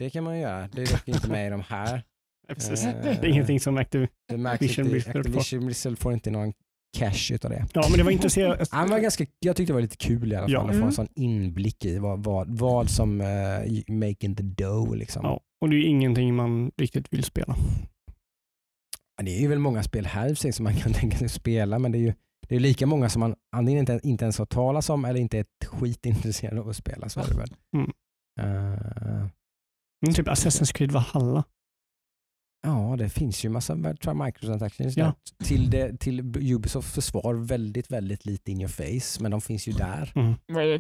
Det 0.01 0.11
kan 0.11 0.25
man 0.25 0.39
göra. 0.39 0.69
Det 0.73 0.83
är 0.83 0.87
dock 0.93 1.09
inte 1.09 1.29
med 1.31 1.47
i 1.47 1.51
de 1.51 1.61
här. 1.69 2.03
Precis. 2.49 2.85
Eh, 2.85 3.03
Det 3.03 3.09
är 3.09 3.25
ingenting 3.27 3.61
som 3.61 3.77
Activision 3.79 4.09
Blizzard 4.89 5.13
får. 5.13 5.19
Activision 5.21 5.67
Blizzard 5.67 5.99
får 5.99 6.13
inte 6.13 6.31
någon 6.31 6.53
cash 6.99 7.33
utav 7.33 7.51
det. 7.51 7.67
Ja, 7.73 7.83
men 7.91 7.99
det 7.99 8.05
var 8.05 8.11
intressant. 8.11 8.69
Han 8.71 8.91
var 8.91 8.99
ganska, 8.99 9.27
jag 9.39 9.57
tyckte 9.57 9.73
det 9.73 9.75
var 9.75 9.81
lite 9.81 9.97
kul 9.97 10.33
i 10.33 10.37
alla 10.37 10.47
fall 10.47 10.53
Ja. 10.53 10.61
att 10.61 10.67
få 10.67 10.73
Mm. 10.75 10.87
en 10.87 10.93
sån 10.93 11.09
inblick 11.15 11.85
i 11.85 11.99
vad, 11.99 12.25
vad, 12.25 12.59
vad 12.59 12.91
som 12.91 13.21
uh, 13.21 13.27
making 13.89 14.35
the 14.37 14.43
dough. 14.43 14.97
Liksom. 14.97 15.21
Ja, 15.25 15.41
och 15.61 15.69
det 15.71 15.77
är 15.77 15.79
ju 15.79 15.85
ingenting 15.87 16.35
man 16.35 16.71
riktigt 16.77 17.13
vill 17.13 17.25
spela. 17.25 17.57
Ja, 19.17 19.25
Det 19.25 19.37
är 19.37 19.41
ju 19.41 19.49
väl 19.49 19.59
många 19.59 19.83
spel 19.83 20.07
här 20.07 20.29
i 20.33 20.37
sig 20.37 20.53
som 20.53 20.65
man 20.65 20.75
kan 20.77 20.93
tänka 21.01 21.19
sig 21.19 21.29
spela 21.29 21.79
men 21.79 21.93
det 21.93 21.99
är 21.99 22.03
ju 22.03 22.13
det 22.49 22.57
är 22.57 22.61
lika 22.61 22.87
många 22.87 23.09
som 23.09 23.21
man 23.21 23.35
antingen 23.57 23.81
inte, 23.81 24.01
inte 24.03 24.25
ens 24.25 24.39
har 24.39 24.47
talas 24.47 24.91
om 24.91 25.05
eller 25.05 25.21
inte 25.21 25.37
är 25.37 25.41
ett 25.41 25.65
skit 25.67 26.07
intresserad 26.07 26.59
av 26.59 26.69
att 26.69 26.77
spela. 26.77 27.09
Så 27.09 27.21
är 27.21 27.29
det 27.29 27.35
väl. 27.37 27.55
Mm. 27.77 27.91
Eh, 28.41 29.27
Men 30.01 30.15
typ 30.15 30.27
Assassin's 30.29 30.73
Creed 30.75 30.91
Valhalla. 30.93 31.45
ja, 32.63 32.97
det 32.99 33.09
finns 33.09 33.45
ju 33.45 33.49
massa 33.49 33.75
microtransactions 34.15 34.97
Ja. 34.97 35.05
där. 35.05 35.45
Till, 35.45 35.71
det, 35.71 35.97
till 36.01 36.21
Ubisofts 36.55 36.93
försvar 36.95 37.35
väldigt, 37.35 37.91
väldigt 37.91 38.27
lite 38.27 38.51
in 38.53 38.61
your 38.61 38.69
face 38.69 39.23
men 39.23 39.31
de 39.31 39.41
finns 39.41 39.69
ju 39.69 39.73
där. 39.73 40.13
Mm. 40.15 40.35
Vad 40.47 40.63
är 40.65 40.67
det 40.69 40.75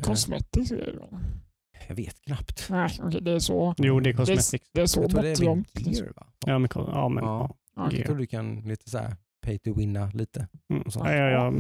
är 0.75 0.87
det 0.87 0.93
då? 0.97 1.21
Jag 1.89 1.95
vet 1.95 2.21
knappt. 2.25 2.67
Nej, 2.71 2.91
okej, 3.03 3.21
det 3.21 3.33
är 3.33 3.39
så. 3.39 3.75
Jo, 3.79 4.01
det 4.01 4.11
är 4.11 4.13
Det 4.13 4.17
cosmetics. 4.17 4.55
är, 4.55 4.61
det 4.73 4.81
är 4.81 4.87
så 4.87 5.03
Jag 5.03 5.11
tror 5.11 5.23
det 5.23 5.29
är 5.29 5.33
bortglömt. 5.33 5.69
vid 5.75 5.97
Gear 5.97 6.13
va? 6.17 6.27
Ja, 6.47 6.59
men, 6.59 6.69
ja, 6.75 7.09
men 7.09 7.25
Ja. 7.25 7.57
ja. 7.77 7.93
Jag 7.93 8.07
tror 8.07 8.17
du 8.17 8.27
kan 8.27 8.61
lite 8.61 8.91
så 8.91 8.99
här 8.99 9.17
pay 9.47 9.59
to 9.59 9.75
winna 9.75 10.11
lite. 10.15 10.49
Mm. 10.71 10.83
Ja, 10.95 11.13
ja, 11.13 11.31
ja. 11.31 11.53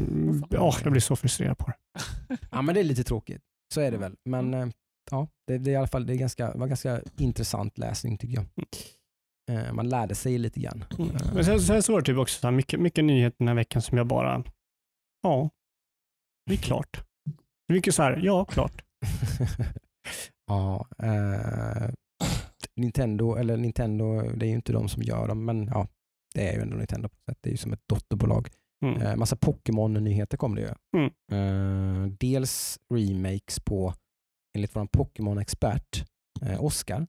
ja, 0.50 0.74
jag 0.82 0.92
blir 0.92 1.00
så 1.00 1.16
frustrerad 1.16 1.58
på 1.58 1.66
det. 1.66 2.36
Ja 2.50 2.62
men 2.62 2.74
det 2.74 2.80
är 2.80 2.84
lite 2.84 3.04
tråkigt. 3.04 3.42
Så 3.74 3.80
är 3.80 3.90
det 3.90 3.96
väl. 3.98 4.16
Men 4.24 4.54
eh, 4.54 4.66
ja, 5.10 5.28
det, 5.46 5.58
det 5.58 5.70
är 5.70 5.72
i 5.72 5.76
alla 5.76 5.86
fall 5.86 6.06
det 6.06 6.12
är 6.12 6.16
ganska, 6.16 6.52
var 6.54 6.66
ganska 6.66 7.00
intressant 7.18 7.78
läsning 7.78 8.18
tycker 8.18 8.34
jag. 8.34 8.46
Eh, 9.50 9.72
Man 9.72 9.88
lärde 9.88 10.14
sig 10.14 10.38
lite 10.38 10.60
grann. 10.60 10.84
Mm. 10.98 11.10
Eh, 11.16 11.34
Men 11.34 11.44
sen, 11.44 11.60
sen 11.60 11.82
så 11.82 11.92
var 11.92 12.00
det 12.00 12.06
typ 12.06 12.18
också 12.18 12.40
så 12.40 12.46
här, 12.46 12.52
mycket, 12.52 12.80
mycket 12.80 13.04
nyheter 13.04 13.36
den 13.38 13.48
här 13.48 13.54
veckan 13.54 13.82
som 13.82 13.98
jag 13.98 14.06
bara, 14.06 14.44
ja, 15.22 15.50
det 16.46 16.52
är 16.54 16.58
klart. 16.58 17.04
Mycket 17.72 17.94
så 17.94 18.02
här, 18.02 18.20
ja, 18.22 18.44
klart. 18.44 18.82
ja, 20.46 20.86
eh, 21.02 21.90
Nintendo, 22.76 23.34
eller 23.36 23.56
Nintendo, 23.56 24.22
det 24.22 24.46
är 24.46 24.48
ju 24.48 24.54
inte 24.54 24.72
de 24.72 24.88
som 24.88 25.02
gör 25.02 25.28
dem, 25.28 25.44
men 25.44 25.66
ja, 25.66 25.88
det 26.34 26.48
är 26.48 26.54
ju 26.54 26.60
ändå 26.62 26.76
Nintendo 26.76 27.08
på 27.08 27.14
något 27.14 27.24
sätt. 27.24 27.38
Det 27.40 27.48
är 27.48 27.52
ju 27.52 27.56
som 27.56 27.72
ett 27.72 27.88
dotterbolag. 27.88 28.48
Mm. 28.84 29.02
Eh, 29.02 29.16
massa 29.16 29.36
Pokémon-nyheter 29.36 30.36
kom 30.36 30.54
det 30.54 30.60
ju. 30.60 30.68
Mm. 30.96 31.10
Eh, 31.32 32.12
dels 32.20 32.78
remakes 32.94 33.60
på, 33.60 33.94
enligt 34.54 34.76
vår 34.76 34.86
Pokémon-expert 34.86 36.04
eh, 36.42 36.64
Oscar, 36.64 37.06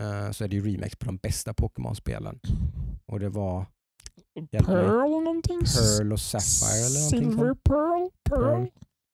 eh, 0.00 0.30
så 0.30 0.44
är 0.44 0.48
det 0.48 0.56
ju 0.56 0.72
remakes 0.74 0.96
på 0.96 1.06
de 1.06 1.16
bästa 1.16 1.54
Pokémon-spelen. 1.54 2.40
Och 3.06 3.20
det 3.20 3.28
var. 3.28 3.66
Pearl 4.52 5.10
någonting? 5.24 5.60
Pearl 5.60 6.12
och 6.12 6.20
Sapphire 6.20 6.86
eller 6.86 7.00
någonting 7.00 7.30
Silver. 7.32 7.54
Pearl? 7.54 8.08
Pearl? 8.30 8.66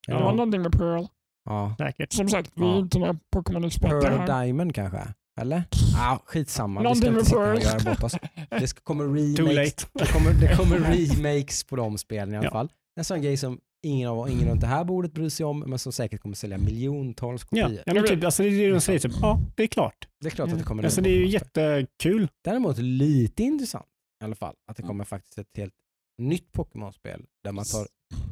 Det 0.07 0.13
var 0.15 0.21
Ja. 0.21 0.31
någonting 0.33 0.63
med 0.63 0.73
Pearl. 0.73 1.07
Ja. 1.45 1.75
Säkert. 1.79 2.13
Som 2.13 2.29
sagt, 2.29 2.51
vi 2.55 2.63
är 2.65 2.67
Ja. 2.69 2.79
inte 2.79 2.99
några 2.99 3.19
Pokémon-experter 3.37 4.01
Pearl 4.01 4.19
här. 4.19 4.43
Diamond 4.45 4.75
kanske? 4.75 5.15
Eller? 5.41 5.63
Ja, 5.95 6.23
skitsamma. 6.25 6.81
Vi 6.81 6.85
Någonting 6.85 7.25
ska 7.25 7.37
inte 7.37 7.39
här 7.39 7.55
göra 7.79 7.95
bort 7.95 8.03
oss. 8.03 8.15
Det 8.51 8.69
ska, 8.69 8.81
kommer 8.81 9.05
remakes, 9.45 9.87
det 9.93 10.13
kommer, 10.13 10.33
det 10.33 10.57
kommer 10.57 10.79
remakes 10.79 11.65
på 11.65 11.77
de 11.77 11.99
spelen 11.99 12.35
i 12.35 12.37
alla 12.37 12.47
Ja. 12.47 12.51
fall. 12.51 12.69
En 12.97 13.05
sån 13.05 13.23
grej 13.23 13.37
som 13.37 13.61
ingen 13.83 14.09
av 14.09 14.31
ingen 14.31 14.49
runt 14.49 14.61
det 14.61 14.67
här 14.67 14.85
bordet 14.85 15.13
bryr 15.13 15.29
sig 15.29 15.47
om, 15.47 15.59
men 15.61 15.79
som 15.79 15.93
säkert 15.93 16.21
kommer 16.21 16.35
sälja 16.37 16.59
miljontals 16.59 17.47
Ja, 17.51 17.65
kopior. 17.67 17.83
ja 17.87 17.95
men 17.95 18.05
typ, 18.07 18.25
alltså 18.25 18.43
det 18.43 18.49
är 18.49 18.67
det 18.67 18.71
de 18.75 18.81
säger. 18.81 18.99
Typ, 18.99 19.13
ja, 19.21 19.41
det 19.55 19.63
är 19.63 19.67
klart. 19.67 20.09
Det 20.21 20.27
är 20.27 20.31
klart 20.31 20.49
att 20.53 20.59
det 20.59 20.65
kommer 20.65 20.85
Alltså 20.85 21.01
det 21.01 21.11
är 21.11 21.19
ju 21.19 21.27
jättekul. 21.27 22.29
Däremot 22.45 22.79
lite 22.79 23.43
intressant 23.43 23.87
i 24.23 24.25
alla 24.25 24.35
fall 24.35 24.55
att 24.71 24.77
det 24.77 24.83
kommer 24.83 25.05
faktiskt 25.05 25.39
ett 25.39 25.57
helt 25.57 25.75
nytt 26.23 26.53
Pokémon-spel 26.53 27.25
där 27.45 27.53
man 27.53 27.65
tar 27.65 27.87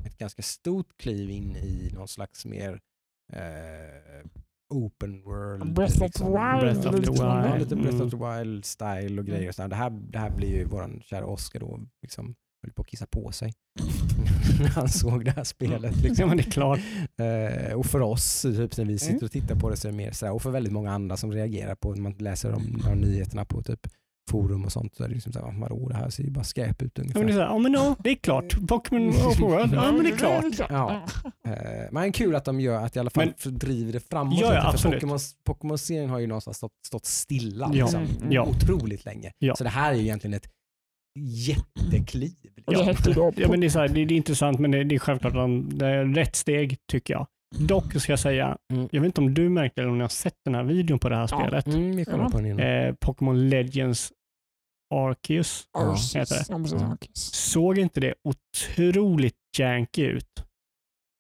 ett 0.06 0.18
ganska 0.18 0.42
stort 0.42 0.96
kliv 0.96 1.30
in 1.30 1.56
i 1.56 1.90
någon 1.94 2.08
slags 2.08 2.46
mer 2.46 2.80
eh, 3.32 4.26
open 4.74 5.22
world. 5.22 5.72
Breath 5.74 5.96
of 5.96 6.00
liksom. 6.02 6.26
Wild. 6.26 6.60
Breath 6.60 6.86
of 6.88 6.94
the 6.94 7.12
grann. 7.22 7.44
Ja, 7.44 7.52
Wild. 7.52 7.62
lite 7.62 7.76
Breath 7.76 7.96
of 8.02 8.12
Mm. 8.14 8.34
the 8.34 8.40
Wild 8.44 8.64
style 8.64 9.20
och 9.20 9.26
grejer. 9.26 9.48
Och 9.48 9.54
sådär. 9.54 9.68
det, 9.68 9.76
här, 9.76 9.90
det 9.90 10.18
här 10.18 10.30
blir 10.30 10.48
ju 10.48 10.64
våran 10.64 11.00
kära 11.04 11.26
Oscar 11.26 11.60
då 11.60 11.80
liksom 12.02 12.34
höll 12.62 12.72
på 12.72 12.82
att 12.82 12.88
kissa 12.88 13.06
på 13.06 13.32
sig 13.32 13.52
när 14.60 14.68
han 14.68 14.88
såg 14.88 15.24
det 15.24 15.30
här 15.30 15.44
spelet. 15.44 15.92
Ja, 15.96 16.02
Liksom. 16.08 16.30
det 16.36 16.42
är 16.46 16.50
klart. 16.50 16.78
Eh, 17.20 17.72
och 17.74 17.86
för 17.86 18.00
oss, 18.00 18.42
typ, 18.42 18.76
när 18.76 18.84
vi 18.84 18.98
sitter 18.98 19.12
Mm. 19.12 19.24
och 19.24 19.30
tittar 19.32 19.54
på 19.56 19.70
det 19.70 19.76
så 19.76 19.88
är 19.88 19.92
det 19.92 19.98
mer 19.98 20.12
sådär, 20.12 20.32
och 20.32 20.42
för 20.42 20.50
väldigt 20.50 20.72
många 20.72 20.92
andra 20.92 21.16
som 21.16 21.32
reagerar 21.32 21.74
på 21.74 21.92
när 21.94 22.00
man 22.02 22.12
läser 22.18 22.52
om 22.54 22.72
de 22.72 22.84
här 22.84 22.94
nyheterna 22.94 23.44
på 23.44 23.62
typ 23.62 23.86
forum 24.30 24.64
och 24.64 24.72
sånt 24.72 24.94
så 24.94 25.04
är 25.04 25.08
det 25.08 25.14
liksom 25.14 25.32
såhär, 25.32 25.54
vadå 25.60 25.88
det 25.88 25.94
här 25.94 26.10
ser 26.10 26.22
ju 26.22 26.30
bara 26.30 26.44
skräp 26.44 26.82
ut 26.82 26.92
Ja, 26.94 27.02
ungefär. 27.02 27.18
men 27.20 27.26
det 27.26 27.32
är 27.32 27.34
så 27.34 27.40
här, 27.40 27.48
ja 27.48 27.58
men 27.58 27.72
ja, 27.72 27.96
det 27.98 28.10
är 28.10 28.14
klart. 28.14 28.56
Pokémon 28.68 29.08
Open 29.08 29.40
World, 29.40 29.74
ja 29.74 29.92
men 29.92 30.04
det 30.04 30.10
är 30.10 30.16
klart. 30.16 30.68
Ja. 30.70 31.02
Eh, 31.46 31.52
men 31.92 32.12
kul 32.12 32.34
att 32.34 32.44
de 32.44 32.60
gör 32.60 32.84
att 32.84 32.96
i 32.96 32.98
alla 32.98 33.10
fall 33.10 33.24
Men- 33.26 33.34
för- 33.38 33.50
driver 33.50 33.92
det 33.92 34.00
framåt 34.00 34.38
Ja, 34.40 34.46
ja, 34.46 34.50
lite, 34.52 34.62
för 34.62 34.68
absolut. 34.68 35.00
Pokémon, 35.00 35.18
Pokémon-serien 35.46 36.10
har 36.10 36.18
ju 36.18 36.26
någonstans 36.26 36.56
stått, 36.56 36.72
stått 36.86 37.04
stilla 37.04 37.70
Ja, 37.74 37.84
liksom, 37.84 38.06
ja. 38.30 38.42
otroligt 38.42 39.04
länge. 39.04 39.32
Ja. 39.38 39.56
Så 39.56 39.64
det 39.64 39.70
här 39.70 39.90
är 39.92 39.96
ju 39.96 40.02
egentligen 40.02 40.34
ett 40.34 40.48
jättekliv. 41.16 42.32
Och 42.64 42.72
det 42.74 42.84
hette 42.84 43.10
Ja, 43.36 43.48
men 43.48 43.60
det, 43.60 43.66
är 43.66 43.70
så 43.70 43.78
här, 43.78 43.88
det, 43.88 44.04
det 44.04 44.14
är 44.14 44.16
intressant 44.16 44.58
men 44.58 44.70
det, 44.70 44.84
det 44.84 44.94
är 44.94 44.98
självklart 44.98 45.34
de- 45.34 45.78
det 45.78 45.86
är 45.86 46.04
rätt 46.04 46.36
steg 46.36 46.76
tycker 46.92 47.14
jag. 47.14 47.26
Dock 47.58 48.00
ska 48.00 48.12
jag 48.12 48.18
säga, 48.18 48.58
Mm. 48.72 48.88
jag 48.92 49.00
vet 49.00 49.06
inte 49.06 49.20
om 49.20 49.34
du 49.34 49.48
märkte 49.48 49.80
eller 49.80 49.90
om 49.90 49.98
ni 49.98 50.02
har 50.04 50.08
sett 50.08 50.34
den 50.44 50.54
här 50.54 50.64
videon 50.64 50.98
på 50.98 51.08
det 51.08 51.14
här 51.16 51.28
Ja. 51.30 51.38
spelet. 51.40 51.66
Mm, 51.66 51.96
vi 51.96 52.04
kollar 52.04 52.28
på 52.28 52.36
den 52.36 52.46
innan. 52.46 52.60
Eh, 52.60 52.92
Pokémon 52.94 53.48
Legends 53.48 54.12
Arceus. 54.94 55.64
Arceus. 55.78 56.16
heter 56.16 56.34
det. 56.48 56.54
Mm. 56.54 56.92
Arceus. 56.92 57.34
Såg 57.34 57.78
inte 57.78 58.00
det 58.00 58.14
otroligt 58.24 59.34
janky 59.58 60.02
ut? 60.02 60.44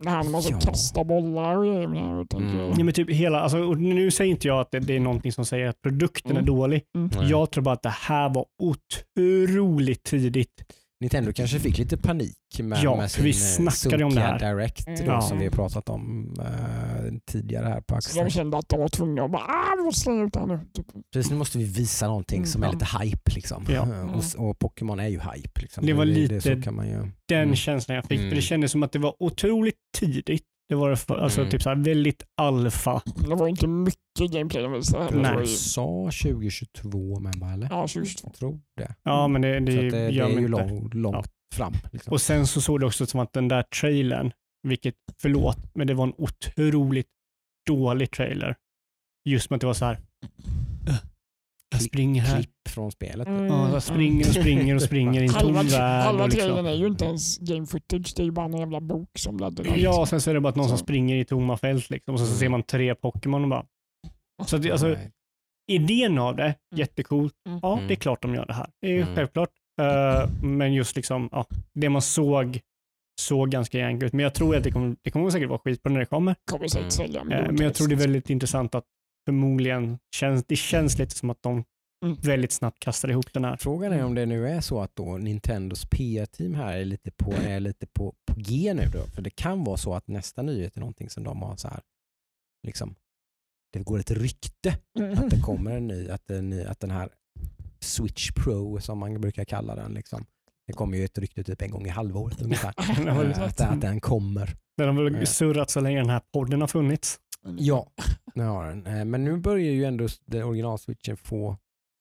Han 0.04 0.30
måste 0.30 0.52
Ja. 0.52 0.60
kasta 0.60 1.04
bollar 1.04 1.56
och 1.56 1.64
grejer. 1.64 1.84
Mm. 1.84 2.74
Ja, 2.78 2.84
men 2.84 2.94
typ 2.94 3.10
hela, 3.10 3.40
alltså, 3.40 3.58
nu 3.58 4.10
säger 4.10 4.30
inte 4.30 4.48
jag 4.48 4.60
att 4.60 4.70
det, 4.70 4.80
det 4.80 4.96
är 4.96 5.00
någonting 5.00 5.32
som 5.32 5.44
säger 5.46 5.68
att 5.68 5.82
produkten 5.82 6.30
Mm. 6.30 6.42
är 6.42 6.46
dålig. 6.46 6.82
Mm. 6.94 7.10
Jag 7.28 7.50
tror 7.50 7.64
bara 7.64 7.72
att 7.74 7.82
det 7.82 7.94
här 8.08 8.28
var 8.34 8.44
otroligt 8.62 10.02
tidigt. 10.04 10.64
Nintendo 11.00 11.32
kanske 11.32 11.58
fick 11.60 11.78
lite 11.78 11.96
panik 11.96 12.36
med, 12.58 12.78
Ja, 12.82 12.96
med 12.96 13.10
för 13.12 13.22
vi 13.22 13.32
sin 13.32 13.66
eh, 13.66 13.72
snackade 13.72 14.04
om 14.04 14.14
det 14.14 14.20
här. 14.20 14.38
Direct 14.38 14.86
Mm. 14.86 15.00
då, 15.06 15.12
Ja. 15.12 15.20
som 15.20 15.38
vi 15.38 15.44
har 15.44 15.52
pratat 15.52 15.88
om 15.88 16.34
eh, 16.40 17.14
tidigare 17.32 17.66
här 17.68 17.80
på 17.80 17.94
Axel. 17.94 18.30
kände 18.30 18.58
att 18.58 18.68
de 18.68 18.80
var 18.80 18.88
tvungna 18.88 19.22
att 19.24 19.30
bara, 19.30 19.42
ah, 19.42 19.74
vi 19.78 19.82
måste 19.84 20.10
det 20.10 20.38
här 20.38 20.46
nu. 20.46 20.60
Typ. 20.74 20.86
Precis, 21.12 21.30
nu 21.30 21.36
måste 21.38 21.58
vi 21.58 21.64
visa 21.64 22.06
någonting 22.06 22.36
Mm, 22.38 22.46
som 22.46 22.62
är 22.62 22.72
lite 22.72 22.86
hype. 23.02 23.30
Liksom. 23.34 23.64
Ja. 23.68 23.74
Eh, 23.92 24.14
Och, 24.38 24.48
och 24.48 24.58
Pokémon 24.58 25.00
är 25.00 25.08
ju 25.08 25.20
hype. 25.20 25.60
Liksom. 25.60 25.86
Det 25.86 25.92
var 25.92 26.04
lite 26.04 26.40
så 26.40 26.62
kan 26.62 26.74
man 26.74 26.86
ju. 26.88 26.98
Den 27.28 27.42
Mm. 27.42 27.56
känslan 27.56 27.94
jag 27.96 28.04
fick. 28.04 28.18
Mm. 28.18 28.30
För 28.30 28.36
det 28.36 28.42
kändes 28.42 28.72
som 28.72 28.82
att 28.82 28.92
det 28.92 28.98
var 28.98 29.14
otroligt 29.22 29.76
tidigt. 29.98 30.44
Det 30.68 30.74
var 30.74 30.90
alltså, 30.90 31.40
Mm. 31.40 31.50
typ 31.50 31.62
så 31.62 31.68
här, 31.68 31.76
väldigt 31.76 32.22
alfa. 32.36 33.02
Det 33.28 33.34
var 33.34 33.48
inte 33.48 33.66
mycket 33.66 34.30
gameplay 34.32 34.62
de 34.62 34.72
visade. 34.72 35.16
Nej. 35.16 35.40
Ju- 35.40 35.46
sa 35.46 36.10
2022 36.22 37.20
med 37.20 37.34
va, 37.34 37.52
eller? 37.52 37.68
Ja, 37.70 37.80
2022. 37.88 38.26
Jag 38.28 38.34
tror 38.34 38.60
det. 38.76 38.94
Ja, 39.02 39.28
men 39.28 39.42
det, 39.42 39.60
det, 39.60 39.72
det, 39.76 39.90
det 39.90 39.96
är 40.18 40.28
ju 40.40 40.48
lång, 40.48 40.90
långt 40.92 41.30
fram. 41.54 41.72
Liksom. 41.92 42.12
Och 42.12 42.20
sen 42.20 42.46
så 42.46 42.60
såg 42.60 42.80
det 42.80 42.86
också 42.86 43.06
som 43.06 43.20
att 43.20 43.32
den 43.32 43.48
där 43.48 43.62
trailern, 43.62 44.32
vilket, 44.62 44.94
förlåt, 45.22 45.58
men 45.74 45.86
det 45.86 45.94
var 45.94 46.04
en 46.06 46.14
otroligt 46.18 47.08
dålig 47.66 48.10
trailer. 48.10 48.56
Just 49.28 49.50
med 49.50 49.56
att 49.56 49.60
det 49.60 49.66
var 49.66 49.74
så 49.74 49.84
här. 49.84 49.98
"Äh, 51.74 51.78
Jag 51.78 51.82
springer 51.82 52.22
här. 52.22 52.36
Klipp 52.36 52.50
från 52.68 52.90
spelet. 52.92 53.28
Mm. 53.28 53.46
Ja, 53.46 53.72
jag 53.72 53.82
springer 53.82 54.28
och 54.28 54.34
springer 54.34 54.74
och 54.74 54.82
springer 54.82 55.20
i 55.22 55.26
en 55.26 55.32
tom 55.32 55.54
värld. 55.54 55.66
halva 56.04 56.24
och 56.24 56.30
trailern 56.30 56.50
liksom. 56.56 56.66
är 56.66 56.74
ju 56.74 56.86
inte 56.86 57.04
ens 57.04 57.38
game 57.38 57.66
footage, 57.66 58.12
det 58.16 58.22
är 58.22 58.24
ju 58.24 58.30
bara 58.30 58.46
en 58.46 58.56
jävla 58.56 58.80
bok 58.80 59.08
som 59.18 59.36
bläddrar. 59.36 59.76
Ja, 59.76 60.00
och 60.00 60.08
sen 60.08 60.20
så 60.20 60.30
är 60.30 60.34
det 60.34 60.40
bara 60.40 60.48
att 60.48 60.56
någon 60.56 60.68
som 60.68 60.78
springer 60.78 61.16
i 61.16 61.24
tomma 61.24 61.56
fält 61.56 61.90
liksom, 61.90 62.14
och 62.14 62.20
så, 62.20 62.26
så 62.26 62.30
Mm. 62.32 62.38
ser 62.38 62.48
man 62.48 62.62
tre 62.62 62.94
Pokémon 62.94 63.42
och 63.42 63.48
bara. 63.50 63.64
Så 64.46 64.56
att, 64.56 64.70
alltså, 64.70 64.96
idén 65.72 66.18
av 66.18 66.36
det, 66.36 66.54
jättecoolt. 66.76 67.34
Mm. 67.48 67.60
Ja, 67.62 67.72
Mm. 67.76 67.88
det 67.88 67.94
är 67.94 67.96
klart 67.96 68.22
de 68.22 68.34
gör 68.34 68.46
det 68.46 68.54
här. 68.54 68.70
Det 68.80 68.86
är 68.86 68.92
ju 68.92 69.02
Mm. 69.02 69.14
självklart. 69.14 69.50
Eh, 69.80 70.30
men 70.42 70.74
just 70.74 70.96
liksom, 70.96 71.28
ja, 71.32 71.46
det 71.74 71.88
man 71.88 72.02
såg 72.02 72.60
såg 73.20 73.50
ganska 73.50 73.78
jank 73.78 74.02
ut. 74.02 74.12
Men 74.12 74.22
jag 74.22 74.34
tror 74.34 74.56
att 74.56 74.64
det 74.64 74.70
kommer, 74.70 74.96
det 75.02 75.10
kommer 75.10 75.30
säkert 75.30 75.48
vara 75.48 75.58
skitbra 75.58 75.92
när 75.92 76.00
det 76.00 76.06
kommer. 76.06 76.34
kommer 76.50 76.68
säkert 76.68 76.80
Mm. 76.82 76.90
sälja. 76.90 77.20
Eh, 77.20 77.26
miljontals. 77.26 77.58
men 77.58 77.64
jag 77.66 77.74
tror 77.74 77.88
det 77.88 77.94
är 77.94 77.98
väldigt 77.98 78.30
intressant 78.30 78.74
att 78.74 78.84
förmodligen 79.26 79.98
känns, 80.14 80.44
det 80.44 80.56
känns 80.56 80.98
lite 80.98 81.14
som 81.16 81.30
att 81.30 81.42
de 81.42 81.64
Mm. 82.04 82.16
väldigt 82.20 82.52
snabbt 82.52 82.78
kastar 82.80 83.10
ihop 83.10 83.32
den 83.32 83.44
här. 83.44 83.56
Frågan 83.56 83.92
är 83.92 84.04
om 84.04 84.14
det 84.14 84.26
nu 84.26 84.48
är 84.48 84.60
så 84.60 84.80
att 84.80 84.96
då 84.96 85.16
Nintendos 85.18 85.84
PR-team 85.90 86.54
här 86.54 86.76
är 86.76 86.84
lite, 86.84 87.10
på, 87.10 87.32
är 87.32 87.60
lite 87.60 87.86
på, 87.86 88.14
på 88.26 88.34
G 88.36 88.74
nu 88.74 88.82
då. 88.92 89.06
För 89.06 89.22
det 89.22 89.30
kan 89.30 89.64
vara 89.64 89.76
så 89.76 89.94
att 89.94 90.08
nästa 90.08 90.42
nyhet 90.42 90.76
är 90.76 90.80
någonting 90.80 91.10
som 91.10 91.24
de 91.24 91.42
har 91.42 91.56
så 91.56 91.68
här, 91.68 91.80
liksom, 92.66 92.94
det 93.72 93.78
går 93.82 93.98
ett 93.98 94.10
rykte 94.10 94.78
Mm. 94.98 95.18
att 95.18 95.30
det 95.30 95.40
kommer 95.40 95.70
en 95.76 95.86
ny, 95.86 96.08
att 96.08 96.26
den, 96.26 96.66
att 96.68 96.80
den 96.80 96.90
här 96.90 97.08
Switch 97.80 98.30
Pro 98.30 98.80
som 98.80 98.98
man 98.98 99.20
brukar 99.20 99.44
kalla 99.44 99.74
den, 99.74 99.94
liksom, 99.94 100.26
det 100.66 100.72
kommer 100.72 100.98
ju 100.98 101.04
ett 101.04 101.18
rykte 101.18 101.44
typ 101.44 101.62
en 101.62 101.70
gång 101.70 101.86
i 101.86 101.90
halvåret 101.90 102.42
ungefär. 102.42 102.74
Eh, 103.08 103.42
att, 103.42 103.60
att 103.60 103.80
den 103.80 104.00
kommer. 104.00 104.56
Den 104.76 104.96
har 104.96 105.04
väl 105.10 105.26
surrat 105.26 105.70
så 105.70 105.80
länge 105.80 105.98
den 105.98 106.10
här 106.10 106.22
podden 106.32 106.60
har 106.60 106.68
funnits. 106.68 107.20
Ja, 107.58 107.90
det 108.34 108.42
har 108.42 108.66
den. 108.66 108.86
Eh, 108.86 109.04
Men 109.04 109.24
nu 109.24 109.36
börjar 109.36 109.72
ju 109.72 109.84
ändå 109.84 110.06
originalswitchen 110.32 111.16
få, 111.16 111.56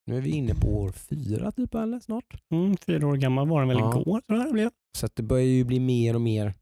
nu 0.05 0.17
är 0.17 0.21
vi 0.21 0.29
inne 0.29 0.55
på 0.55 0.67
år 0.67 0.91
fyra 0.91 1.51
typ 1.51 1.75
eller 1.75 1.99
snart. 1.99 2.41
Mm, 2.51 2.77
fyra 2.77 3.07
år 3.07 3.15
gammal 3.15 3.47
var 3.47 3.59
den 3.59 3.67
väl 3.69 3.77
Ja. 3.79 4.01
igår 4.01 4.21
tror 4.21 4.39
jag 4.39 4.47
det 4.47 4.53
blev. 4.53 4.69
Så 4.97 5.05
att 5.05 5.15
det 5.15 5.23
börjar 5.23 5.45
ju 5.45 5.63
bli 5.63 5.79
mer 5.79 6.13
och 6.15 6.21
mer, 6.21 6.53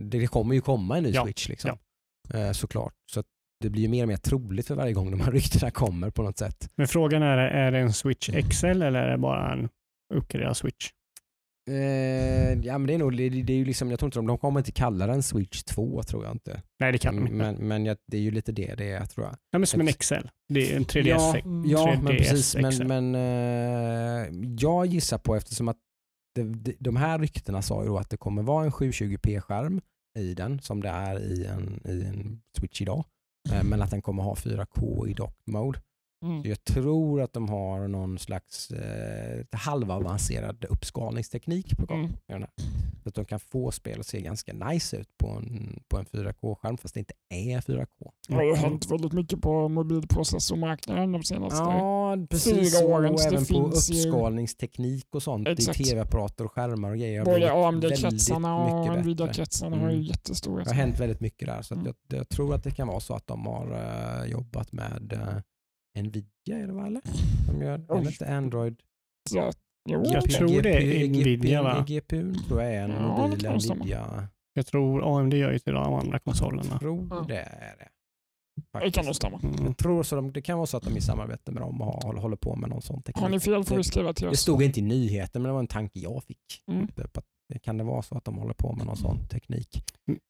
det 0.00 0.26
kommer 0.26 0.54
ju 0.54 0.60
komma 0.60 0.96
en 0.96 1.02
ny 1.04 1.10
Ja, 1.10 1.24
switch 1.24 1.48
liksom. 1.48 1.78
Eh, 2.34 2.52
Såklart. 2.52 2.94
Så 3.12 3.20
att 3.20 3.26
det 3.60 3.70
blir 3.70 3.82
ju 3.82 3.88
mer 3.88 4.02
och 4.04 4.08
mer 4.08 4.16
troligt 4.16 4.66
för 4.66 4.74
varje 4.74 4.92
gång 4.92 5.10
de 5.10 5.20
här 5.20 5.32
ryktena 5.40 5.70
kommer 5.70 6.10
på 6.10 6.22
något 6.22 6.38
sätt. 6.38 6.70
Men 6.76 6.88
frågan 6.88 7.22
är, 7.22 7.38
är 7.38 7.72
det 7.72 7.78
en 7.78 7.92
Switch 7.92 8.30
XL 8.50 8.66
eller 8.66 8.92
är 9.02 9.10
det 9.10 9.18
bara 9.18 9.52
en 9.52 9.68
uppgraderad 10.14 10.56
Switch? 10.56 10.90
Eh, 11.70 12.58
ja 12.66 12.78
men 12.78 12.86
det 12.86 12.94
är 12.94 12.98
nog, 12.98 13.16
det, 13.16 13.28
det 13.28 13.52
är 13.52 13.56
ju 13.56 13.64
liksom, 13.64 13.90
jag 13.90 13.98
tror 13.98 14.06
inte 14.06 14.18
de, 14.18 14.26
de 14.26 14.38
kommer 14.38 14.60
inte 14.60 14.72
kalla 14.72 15.06
den 15.06 15.22
switch 15.22 15.62
2 15.62 16.02
tror 16.02 16.24
jag 16.24 16.34
inte. 16.34 16.62
Nej, 16.80 16.92
det 16.92 16.98
kan 16.98 17.16
de 17.16 17.20
inte. 17.22 17.34
Men, 17.34 17.54
men 17.54 17.86
jag, 17.86 17.96
det 18.06 18.16
är 18.16 18.20
ju 18.20 18.30
lite 18.30 18.52
det 18.52 18.74
det 18.74 18.90
är 18.90 19.06
tror 19.06 19.26
jag. 19.26 19.36
Ja, 19.50 19.58
men 19.58 19.66
som 19.66 19.80
en 19.80 19.86
XL. 19.86 20.14
Det 20.48 20.72
är 20.72 20.76
en 20.76 20.84
3DS. 20.84 21.04
Ja, 21.08 21.36
Mm. 21.44 21.70
Ja, 21.70 21.86
3DS 21.86 22.02
men 22.02 22.16
precis. 22.16 22.54
XL. 22.54 22.60
Men, 22.84 23.12
men 23.12 23.14
eh, 23.14 24.54
jag 24.58 24.86
gissar 24.86 25.18
på 25.18 25.36
eftersom 25.36 25.68
att 25.68 25.76
det, 26.34 26.42
de, 26.42 26.76
de 26.78 26.96
här 26.96 27.18
ryktena 27.18 27.62
sa 27.62 27.82
ju 27.82 27.88
då 27.88 27.98
att 27.98 28.10
det 28.10 28.16
kommer 28.16 28.42
vara 28.42 28.64
en 28.64 28.70
720p-skärm 28.70 29.80
i 30.18 30.34
den 30.34 30.60
som 30.60 30.80
det 30.82 30.88
är 30.88 31.20
i 31.20 31.44
en, 31.46 31.80
i 31.84 32.02
en 32.04 32.40
Switch 32.58 32.80
idag. 32.80 33.04
Eh, 33.52 33.64
men 33.64 33.82
att 33.82 33.90
den 33.90 34.02
kommer 34.02 34.22
ha 34.22 34.34
4K 34.34 35.08
i 35.08 35.12
dock 35.12 35.36
mode. 35.46 35.80
Mm. 36.22 36.42
Så 36.42 36.48
Jag 36.48 36.64
tror 36.64 37.20
att 37.22 37.32
de 37.32 37.48
har 37.48 37.88
någon 37.88 38.18
slags 38.18 38.70
eh, 38.70 39.44
halvavancerad 39.52 40.64
uppskalningsteknik 40.64 41.76
på 41.78 41.86
gång. 41.86 42.12
Mm. 42.28 42.48
Så 43.02 43.08
att 43.08 43.14
de 43.14 43.24
kan 43.24 43.40
få 43.40 43.70
spel 43.70 44.00
att 44.00 44.06
se 44.06 44.20
ganska 44.20 44.52
nice 44.52 44.96
ut 44.96 45.18
på 45.18 45.28
en, 45.28 45.80
på 45.88 45.98
en 45.98 46.04
4K-skärm 46.04 46.76
fast 46.78 46.94
det 46.94 47.00
inte 47.00 47.14
är 47.28 47.60
4K. 47.60 47.86
Det 48.28 48.34
har 48.34 48.42
ju 48.42 48.54
hänt 48.54 48.90
väldigt 48.90 49.12
mycket 49.12 49.40
på 49.40 49.68
mobilprocessormarknaden 49.68 51.12
de 51.12 51.22
senaste. 51.22 51.58
Ja, 51.58 52.16
precis. 52.30 52.74
fyra 52.76 52.84
Och 52.86 52.90
åren, 52.90 53.16
det 53.16 53.24
även 53.26 53.44
på 53.46 53.66
uppskalningsteknik 53.66 55.06
och 55.14 55.22
sånt 55.22 55.48
Exakt. 55.48 55.80
i 55.80 55.84
tv-apparater 55.84 56.44
och 56.44 56.52
skärmar 56.52 56.90
och 56.90 56.96
grejer. 56.98 57.24
Både 57.24 57.52
AMD-kretsarna 57.52 58.56
och. 58.56 58.98
Nvidia-kretsarna 58.98 59.76
har 59.76 59.88
ju 59.90 59.94
Mm. 59.94 60.02
jättestora. 60.06 60.64
Det 60.64 60.70
har 60.70 60.74
hänt 60.74 61.00
väldigt 61.00 61.20
mycket 61.20 61.48
där 61.48 61.62
så 61.62 61.74
att 61.74 61.80
Mm. 61.80 61.92
jag, 62.08 62.18
jag 62.18 62.28
tror 62.28 62.54
att 62.54 62.64
det 62.64 62.70
kan 62.70 62.88
vara 62.88 63.00
så 63.00 63.14
att 63.14 63.26
de 63.26 63.46
har 63.46 63.72
eh, 64.22 64.30
jobbat 64.30 64.72
med 64.72 65.12
uh, 65.12 65.40
Nvidia 65.98 66.58
är 66.58 66.66
det 66.66 66.72
va 66.72 66.86
eller? 66.86 67.02
De 67.46 67.62
gör, 67.62 67.72
är 67.74 68.00
det 68.02 68.08
inte 68.08 68.34
Android? 68.34 68.80
Ja, 69.30 69.52
Jag 69.88 70.04
tror 70.30 70.62
det 70.62 71.02
är 71.02 71.08
Nvidia, 71.08 71.62
va? 71.62 71.84
GPU 71.88 72.34
tror 72.34 72.62
jag 72.62 72.74
är 72.74 72.82
en 72.82 72.90
Ja, 72.90 73.30
det 73.40 73.50
mobil. 73.50 73.76
Nvidia. 73.76 74.28
Jag 74.54 74.66
tror 74.66 75.18
AMD 75.20 75.34
gör 75.34 75.52
ju 75.52 75.58
till 75.58 75.72
de 75.72 75.94
andra 75.94 76.18
konsolerna. 76.18 76.68
Jag 76.70 76.80
tror 76.80 77.06
Ja. 77.10 77.24
det 77.28 77.38
är 77.40 77.76
det. 77.78 77.88
Det 78.84 78.90
kan 78.90 79.04
nog 79.04 79.14
stämma. 79.16 79.40
Mm. 79.42 79.64
Jag 79.66 79.76
tror 79.76 80.02
så 80.02 80.16
de, 80.16 80.32
det 80.32 80.42
kan 80.42 80.58
vara 80.58 80.66
så 80.66 80.76
att 80.76 80.82
de 80.82 80.92
är 80.92 80.96
i 80.96 81.00
samarbete 81.00 81.52
med 81.52 81.62
dem 81.62 81.80
och 81.82 82.02
har, 82.02 82.14
håller 82.14 82.36
på 82.36 82.56
med 82.56 82.70
någon 82.70 82.82
sån 82.82 83.02
teknik. 83.02 83.22
Har 83.22 83.28
ni 83.28 83.40
fel 83.40 83.64
får 83.64 83.74
Det- 83.74 83.80
du 83.80 83.84
skriva 83.84 84.12
till 84.12 84.24
Det 84.24 84.30
oss. 84.30 84.40
stod 84.40 84.62
inte 84.62 84.80
i 84.80 84.82
nyheten 84.82 85.42
men 85.42 85.48
det 85.48 85.52
var 85.52 85.60
en 85.60 85.66
tanke 85.66 85.98
jag 86.00 86.24
fick. 86.24 86.38
Mm. 86.72 86.88
Typ 86.88 87.16
att, 87.16 87.24
det 87.48 87.58
kan 87.58 87.78
det 87.78 87.84
vara 87.84 88.02
så 88.02 88.16
att 88.16 88.24
de 88.24 88.38
håller 88.38 88.54
på 88.54 88.72
med 88.72 88.86
någon 88.86 88.96
sån 88.96 89.28
teknik? 89.28 89.82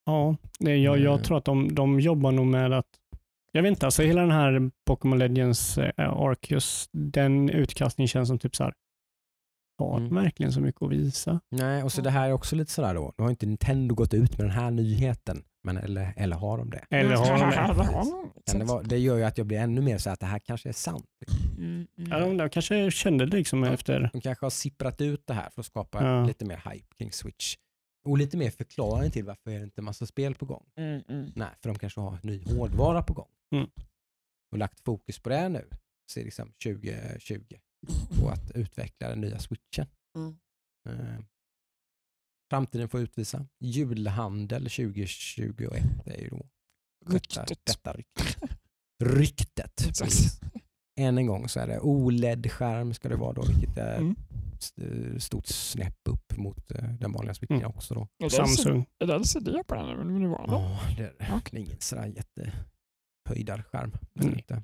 Ja, 0.07 0.37
det, 0.59 0.77
jag, 0.77 0.99
jag 0.99 1.13
Mm. 1.13 1.23
tror 1.25 1.39
att 1.39 1.45
de, 1.45 1.75
de 1.75 2.01
jobbar 2.01 2.33
nog 2.33 2.47
med 2.47 2.73
att 2.73 2.87
jag 3.53 3.63
vet 3.63 3.71
inte, 3.71 3.87
alltså 3.87 4.03
hela 4.03 4.21
den 4.21 4.31
här 4.31 4.71
Pokémon 4.87 5.19
Legends 5.19 5.79
eh, 5.79 5.93
Arceus, 6.13 6.89
den 6.93 7.51
utkastningen 7.51 8.09
känns 8.09 8.29
som 8.29 8.39
typ 8.39 8.57
så 8.57 8.65
här. 8.65 8.73
har 9.79 9.97
Mm. 9.99 10.15
verkligen 10.15 10.53
så 10.53 10.61
mycket 10.61 10.83
att 10.83 10.91
visa. 10.91 11.41
Nej, 11.51 11.83
och 11.83 11.93
så 11.93 12.03
det 12.03 12.11
här 12.11 12.29
är 12.29 12.33
också 12.33 12.57
lite 12.57 12.71
sådär 12.73 12.95
då. 12.95 13.13
Nu 13.19 13.23
har 13.25 13.31
inte 13.31 13.47
Nintendo 13.47 13.95
gått 13.95 14.15
ut 14.15 14.39
med 14.39 14.47
den 14.47 14.51
här 14.57 14.71
nyheten. 14.71 15.43
Men, 15.65 15.77
eller, 15.77 16.13
eller 16.17 16.37
har 16.37 16.59
de 16.59 16.71
det? 16.71 16.85
Eller 16.91 17.17
har 17.17 17.39
de 17.39 17.51
det? 17.51 18.23
De 18.53 18.59
det, 18.59 18.65
vara, 18.65 18.83
det 18.83 18.99
gör 18.99 19.17
ju 19.17 19.25
att 19.25 19.39
jag 19.39 19.47
blir 19.47 19.59
ännu 19.59 19.81
mer 19.81 19.99
så 19.99 20.11
att 20.11 20.21
det 20.21 20.27
här 20.27 20.39
kanske 20.39 20.69
är 20.69 20.73
sant. 20.73 21.07
Mm, 21.59 21.87
mm. 21.99 22.11
Ja, 22.11 22.19
de 22.21 22.37
där 22.37 22.49
kanske 22.49 22.91
kände 22.91 23.27
liksom 23.27 23.63
Ja. 23.65 23.73
efter. 23.73 24.11
De 24.13 24.21
kanske 24.21 24.45
har 24.47 24.51
sipprat 24.51 25.01
ut 25.01 25.23
det 25.27 25.35
här 25.35 25.51
för 25.51 25.61
att 25.61 25.67
skapa 25.67 26.05
Ja. 26.05 26.25
lite 26.25 26.45
mer 26.45 26.63
hype 26.73 26.87
kring 26.99 27.13
Switch. 27.13 27.57
Och 28.05 28.19
lite 28.19 28.37
mer 28.37 28.51
förklaring 28.51 29.11
till 29.11 29.25
varför 29.25 29.51
är 29.51 29.59
det 29.59 29.65
inte 29.65 29.83
massa 29.83 30.07
spel 30.07 30.35
på 30.35 30.45
gång. 30.47 30.65
Mm, 30.77 31.03
mm. 31.09 31.33
Nej, 31.37 31.49
för 31.63 31.69
de 31.69 31.79
kanske 31.79 32.01
har 32.01 32.19
ny 32.23 32.45
hårdvara 32.45 33.03
på 33.03 33.13
gång. 33.13 33.29
Mm. 33.55 33.71
Och 34.53 34.59
lagt 34.59 34.81
fokus 34.81 35.19
på 35.19 35.29
det 35.29 35.49
nu, 35.49 35.69
så 36.13 36.21
liksom 36.21 36.53
2020, 36.65 37.57
på 38.21 38.29
att 38.29 38.51
utveckla 38.55 39.09
den 39.09 39.21
nya 39.21 39.39
switchen. 39.39 39.87
Mm. 40.17 40.37
Eh, 40.89 41.21
framtiden 42.51 42.89
får 42.89 43.01
utvisa. 43.01 43.47
Julhandel 43.61 44.63
2021 44.63 45.83
är 46.07 46.21
ju 46.21 46.29
då 46.29 46.47
detta, 47.07 47.43
Ryktet. 47.43 47.61
detta 47.67 47.93
ryktet. 47.93 48.37
Ryktet. 49.05 49.83
Än 51.01 51.19
en 51.19 51.27
gång 51.27 51.49
så 51.49 51.61
är 51.61 51.67
det 51.67 51.81
OLED-skärm 51.81 52.95
ska 52.95 53.09
det 53.09 53.17
vara 53.17 53.33
då, 53.33 53.43
vilket 53.43 53.79
är 53.79 53.97
Mm. 53.99 54.17
ett 54.55 55.23
stort 55.23 55.47
snäpp 55.47 55.99
upp 56.09 56.37
mot 56.37 56.71
eh, 56.71 56.85
den 56.95 57.13
vanliga 57.13 57.35
switchen 57.35 57.57
Mm. 57.57 57.71
också. 57.71 57.95
Då. 57.95 58.09
Är 58.25 58.29
Samsung. 58.29 58.87
Är 58.99 59.07
det 59.07 59.19
LCD 59.19 59.49
på 59.67 59.75
den 59.75 59.85
eller 59.89 60.05
nuvarande? 60.05 60.55
Ja, 60.55 60.81
det 60.97 61.03
är 61.25 61.41
det. 61.51 61.59
Ingen 61.61 61.81
sådär 61.81 62.07
jättehöjdad 62.07 62.61
skärm. 63.63 63.93
Men 64.15 64.27
Mm. 64.27 64.39
inte. 64.39 64.63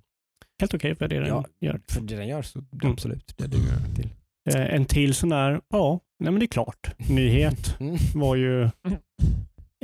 Helt 0.61 0.75
okej 0.75 0.95
för 0.95 1.09
det 1.09 1.19
den 1.19 1.29
Ja. 1.29 1.45
gör. 1.61 1.81
För 1.89 2.01
det 2.01 2.17
den 2.17 2.29
gör 2.29 2.43
så 2.43 2.59
Mm. 2.59 2.93
absolut, 2.93 3.35
det 3.37 3.47
duger 3.47 3.73
den 3.73 3.95
till. 3.95 4.11
Eh, 4.51 4.75
En 4.75 4.85
till 4.85 5.15
sån 5.15 5.29
där, 5.29 5.61
ja, 5.69 6.01
nej 6.19 6.33
men 6.33 6.39
det 6.41 6.45
är 6.45 6.49
klart. 6.49 6.91
Nyhet 7.11 7.81
Mm. 7.81 7.97
var 8.15 8.37
ju 8.37 8.71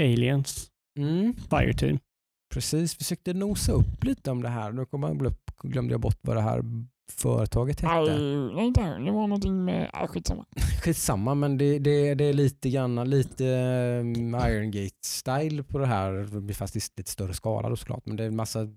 Aliens 0.00 0.68
Mm. 0.98 1.34
Fireteam. 1.50 1.98
Precis, 2.54 2.94
försökte 2.96 3.32
nosa 3.34 3.72
upp 3.72 4.04
lite 4.04 4.30
om 4.30 4.42
det 4.42 4.48
här. 4.48 4.72
Nu 4.72 4.84
kommer 4.84 5.08
jag 5.08 5.22
upp, 5.26 5.50
glömde 5.62 5.94
jag 5.94 6.00
bort 6.00 6.18
vad 6.20 6.36
det 6.36 6.40
här 6.42 6.62
företaget 7.12 7.82
Nej, 7.82 8.00
hette. 8.00 8.18
nej, 8.54 8.66
inte 8.66 8.80
här. 8.80 8.98
Det 8.98 9.10
var 9.10 9.26
någonting 9.26 9.64
med... 9.64 9.90
Ah, 9.92 10.06
skitsamma. 10.06 10.44
Skitsamma, 10.82 11.34
men 11.34 11.58
det, 11.58 11.78
det, 11.78 12.14
det 12.14 12.24
är 12.24 12.32
lite 12.32 12.70
grann 12.70 13.10
lite 13.10 13.44
um, 14.00 14.34
Iron 14.34 14.70
Gate-style 14.72 15.62
på 15.62 15.78
det 15.78 15.86
här, 15.86 16.52
fast 16.52 16.76
i 16.76 16.80
lite 16.96 17.10
större 17.10 17.34
skala 17.34 17.68
då 17.68 17.76
såklart. 17.76 18.06
Men 18.06 18.16
det 18.16 18.22
är 18.22 18.28
en 18.28 18.36
massa 18.36 18.68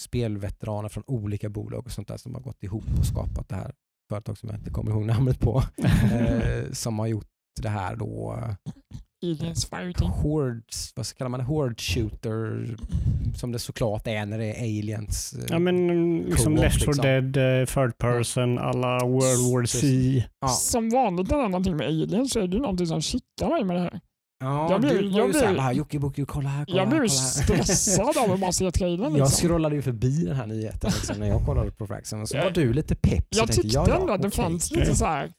spelveteraner 0.00 0.88
från 0.88 1.04
olika 1.06 1.48
bolag 1.48 1.86
och 1.86 1.92
sånt 1.92 2.08
där 2.08 2.16
som 2.16 2.34
har 2.34 2.40
gått 2.40 2.62
ihop 2.62 2.84
och 2.98 3.06
skapat 3.06 3.48
det 3.48 3.56
här 3.56 3.74
företag 4.10 4.38
som 4.38 4.48
jag 4.48 4.58
inte 4.58 4.70
kommer 4.70 4.90
ihåg 4.90 5.04
namnet 5.04 5.40
på. 5.40 5.62
eh, 6.12 6.72
som 6.72 6.98
har 6.98 7.06
gjort 7.06 7.28
det 7.62 7.68
här 7.68 7.96
då, 7.96 8.40
Aliens 9.30 9.66
Fireteam. 9.66 10.10
Hordes, 10.10 10.92
vad 10.96 11.06
kallar 11.16 11.28
man 11.28 11.40
det, 11.40 11.46
Horde 11.46 11.74
Shooter, 11.78 12.68
som 13.36 13.52
det 13.52 13.58
såklart 13.58 14.06
är 14.06 14.26
när 14.26 14.38
det 14.38 14.46
är 14.46 14.60
aliens. 14.60 15.32
eh, 15.32 15.44
Ja 15.48 15.58
men 15.58 15.90
mm, 15.90 16.26
liksom 16.26 16.56
Left 16.56 16.84
4 16.84 16.86
liksom. 16.92 17.02
Dead, 17.32 17.60
eh, 17.60 17.66
Third 17.66 17.98
Person, 17.98 18.58
alla 18.58 19.06
World 19.06 19.52
War 19.54 19.64
C. 19.64 20.24
Ja. 20.40 20.48
Som 20.48 20.90
vanligt 20.90 21.30
när 21.30 21.38
det 21.38 21.44
är 21.44 21.48
någonting 21.48 21.76
med 21.76 21.86
aliens 21.86 22.32
så 22.32 22.40
är 22.40 22.46
det 22.48 22.56
ju 22.56 22.62
någonting 22.62 22.86
som 22.86 23.00
kittlar 23.02 23.50
mig 23.50 23.64
med 23.64 23.76
det 23.76 23.82
här. 23.82 24.00
Ja, 24.40 24.70
Jag 24.70 24.80
blev- 24.80 24.92
du 25.02 25.08
var 25.10 25.18
jag 25.18 25.26
ju 25.26 25.32
blev- 25.32 25.40
såhär, 25.40 25.58
"Ah, 25.58 25.72
Jockibocki, 25.72 26.24
kolla 26.24 26.48
här, 26.48 26.64
kolla 26.64 26.76
Jag 26.78 26.88
blev 26.88 27.00
här, 27.00 27.06
ju 27.06 27.44
kolla 27.46 27.56
här." 27.56 27.64
stressad 27.64 28.16
av 28.18 28.32
att 28.32 28.40
bara 28.40 28.52
se 28.52 28.70
trailern. 28.70 29.02
Jag 29.02 29.12
Liksom. 29.12 29.48
scrollade 29.48 29.74
ju 29.76 29.82
förbi 29.82 30.24
den 30.24 30.36
här 30.36 30.46
nyheten 30.46 30.90
liksom, 30.94 31.16
när 31.18 31.28
jag 31.28 31.44
kollade 31.46 31.70
på 31.70 31.86
Fraxen 31.86 32.20
och 32.22 32.28
så 32.28 32.36
Jag- 32.36 32.44
var 32.44 32.50
du 32.50 32.72
lite 32.72 32.94
pepp. 32.94 33.26
Jag 33.30 33.52
tyckte 33.52 33.78
ändå 33.78 34.12
att 34.12 34.22
det 34.22 34.30
fanns 34.30 34.70
lite 34.70 34.94
så 34.96 35.04
här. 35.04 35.32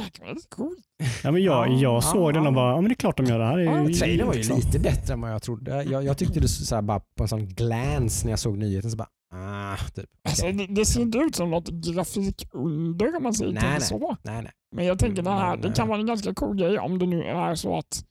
Ja, 0.00 0.26
det 0.26 0.34
lite 0.34 0.48
coolt. 0.48 0.78
Ja, 1.24 1.30
men 1.30 1.42
jag, 1.42 1.68
Ja, 1.68 1.78
jag 1.80 2.04
såg 2.04 2.28
ja, 2.30 2.32
den 2.32 2.42
och 2.42 2.46
ja. 2.46 2.50
bara, 2.54 2.70
ja 2.72 2.80
men 2.80 2.88
det 2.88 2.92
är 2.92 2.96
klart 2.96 3.16
de 3.16 3.26
gör 3.26 3.38
det 3.38 3.44
här. 3.44 3.58
är 3.58 3.62
Ja, 3.64 3.94
Trailern 3.98 4.26
var 4.26 4.34
ju 4.34 4.38
liksom. 4.38 4.56
lite 4.56 4.78
bättre 4.78 5.14
än 5.14 5.20
vad 5.20 5.32
jag 5.32 5.42
trodde. 5.42 5.82
Jag, 5.82 6.04
jag 6.04 6.18
tyckte 6.18 6.40
det 6.40 6.48
så 6.48 6.74
här, 6.74 6.82
bara 6.82 7.00
på 7.00 7.22
en 7.24 7.28
sån 7.28 7.46
glans 7.46 8.24
när 8.24 8.30
jag 8.32 8.38
såg 8.38 8.58
nyheten 8.58 8.90
så 8.90 8.96
bara, 8.96 9.08
ah, 9.34 9.76
typ. 9.94 10.06
Alltså, 10.28 10.46
det, 10.52 10.66
det 10.66 10.84
ser 10.86 11.00
inte 11.00 11.18
ut 11.18 11.34
som 11.36 11.50
något 11.50 11.68
grafikunder 11.68 13.16
om 13.16 13.22
man 13.22 13.34
säger 13.34 13.52
Nej, 13.52 13.60
till 13.62 13.70
nej. 13.70 13.80
så. 13.80 14.16
Nej, 14.22 14.42
nej. 14.42 14.52
Men 14.76 14.84
jag 14.84 14.98
tänker 14.98 15.22
det 15.22 15.30
här, 15.30 15.56
det 15.56 15.72
kan 15.72 15.84
eh, 15.84 15.88
vara 15.88 16.00
en 16.00 16.06
ganska 16.06 16.34
cool 16.34 16.56
grej 16.56 16.78
om 16.78 16.98
det 16.98 17.06
nu 17.06 17.22
är 17.24 17.54
så 17.54 17.78
att 17.78 18.04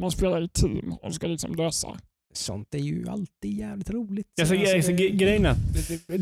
man 0.00 0.10
spelar 0.10 0.42
i 0.42 0.48
team 0.48 0.92
och 1.02 1.14
ska 1.14 1.26
liksom 1.26 1.54
lösa. 1.54 1.88
Sånt 2.34 2.74
är 2.74 2.78
ju 2.78 3.08
alltid 3.08 3.58
jävligt 3.58 3.90
roligt. 3.90 4.26
Alltså, 4.40 4.54
Så, 4.54 4.74
alltså, 4.76 4.92
det- 4.92 5.02
ge- 5.02 5.10
grejen 5.16 5.46
är 5.46 5.50
att 5.50 5.58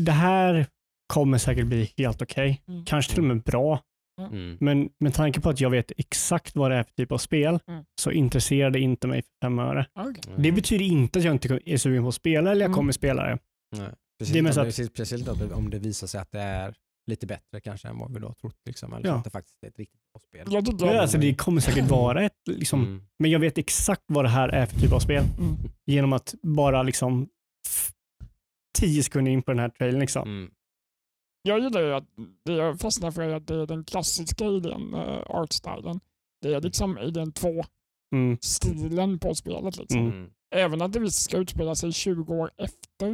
det- 0.05 0.11
här 0.11 0.67
kommer 1.13 1.37
säkert 1.37 1.65
bli 1.65 1.91
helt 1.97 2.21
okej. 2.21 2.61
Mm. 2.67 2.85
Kanske 2.85 3.11
till 3.13 3.19
och 3.23 3.27
med 3.27 3.43
bra. 3.43 3.79
Mm. 4.21 4.57
Men 4.59 4.89
med 4.99 5.13
tanke 5.13 5.41
på 5.41 5.49
att 5.49 5.61
jag 5.61 5.69
vet 5.69 5.91
exakt 5.97 6.55
vad 6.55 6.71
det 6.71 6.77
är 6.77 6.83
för 6.83 6.91
typ 6.93 7.11
av 7.11 7.17
spel 7.17 7.59
Mm. 7.67 7.83
så 8.01 8.11
intresserar 8.11 8.69
det 8.71 8.79
inte 8.79 9.07
mig 9.07 9.21
för 9.21 9.47
fem 9.47 9.59
öre. 9.59 9.85
Okay. 9.95 10.33
Det 10.37 10.51
betyder 10.51 10.85
inte 10.85 11.19
att 11.19 11.25
jag 11.25 11.35
inte 11.35 11.59
är 11.65 11.77
sugen 11.77 12.03
på 12.03 12.09
att 12.09 12.15
spela 12.15 12.51
eller 12.51 12.61
jag 12.61 12.69
Mm. 12.69 12.75
kommer 12.75 12.91
spela 12.93 13.23
det. 13.23 13.37
Nej. 13.77 13.87
Det 14.19 14.37
är 14.37 14.41
om 14.41 14.47
att- 14.47 14.75
det, 14.75 14.85
speciellt 14.85 15.27
om 15.27 15.37
det- 15.39 15.53
om 15.53 15.69
det 15.69 15.79
visar 15.79 16.07
sig 16.07 16.21
att 16.21 16.31
det 16.31 16.39
är 16.39 16.75
lite 17.07 17.27
bättre 17.27 17.59
kanske 17.63 17.87
än 17.87 17.97
vad 17.97 18.13
vi 18.13 18.19
då 18.19 18.27
har 18.27 18.33
trott. 18.33 18.55
Liksom, 18.65 18.93
eller 18.93 19.07
Ja. 19.07 19.13
så 19.13 19.17
att 19.17 19.23
det 19.23 19.29
faktiskt 19.29 19.63
är 19.63 19.67
ett 19.67 19.79
riktigt 19.79 19.99
bra 20.13 20.19
spel. 20.19 20.53
Jag 20.53 20.65
tycker 20.65 20.85
Ja, 20.85 20.93
att- 20.93 20.99
alltså, 21.01 21.17
det 21.17 21.35
kommer 21.35 21.61
säkert 21.61 21.89
vara 21.89 22.23
ett, 22.23 22.33
liksom, 22.47 22.81
Mm. 22.83 23.01
men 23.19 23.31
jag 23.31 23.39
vet 23.39 23.57
exakt 23.57 24.03
vad 24.07 24.25
det 24.25 24.29
här 24.29 24.49
är 24.49 24.65
för 24.65 24.79
typ 24.79 24.91
av 24.93 24.99
spel. 24.99 25.23
Mm. 25.39 25.55
Genom 25.85 26.13
att 26.13 26.35
bara 26.43 26.83
liksom 26.83 27.27
tio 28.79 29.03
sekunder 29.03 29.31
in 29.31 29.41
på 29.41 29.51
den 29.51 29.59
här 29.59 29.69
trailern. 29.69 29.99
Liksom. 29.99 30.27
Mm. 30.29 30.51
Jag 31.45 31.59
gillar 31.59 31.81
ju 31.81 31.93
att 31.93 32.07
det 32.45 32.53
jag 32.53 32.79
fastnar 32.79 33.11
för 33.11 33.21
är 33.21 33.35
att 33.35 33.47
det 33.47 33.55
är 33.55 33.65
den 33.67 33.83
klassiska 33.83 34.45
Alien 34.47 34.93
uh, 34.93 35.21
artstylen. 35.27 35.99
Det 36.41 36.53
är 36.53 36.61
liksom 36.61 36.97
Alien 36.97 37.31
2-stilen 37.31 38.99
Mm. 38.99 39.19
på 39.19 39.35
spelet. 39.35 39.77
Liksom. 39.77 39.99
Mm. 39.99 40.29
Även 40.55 40.81
att 40.81 40.93
det 40.93 40.99
visst 40.99 41.23
ska 41.23 41.37
utspela 41.37 41.75
sig 41.75 41.91
20 41.91 42.33
år 42.33 42.51
efter 42.57 43.13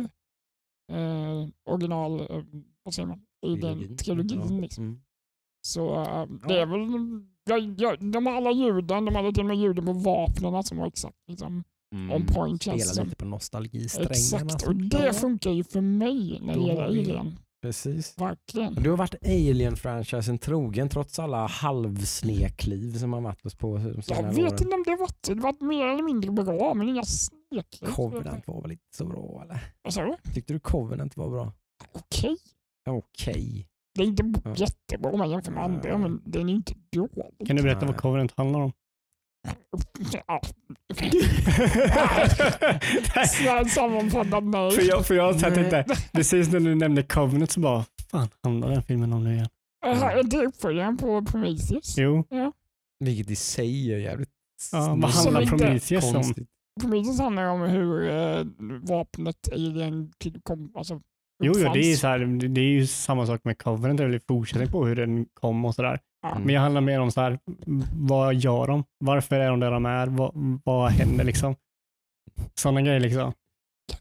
eh, 0.92 1.48
original, 1.70 2.20
eh, 2.22 2.44
vad 2.84 2.94
säger 2.94 3.08
man, 3.08 3.22
Alien-trilogin. 3.46 4.62
Liksom. 4.62 4.84
Mm. 4.84 5.02
Så 5.68 6.02
eh, 6.02 6.26
det 6.48 6.60
är 6.60 6.66
väl, 6.66 6.90
jag, 7.50 7.80
jag, 7.82 8.12
de 8.12 8.26
har 8.26 8.34
alla 8.34 8.52
ljuden, 8.52 9.06
de 9.06 9.16
hade 9.16 9.32
till 9.34 9.42
och 9.44 9.48
med 9.48 9.58
ljuden 9.58 9.86
på 9.86 9.94
vapnen 9.94 10.64
som 10.64 10.78
var 10.78 10.88
exakt 10.88 11.18
liksom, 11.28 11.64
Mm. 11.96 12.12
on 12.12 12.26
point. 12.26 12.64
känns 12.64 12.82
Spela 12.84 12.94
som. 12.96 13.06
lite 13.06 13.16
på 13.16 13.26
nostalgisträngarna. 13.26 14.12
Exakt, 14.12 14.68
och 14.68 14.76
det 14.76 15.14
funkar 15.14 15.52
ju 15.52 15.64
för 15.64 15.82
mig 15.82 16.40
när 16.42 16.54
det 16.56 16.62
gäller 16.62 16.84
Alien. 16.84 17.40
Precis. 17.62 18.16
Verkligen. 18.18 18.74
Du 18.74 18.90
har 18.90 18.98
varit 18.98 19.16
Alien-franchisen 19.26 20.38
trogen 20.40 20.90
trots 20.90 21.20
alla 21.20 21.48
halvsnekliv 21.48 22.98
som 22.98 23.14
har 23.14 23.22
varit 23.22 23.58
på 23.60 23.78
de 23.78 23.84
Jag 23.96 24.04
senare 24.04 24.28
vet 24.30 24.38
åren. 24.40 24.54
inte 24.64 24.76
om 24.76 24.84
det 24.86 24.96
varit, 24.96 25.24
det 25.24 25.34
varit 25.36 25.62
mer 25.62 25.88
eller 25.88 26.04
mindre 26.04 26.32
bra, 26.32 26.74
men 26.74 26.90
inga 26.90 27.04
snekliv. 27.04 27.90
Covenant 27.94 28.48
var 28.48 28.62
väl 28.62 28.72
inte 28.72 28.84
så 28.98 29.06
bra 29.06 29.42
eller? 29.44 29.74
Vad 29.82 29.94
sa 29.94 30.02
du? 30.04 30.16
Tyckte 30.34 30.54
du 30.54 30.60
Covenant 30.60 31.18
var 31.18 31.30
bra? 31.30 31.54
Okej. 31.94 32.38
Okej. 32.90 33.68
Det 33.96 34.02
är 34.02 34.08
inte 34.08 34.24
Ja. 34.44 34.54
jättebra 34.56 35.12
om 35.12 35.18
man 35.20 35.30
jämför 35.30 35.52
med 35.52 35.64
andra, 35.64 35.98
men 35.98 36.22
den 36.26 36.50
är 36.50 36.54
inte 36.54 36.74
dålig. 36.92 37.48
Kan 37.48 37.56
du 37.56 37.64
berätta 37.64 37.80
Nej. 37.80 37.88
vad 37.88 37.98
Covenant 38.02 38.34
handlar 38.38 38.60
om? 38.60 38.72
Ja. 40.28 40.42
Sammanfattad 43.70 44.44
nej. 44.44 44.72
för, 44.72 44.82
jag, 44.82 45.06
för 45.06 45.16
jag 45.16 45.36
inte, 45.36 45.86
precis 46.14 46.52
när 46.52 46.60
du 46.60 46.76
nämnde 46.76 47.04
Covenant 47.04 47.52
så 47.52 47.60
bara, 47.60 47.86
fan 48.12 48.30
handlar 48.44 48.70
den 48.70 48.84
filmen 48.84 49.14
om 49.14 49.24
nu 49.24 49.34
igen? 49.34 49.48
Äh, 49.86 50.04
Är 50.04 50.24
det 50.24 50.46
uppföljaren 50.46 50.98
på 50.98 51.26
Prometheus? 51.26 51.98
Jo, 51.98 52.26
Vilket 53.00 53.32
i 53.32 53.36
sig 53.36 53.94
är 53.94 53.98
jävligt 53.98 54.30
ja, 54.72 54.98
vad 55.02 55.12
handlar 55.12 55.46
Prometheus 55.46 56.16
om? 56.16 56.34
Prometheus 56.82 57.20
handlar 57.20 57.46
om 57.46 57.62
hur 57.62 58.10
eh, 58.10 58.46
vapnet 58.82 59.54
Alien 59.54 60.12
kom, 60.44 60.72
alltså, 60.76 61.02
Jo, 61.44 61.54
jo 61.58 61.74
det, 61.74 61.92
är 61.92 61.96
så 61.96 62.08
här, 62.08 62.20
det 62.20 62.48
det 62.48 62.62
är 62.62 62.72
ju 62.72 62.88
samma 62.88 63.26
sak 63.26 63.42
med 63.44 63.58
Covenant, 63.58 63.98
det 63.98 64.04
är 64.04 64.08
väl 64.08 64.20
fortsättning 64.28 64.72
på 64.72 64.86
hur 64.86 64.96
den 64.96 65.26
kom 65.26 65.66
och 65.66 65.76
sådär. 65.76 66.00
Ja. 66.22 66.32
Mm. 66.32 66.44
Men 66.44 66.56
jag 66.56 66.62
handlar 66.62 66.82
mer 66.82 67.00
om 67.00 67.12
så 67.12 67.22
här, 67.22 67.40
vad 67.94 68.36
gör 68.36 68.68
de? 68.68 68.84
Varför 69.00 69.40
är 69.40 69.50
de 69.50 69.60
där 69.60 69.72
de 69.72 69.86
är? 69.86 70.08
Vad, 70.08 70.32
vad 70.64 70.92
händer 70.92 71.24
liksom? 71.24 71.56
Sådana 72.56 72.82
grejer 72.82 73.00
liksom. 73.00 73.34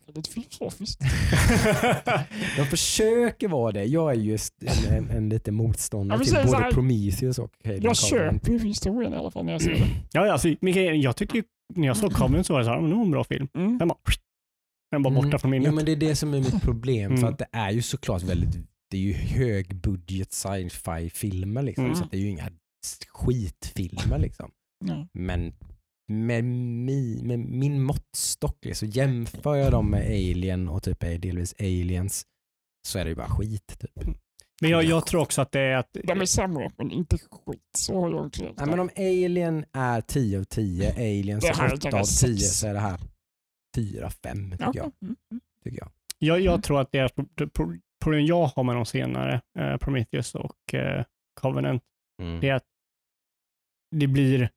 Det 0.07 0.12
är 0.12 0.16
lite 0.16 0.31
filosofiskt. 0.31 1.01
De 2.57 2.65
försöker 2.65 3.49
vara 3.49 3.73
det. 3.73 3.85
Jag 3.85 4.11
är 4.11 4.15
just 4.15 4.55
en, 4.62 4.95
en, 4.95 5.11
en 5.11 5.28
liten 5.28 5.55
motståndare 5.55 6.19
Jag 6.19 6.27
till 6.27 6.47
både 6.53 6.62
här, 6.65 6.73
Prometheus 6.73 7.39
och 7.39 7.53
Alien 7.65 7.82
Jag 7.82 7.97
köper 7.97 8.51
ju 8.53 8.59
historien 8.59 9.15
i 9.15 9.16
alla 9.16 9.31
fall 9.31 9.45
när 9.45 9.53
jag 9.53 9.62
ser 9.62 9.70
den. 9.74 9.81
ja, 10.12 10.27
ja, 10.27 10.32
alltså, 10.32 10.49
grejen- 10.61 11.01
jag 11.01 11.16
tycker 11.16 11.36
ju, 11.36 11.43
när 11.74 11.86
jag 11.86 11.97
såg 11.97 12.12
Covenant 12.12 12.47
så 12.47 12.53
var 12.53 12.61
det 12.61 12.65
så 12.66 12.70
här, 12.70 12.81
men 12.81 12.90
det 12.90 12.97
var 12.97 13.05
en 13.05 13.11
bra 13.11 13.24
film. 13.24 13.49
Mm. 13.55 13.78
Den 13.78 13.89
bara, 13.89 13.99
den 14.90 15.03
bara 15.03 15.15
borta 15.15 15.39
från 15.39 15.53
Jo, 15.53 15.59
minnet. 15.61 15.74
men 15.74 15.85
det 15.85 15.93
är 15.93 15.97
det 15.97 16.16
som 16.16 16.35
är 16.35 16.39
mitt 16.39 16.62
problem. 16.62 17.11
Mm. 17.11 17.20
För 17.20 17.28
att 17.28 17.39
det 17.39 17.47
är 17.53 17.70
ju 17.70 17.82
såklart 17.82 18.23
väldigt, 18.23 18.55
det 18.90 18.97
är 18.97 19.01
ju 19.01 19.12
högbudget 19.12 20.32
sci-fi 20.32 21.10
filmer 21.10 21.62
liksom. 21.62 21.85
Mm. 21.85 21.97
Så 21.97 22.05
att 22.05 22.10
det 22.10 22.16
är 22.16 22.20
ju 22.20 22.28
inga 22.28 22.51
skitfilmer 23.09 24.19
liksom. 24.19 24.51
Ja. 24.85 25.06
Men 25.12 25.55
med, 26.12 26.44
mi, 26.44 27.20
med 27.23 27.39
min 27.39 27.82
måttstock, 27.82 28.66
så 28.73 28.86
jämför 28.86 29.55
jag 29.56 29.73
dem 29.73 29.90
med 29.90 30.06
Alien 30.06 30.69
och 30.69 30.82
typ 30.82 31.02
är 31.02 31.19
delvis 31.19 31.55
Aliens 31.59 32.27
så 32.89 32.98
är 32.98 33.05
det 33.05 33.09
ju 33.09 33.16
bara 33.16 33.28
skit. 33.28 33.78
Typ. 33.78 34.16
Men 34.60 34.70
jag, 34.70 34.85
jag 34.85 35.06
tror 35.06 35.20
också 35.20 35.43
att 35.43 35.52
det 35.52 35.60
är 35.60 35.77
att... 35.77 35.97
De 36.05 36.20
är 36.20 36.27
sämre, 36.27 36.73
men 36.78 36.90
inte 36.90 37.19
skit. 37.19 37.60
Så 37.78 38.01
har 38.01 38.10
jag 38.10 38.31
Nej, 38.56 38.66
men 38.66 38.81
om 38.81 38.90
Alien 38.97 39.65
är 39.73 40.01
10 40.01 40.39
av 40.39 40.44
10, 40.44 40.93
Aliens 40.93 41.44
är 41.44 41.48
är 41.48 41.74
8 41.74 41.90
kanske 41.90 42.27
av 42.27 42.28
10 42.28 42.36
sex. 42.39 42.59
så 42.59 42.66
är 42.66 42.74
det 42.74 42.81
här 42.81 43.01
4, 43.77 44.10
5 44.10 44.51
tycker, 44.51 44.65
Ja, 44.65 44.73
jag, 44.74 44.93
mm, 45.02 45.16
mm. 45.31 45.40
tycker 45.65 45.78
jag. 45.78 45.90
Jag, 46.19 46.40
jag 46.40 46.52
Mm. 46.52 46.62
tror 46.62 46.81
att 46.81 46.93
deras 46.93 47.12
problem 48.09 48.26
jag 48.26 48.47
har 48.47 48.64
med 48.64 48.76
de 48.76 48.86
senare, 48.86 49.40
eh, 49.59 49.76
Prometheus 49.76 50.35
och 50.35 50.74
eh, 50.74 51.05
Covenant, 51.40 51.82
Mm. 52.22 52.40
det 52.40 52.48
är 52.48 52.55
att 52.55 52.64
det 53.97 54.06
blir 54.06 54.51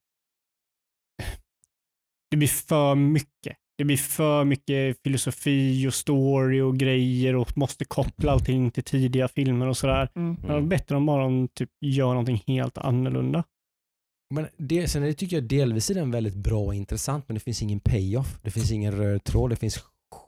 det 2.31 2.37
blir 2.37 2.47
för 2.47 2.95
mycket. 2.95 3.57
Det 3.77 3.85
blir 3.85 3.97
för 3.97 4.43
mycket 4.43 4.97
filosofi 5.03 5.87
och 5.87 5.93
story 5.93 6.61
och 6.61 6.77
grejer 6.77 7.35
och 7.35 7.57
måste 7.57 7.85
koppla 7.85 8.31
allting 8.31 8.71
till 8.71 8.83
tidiga 8.83 9.27
filmer 9.27 9.67
och 9.67 9.77
sådär. 9.77 10.09
Mm. 10.15 10.37
Det 10.41 10.53
är 10.53 10.61
bättre 10.61 10.95
om 10.95 11.05
bara 11.05 11.23
de 11.23 11.47
typ 11.47 11.69
gör 11.81 12.07
någonting 12.07 12.43
helt 12.47 12.77
annorlunda. 12.77 13.43
Men 14.33 14.47
det, 14.57 14.87
sen 14.87 15.03
är 15.03 15.07
det, 15.07 15.13
tycker 15.13 15.35
jag 15.35 15.43
delvis 15.43 15.89
är 15.89 15.95
den 15.95 16.11
väldigt 16.11 16.35
bra 16.35 16.59
och 16.65 16.75
intressant 16.75 17.27
men 17.27 17.35
det 17.35 17.39
finns 17.39 17.61
ingen 17.61 17.79
payoff. 17.79 18.39
Det 18.43 18.51
finns 18.51 18.71
ingen 18.71 18.95
röd 18.95 19.23
tråd. 19.23 19.49
Det 19.49 19.55
finns 19.55 19.83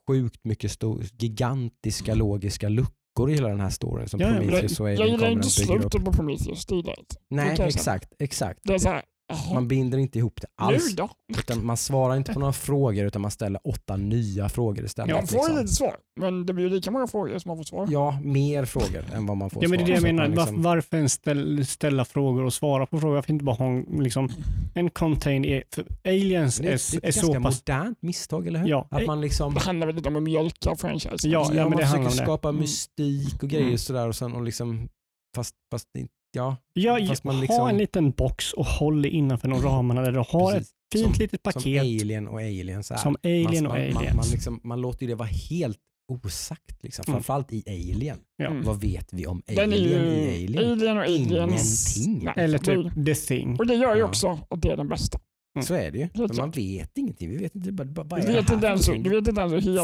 sjukt 0.07 0.43
mycket 0.43 0.71
stor, 0.71 1.03
gigantiska 1.19 2.15
logiska 2.15 2.69
luckor 2.69 3.02
i 3.29 3.33
hela 3.33 3.47
den 3.47 3.59
här 3.59 3.69
storyn 3.69 4.07
som 4.07 4.19
Ja, 4.19 4.27
Prometheus 4.27 4.79
och 4.79 4.89
Jag 4.91 5.07
gillar 5.07 5.29
inte 5.29 5.49
slutet 5.49 6.05
på 6.05 6.13
Prometheus. 6.13 6.65
Det 6.65 6.75
gillar 6.75 6.93
jag 6.97 6.99
inte. 6.99 7.15
Nej, 7.29 7.67
exakt. 7.67 8.13
exakt. 8.19 8.59
Det 8.63 8.73
är 8.73 8.79
såhär, 8.79 9.01
jaha, 9.33 9.53
Man 9.53 9.67
binder 9.67 9.97
inte 9.97 10.17
ihop 10.19 10.41
det 10.41 10.47
nu 10.59 10.65
alls. 10.65 10.95
då? 10.95 11.09
Utan 11.39 11.65
man 11.65 11.77
svarar 11.77 12.15
inte 12.15 12.33
på 12.33 12.39
några 12.39 12.53
frågor 12.53 13.05
utan 13.05 13.21
man 13.21 13.31
ställer 13.31 13.61
åtta 13.67 13.95
nya 13.97 14.49
frågor 14.49 14.85
istället. 14.85 15.09
Jag 15.09 15.29
får 15.29 15.37
liksom. 15.37 15.55
lite 15.57 15.67
svar, 15.73 15.95
men 16.19 16.45
det 16.45 16.53
blir 16.53 16.69
lika 16.69 16.91
många 16.91 17.07
frågor 17.07 17.39
som 17.39 17.49
man 17.49 17.57
får 17.57 17.63
svar. 17.63 17.87
Ja, 17.91 18.19
mer 18.23 18.65
frågor 18.65 19.03
än 19.13 19.25
vad 19.25 19.37
man 19.37 19.49
får 19.49 19.63
Ja, 19.63 19.69
men 19.69 19.77
det 19.79 19.83
är 19.83 19.85
svar. 19.85 19.87
det 19.87 19.93
jag 19.93 20.01
Så 20.01 20.05
menar. 20.07 20.27
man 20.27 20.31
liksom- 20.47 20.61
Varför 20.61 20.97
ens 20.97 21.13
ställa, 21.13 21.65
ställa 21.65 22.05
frågor 22.05 22.43
och 22.43 22.53
svara 22.53 22.85
på 22.85 22.99
frågor? 22.99 23.15
Varför 23.15 23.33
inte 23.33 23.45
bara 23.45 23.55
ha 23.55 23.65
en, 23.65 23.81
liksom, 24.03 24.29
en 24.73 24.89
contained... 24.89 25.45
e- 25.51 25.63
För 25.71 25.85
aliens 26.05 26.57
Det 26.57 26.67
är, 26.67 26.71
är, 26.71 26.75
ett- 26.75 26.91
det 26.91 26.97
är 26.97 27.05
är 27.05 27.09
ett 27.09 27.15
ganska 27.15 27.33
så 27.33 27.41
pass... 27.43 27.61
modernt 27.67 27.97
misstag, 28.01 28.47
eller 28.47 28.59
hur? 28.59 28.67
Ja. 28.67 28.87
Att 28.91 29.05
man 29.05 29.21
liksom 29.21 29.53
Det 29.53 29.59
handlar 29.59 29.87
väl 29.87 29.95
lite 29.95 30.09
om 30.09 30.15
att 30.15 30.23
mjölka 30.23 30.75
franchisen. 30.75 31.31
Ja, 31.31 31.45
ja, 31.47 31.53
men 31.53 31.63
man 31.63 31.71
det 31.71 31.77
försöker 31.77 31.87
handlar 31.87 32.11
om 32.11 32.17
det. 32.17 32.23
skapa 32.23 32.49
Mm. 32.49 32.61
mystik 32.61 33.43
och 33.43 33.49
grejer 33.49 33.65
Mm. 33.65 33.77
sådär 33.77 34.07
och 34.07 34.15
sen 34.15 34.33
och 34.33 34.43
liksom 34.43 34.89
fast, 35.35 35.55
fast 35.71 35.87
inte- 35.97 36.13
ja, 36.33 36.55
Ja, 36.73 36.99
Fast 37.07 37.23
man 37.23 37.35
ha 37.35 37.41
liksom- 37.41 37.67
en 37.67 37.77
liten 37.77 38.11
box 38.11 38.53
och 38.53 38.65
håll 38.65 39.01
det 39.01 39.09
innanför 39.09 39.47
de 39.47 39.61
ramarna 39.61 40.01
där 40.01 40.11
du 40.11 40.17
har 40.19 40.51
ett 40.51 40.57
precis. 40.57 40.73
fint 40.93 41.15
som, 41.15 41.21
litet 41.21 41.41
som 41.43 41.53
paket. 41.53 41.81
Alien 41.81 42.27
och 42.27 42.39
Aliens 42.39 42.91
är. 42.91 42.95
Som 42.95 43.15
Alien 43.23 43.43
man, 43.63 43.65
och 43.65 43.71
man, 43.71 43.77
Aliens. 43.81 43.95
Man, 44.05 44.15
man, 44.15 44.25
liksom, 44.31 44.59
man 44.63 44.81
låter 44.81 45.01
ju 45.01 45.07
det 45.07 45.15
vara 45.15 45.29
helt 45.49 45.77
osagt, 46.11 46.83
liksom. 46.83 47.03
Mm. 47.07 47.13
framförallt 47.15 47.53
i 47.53 47.63
Alien. 47.67 48.17
Ja. 48.37 48.45
Mm. 48.45 48.63
Vad 48.63 48.81
vet 48.81 49.13
vi 49.13 49.27
om 49.27 49.41
Den 49.45 49.57
är 49.57 49.63
Alien 49.63 49.89
ju 49.89 49.97
i 50.07 50.45
Alien? 50.47 50.71
Alien 50.71 50.97
och 50.97 51.03
Aliens. 51.03 51.97
Ingenting. 51.97 52.25
Nej, 52.25 52.33
Eller 52.45 52.59
det- 52.59 52.65
typ 52.65 53.05
The 53.05 53.15
Thing. 53.15 53.59
Och 53.59 53.67
det 53.67 53.75
gör 53.75 53.93
ju 53.95 53.99
Ja. 54.01 54.05
också 54.07 54.39
att 54.49 54.61
det 54.61 54.71
är 54.71 54.77
den 54.77 54.87
bästa. 54.89 55.19
Mm. 55.55 55.65
Så 55.65 55.73
är 55.73 55.91
det 55.91 55.97
ju. 55.97 56.09
Men 56.13 56.35
man 56.37 56.51
vet 56.51 56.97
ingenting. 56.97 57.29
Vi 57.29 57.37
vet 57.37 57.55
inte 57.55 57.71
bara, 57.71 58.03
bara, 58.03 58.19
Du 58.21 58.27
vet, 58.33 58.51
inte 58.51 58.67
ens, 58.67 58.85
du 58.85 59.09
vet 59.09 59.27
inte 59.27 59.41
ens 59.41 59.53
hur 59.53 59.61
hela 59.71 59.83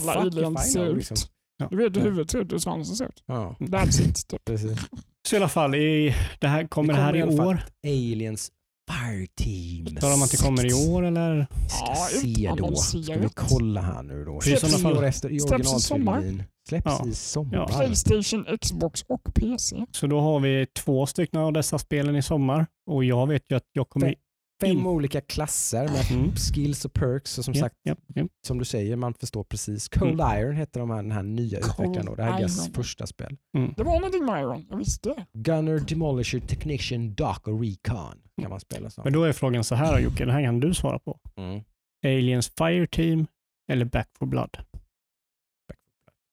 I 0.66 0.70
ser 0.70 0.80
know, 0.80 0.88
ut. 0.92 0.96
liksom. 0.98 1.18
Ja. 1.60 1.68
Du 1.72 1.78
vet 1.78 1.98
hur 1.98 2.02
huvudet 2.02 2.32
ser 2.32 2.40
ut, 2.40 2.52
hur 2.54 2.58
svansen 2.58 2.96
ser 2.96 3.06
ut. 3.06 3.24
Ja, 3.26 3.56
That's 3.60 4.02
it. 4.10 4.28
Typ. 4.28 4.46
precis. 4.46 4.80
Så 5.28 5.36
i 5.36 5.38
alla 5.38 5.50
fall, 5.50 5.76
i, 5.76 6.16
det 6.40 6.48
här, 6.48 6.68
kommer 6.68 6.94
Det 6.94 7.00
det 7.00 7.04
här 7.04 7.22
kommer 7.28 7.44
i 7.44 7.48
år? 7.48 7.60
Aliens 7.88 8.52
Fireteam. 8.92 9.96
Talar 9.96 10.16
man 10.18 10.24
att 10.24 10.32
det 10.32 10.38
kommer 10.44 10.66
i 10.66 10.74
år 10.94 11.04
eller? 11.06 11.48
Ska 11.70 11.86
Ja, 11.86 11.96
se 12.22 12.52
då. 12.58 12.76
Ska 12.76 13.16
vi 13.20 13.30
kolla 13.36 13.82
här 13.82 14.04
nu 14.04 14.26
då. 14.26 14.42
För 14.42 14.50
i 14.54 14.56
sådana 14.58 14.78
23 14.78 14.84
fall- 14.84 14.98
år 14.98 15.06
efter 15.06 15.30
i 15.32 15.40
Släpps 15.40 15.76
i 15.78 15.80
sommar. 15.80 16.24
Släpps 16.70 16.86
Ja. 16.86 17.06
i 17.08 17.14
sommar. 17.14 17.54
Ja. 17.56 17.68
Playstation, 17.68 18.46
Xbox 18.62 19.04
och 19.08 19.34
PC. 19.34 19.86
Så 19.92 20.08
då 20.08 20.20
har 20.22 20.40
vi 20.40 20.68
två 20.78 21.06
stycken 21.06 21.40
av 21.40 21.54
dessa 21.54 21.78
spelen 21.80 22.16
i 22.16 22.22
sommar 22.22 22.66
och 22.92 23.04
jag 23.04 23.28
vet 23.28 23.44
ju 23.50 23.56
att 23.58 23.64
jag 23.74 23.90
kommer... 23.90 24.16
Fem 24.62 24.70
in- 24.78 24.86
olika 24.88 25.22
klasser 25.22 25.88
med 25.88 26.12
Mm. 26.12 26.36
skills 26.36 26.86
och 26.86 26.94
perks 26.94 27.38
och 27.38 27.46
som 27.46 27.54
Ja, 27.54 27.60
sagt, 27.62 27.76
ja, 27.84 27.96
ja. 28.16 28.28
som 28.48 28.58
du 28.60 28.66
säger, 28.66 28.96
man 28.96 29.14
förstår 29.14 29.44
precis. 29.44 29.90
Cold 29.90 30.22
Iron 30.22 30.56
heter 30.56 30.80
de 30.80 30.90
här, 30.90 30.98
den 30.98 31.12
här 31.12 31.24
nya 31.24 31.60
Cold 31.62 31.72
utvecklaren 31.72 32.06
då. 32.06 32.16
Det 32.16 32.24
här 32.24 32.34
är 32.34 32.38
deras 32.38 32.74
första 32.74 33.08
spel. 33.08 33.38
Det 33.78 33.84
var 33.84 33.94
någonting 33.96 34.26
med 34.26 34.42
Iron, 34.42 34.66
jag 34.70 34.78
visste 34.78 35.10
det. 35.10 35.26
Gunner, 35.34 35.80
Demolisher, 35.80 36.40
Technician, 36.40 37.14
Dock 37.14 37.48
och 37.48 37.62
Recon 37.62 38.18
kan 38.42 38.50
man 38.50 38.60
spela 38.60 38.90
som. 38.90 39.04
Men 39.04 39.14
då 39.14 39.24
är 39.24 39.34
frågan 39.34 39.64
så 39.64 39.76
här 39.76 40.00
Jocke, 40.00 40.26
det 40.26 40.32
här 40.32 40.44
kan 40.44 40.60
du 40.60 40.74
svara 40.74 41.00
på. 41.00 41.20
Mm. 41.38 41.62
Aliens 42.06 42.52
Fireteam 42.58 43.28
eller 43.72 43.86
Back 43.86 44.10
for 44.20 44.26
Blood? 44.26 44.58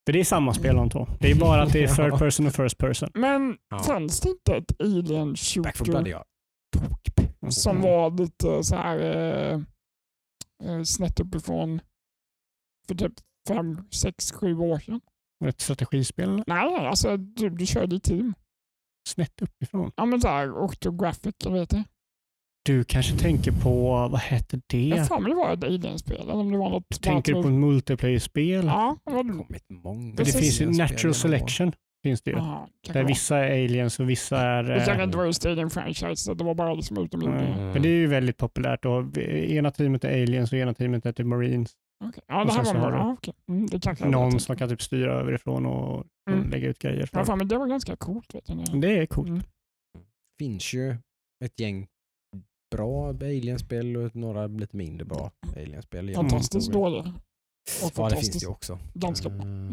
För 0.06 0.12
det 0.12 0.20
är 0.20 0.24
samma 0.24 0.54
spel 0.54 0.76
de 0.76 0.90
två. 0.90 1.08
Det 1.20 1.30
är 1.30 1.34
bara 1.34 1.62
att 1.62 1.72
det 1.72 1.82
är 1.84 1.88
third 1.96 2.18
person 2.18 2.46
och 2.46 2.52
first 2.54 2.78
person. 2.78 3.10
Men 3.14 3.56
Ja. 3.70 3.78
fanns 3.78 4.20
det 4.20 4.28
inte 4.28 4.56
ett 4.56 4.80
Alien 4.80 5.34
Back 5.62 5.76
for 5.76 5.84
Blood 5.84 5.96
shooter 6.06 6.10
ja. 6.10 6.24
Som 7.52 7.80
var 7.82 8.10
lite 8.10 8.64
så 8.64 8.76
här 8.76 8.98
eh, 8.98 9.60
eh, 10.64 10.82
snett 10.82 11.20
uppifrån 11.20 11.80
för 12.88 12.94
typ 12.94 13.12
fem, 13.48 13.78
sex, 13.90 14.32
sju 14.32 14.58
år 14.58 14.78
sedan? 14.78 15.00
Ett 15.44 15.60
strategispel 15.60 16.28
eller? 16.28 16.44
Nej, 16.46 16.86
alltså 16.86 17.16
du, 17.16 17.50
du 17.50 17.66
körde 17.66 17.96
i 17.96 18.00
team. 18.00 18.34
snett 19.08 19.42
uppifrån. 19.42 19.92
Ja 19.96 20.04
men 20.04 20.20
såhär 20.20 20.52
Octographic, 20.58 21.34
jag 21.44 21.52
vet 21.52 21.70
det. 21.70 21.84
Du 22.64 22.84
kanske 22.84 23.16
tänker 23.18 23.52
på, 23.52 23.90
vad 24.08 24.20
hette 24.20 24.60
det? 24.66 24.86
Jag 24.88 25.04
har 25.04 25.28
det 25.28 25.34
var 25.34 25.52
ett 25.52 25.64
Alien-spel. 25.64 26.20
Eller 26.20 26.34
om 26.34 26.52
det 26.52 26.58
var 26.58 26.70
något... 26.70 27.02
Tänker 27.02 27.34
du 27.34 27.42
på 27.42 27.48
ett 27.48 27.54
multiplayer-spel? 27.54 28.64
Ja, 28.66 28.96
det 29.04 29.10
Det 29.10 29.14
var 29.16 29.24
har 29.24 29.32
det. 29.32 29.38
kommit 29.44 29.64
många 29.68 30.10
det 30.10 30.16
Precis. 30.16 30.40
finns 30.40 30.60
ju 30.60 30.78
Natural. 30.78 31.14
Selection. 31.14 31.72
Finns 32.06 32.22
det 32.22 32.30
ju. 32.30 32.36
Kanske 32.36 32.92
Där 32.92 33.04
vissa 33.04 33.38
är 33.38 33.64
aliens 33.64 34.00
och 34.00 34.10
vissa 34.10 34.38
är... 34.40 34.62
Det 34.62 34.74
kanske 34.76 34.92
eh, 34.94 35.04
inte 35.04 35.16
var 35.18 35.24
just 35.24 35.46
Alien 35.46 35.70
Franchise, 35.70 36.16
så 36.16 36.34
det 36.34 36.44
var 36.44 36.54
bara 36.54 36.74
liksom 36.74 36.98
utomjordingar. 36.98 37.46
Mm. 37.46 37.58
Mm. 37.58 37.72
Men 37.72 37.82
det 37.82 37.88
är 37.88 37.92
ju 37.92 38.06
väldigt 38.06 38.36
populärt. 38.36 38.84
Och 38.84 39.18
ena 39.18 39.70
teamet 39.70 40.04
är 40.04 40.22
aliens 40.22 40.52
och 40.52 40.58
ena 40.58 40.74
teamet 40.74 41.06
är 41.06 41.12
typ 41.12 41.26
marines. 41.26 41.72
Okej. 42.04 42.22
Ja, 42.26 42.40
Och 42.40 42.46
det 42.46 42.52
här 42.52 42.64
var 42.64 42.90
bra. 42.90 42.90
du 42.90 42.96
Ja, 42.96 43.12
okej. 43.18 43.34
Mm, 43.48 43.66
det 43.66 43.78
jag 44.00 44.10
Någon 44.10 44.40
som 44.40 44.56
kan 44.56 44.68
typ 44.68 44.82
styra 44.82 45.12
överifrån 45.12 45.66
och, 45.66 45.96
och 45.98 46.04
Mm. 46.30 46.50
lägga 46.50 46.68
ut 46.68 46.78
grejer. 46.78 47.08
Ja, 47.12 47.24
fan, 47.24 47.38
men 47.38 47.48
det 47.48 47.58
var 47.58 47.66
ganska 47.66 47.96
coolt. 47.96 48.34
Vet 48.34 48.46
du. 48.46 48.80
Det 48.80 48.98
är 48.98 49.06
coolt. 49.06 49.28
Mm. 49.28 49.42
finns 50.38 50.74
ju 50.74 50.96
ett 51.44 51.60
gäng 51.60 51.86
bra 52.76 53.08
alienspel 53.08 53.96
och 53.96 54.16
några 54.16 54.46
lite 54.46 54.76
mindre 54.76 55.04
bra 55.04 55.30
alienspel. 55.56 56.14
Fantastiskt 56.14 56.72
dåliga. 56.72 57.00
Och 57.00 57.06
Ja, 57.06 57.10
det 57.80 57.80
finns 57.80 57.92
fantastiskt. 57.96 58.40
det 58.40 58.44
ju 58.46 58.50
också. 58.50 58.78
Ganska- 58.94 59.28
Eh, 59.28 59.70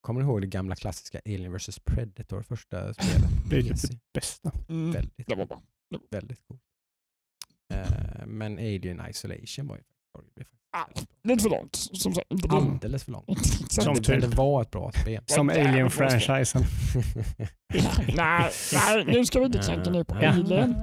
Kommer 0.00 0.20
du 0.20 0.26
ihåg 0.26 0.40
det 0.40 0.46
gamla 0.46 0.76
klassiska 0.76 1.20
Alien 1.26 1.52
vs 1.56 1.78
Predator 1.84 2.42
första 2.42 2.94
spelet? 2.94 3.30
Det 3.50 3.58
är 3.58 3.62
typ 3.62 3.80
det 3.90 3.98
bästa. 4.14 4.52
Mm. 4.68 4.92
Väldigt, 4.92 5.26
Det 5.28 5.34
var 5.34 5.46
bra. 5.46 5.62
väldigt 6.10 6.38
coolt. 6.48 6.60
Eh, 7.74 8.26
Men 8.26 8.52
Alien 8.58 9.02
Isolation 9.10 9.66
var 9.68 9.76
ju 9.76 9.82
Ah, 10.72 10.84
Lite 11.24 11.42
för 11.42 11.50
långt. 11.50 11.76
Som 11.76 12.14
sagt, 12.14 12.26
alldeles 12.50 13.04
för 13.04 13.12
långt. 13.12 13.46
Som 13.72 13.84
Men 13.94 14.02
typ. 14.02 14.20
det 14.20 14.26
var 14.26 14.62
ett 14.62 14.70
bra 14.70 14.92
spel. 14.92 15.22
Som 15.26 15.48
Alien-franchisen. 15.50 16.64
nej, 18.16 18.50
nej, 18.72 19.04
nu 19.04 19.24
ska 19.26 19.38
vi 19.40 19.46
inte 19.46 19.58
klanka 19.58 19.90
ner 19.90 20.04
på. 20.04 20.14
Alien. 20.14 20.74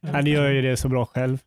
Ja, 0.00 0.22
det 0.22 0.30
gör 0.30 0.50
ju 0.50 0.62
det 0.62 0.76
så 0.76 0.88
bra 0.88 1.06
själv. 1.06 1.38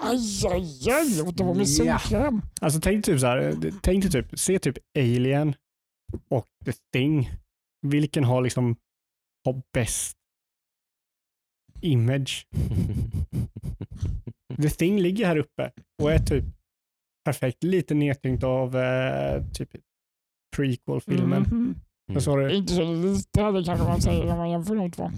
Aj, 0.00 0.18
aj, 0.52 0.90
aj. 0.90 1.32
Det 1.34 1.44
var 1.44 1.54
med 1.54 1.68
solkräm. 1.68 2.42
Alltså 2.60 2.80
tänk 2.80 3.04
typ 3.04 3.20
så 3.20 3.26
här, 3.26 3.54
tänk 3.82 4.02
dig 4.02 4.12
typ, 4.12 4.38
se 4.38 4.58
typ 4.58 4.78
Alien 4.98 5.54
och 6.30 6.46
The 6.64 6.72
Thing. 6.92 7.30
Vilken 7.86 8.24
har 8.24 8.42
liksom, 8.42 8.76
har 9.44 9.62
bäst 9.72 10.16
image? 11.80 12.46
The 14.62 14.70
Thing 14.70 15.00
ligger 15.00 15.26
här 15.26 15.36
uppe 15.36 15.70
och 16.02 16.12
är 16.12 16.18
typ 16.18 16.44
perfekt, 17.24 17.64
lite 17.64 17.94
nedtyngt 17.94 18.44
av 18.44 18.76
eh, 18.76 19.44
typ 19.52 19.70
prequel-filmen. 20.56 21.74
Så 22.18 22.30
har 22.30 22.38
du, 22.38 22.56
Inte 22.56 22.72
så 22.72 22.92
lite, 22.92 23.50
det 23.50 23.64
kanske 23.64 23.86
man 23.86 24.00
säger 24.00 24.32
om 24.32 24.38
man 24.38 24.50
jämför 24.50 24.76
de 24.76 24.90
två. 24.90 25.10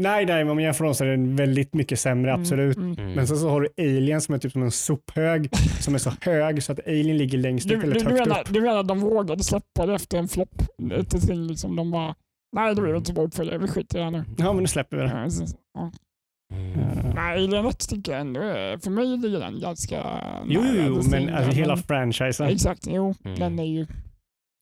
Nej, 0.00 0.26
nej, 0.26 0.42
om 0.42 0.48
man 0.48 0.58
jämför 0.62 0.84
dem 0.84 0.94
så 0.94 1.04
är 1.04 1.08
den 1.08 1.36
väldigt 1.36 1.74
mycket 1.74 2.00
sämre, 2.00 2.34
absolut. 2.34 2.76
Mm, 2.76 2.88
mm. 2.92 2.98
Mm. 3.04 3.14
Men 3.14 3.26
sen 3.26 3.36
så 3.36 3.48
har 3.48 3.60
du 3.60 3.68
Alien 3.78 4.20
som 4.20 4.34
är 4.34 4.38
typ 4.38 4.52
som 4.52 4.62
en 4.62 4.70
sophög 4.70 5.48
som 5.80 5.94
är 5.94 5.98
så 5.98 6.12
hög 6.20 6.62
så 6.62 6.72
att 6.72 6.86
Alien 6.86 7.18
ligger 7.18 7.38
längst 7.38 7.68
Du, 7.68 7.74
upp 7.76 7.80
du, 7.82 7.86
eller 7.90 8.00
du, 8.00 8.04
högt 8.06 8.18
menar, 8.28 8.40
upp. 8.40 8.48
du 8.54 8.60
menar 8.60 8.78
att 8.80 8.88
de 8.88 9.00
vågade 9.00 9.44
släppa 9.44 9.86
det 9.86 9.94
efter 9.94 10.18
en 10.18 10.28
flopp? 10.28 10.62
Ett 10.92 11.26
ting 11.26 11.46
liksom, 11.46 11.76
de 11.76 11.90
bara, 11.90 12.14
nej 12.56 12.74
det 12.74 12.82
blir 12.82 12.96
inte 12.96 13.08
så 13.08 13.14
bra 13.14 13.24
uppföljare, 13.24 13.58
vi 13.58 13.68
skiter 13.68 13.96
i 13.98 13.98
det 13.98 14.04
här 14.04 14.10
nu. 14.10 14.24
Ja, 14.38 14.52
men 14.52 14.62
nu 14.62 14.68
släpper 14.68 14.96
vi 14.96 15.02
det. 15.02 15.08
Ja, 15.08 15.24
precis. 15.24 15.54
Ja. 15.74 15.92
Mm. 16.54 16.78
Nej, 17.14 17.44
Alien 17.44 17.66
1 17.66 17.88
tycker 17.88 18.12
jag 18.12 18.20
ändå 18.20 18.40
är, 18.40 18.78
för 18.78 18.90
mig 18.90 19.06
ligger 19.16 19.40
den 19.40 19.60
ganska 19.60 20.02
Jo, 20.48 20.60
nära 20.62 20.86
jo, 20.86 21.02
men 21.10 21.34
alltså 21.34 21.50
hela 21.52 21.74
men- 21.74 21.82
franchisen. 21.84 22.48
Exakt, 22.48 22.86
jo, 22.86 23.14
Mm. 23.24 23.38
den 23.38 23.58
är 23.58 23.64
ju... 23.64 23.86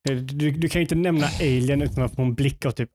Du, 0.09 0.50
du 0.50 0.68
kan 0.68 0.80
ju 0.80 0.84
inte 0.84 0.94
nämna 0.94 1.26
Alien 1.40 1.82
utan 1.82 2.05
att 2.05 2.14
få 2.14 2.22
en 2.22 2.34
blick 2.34 2.66
av 2.66 2.70
typ 2.70 2.90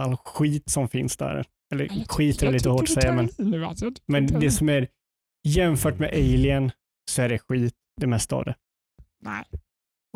all 0.00 0.16
skit 0.16 0.70
som 0.70 0.88
finns 0.88 1.16
där. 1.16 1.44
Eller 1.74 1.88
Jag 1.98 2.10
skit 2.10 2.42
är 2.42 2.46
jag 2.46 2.52
lite 2.52 2.68
hårt 2.68 2.82
att 2.82 2.88
säga, 2.88 3.12
men, 3.12 3.28
Nu, 3.38 3.64
alltså. 3.64 3.90
Men 4.06 4.26
det 4.26 4.50
som 4.50 4.68
är 4.68 4.88
jämfört 5.48 5.98
med 5.98 6.08
Alien 6.12 6.70
så 7.10 7.22
är 7.22 7.28
det 7.28 7.38
skit 7.38 7.74
det 8.00 8.06
mesta 8.06 8.36
av 8.36 8.44
det. 8.44 8.54
Nej, 9.24 9.44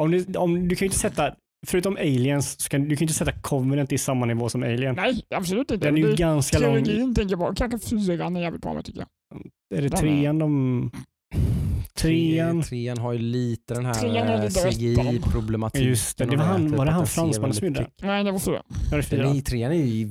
Om 0.02 0.10
du, 0.10 0.24
om, 0.36 0.68
du 0.68 0.76
kan 0.76 0.86
ju 0.86 0.88
inte 0.88 0.98
sätta, 0.98 1.34
förutom 1.66 1.96
aliens, 1.96 2.60
så 2.62 2.68
kan, 2.68 2.80
du 2.80 2.88
kan 2.96 3.00
ju 3.00 3.04
inte 3.04 3.14
sätta 3.14 3.32
Covenant 3.32 3.92
i 3.92 3.98
samma 3.98 4.26
nivå 4.26 4.48
som 4.48 4.62
Alien. 4.62 4.94
Nej, 4.94 5.22
absolut 5.34 5.70
inte. 5.70 5.86
Den 5.86 5.94
är 5.96 6.00
ju 6.00 6.10
Det- 6.10 6.16
ganska 6.16 6.58
lång. 6.58 6.84
Trilogin 6.84 7.14
tänker 7.14 7.36
jag 7.36 7.48
på. 7.48 7.54
Kanske 7.54 7.88
fyran 7.88 8.36
är 8.36 8.40
jävligt 8.40 8.62
bra 8.62 8.74
med 8.74 8.84
tycker 8.84 9.00
jag. 9.00 9.08
Är 9.78 9.82
det 9.82 9.88
Den 9.88 9.98
är- 9.98 10.00
trean 10.00 10.38
de... 10.38 10.90
Trean. 11.94 12.62
Trean 12.62 12.98
har 12.98 13.12
ju 13.12 13.18
lite 13.18 13.74
den 13.74 13.84
här 13.84 14.44
eh, 14.44 14.48
CGI-problematiken. 14.48 15.88
Just 15.88 16.18
det, 16.18 16.24
det 16.24 16.36
var 16.36 16.44
han- 16.44 16.76
var 16.76 16.84
det 16.84 16.90
han 16.90 17.00
den 17.00 17.06
fransmannen 17.06 17.54
som 17.54 17.66
gjorde 17.66 17.78
klick. 17.84 17.94
Nej, 18.02 18.24
det 18.24 18.32
var 18.32 18.38
fyra. 18.38 18.62
Ja, 18.68 18.72
det 18.90 18.96
är 18.96 19.02
fyra. 19.02 19.22
Den 19.22 19.36
i 19.36 19.42
trean 19.42 19.72
är 19.72 19.76
ju 19.76 20.08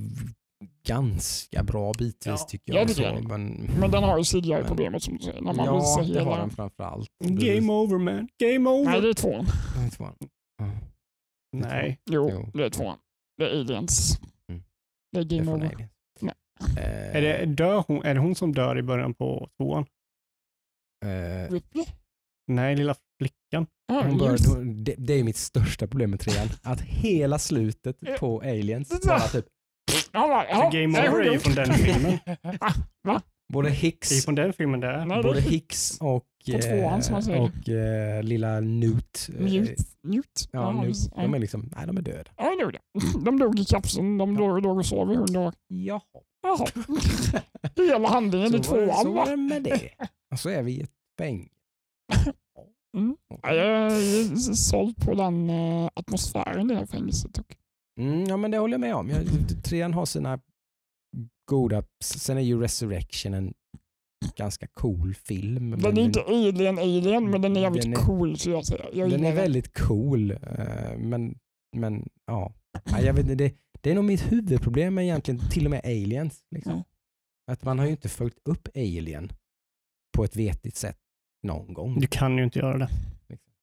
ganska 0.84 1.64
bra 1.64 1.94
bitvis 1.98 2.26
Ja. 2.26 2.38
tycker 2.38 2.74
Ja, 2.74 2.80
jag. 2.80 2.88
det 2.88 2.94
så, 2.94 3.02
tycker 3.02 3.14
jag. 3.14 3.28
men, 3.28 3.70
Men 3.80 3.92
den 3.92 4.04
har 4.04 4.18
ju 4.18 4.24
CGI-problemet 4.24 5.04
som 5.04 5.18
du 5.18 5.24
säger. 5.24 5.42
När 5.42 5.54
man 5.54 5.66
ja, 5.66 5.76
visar 5.76 6.02
det 6.02 6.20
hela... 6.20 6.30
har 6.32 6.38
den 6.38 6.50
framförallt. 6.50 7.10
Game 7.24 7.74
over 7.74 7.98
man. 7.98 8.28
Game 8.38 8.70
over. 8.70 8.92
Nej, 8.92 9.02
det 9.02 9.10
är 9.10 9.14
tvåan. 9.14 9.46
Nej, 9.78 9.92
tvåan. 9.92 10.16
Ja. 10.58 10.72
Nej. 11.58 12.00
Jo, 12.12 12.30
Jo. 12.34 12.52
det 12.54 12.66
är 12.66 12.70
tvåan. 12.70 12.98
Det 13.38 13.46
är 13.46 13.60
aliens. 13.60 14.20
Mm. 14.50 14.64
Det 15.12 15.20
är 15.20 15.24
Det 15.24 15.36
är 15.36 15.40
game 15.40 15.52
over. 15.52 15.76
Nej. 16.22 16.34
Eh, 16.78 17.16
Är 17.16 17.22
det, 17.22 17.46
dör 17.46 17.84
hon, 17.88 18.04
är 18.06 18.14
det 18.14 18.20
hon 18.20 18.36
som 18.36 18.54
dör 18.54 18.78
i 18.78 18.82
början 18.84 19.14
på 19.14 19.50
tvåan? 19.58 19.86
eh, 21.06 21.52
Ripley? 21.54 21.86
Nej, 22.48 22.76
lilla 22.76 22.96
flickan. 23.22 23.68
Ja, 23.88 24.04
hon 24.08 24.18
bör, 24.18 24.38
det, 24.84 24.96
det 24.98 25.14
är 25.14 25.24
mitt 25.24 25.38
största 25.38 25.88
problem 25.88 26.10
med 26.12 26.20
trean. 26.20 26.48
Att 26.64 26.82
hela 26.82 27.40
slutet 27.40 27.98
på 28.20 28.40
Aliens 28.42 29.02
bara 29.08 29.20
typ 29.20 29.46
Ja, 30.12 30.28
va, 30.28 30.46
ja, 30.50 30.70
Game 30.74 31.10
over 31.10 31.20
är 31.20 31.32
ju 31.32 31.40
från 31.40 31.56
den 31.56 31.74
filmen. 31.74 32.18
både 33.54 33.70
Det 33.70 33.74
är 33.74 33.76
Hicks, 33.76 34.26
från 34.26 34.36
den 34.36 34.54
filmen 34.54 34.80
där. 34.80 35.06
Nej, 35.06 35.24
både 35.24 35.42
Hicks 35.42 35.98
och, 36.02 36.26
tvåan, 36.46 37.00
eh, 37.00 37.20
säger. 37.20 37.42
och 37.42 37.70
eh, 37.70 38.24
lilla 38.24 38.60
Newt. 38.60 39.30
Newt. 39.40 39.80
Newt. 40.04 40.50
Ja, 40.52 40.72
Newt. 40.72 41.12
De 41.16 41.34
är 41.34 41.40
liksom, 41.40 41.70
nej 41.76 41.88
de 41.88 41.98
är 41.98 42.02
döda. 42.02 42.32
Ja, 42.38 42.56
det 42.56 42.62
gjorde 42.62 42.78
det. 42.78 43.20
De 43.26 43.40
dog 43.40 43.60
i 43.60 43.66
kapseln. 43.66 44.18
De 44.18 44.38
låg, 44.38 44.62
låg 44.64 44.78
och 44.78 44.86
sov 44.86 45.12
i 45.12 45.16
hundra 45.16 45.40
år. 45.40 45.54
Jaha. 45.68 46.02
Jaha. 46.44 46.68
Hela 47.76 48.08
handlingen 48.10 48.48
i 48.48 48.52
var, 48.52 48.58
det- 48.58 48.64
så 48.64 48.74
tvåan 48.74 49.14
var 49.14 49.26
va? 49.26 49.26
det 49.32 49.38
med 49.38 49.64
det. 49.64 49.90
Och 50.32 50.40
så 50.40 50.50
är 50.50 50.64
vi 50.64 50.72
i 50.72 50.82
ett 50.82 50.92
fängelse. 51.20 51.54
Mm. 52.98 53.16
Ja, 53.42 53.54
Jag 53.54 53.68
är 53.68 54.36
såld 54.54 54.96
på 55.06 55.14
den 55.14 55.50
eh, 55.50 55.90
atmosfären 55.94 56.72
i 56.72 56.74
det 56.74 56.80
här 56.80 56.86
fängelset. 56.86 57.38
Och. 57.38 57.56
Mm, 58.00 58.24
ja 58.24 58.38
men 58.38 58.52
det 58.52 58.58
håller 58.58 58.74
jag 58.74 58.82
med 58.82 58.96
om. 58.96 59.10
Jag, 59.10 59.26
trean 59.64 59.94
har 59.94 60.06
sina 60.06 60.40
goda, 61.50 61.84
sen 62.04 62.38
är 62.38 62.42
ju 62.42 62.60
Resurrection 62.62 63.34
en 63.34 63.54
ganska 64.36 64.68
cool 64.68 65.14
film. 65.16 65.70
men 65.70 65.80
Den 65.82 65.98
är 65.98 66.02
inte 66.02 66.22
alien 66.22 66.80
alien 66.80 67.30
men 67.32 67.42
den 67.42 67.58
är 67.58 67.62
jävligt 67.62 67.84
Den 67.84 67.94
är- 67.94 67.98
cool 67.98 68.38
så 68.38 68.50
jag 68.50 68.66
säger. 68.66 68.90
Jag 68.94 69.10
den 69.12 69.26
är 69.26 69.36
väldigt 69.36 69.74
cool. 69.80 70.32
eh, 70.32 70.98
Men, 70.98 71.38
men 71.78 72.10
ja, 72.26 72.54
jag 73.04 73.14
vet, 73.14 73.38
det, 73.38 73.54
det 73.82 73.92
är 73.92 73.96
nog 73.96 74.04
mitt 74.06 74.32
huvudproblem 74.32 74.96
med 74.96 75.04
egentligen 75.04 75.50
till 75.50 75.66
och 75.66 75.72
med 75.72 75.82
Aliens. 75.86 76.44
Liksom. 76.56 76.74
Ja. 76.74 76.84
Att 77.54 77.64
man 77.64 77.80
har 77.80 77.86
ju 77.86 77.92
inte 77.92 78.10
följt 78.10 78.38
upp 78.46 78.68
Alien 78.76 79.32
på 80.18 80.24
ett 80.24 80.36
vetigt 80.36 80.76
sätt 80.76 80.98
någon 81.44 81.74
gång. 81.74 82.00
Du 82.00 82.08
kan 82.08 82.38
ju 82.38 82.44
inte 82.44 82.60
göra 82.60 82.78
det. 82.78 82.90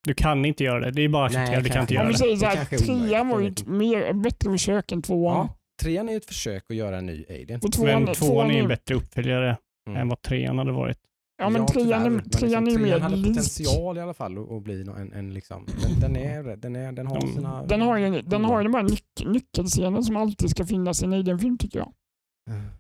Liksom. 0.07 0.11
Du 0.11 0.15
kan 0.23 0.45
inte 0.45 0.65
göra 0.65 0.81
det. 0.81 0.91
Det 0.91 1.03
är 1.03 1.09
bara 1.09 1.27
att 1.27 1.31
acceptera. 1.37 1.55
Nej, 1.55 1.63
Du 1.63 1.69
kan 1.71 1.81
inte 1.81 1.95
göra 1.95 2.09
det. 2.09 2.19
säger 2.19 2.33
Det 2.35 2.41
såhär, 2.41 2.65
kanske 2.65 2.77
är 2.77 2.81
omöjligt, 2.91 3.07
trean 3.09 3.29
var 3.29 3.41
ju 3.41 3.49
ett 3.49 3.67
mer, 3.67 4.13
bättre 4.13 4.51
försök 4.51 4.93
än 4.93 5.03
tvåan. 5.03 5.37
Ja, 5.37 5.55
trean 5.83 6.09
är 6.09 6.17
ett 6.17 6.25
försök 6.27 6.65
att 6.71 6.77
göra 6.77 6.99
en 6.99 7.07
ny 7.07 7.25
Alien. 7.31 7.61
Tvåan, 7.61 8.05
Men 8.05 8.15
tvåan 8.15 8.51
är 8.51 8.55
ju 8.55 8.61
en 8.61 8.69
bättre 8.69 8.95
uppföljare 8.95 9.57
Mm. 9.89 10.01
än 10.01 10.09
vad 10.09 10.23
trean 10.23 10.59
hade 10.59 10.73
varit. 10.73 10.99
Ja 11.39 11.49
men 11.51 11.67
tyvärr, 11.67 11.85
trean, 11.87 12.03
är, 12.07 12.11
men 12.11 12.31
trean 12.31 12.67
är 12.67 12.71
ju 12.71 12.79
mer 12.79 12.99
hade 12.99 13.17
lik. 13.17 13.27
potential 13.27 13.99
i 13.99 14.01
alla 14.01 14.15
fall 14.15 14.39
att, 14.57 14.63
bli 14.63 14.81
en, 14.81 15.13
en 15.13 15.35
liksom, 15.35 15.67
den, 15.83 16.01
den, 16.01 16.17
är, 16.17 16.57
den, 16.57 16.77
är, 16.77 16.93
den 16.93 17.07
har 17.07 17.17
Mm. 17.17 17.35
sina... 17.35 17.67
Den 17.67 17.81
har 17.81 17.97
ju 17.97 18.23
den 18.23 18.45
har 18.45 18.59
ju 18.61 18.65
de 18.65 18.75
här 18.75 18.83
nyc 18.83 19.03
nyckelscener 19.25 20.03
som 20.03 20.17
alltid 20.17 20.51
ska 20.51 20.65
finnas 20.67 21.03
i 21.03 21.05
en 21.05 21.13
Alien-film 21.13 21.59
tycker 21.59 21.79
jag. 21.79 21.93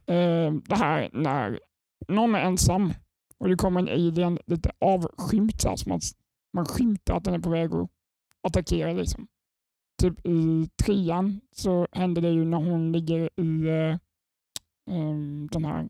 Eh, 0.06 0.52
det 0.68 0.76
här 0.76 1.10
när 1.12 1.58
någon 2.08 2.34
är 2.34 2.40
ensam 2.40 2.92
och 3.38 3.48
det 3.48 3.56
kommer 3.56 3.80
en 3.80 3.88
alien 3.88 4.38
lite 4.46 4.70
avskymt 4.80 5.60
så 5.60 5.68
här, 5.68 5.76
så 5.76 5.88
man, 5.88 6.00
man 6.56 6.66
skymtar 6.66 7.16
att 7.16 7.24
den 7.24 7.34
är 7.34 7.38
på 7.38 7.50
väg 7.50 7.74
att 7.74 7.90
attackera. 8.42 8.92
Liksom. 8.92 9.26
Typ 10.02 10.26
i 10.26 10.68
trean 10.84 11.40
så 11.52 11.86
händer 11.92 12.22
det 12.22 12.30
ju 12.30 12.44
när 12.44 12.58
hon 12.58 12.92
ligger 12.92 13.30
i 13.40 13.68
em, 14.90 15.48
den 15.52 15.64
här 15.64 15.88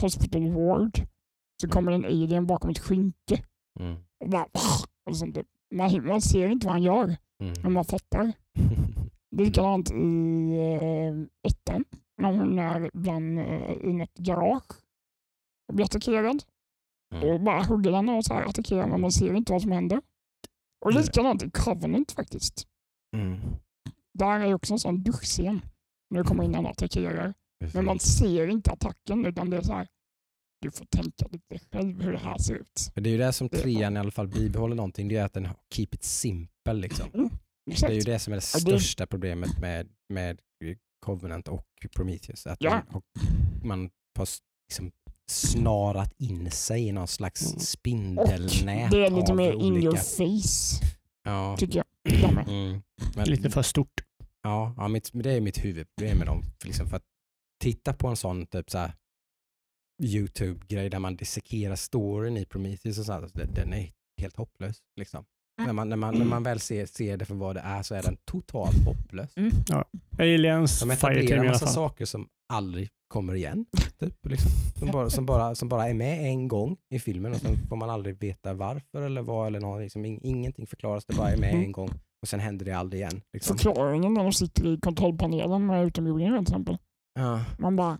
hospital 0.00 0.52
ward. 0.52 0.98
Så 1.62 1.68
kommer 1.68 1.92
en 1.92 2.04
alien 2.04 2.46
bakom 2.46 2.70
ett 2.70 2.78
skynke. 2.78 3.44
Mm. 3.80 3.96
Och 4.24 4.28
bara, 4.30 4.46
och 5.10 5.16
sånt 5.16 5.34
där. 5.34 5.44
man, 5.74 6.06
man 6.06 6.20
ser 6.20 6.48
inte 6.48 6.66
vad 6.66 6.74
han 6.74 6.82
gör, 6.82 7.16
men 7.38 7.54
Mm. 7.56 7.72
man 7.72 7.84
fattar. 7.84 8.32
Likadant 9.36 9.90
i 9.90 9.94
eh, 10.58 11.50
ettan 11.50 11.84
när 12.22 12.32
hon 12.32 12.58
är 12.58 12.90
bland, 12.92 13.38
eh, 13.38 13.72
i 13.72 13.92
något 13.92 14.18
garage 14.18 14.70
och 15.68 15.74
blir 15.74 15.84
attackerad. 15.84 16.42
Mm. 17.14 17.28
Och 17.28 17.40
bara 17.40 17.62
hugger 17.62 17.90
den 17.92 18.08
och 18.08 18.24
så 18.24 18.34
här 18.34 18.42
attackerar 18.44 18.86
men 18.86 19.00
man 19.00 19.12
ser 19.12 19.34
inte 19.34 19.52
vad 19.52 19.62
som 19.62 19.72
händer. 19.72 20.02
Och 20.84 20.92
likadant 20.92 21.42
i 21.42 21.50
Covenant 21.50 22.12
faktiskt. 22.12 22.66
Mm. 23.16 23.40
Där 24.14 24.40
är 24.40 24.54
också 24.54 24.72
en 24.72 24.78
sån 24.78 25.02
duschscen 25.02 25.60
det 26.14 26.24
kommer 26.24 26.44
in 26.44 26.50
någon 26.50 26.64
och 26.64 26.70
attackerar. 26.70 27.34
Men 27.74 27.84
man 27.84 27.98
ser 27.98 28.46
inte 28.48 28.70
attacken 28.70 29.26
utan 29.26 29.50
det 29.50 29.56
är 29.56 29.62
så 29.62 29.72
här. 29.72 29.88
Du 30.60 30.70
får 30.70 30.84
tänka 30.84 31.26
lite 31.30 31.58
själv 31.72 32.02
hur 32.02 32.12
det 32.12 32.18
här 32.18 32.38
ser 32.38 32.54
ut. 32.54 32.90
Men 32.94 33.04
det 33.04 33.10
är 33.10 33.12
ju 33.12 33.18
det 33.18 33.32
som 33.32 33.48
trean 33.48 33.96
i 33.96 34.00
alla 34.00 34.10
fall 34.10 34.28
bibehåller 34.28 34.76
någonting, 34.76 35.08
det 35.08 35.16
är 35.16 35.24
att 35.24 35.32
den 35.32 35.46
har 35.46 35.56
keep 35.74 35.88
it 35.92 36.04
simple 36.04 36.72
liksom. 36.72 37.30
Det 37.66 37.82
är 37.82 37.90
ju 37.90 38.00
det 38.00 38.18
som 38.18 38.32
är 38.32 38.36
det 38.36 38.40
största 38.40 39.06
problemet 39.06 39.58
med, 39.60 39.88
med 40.08 40.40
Covenant 41.06 41.48
och 41.48 41.66
Prometheus. 41.96 42.46
Att 42.46 42.62
Ja. 42.62 42.70
man, 42.70 42.82
har, 42.88 43.02
man 43.66 43.90
har 44.18 44.26
liksom 44.68 44.92
snarat 45.30 46.12
in 46.18 46.50
sig 46.50 46.88
i 46.88 46.92
någon 46.92 47.08
slags 47.08 47.42
Mm. 47.46 47.56
Och 47.56 47.62
spindelnät 47.62 48.90
det 48.90 49.06
är 49.06 49.10
lite 49.10 49.34
mer 49.34 49.52
in 49.52 49.76
your 49.76 49.96
face 49.96 50.84
Ja. 51.24 51.56
tycker 51.56 51.76
jag. 51.76 52.48
Mm. 52.48 52.82
Men, 53.16 53.28
Lite 53.28 53.50
för 53.50 53.62
stort. 53.62 54.04
Ja, 54.42 54.74
ja 54.76 54.88
mitt, 54.88 55.10
det 55.12 55.32
är 55.32 55.40
mitt 55.40 55.64
huvudproblem 55.64 56.18
med 56.18 56.26
dem. 56.26 56.42
För, 56.42 56.66
liksom, 56.66 56.86
för 56.86 56.96
att 56.96 57.04
titta 57.62 57.92
på 57.92 58.08
en 58.08 58.16
sån 58.16 58.46
typ 58.46 58.70
så 58.70 58.78
här 58.78 58.92
YouTube-grej 60.02 60.90
där 60.90 60.98
man 60.98 61.16
dissekerar 61.16 61.76
storyn 61.76 62.36
i 62.36 62.44
Prometheus 62.44 62.98
och 62.98 63.04
så 63.04 63.12
här, 63.12 63.30
den, 63.54 63.72
är 63.72 63.92
helt 64.20 64.36
hopplös. 64.36 64.76
Liksom. 64.96 65.24
Mm. 65.60 65.66
När, 65.66 65.72
man, 65.72 65.88
när, 65.88 65.96
man, 65.96 66.14
när 66.18 66.24
man 66.24 66.42
väl 66.42 66.60
ser, 66.60 66.86
ser 66.86 67.16
det 67.16 67.24
för 67.24 67.34
vad 67.34 67.56
det 67.56 67.60
är 67.60 67.82
så 67.82 67.94
är 67.94 68.02
den 68.02 68.16
totalt 68.24 68.84
hopplös. 68.84 69.30
Aliens, 70.18 70.80
De 70.80 70.96
Fireteam 70.96 71.16
etablerar 71.16 71.44
en 71.44 71.46
massa 71.46 71.66
saker 71.66 72.04
som 72.04 72.28
aldrig 72.50 72.88
kommer 73.08 73.34
igen. 73.34 73.66
Typ, 74.00 74.26
liksom. 74.26 74.50
som, 74.78 74.88
bara, 74.90 75.10
som, 75.10 75.26
bara, 75.26 75.54
som 75.54 75.68
bara 75.68 75.88
är 75.88 75.94
med 75.94 76.24
en 76.24 76.48
gång 76.48 76.76
i 76.94 76.98
filmen 76.98 77.32
och 77.32 77.38
sen 77.38 77.56
får 77.68 77.76
man 77.76 77.90
aldrig 77.90 78.20
veta 78.20 78.54
varför 78.54 79.02
eller 79.02 79.22
vad 79.22 79.46
eller 79.46 79.60
någonting. 79.60 79.82
Liksom, 79.82 80.04
ing- 80.06 80.20
ingenting 80.22 80.66
förklaras, 80.66 81.04
det 81.06 81.16
bara 81.16 81.30
är 81.30 81.36
med 81.36 81.50
Mm. 81.50 81.64
en 81.64 81.72
gång 81.72 81.88
och 82.22 82.28
sen 82.28 82.40
händer 82.40 82.64
det 82.64 82.72
aldrig 82.72 83.00
igen. 83.02 83.22
Liksom. 83.32 83.58
Förklaringen 83.58 84.14
när 84.14 84.22
de 84.22 84.32
sitter 84.32 84.66
i 84.66 84.80
kontrollpanelen 84.80 85.66
med 85.66 85.86
utomjordingar 85.86 86.32
till 86.32 86.42
exempel. 86.42 86.78
Ja, 87.14 87.44
Man 87.58 87.76
bara... 87.76 87.98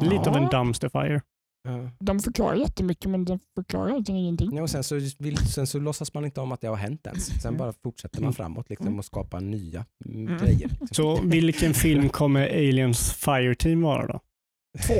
Lite 0.00 0.30
av 0.30 0.36
en 0.36 0.48
dumpster 0.50 0.88
fire. 0.88 1.22
Ja. 1.64 1.90
De 2.00 2.20
förklarar 2.20 2.54
jättemycket 2.56 3.10
men 3.10 3.24
de 3.24 3.38
förklarar 3.54 3.90
egentligen 3.90 4.20
ingenting. 4.20 4.56
Ja, 4.56 4.62
och 4.62 4.70
sen, 4.70 4.84
så 4.84 4.94
vill, 5.18 5.36
sen 5.36 5.66
så 5.66 5.78
låtsas 5.78 6.14
man 6.14 6.24
inte 6.24 6.40
om 6.40 6.52
att 6.52 6.60
det 6.60 6.66
har 6.68 6.76
hänt 6.76 7.06
ens. 7.06 7.26
Sen 7.26 7.48
Mm. 7.48 7.58
bara 7.58 7.72
fortsätter 7.82 8.22
man 8.22 8.32
framåt 8.32 8.70
liksom, 8.70 8.98
och 8.98 9.04
skapar 9.04 9.40
nya 9.40 9.84
mm, 10.06 10.26
Mm. 10.28 10.38
grejer. 10.44 10.68
Liksom. 10.68 10.88
Så 10.90 11.20
vilken 11.22 11.74
film 11.74 12.08
kommer 12.08 12.48
Aliens 12.48 13.12
Fireteam 13.12 13.82
vara 13.82 14.06
då? 14.06 14.20
Två. 14.86 14.94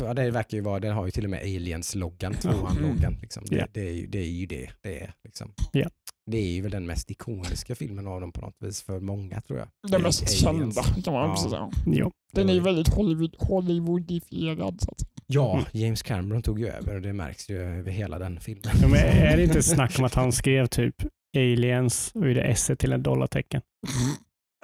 Ja, 0.00 0.14
det 0.14 0.30
verkar 0.30 0.56
ju 0.56 0.62
vara, 0.62 0.80
den 0.80 0.94
har 0.94 1.04
ju 1.04 1.10
till 1.10 1.24
och 1.24 1.30
med 1.30 1.40
Aliens-loggan, 1.42 2.34
Ja. 2.44 2.52
tvåan-loggan. 2.52 3.16
Liksom. 3.22 3.44
Det, 3.46 3.56
Ja. 3.56 3.66
det, 3.72 3.80
är 3.88 3.92
ju, 3.92 4.06
det 4.06 4.18
är 4.18 4.24
ju 4.30 4.46
det 4.46 4.70
det 4.82 5.00
är. 5.02 5.14
Liksom. 5.24 5.52
Ja. 5.72 5.88
Det 6.30 6.38
är 6.38 6.52
ju 6.52 6.62
väl 6.62 6.70
den 6.70 6.86
mest 6.86 7.10
ikoniska 7.10 7.74
filmen 7.74 8.06
av 8.06 8.20
dem 8.20 8.32
på 8.32 8.40
något 8.40 8.56
vis 8.60 8.82
för 8.82 9.00
många 9.00 9.40
tror 9.40 9.58
jag. 9.58 9.68
Den 9.90 10.02
mest 10.02 10.22
Aliens. 10.22 10.40
kända 10.40 10.82
kan 11.04 11.14
man 11.14 11.28
Ja. 11.28 11.34
precis 11.34 11.50
säga. 11.50 11.70
Jo. 11.86 12.10
Den 12.32 12.48
är 12.48 12.52
ju 12.54 12.60
väldigt 12.60 12.88
Hollywood, 12.94 13.36
Hollywoodifierad. 13.38 14.80
Så 14.80 14.90
att. 14.90 15.02
Ja, 15.32 15.52
Mm. 15.52 15.64
James 15.72 16.02
Cameron 16.02 16.42
tog 16.42 16.60
ju 16.60 16.68
över 16.68 16.94
och 16.94 17.02
det 17.02 17.12
märks 17.12 17.50
ju 17.50 17.58
över 17.58 17.90
hela 17.90 18.18
den 18.18 18.40
filmen. 18.40 18.72
Ja, 18.82 18.88
men 18.88 18.98
är 19.00 19.36
det 19.36 19.42
inte 19.44 19.62
snack 19.62 19.98
om 19.98 20.04
att 20.04 20.14
han 20.14 20.32
skrev 20.32 20.66
typ 20.66 20.94
Aliens 21.36 22.12
och 22.14 22.28
gjorde 22.28 22.42
S 22.42 22.70
till 22.78 22.92
ett 22.92 23.02
dollartecken? 23.02 23.62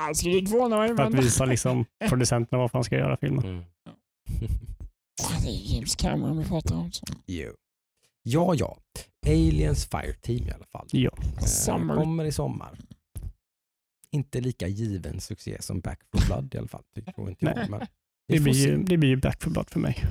Alltså 0.02 0.28
det 0.28 0.36
är 0.38 0.46
två 0.46 0.68
nu 0.68 0.96
För 0.96 1.02
att 1.02 1.14
visa 1.14 1.44
liksom 1.44 1.84
producenterna 2.08 2.58
varför 2.58 2.78
han 2.78 2.84
ska 2.84 2.96
göra 2.96 3.16
filmen. 3.16 3.44
Mm. 3.44 3.64
Det 5.42 5.48
är 5.48 5.74
James 5.74 5.96
Cameron 5.96 6.38
vi 6.38 6.44
pratar 6.44 6.74
om. 6.76 6.90
Jo. 7.26 7.50
Ja, 8.22 8.54
ja. 8.54 8.78
Aliens 9.26 9.86
Fireteam 9.86 10.48
i 10.48 10.50
alla 10.50 10.66
fall. 10.66 10.86
Ja. 10.92 11.10
Eh, 11.36 11.44
Summer. 11.44 11.94
Kommer 11.96 12.24
i 12.24 12.32
sommar. 12.32 12.78
Inte 14.10 14.40
lika 14.40 14.66
given 14.68 15.20
succé 15.20 15.56
som 15.60 15.80
Back 15.80 16.00
for 16.12 16.26
Blood 16.26 16.54
i 16.54 16.58
alla 16.58 16.68
fall. 16.68 16.82
Tycker 16.94 17.28
inte 17.28 17.46
jag. 17.46 17.56
Nej. 17.56 17.66
Men 17.70 17.80
Det 18.28 18.40
blir, 18.40 18.54
ju, 18.54 18.82
det 18.82 18.96
blir 18.96 19.08
ju 19.08 19.16
Back 19.16 19.42
for 19.42 19.50
Blood 19.50 19.70
för 19.70 19.80
mig. 19.80 20.04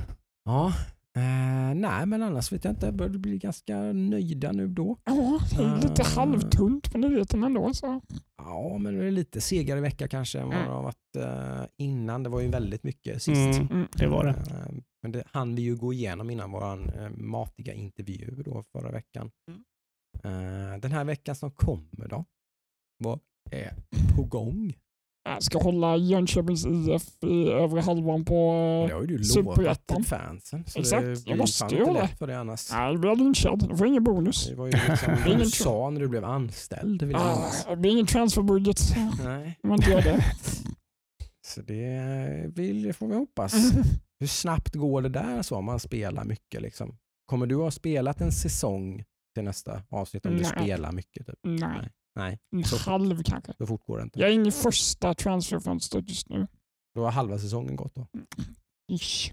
Ja, 0.48 0.74
Eh, 1.15 1.76
nej, 1.76 2.06
men 2.06 2.24
annars 2.24 2.52
vet 2.52 2.64
jag 2.64 2.72
inte. 2.72 2.86
Jag 2.86 2.95
börjar 2.95 3.11
bli 3.18 3.38
ganska 3.38 3.78
nöjda 3.80 4.52
nu 4.52 4.68
då. 4.68 4.98
Ja, 5.03 5.40
det 5.57 5.64
är 5.64 5.76
lite 5.82 6.02
Ah. 6.02 6.06
halvtunt 6.15 6.91
på 6.91 6.98
nyheterna 6.98 7.45
ändå. 7.48 7.74
Så. 7.74 8.02
Ja, 8.38 8.78
men 8.78 8.98
det 8.98 9.06
är 9.06 9.11
lite 9.11 9.41
segare 9.41 9.82
vecka 9.82 10.07
kanske 10.07 10.40
än 10.40 10.45
vad 10.48 10.56
det 10.56 10.60
Mm. 10.61 10.72
har 10.74 10.84
varit 10.84 11.15
eh, 11.15 11.65
innan. 11.78 12.24
Det 12.24 12.30
var 12.30 12.41
ju 12.41 12.48
väldigt 12.48 12.84
mycket 12.84 13.22
sist. 13.24 13.60
Mm, 13.60 13.68
Mm. 13.72 13.88
det 13.95 14.07
var 14.07 14.24
det. 14.26 14.30
Eh, 14.30 14.76
Men 15.03 15.11
det 15.11 15.24
hann 15.32 15.56
vi 15.56 15.61
ju 15.61 15.76
gå 15.76 15.94
igenom 15.94 16.30
innan 16.30 16.52
vår 16.52 16.98
uh, 17.02 17.10
matiga 17.18 17.74
intervju 17.74 18.44
då 18.45 18.64
förra 18.72 18.91
veckan. 18.91 19.32
Mm. 19.48 19.64
Eh, 20.74 20.80
den 20.80 20.91
här 20.91 21.03
veckan 21.03 21.36
som 21.36 21.52
kommer 21.52 22.07
då? 22.07 22.26
Vad 23.03 23.19
är 23.52 23.74
på 24.15 24.24
gång? 24.24 24.74
Ska 25.40 25.60
hålla 25.60 25.98
Jönköpings 25.98 26.66
IF 26.66 27.24
i 27.24 27.49
övre 27.49 27.82
halvan 27.82 28.26
på... 28.26 28.34
Det 28.90 28.94
har 28.94 29.02
ju 29.02 29.08
du 29.08 29.14
lovat 29.14 29.28
Superettan. 29.56 29.98
till 29.98 30.06
fansen. 30.06 30.64
Exakt, 30.76 31.04
det 31.06 31.22
jag 31.26 31.38
måste 31.38 31.76
ju 31.76 31.94
lätt 31.94 32.18
för 32.20 32.28
det 32.28 32.40
annars. 32.40 32.72
Nej, 32.72 32.91
jag 32.91 32.99
blir 32.99 33.16
lynchad. 33.16 33.66
Jag 33.70 33.78
får 33.78 33.88
ingen 33.88 34.04
bonus. 34.04 34.48
Det 34.48 34.56
var 34.56 34.66
ju 34.66 34.72
liksom 34.72 35.14
ingen 35.28 35.40
du 35.40 35.45
sa 35.49 35.90
när 35.90 35.99
du 36.02 36.08
blev 36.08 36.26
anställd. 36.26 37.04
Vill 37.04 37.16
Ah, 37.16 37.52
det 37.70 37.76
blir 37.76 37.91
ingen 37.91 38.06
transferbudget 38.06 38.80
Nej, 39.24 39.60
man 39.64 39.80
gör 39.82 40.02
det. 40.02 40.26
så 41.48 41.62
det 41.62 42.52
vill, 42.56 42.84
det 42.84 42.94
får 42.94 43.08
vi 43.08 43.16
hoppas. 43.16 43.54
Hur 44.20 44.28
snabbt 44.28 44.76
går 44.76 45.02
det 45.02 45.10
där 45.10 45.41
så 45.41 45.56
om 45.56 45.66
man 45.66 45.80
spelar 45.80 46.24
mycket? 46.24 46.62
Liksom? 46.62 46.98
Kommer 47.26 47.45
du 47.48 47.56
ha 47.56 47.72
spelat 47.72 48.22
en 48.22 48.32
säsong 48.32 49.04
till 49.36 49.44
nästa 49.44 49.82
avsnitt 49.90 50.26
om 50.26 50.32
du 50.36 50.41
Nej. 50.41 50.52
spelar 50.52 50.91
mycket? 50.91 51.26
Typ? 51.28 51.36
Nej, 51.44 51.60
Nej, 51.60 51.90
en 52.26 52.64
Så- 52.64 52.77
halv 52.91 53.23
kanske. 53.23 53.53
så 53.57 53.65
fort 53.65 53.85
går 53.85 53.98
det 53.98 54.03
inte. 54.03 54.19
Jag 54.19 54.30
är 54.30 54.34
inne 54.34 54.48
i 54.48 54.52
första 54.52 55.14
transferfönstret 55.14 56.10
just 56.10 56.30
nu. 56.30 56.48
Då 56.95 57.03
har 57.03 57.11
halva 57.11 57.38
säsongen 57.38 57.76
gått 57.76 57.95
då. 57.95 58.07
Ish. 58.91 59.31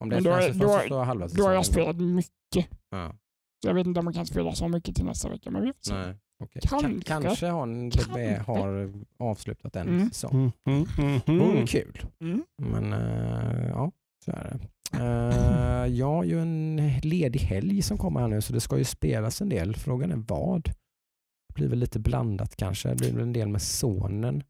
Om 0.00 0.08
det 0.08 0.16
är 0.16 0.20
Men 0.20 0.58
då 0.58 0.66
då- 0.88 0.96
har 0.96 1.04
halva 1.04 1.24
Då 1.24 1.28
säsongen 1.28 1.46
har 1.46 1.52
jag 1.52 1.60
gått. 1.60 1.66
spelat 1.72 1.96
mycket. 1.96 2.68
Ja, 2.90 3.14
Så 3.62 3.68
jag 3.68 3.74
vet 3.74 3.86
inte 3.86 3.98
om 4.00 4.04
man 4.04 4.14
kan 4.14 4.26
spela 4.26 4.54
så 4.54 4.68
mycket 4.68 4.96
till 4.96 5.04
nästa 5.04 5.28
vecka. 5.28 5.50
Men 5.50 5.62
vi 5.62 5.72
får 5.72 5.82
se. 5.82 5.94
nej, 5.94 6.16
okej. 6.44 6.62
Kanske. 6.64 6.88
Kan, 6.88 7.00
kanske 7.22 7.46
har, 7.46 7.62
en, 7.62 7.90
Kanske. 7.90 8.38
har 8.46 8.92
avslutat 9.18 9.76
en 9.76 9.88
Mm. 9.88 10.10
säsong. 10.10 10.52
Mm, 10.66 10.86
mm, 10.98 11.20
mm, 11.26 11.38
vore 11.38 11.52
mm. 11.52 11.66
kul. 11.66 12.00
Mm. 12.20 12.44
Men 12.62 12.92
eh, 12.92 13.68
ja, 13.68 13.92
så 14.24 14.30
är 14.30 14.44
det. 14.44 14.68
Uh, 14.94 15.86
jag 15.96 16.06
har 16.06 16.24
ju 16.24 16.40
en 16.40 16.76
ledig 17.02 17.40
helg 17.40 17.82
som 17.82 17.98
kommer 17.98 18.20
här 18.20 18.28
nu 18.28 18.40
så 18.40 18.52
det 18.52 18.60
ska 18.60 18.78
ju 18.78 18.84
spelas 18.84 19.40
en 19.40 19.48
del. 19.48 19.76
Frågan 19.76 20.12
är 20.12 20.16
vad? 20.28 20.68
Det 21.54 21.60
blir 21.60 21.68
väl 21.68 21.78
lite 21.78 21.98
blandat 21.98 22.56
kanske. 22.56 22.88
Det 22.88 22.94
blir 22.96 23.12
väl 23.12 23.22
en 23.22 23.32
del 23.32 23.48
med 23.48 23.62
sonen. 23.62 24.42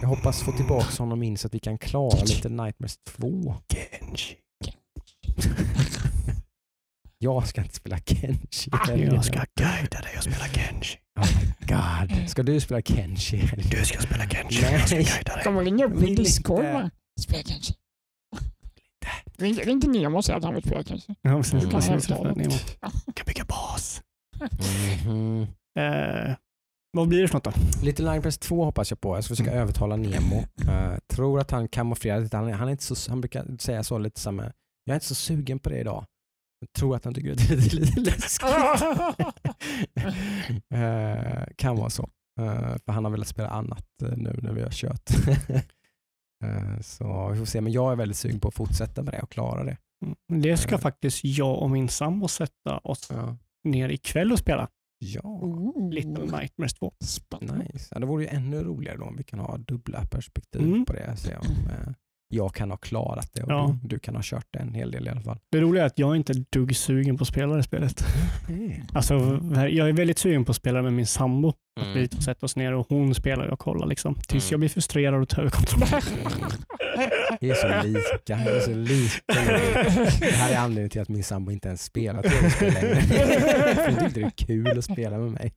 Jag 0.00 0.08
hoppas 0.08 0.42
få 0.42 0.52
tillbaka 0.52 1.02
honom 1.02 1.22
in 1.22 1.36
så 1.38 1.46
att 1.46 1.54
vi 1.54 1.58
kan 1.58 1.78
klara 1.78 2.24
lite 2.24 2.48
Nightmares 2.48 2.96
2. 3.08 3.54
Genji. 3.68 4.36
Jag 7.22 7.48
ska 7.48 7.60
inte 7.62 7.74
spela 7.74 7.98
Kenshi. 7.98 8.70
i 8.70 8.90
helgen. 8.90 9.14
Jag 9.14 9.24
ska 9.24 9.44
guida 9.54 10.00
dig 10.00 10.16
och 10.16 10.22
spela 10.22 10.44
Genji. 10.48 10.96
Oh 11.20 11.26
my 11.40 11.52
god. 11.66 12.28
Ska 12.30 12.42
du 12.42 12.60
spela 12.60 12.82
Kenshi? 12.82 13.36
i? 13.36 13.40
Du 13.70 13.84
ska 13.84 14.00
spela 14.00 14.24
Genji. 14.26 14.58
Nej. 14.62 14.72
Jag 14.72 14.88
ska 14.88 14.96
guida 14.96 15.36
dig. 15.36 15.52
Man 15.52 15.64
ringa 15.64 15.84
upp 15.84 16.00
min 16.00 16.14
Discord 16.14 16.64
va? 16.64 16.90
Spela 17.20 17.42
kanske. 17.42 17.74
Ring, 19.38 19.54
ring 19.54 19.80
till 19.80 19.90
Nemo 19.90 20.16
och 20.18 20.24
säg 20.24 20.34
att 20.34 20.44
han 20.44 20.54
vill 20.54 20.62
spela 20.62 20.82
kanske. 20.84 21.14
Ja, 21.22 21.36
precis. 21.36 21.52
Mm. 21.54 21.70
Kan 21.70 22.26
Mm. 22.26 22.50
kan 23.14 23.26
bygga 23.26 23.44
bas. 23.44 24.02
Mhm. 25.04 25.46
Eh, 25.78 26.34
vad 26.92 27.08
blir 27.08 27.22
det 27.22 27.28
för 27.28 27.34
något 27.34 27.44
då? 27.44 27.52
Little 27.82 28.10
Nightmares 28.12 28.38
2 28.38 28.64
hoppas 28.64 28.90
jag 28.90 29.00
på. 29.00 29.16
Jag 29.16 29.24
ska 29.24 29.32
försöka 29.32 29.52
övertala 29.52 29.96
Nemo. 29.96 30.36
Uh, 30.68 30.98
tror 31.06 31.40
att 31.40 31.50
han 31.50 31.68
kamouflerar 31.68 32.20
lite. 32.20 32.36
Han, 32.36 32.52
han, 32.52 32.68
är 32.68 32.72
inte 32.72 32.84
så, 32.84 33.10
han 33.10 33.20
brukar 33.20 33.56
säga 33.58 33.82
så 33.82 33.98
lite 33.98 34.20
samma. 34.20 34.42
Jag 34.84 34.92
är 34.92 34.94
inte 34.94 35.06
så 35.06 35.14
sugen 35.14 35.58
på 35.58 35.68
det 35.70 35.78
idag. 35.80 36.04
Jag 36.60 36.72
tror 36.72 36.96
att 36.96 37.04
han 37.04 37.14
tycker 37.14 37.32
att 37.32 37.48
det 37.48 37.54
är 37.54 37.56
lite, 37.74 38.00
läskigt. 38.00 38.48
Eh, 40.74 41.44
kan 41.56 41.76
vara 41.76 41.90
så. 41.90 42.02
Eh, 42.40 42.76
för 42.84 42.92
han 42.92 43.04
har 43.04 43.10
velat 43.10 43.28
spela 43.28 43.48
annat 43.48 43.86
nu 44.16 44.38
när 44.42 44.52
vi 44.52 44.62
har 44.62 44.70
kört. 44.70 45.10
Så 46.80 47.28
vi 47.28 47.38
får 47.38 47.44
se. 47.44 47.60
Men 47.60 47.72
jag 47.72 47.92
är 47.92 47.96
väldigt 47.96 48.16
sugen 48.16 48.40
på 48.40 48.48
att 48.48 48.54
fortsätta 48.54 49.02
med 49.02 49.14
det 49.14 49.22
och 49.22 49.30
klara 49.30 49.64
det. 49.64 49.76
Mm. 50.04 50.42
Det 50.42 50.56
ska 50.56 50.78
faktiskt 50.78 51.24
jag 51.24 51.58
och 51.58 51.70
min 51.70 51.88
sambo 51.88 52.28
sätta 52.28 52.78
oss 52.78 53.08
Ja. 53.10 53.36
ner 53.64 53.88
ikväll 53.88 54.32
och 54.32 54.38
spela. 54.38 54.68
Ja, 55.02 55.20
Ooh. 55.24 55.90
Little 55.90 56.24
Nightmares 56.38 56.74
2. 56.74 56.92
Spännande. 57.04 57.64
nice. 57.72 57.88
Ja, 57.90 58.00
det 58.00 58.06
vore 58.06 58.22
ju 58.22 58.28
ännu 58.28 58.62
roligare 58.64 58.96
då 58.96 59.04
om 59.04 59.16
vi 59.16 59.24
kan 59.24 59.38
ha 59.38 59.56
dubbla 59.58 60.06
perspektiv 60.06 60.62
Mm. 60.62 60.84
på 60.84 60.92
det. 60.92 61.16
Se 61.16 61.36
om 61.36 61.46
eh, 61.70 61.92
jag 62.32 62.54
kan 62.54 62.70
ha 62.70 62.76
klarat 62.76 63.30
det 63.32 63.42
och 63.42 63.50
Ja. 63.52 63.76
du, 63.82 63.88
du 63.88 63.98
kan 63.98 64.14
ha 64.14 64.22
kört 64.24 64.46
det 64.50 64.58
en 64.58 64.74
hel 64.74 64.90
del 64.90 65.06
i 65.06 65.10
alla 65.10 65.20
fall. 65.20 65.38
Det 65.52 65.60
roliga 65.60 65.82
är 65.82 65.86
att 65.86 65.98
jag 65.98 66.16
inte 66.16 66.32
är 66.32 66.40
ett 66.40 66.52
dugg 66.52 66.76
sugen 66.76 67.18
på 67.18 67.22
att 67.22 67.28
spela 67.28 67.54
det 67.56 67.62
spelet. 67.62 68.04
Alltså, 68.92 69.14
jag 69.70 69.88
är 69.88 69.92
väldigt 69.92 70.18
sugen 70.18 70.44
på 70.44 70.50
att 70.50 70.56
spela 70.56 70.82
med 70.82 70.92
min 70.92 71.06
sambo. 71.06 71.52
Mm. 71.80 71.92
Vi 71.94 72.08
sätter 72.08 72.44
oss 72.44 72.56
ner 72.56 72.72
och 72.74 72.86
hon 72.88 73.14
spelar 73.14 73.44
och 73.44 73.50
jag 73.50 73.58
kollar. 73.58 73.86
Liksom. 73.86 74.14
Tills 74.14 74.44
Mm. 74.44 74.50
jag 74.52 74.60
blir 74.60 74.68
frustrerad 74.68 75.22
och 75.22 75.28
tar 75.28 75.40
över 75.42 75.50
kontrollen. 75.50 76.02
Vi 77.40 77.50
är 77.50 77.54
så 77.54 77.86
lika. 77.86 78.36
Vi 78.44 78.50
är 78.56 78.60
så 78.60 78.74
lika. 78.74 79.20
Det 80.20 80.26
här 80.32 80.52
är 80.52 80.58
anledningen 80.58 80.90
till 80.90 81.00
att 81.00 81.08
min 81.08 81.24
sambo 81.24 81.52
inte 81.52 81.68
ens 81.68 81.82
spelar 81.84 82.22
tv-spel 82.22 82.72
längre. 82.74 82.94
Hon 83.90 83.98
tyckte 83.98 84.20
det 84.20 84.26
är 84.26 84.30
kul 84.46 84.78
att 84.78 84.84
spela 84.84 85.18
med 85.18 85.30
mig. 85.32 85.52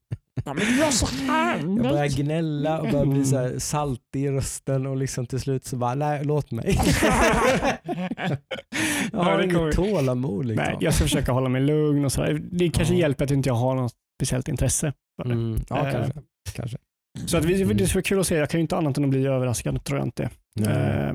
Ja, 0.46 0.54
men 0.54 0.78
gör 0.78 0.92
så 0.92 1.06
här. 1.32 1.58
Jag 1.58 1.78
börjar 1.78 2.08
gnälla 2.08 2.82
och 2.82 2.90
börjar 2.92 3.06
bli 3.06 3.26
så 3.26 3.38
här 3.38 3.60
saltig 3.60 4.24
i 4.26 4.32
rösten 4.32 4.86
och 4.86 4.98
liksom 4.98 5.26
till 5.28 5.40
slut 5.40 5.66
så 5.66 5.76
bara, 5.76 5.96
nej 5.96 6.24
låt 6.26 6.52
mig. 6.52 6.80
Jag 9.12 9.20
har 9.20 9.42
inget 9.42 9.76
tålamod 9.76 10.46
liksom. 10.46 10.66
Nej, 10.66 10.78
jag 10.80 10.94
ska 10.94 11.04
försöka 11.04 11.32
hålla 11.32 11.50
mig 11.50 11.62
lugn 11.62 12.06
och 12.06 12.12
sådär. 12.12 12.42
Det 12.52 12.70
kanske 12.70 12.94
Ja. 12.94 13.00
hjälper 13.00 13.26
att 13.26 13.32
inte 13.32 13.50
jag 13.50 13.54
har 13.56 13.76
något 13.76 13.94
speciellt 14.18 14.48
intresse. 14.48 14.94
för 15.22 15.30
det. 15.30 15.34
Mm, 15.36 15.60
ja, 15.70 15.88
Eh, 15.88 15.92
kanske. 15.94 16.22
kanske. 16.56 16.78
Så 17.26 17.38
att 17.38 17.46
vi, 17.46 17.64
det 17.74 17.88
ska 17.88 17.98
vara 17.98 18.04
kul 18.04 18.20
att 18.20 18.28
se. 18.28 18.36
Jag 18.36 18.50
kan 18.50 18.60
ju 18.60 18.62
inte 18.62 18.78
annat 18.78 18.98
än 18.98 19.04
att 19.04 19.10
bli 19.10 19.26
överraskad, 19.28 19.84
tror 19.84 20.00
jag 20.00 20.08
inte. 20.08 20.30
Nej. 20.56 21.14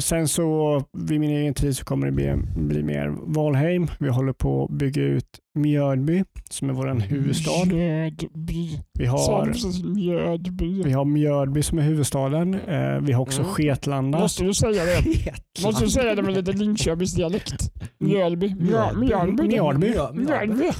Sen 0.00 0.28
så 0.28 0.82
vid 0.92 1.20
min 1.20 1.30
egen 1.30 1.54
tid 1.54 1.76
så 1.76 1.84
kommer 1.84 2.06
det 2.06 2.12
bli, 2.12 2.34
bli 2.56 2.82
mer 2.82 3.14
Valheim. 3.22 3.86
Vi 4.00 4.08
håller 4.08 4.32
på 4.32 4.64
att 4.64 4.70
bygga 4.70 5.02
ut 5.02 5.24
Mjölby 5.54 6.24
som 6.50 6.68
är 6.70 6.74
vår 6.74 7.00
huvudstad. 7.00 7.64
Mjödby. 7.74 8.78
Vi 8.98 9.06
har, 9.06 9.46
Mjödby? 9.94 10.82
vi 10.82 10.92
har 10.92 11.04
Mjölby 11.04 11.62
som 11.62 11.78
är 11.78 11.82
huvudstaden. 11.82 12.54
Eh, 12.54 12.98
vi 13.00 13.12
har 13.12 13.22
också 13.22 13.40
Mm. 13.42 13.52
Sketlanda. 13.54 14.18
Måste 14.18 14.44
du 14.44 14.54
säga 14.54 14.84
det? 14.84 15.32
Måste 15.64 15.84
du 15.84 15.90
säga 15.90 16.14
det 16.14 16.22
med 16.22 16.34
lite 16.34 16.52
Linköpings 16.52 17.14
dialekt? 17.14 17.72
Mjölby. 17.98 18.48
Mjö- 18.48 18.98
Mjölby. 18.98 19.42
Mjölby. 19.42 19.94
Mjölby. 20.14 20.70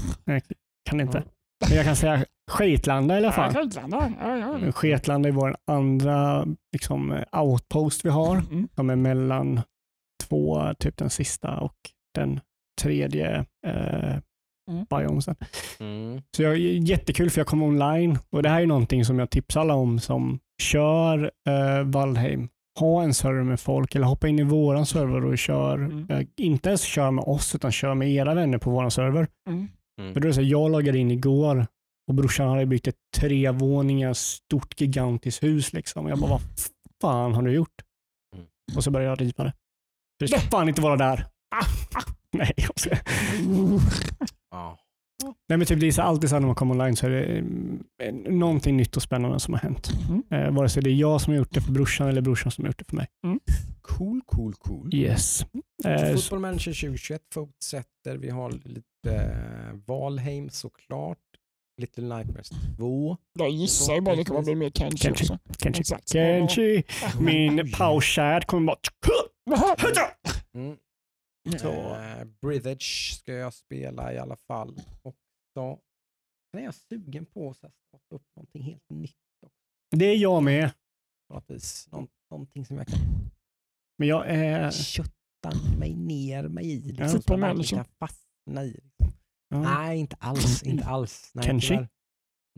Kan 0.91 1.01
inte. 1.01 1.23
Men 1.69 1.77
jag 1.77 1.85
kan 1.87 1.97
säga 1.97 2.25
Sketlanda 2.51 3.15
i 3.15 3.17
alla 3.19 3.27
Ja, 3.27 3.33
fall. 3.33 3.55
Sketlanda. 3.55 4.13
Ja, 4.21 4.59
ja. 4.67 4.73
Sketlanda 4.73 5.29
är 5.29 5.33
vår 5.33 5.57
andra 5.67 6.47
liksom, 6.73 7.15
outpost 7.33 8.05
vi 8.05 8.09
har. 8.09 8.37
Mm. 8.37 8.69
som 8.75 8.91
är 8.91 8.97
mellan 8.97 9.61
två, 10.29 10.75
typ 10.79 10.97
den 10.97 11.11
sista 11.11 11.57
och 11.61 11.75
den 12.15 12.41
tredje 12.83 13.45
eh, 13.67 14.17
Mm. 14.71 14.87
biomesen. 14.91 15.37
Mm. 15.81 16.23
Så 16.37 16.43
jag, 16.43 16.59
jättekul 16.59 17.31
för 17.31 17.41
jag 17.41 17.47
kom 17.47 17.63
online 17.63 18.19
och 18.33 18.43
det 18.43 18.49
här 18.49 18.63
är 18.63 18.67
någonting 18.67 19.05
som 19.05 19.19
jag 19.19 19.31
tipsar 19.31 19.61
alla 19.61 19.75
om 19.75 19.99
som 20.01 20.39
kör 20.63 21.31
eh, 21.49 21.83
Valheim. 21.85 22.49
Ha 22.81 23.03
en 23.03 23.15
server 23.15 23.43
med 23.43 23.61
folk 23.61 23.95
eller 23.95 24.07
hoppa 24.07 24.29
in 24.29 24.39
i 24.39 24.43
våran 24.43 24.87
server 24.87 25.25
och 25.25 25.39
kör, 25.39 25.75
Mm. 25.75 26.07
eh, 26.11 26.27
inte 26.37 26.69
ens 26.69 26.83
kör 26.83 27.11
med 27.11 27.25
oss 27.25 27.55
utan 27.55 27.73
kör 27.73 27.95
med 27.95 28.11
era 28.11 28.35
vänner 28.35 28.59
på 28.59 28.71
våran 28.71 28.91
server. 28.91 29.27
Mm. 29.49 29.69
För 30.13 30.21
då 30.21 30.25
är 30.27 30.29
det 30.29 30.35
så, 30.35 30.41
här, 30.41 30.49
jag 30.49 30.71
loggade 30.71 30.99
in 30.99 31.11
igår 31.11 31.67
och 32.11 32.15
brorsan 32.15 32.49
hade 32.49 32.67
byggt 32.67 32.89
ett 32.89 32.97
trevåningars 33.17 34.17
stort 34.17 34.81
gigantiskt 34.81 35.43
hus. 35.43 35.73
Liksom. 35.73 36.05
Och 36.05 36.11
jag 36.11 36.19
bara, 36.19 36.31
vad 36.31 36.41
fan 37.01 37.35
har 37.35 37.43
du 37.43 37.53
gjort? 37.53 37.83
Mm. 38.35 38.47
Och 38.77 38.85
så 38.85 38.91
började 38.91 39.11
jag 39.11 39.21
riva 39.21 39.45
det. 39.45 39.53
För 40.19 40.27
det 40.27 40.29
ska 40.29 40.41
fan 40.41 40.69
inte 40.69 40.81
vara 40.81 40.97
där. 40.97 41.27
Nej, 42.33 42.53
jag 42.57 42.81
ska. 42.81 42.97
Nej 45.49 45.59
men 45.59 45.67
typ 45.67 45.81
det 45.81 45.87
är 45.87 45.93
så 45.93 46.03
alltid 46.03 46.31
så 46.31 46.37
här 46.37 46.41
när 46.41 46.47
man 46.47 46.55
kommer 46.57 46.75
online 46.75 46.97
så 46.97 47.07
är 47.07 47.11
det 47.11 47.39
eh, 48.05 48.15
någonting 48.15 48.77
nytt 48.77 48.97
och 48.97 49.03
spännande 49.03 49.41
som 49.41 49.55
har 49.55 49.61
hänt. 49.61 49.91
Mm. 50.09 50.23
Eh, 50.31 50.55
vare 50.55 50.69
sig 50.69 50.83
det 50.83 50.91
är 50.91 50.95
jag 50.95 51.21
som 51.21 51.33
har 51.33 51.39
gjort 51.39 51.55
det 51.55 51.61
för 51.61 51.73
brorsan 51.73 52.09
eller 52.09 52.21
brorsan 52.21 52.53
som 52.53 52.65
har 52.65 52.69
gjort 52.69 52.79
det 52.79 52.85
för 52.85 52.97
mig. 52.97 53.09
Cool, 53.83 54.21
cool, 54.27 54.55
cool. 54.55 54.95
Yes. 54.95 55.47
Eh, 55.85 55.99
så, 55.99 56.13
Football 56.15 56.39
Manager 56.39 56.73
2021 56.73 57.23
fortsätter. 57.35 58.17
Vi 58.17 58.31
har 58.31 58.51
lite 58.51 59.15
eh, 59.15 59.77
Valheim 59.87 60.51
såklart. 60.51 61.19
Little 61.81 62.17
Nightmares 62.17 62.51
2. 62.77 63.17
Jag 63.39 63.51
gissar 63.51 63.95
ju 63.95 64.01
bara 64.01 64.17
det 64.17 64.25
kommer 64.25 64.43
bli 64.43 64.55
mer 64.55 64.71
Kenshi 64.71 64.97
Kenshi. 64.99 65.23
också. 65.25 65.39
Kenshi. 65.63 65.81
Exakt. 65.81 66.09
Kenshi. 66.13 66.83
Min 67.21 67.73
pauschad 67.73 68.47
kommer 68.47 68.67
bara... 68.67 68.77
Mm. 70.55 70.77
Så. 71.59 71.73
Eh, 71.97 72.25
Brithage 72.43 73.13
ska 73.21 73.33
jag 73.33 73.55
spela 73.55 74.13
i 74.13 74.19
alla 74.19 74.37
fall. 74.37 74.81
Och 75.03 75.17
så 75.55 75.79
sen 76.51 76.61
är 76.61 76.65
jag 76.65 76.75
sugen 76.75 77.27
på 77.27 77.51
att 77.51 77.57
så 77.57 77.69
starta 77.89 78.15
upp 78.15 78.27
någonting 78.37 78.63
helt 78.63 78.91
nytt 78.91 79.17
Det 79.97 80.05
är 80.05 80.17
jag 80.17 80.43
med. 80.43 80.71
Någon, 81.91 82.09
någonting 82.31 82.65
som 82.67 82.77
jag 82.77 82.87
kan 82.87 82.99
Men 83.99 84.09
jag 84.09 84.25
är... 84.29 84.71
kötta 84.71 85.11
mig 85.79 85.95
ner 85.95 86.49
mig 86.49 86.65
i. 86.73 86.81
Liksom, 86.83 87.07
Ja. 87.07 87.13
Football 87.13 87.41
man 87.41 87.63
kan 87.63 87.85
fastna 87.85 88.65
i. 88.65 88.71
Liksom. 88.71 89.13
Ja. 89.51 89.59
Nej, 89.63 89.99
inte 89.99 90.17
alls. 90.21 90.63
Inte 90.63 90.85
alls. 90.85 91.31
Nej, 91.35 91.45
Kenshi? 91.45 91.69
tyvärr. 91.69 91.89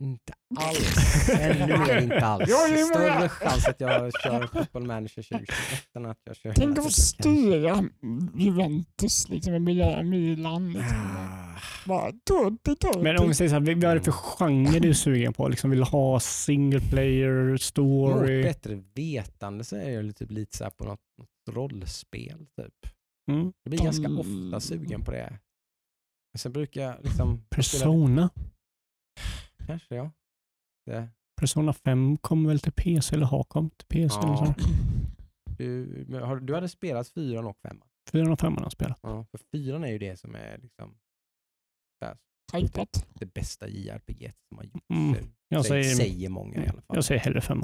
Inte 0.01 0.33
alls. 0.61 1.29
Ännu 1.41 1.67
mer 1.79 1.99
inte 2.03 2.19
alls. 2.27 2.45
Ja, 2.49 2.67
det 2.69 2.81
är 2.81 2.85
Större 2.85 3.29
chans 3.29 3.67
att 3.69 3.81
jag 3.81 4.13
kör 4.23 4.47
Football 4.47 4.87
Manager 4.87 5.23
2021 5.23 5.49
än 5.97 6.07
att 6.07 6.19
jag 6.25 6.37
kör 6.37 6.53
Tänk 6.53 6.79
att 6.79 6.85
få 6.85 6.91
styra 6.91 7.85
Juventus 8.37 9.29
liksom, 9.29 9.53
med 9.53 9.63
Milan. 10.07 10.73
Liksom. 10.73 10.97
Ah, 11.17 11.59
Bara, 11.87 12.13
tutti, 12.13 12.77
tutti. 12.77 12.99
Men 13.03 13.19
om 13.19 13.29
vi 13.29 13.35
säger 13.35 13.49
så 13.49 13.55
här, 13.55 13.75
vad 13.75 13.85
är 13.85 13.95
det 13.95 14.03
för 14.03 14.13
genre 14.13 14.79
du 14.79 14.89
är 14.89 14.93
sugen 14.93 15.33
på? 15.33 15.49
Liksom 15.49 15.71
vill 15.71 15.83
ha 15.83 16.21
single 16.21 16.81
player, 16.81 17.51
Mot 17.53 17.63
story? 17.63 18.43
bättre 18.43 18.83
vetande 18.95 19.65
så 19.65 19.77
är 19.77 19.91
jag 19.91 20.17
typ 20.17 20.31
lite 20.31 20.57
så 20.57 20.65
här 20.65 20.71
på 20.71 20.85
något, 20.85 21.01
något 21.19 21.57
rollspel. 21.57 22.39
Typ. 22.39 22.93
Mm. 23.31 23.53
Jag 23.63 23.71
blir 23.71 23.79
ganska 23.85 24.07
Mm. 24.07 24.19
ofta 24.19 24.61
sugen 24.61 25.05
på 25.05 25.11
det. 25.11 25.39
Sen 26.39 26.53
brukar 26.53 26.83
jag 26.83 26.97
liksom... 27.05 27.45
Persona? 27.51 28.31
Kanske 29.67 29.95
ja. 29.95 30.11
Det, 30.87 31.09
Persona 31.41 31.73
5 31.73 32.17
kommer 32.19 32.49
väl 32.49 32.61
till 32.61 32.73
PC 32.73 33.15
eller 33.17 33.27
har 33.27 33.43
kommit 33.45 33.79
till 33.79 33.87
PC? 33.89 34.19
Eller 34.19 34.29
Ja. 34.29 34.55
så. 34.59 34.61
du, 35.59 36.21
har, 36.23 36.37
du 36.41 36.55
hade 36.55 36.69
spelat 36.69 37.09
fyran 37.09 37.47
och 37.47 37.57
femman. 37.59 37.89
4 38.13 38.33
och 38.33 38.41
5 38.41 38.55
har 38.57 38.63
jag 38.63 38.73
spelat. 38.73 38.99
Ja, 39.03 39.25
för 39.31 39.39
fyran 39.53 39.85
är 39.85 39.89
ju 39.89 39.99
det 39.99 40.17
som 40.17 40.35
är 40.35 40.59
liksom 40.59 40.99
Hypat. 42.55 43.07
det 43.15 43.27
bästa 43.27 43.69
JRPG 43.69 44.33
som 44.49 44.59
har 44.59 44.65
gjorts. 44.65 44.87
Mm. 44.91 45.15
Jag 45.49 45.67
säger, 45.67 45.85
säger, 45.85 46.29
många 46.29 46.57
i 46.65 46.69
alla 46.69 46.83
fall. 46.83 46.97
jag 46.97 47.05
säger 47.05 47.21
hellre 47.21 47.41
5. 47.41 47.61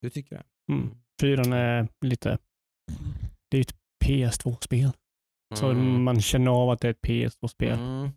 Du 0.00 0.10
tycker 0.10 0.36
det? 0.36 0.72
Mm. 0.72 0.94
4 1.20 1.56
är 1.56 1.88
lite, 2.00 2.38
det 3.50 3.56
är 3.56 3.58
ju 3.58 3.62
ett 3.62 3.76
PS2-spel. 4.04 4.92
Så 5.54 5.70
Mm. 5.70 6.02
man 6.02 6.20
känner 6.20 6.50
av 6.50 6.70
att 6.70 6.80
det 6.80 6.88
är 6.88 6.90
ett 6.90 7.02
PS2-spel. 7.02 7.78
Mm. 7.78 8.10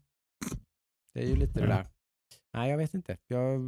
Det 1.13 1.19
är 1.21 1.27
ju 1.27 1.35
lite 1.35 1.59
det 1.59 1.67
där. 1.67 1.87
Nej, 2.53 2.69
jag 2.69 2.77
vet 2.77 2.93
inte. 2.93 3.17
Jag, 3.27 3.59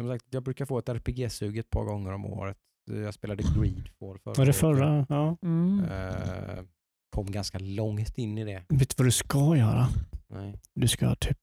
som 0.00 0.08
sagt, 0.08 0.24
jag 0.30 0.42
brukar 0.42 0.64
få 0.64 0.78
ett 0.78 0.88
RPG-sug 0.88 1.58
ett 1.58 1.70
par 1.70 1.84
gånger 1.84 2.12
om 2.12 2.24
året. 2.26 2.58
Jag 2.90 3.14
spelade 3.14 3.42
Greedfall 3.42 4.18
förra 4.18 4.34
Var 4.34 4.46
det 4.46 4.52
förra? 4.52 5.06
Ja. 5.08 5.36
Mm. 5.42 5.84
Eh, 5.84 6.64
kom 7.10 7.26
ganska 7.30 7.58
långt 7.58 8.18
in 8.18 8.38
i 8.38 8.44
det. 8.44 8.64
Vet 8.68 8.88
du 8.88 8.94
vad 8.98 9.06
du 9.06 9.10
ska 9.10 9.56
göra? 9.56 9.88
Nej. 10.28 10.60
Du 10.74 10.88
ska 10.88 11.14
typ 11.14 11.38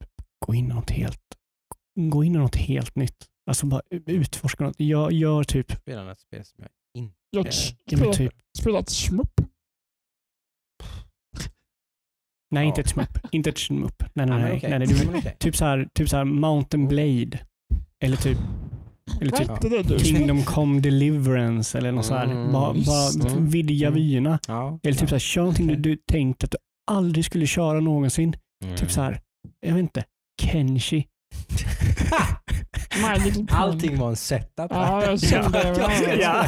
gå 0.46 0.54
in 0.56 0.66
i 0.66 0.74
något 0.74 0.90
helt, 0.90 1.38
gå 2.12 2.24
in 2.24 2.36
i 2.36 2.38
något 2.38 2.56
helt 2.56 2.96
nytt. 2.96 3.28
Alltså 3.46 3.66
bara 3.66 3.82
utforska 3.90 4.64
något. 4.64 4.80
Gör, 4.80 5.12
gör 5.12 5.44
typ, 5.44 5.72
Spelade 5.72 6.12
ett 6.12 6.20
spel 6.20 6.46
som 6.46 6.64
jag 6.64 6.70
inte... 7.02 7.16
Jag 7.30 7.46
ja, 7.46 7.52
men 7.90 7.98
spelat, 7.98 8.16
typ 8.18 8.34
spelat 8.58 8.90
Shmup. 8.90 9.42
Nej 12.52 12.64
Ja. 12.64 12.68
inte 12.68 12.82
ett 12.82 12.90
smupp. 12.90 13.18
inte 13.32 13.50
ett 13.50 13.58
smupp. 13.58 14.04
Nej, 14.14 14.26
nej, 14.26 14.38
Ja, 14.38 14.42
men 14.42 14.50
nej. 14.52 14.60
nej, 14.70 14.80
nej 14.80 14.88
du, 14.88 15.18
okej. 15.20 15.36
typ 15.40 15.56
så 15.56 15.66
här, 15.66 15.88
typ 15.94 16.10
så 16.10 16.18
här 16.18 16.24
Mountain 16.26 16.88
Blade. 16.88 17.40
Eller 18.04 18.18
typ, 18.18 18.38
eller 19.22 19.32
typ 19.32 19.88
du? 19.88 20.00
Kingdom 20.00 20.44
Come 20.44 20.80
Deliverance 20.80 21.78
eller 21.78 21.92
något 21.92 22.06
så 22.06 22.16
här. 22.16 22.26
Mm, 22.26 22.52
Bara, 22.52 22.74
visst. 22.74 22.88
bara 23.22 23.32
Mm. 23.32 23.50
vidga 23.50 23.88
Mm. 23.88 24.00
vyerna. 24.00 24.40
Ja. 24.48 24.80
Eller 24.84 24.98
typ 24.98 25.10
så 25.10 25.16
här, 25.16 25.20
kör 25.20 25.42
någonting 25.42 25.68
du, 25.68 25.76
du 25.76 25.96
tänkte 25.96 26.46
att 26.46 26.52
du 26.52 26.58
aldrig 26.92 27.26
skulle 27.26 27.48
köra 27.48 27.80
någonsin. 27.80 28.36
Mm. 28.66 28.76
Typ 28.78 28.92
så 28.92 29.02
här, 29.02 29.20
jag 29.66 29.74
vet 29.74 29.80
inte, 29.82 30.04
Kenshi. 30.42 31.06
Allting 33.52 33.98
var 34.00 34.10
en 34.10 34.16
setup. 34.16 34.68
Ja, 34.70 35.06
jag 35.06 35.20
kände 35.20 35.60
det. 35.64 36.16
Ja. 36.22 36.46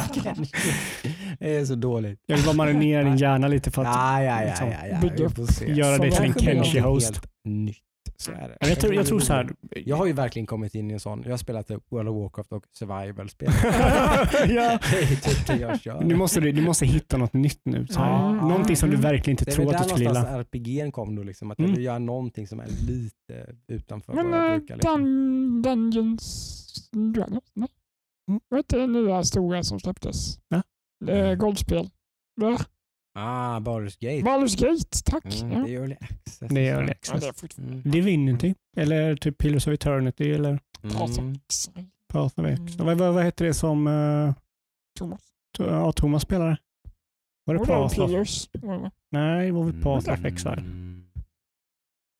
Det 1.38 1.56
är 1.56 1.64
så 1.64 1.74
dåligt. 1.74 2.20
Jag 2.26 2.36
vill 2.36 2.46
bara 2.46 2.56
marinera 2.56 3.02
din 3.04 3.16
hjärna 3.16 3.48
lite 3.48 3.70
för 3.70 3.82
att 3.82 3.88
Ja, 3.88 4.22
ja, 4.22 4.40
ja, 4.40 4.46
liksom, 4.48 4.68
ja, 4.68 4.98
ja. 5.38 5.46
se. 5.46 5.72
göra 5.72 5.98
dig 5.98 6.10
till 6.10 6.24
en 6.24 6.34
Kenshi-host. 6.34 7.20
Nytt. 7.44 7.76
Så 8.16 8.32
är 8.32 8.48
det. 8.48 8.56
Ja, 8.60 8.68
Jag 8.68 8.80
tror, 8.80 8.94
jag 8.94 9.06
tror 9.06 9.20
så 9.20 9.32
här. 9.32 9.50
Jag 9.70 9.96
har 9.96 10.06
ju 10.06 10.12
verkligen 10.12 10.46
kommit 10.46 10.74
in 10.74 10.90
i 10.90 10.94
en 10.94 11.00
sån. 11.00 11.22
Jag 11.24 11.30
har 11.30 11.36
spelat 11.38 11.70
World 11.70 12.08
of 12.08 12.16
Warcraft 12.22 12.52
och 12.52 12.64
survival-spel. 12.72 13.48
ja. 14.54 14.78
Det 14.90 14.98
är 14.98 15.16
typ 15.20 15.46
det 15.46 15.56
jag 15.56 15.80
kör. 15.80 16.04
Nu 16.04 16.14
måste 16.16 16.40
du, 16.40 16.52
du 16.52 16.62
måste 16.62 16.86
hitta 16.86 17.16
något 17.16 17.32
nytt 17.32 17.60
nu. 17.64 17.86
Så 17.86 18.00
här. 18.00 18.10
Ja. 18.10 18.32
Någonting 18.32 18.76
som 18.76 18.90
du 18.90 18.96
verkligen 18.96 19.30
inte 19.32 19.44
det 19.44 19.50
är 19.50 19.54
tror 19.54 19.66
att 19.66 19.72
där 19.72 19.78
du 19.78 19.84
skulle 19.88 20.04
gilla. 20.04 20.12
någonstans 20.22 20.46
RPG'n 20.46 20.90
kom 20.90 21.16
då, 21.16 21.22
liksom, 21.22 21.50
att 21.50 21.58
jag 21.58 21.64
Mm. 21.64 21.76
vill 21.76 21.84
göra 21.84 21.98
någonting 21.98 22.46
som 22.46 22.60
är 22.60 22.66
lite 22.66 23.56
utanför 23.68 24.12
Men 24.14 24.30
vad 24.30 24.40
jag 24.40 24.52
äh, 24.52 24.58
brukar. 24.58 24.74
Liksom. 24.76 25.02
Dun, 25.04 25.62
Dungeons 25.62 26.90
Dragons? 27.14 27.44
Nej. 27.54 27.68
Mm. 28.28 28.40
Vad 28.48 28.58
heter 28.58 28.78
det 28.78 28.86
nya 28.86 29.22
stora 29.24 29.62
som 29.62 29.80
släpptes? 29.80 30.38
Ja. 30.48 30.62
Eh, 31.12 31.34
Golfspel. 31.34 31.90
Va? 32.40 32.58
Ah, 33.16 33.60
Baldur's 33.60 33.96
Gate. 34.00 34.22
Baldur's 34.24 34.56
Gate, 34.60 35.02
tack. 35.04 35.42
Mm, 35.42 35.52
ja. 35.52 35.64
det 35.66 35.74
är 35.74 35.80
early 35.80 35.96
access. 36.00 36.48
Det 36.50 36.68
är 36.68 36.74
early 36.74 36.86
Ja, 36.88 36.92
access. 36.92 37.20
det 37.40 37.58
är 37.58 37.64
Mm. 37.66 37.82
Divinity. 37.82 38.54
Eller 38.76 39.16
typ 39.16 39.38
Pillars 39.38 39.66
of 39.66 39.72
Eternity 39.74 40.30
eller 40.32 40.58
Path 40.82 41.18
Mm. 41.18 41.32
Exile. 41.48 41.84
Path 42.08 42.40
of 42.40 42.46
X. 42.46 42.60
Mm. 42.60 42.86
Vad, 42.86 42.98
vad, 42.98 43.14
vad 43.14 43.24
heter 43.24 43.44
det 43.44 43.54
som 43.54 43.86
uh, 43.86 44.34
Thomas. 44.98 45.20
ja, 45.58 45.92
Thomas 45.92 46.22
spelade? 46.22 46.56
Var 47.44 47.54
det 47.54 47.60
Path 47.66 48.00
of? 48.00 48.08
Pillars. 48.10 48.48
Nej, 49.10 49.46
det 49.46 49.52
var 49.52 49.64
väl 49.64 49.82
Path 49.82 50.10
of 50.12 50.18
Mm. 50.18 50.24
Exile. 50.24 50.62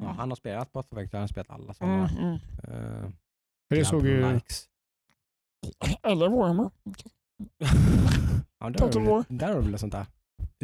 Ja, 0.03 0.09
han 0.19 0.29
har 0.31 0.37
spelat 0.37 0.73
Path 0.73 0.89
of 0.93 0.99
Exile, 0.99 1.19
han 1.19 1.21
har 1.23 1.29
spelat 1.29 1.51
alla 1.51 1.75
sådana. 1.75 2.09
Mm, 2.09 2.25
mm. 2.25 3.05
Uh, 3.05 3.11
det 3.71 3.85
såg 3.85 4.07
ju... 4.07 4.33
likes. 4.33 4.69
Eller 6.03 6.29
Warhammer. 6.29 6.71
ja, 8.59 8.71
där 9.29 9.47
har 9.49 9.55
du 9.55 9.61
väl 9.71 9.79
sånt 9.79 9.93
där 9.93 10.07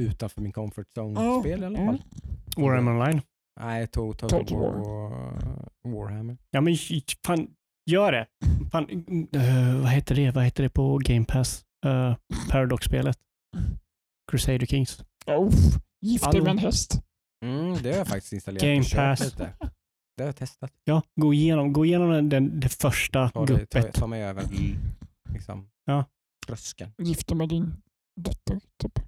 utanför 0.01 0.41
min 0.41 0.53
comfort 0.53 0.87
zone-spel 0.99 1.63
i 1.63 1.67
alla 1.67 1.77
fall. 1.79 1.87
mm. 1.89 2.01
Warhammer 2.57 2.93
Online. 2.93 3.21
Nej, 3.61 3.87
to, 3.87 4.13
Total, 4.13 4.31
Total 4.47 4.59
War 4.59 4.73
War. 4.73 5.63
och 5.85 5.91
Warhammer. 5.93 6.37
Ja 6.51 6.61
men 6.61 6.77
fan, 7.27 7.49
gör 7.91 8.13
det. 8.13 8.27
Fan, 8.73 8.87
eh, 9.33 9.81
vad 9.83 9.91
heter 9.91 10.15
det? 10.15 10.31
Vad 10.31 10.45
heter 10.45 10.63
det 10.63 10.69
på 10.71 10.99
Game 11.05 11.25
Pass? 11.25 11.65
Uh, 11.87 12.15
Paradox-spelet. 12.51 13.19
Crusader 14.31 14.67
Kings. 14.67 15.05
Oh, 15.27 15.51
gift 16.07 16.33
dig 16.33 16.41
med 16.41 16.51
en 16.51 16.59
häst. 16.59 17.01
Mm, 17.45 17.83
det 17.83 17.91
har 17.91 17.99
jag 17.99 18.09
faktiskt 18.09 18.33
installerat 18.33 18.63
Game 18.63 18.85
Pass. 18.95 19.21
lite. 19.25 19.53
Det 20.17 20.23
har 20.23 20.29
jag 20.29 20.37
testat. 20.37 20.73
Ja, 20.85 21.03
gå 21.21 21.35
igenom, 21.35 21.73
gå 21.73 21.85
igenom 21.85 22.11
den, 22.11 22.29
den, 22.29 22.61
det 22.61 22.69
första 22.69 23.29
Ta, 23.29 23.41
det, 23.47 23.47
ta, 23.67 23.79
guppet. 23.79 23.95
ta 23.95 24.07
mig 24.07 24.23
över 24.25 24.45
liksom, 25.33 25.69
Ja. 25.85 26.05
tröskeln. 26.47 26.93
Gift 27.03 27.29
dig 27.29 27.37
med 27.37 27.49
din 27.49 27.75
dotter. 28.21 28.61
Typ. 28.83 28.99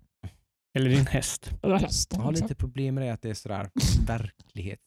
Eller 0.74 0.90
din 0.90 1.06
häst. 1.06 1.50
Jag 1.62 1.68
har 1.70 1.78
liksom. 1.78 2.28
lite 2.32 2.54
problem 2.54 2.94
med 2.94 3.04
det 3.04 3.10
att 3.12 3.22
det 3.22 3.30
är 3.30 3.34
sådär 3.34 3.70
verklighet. 4.06 4.80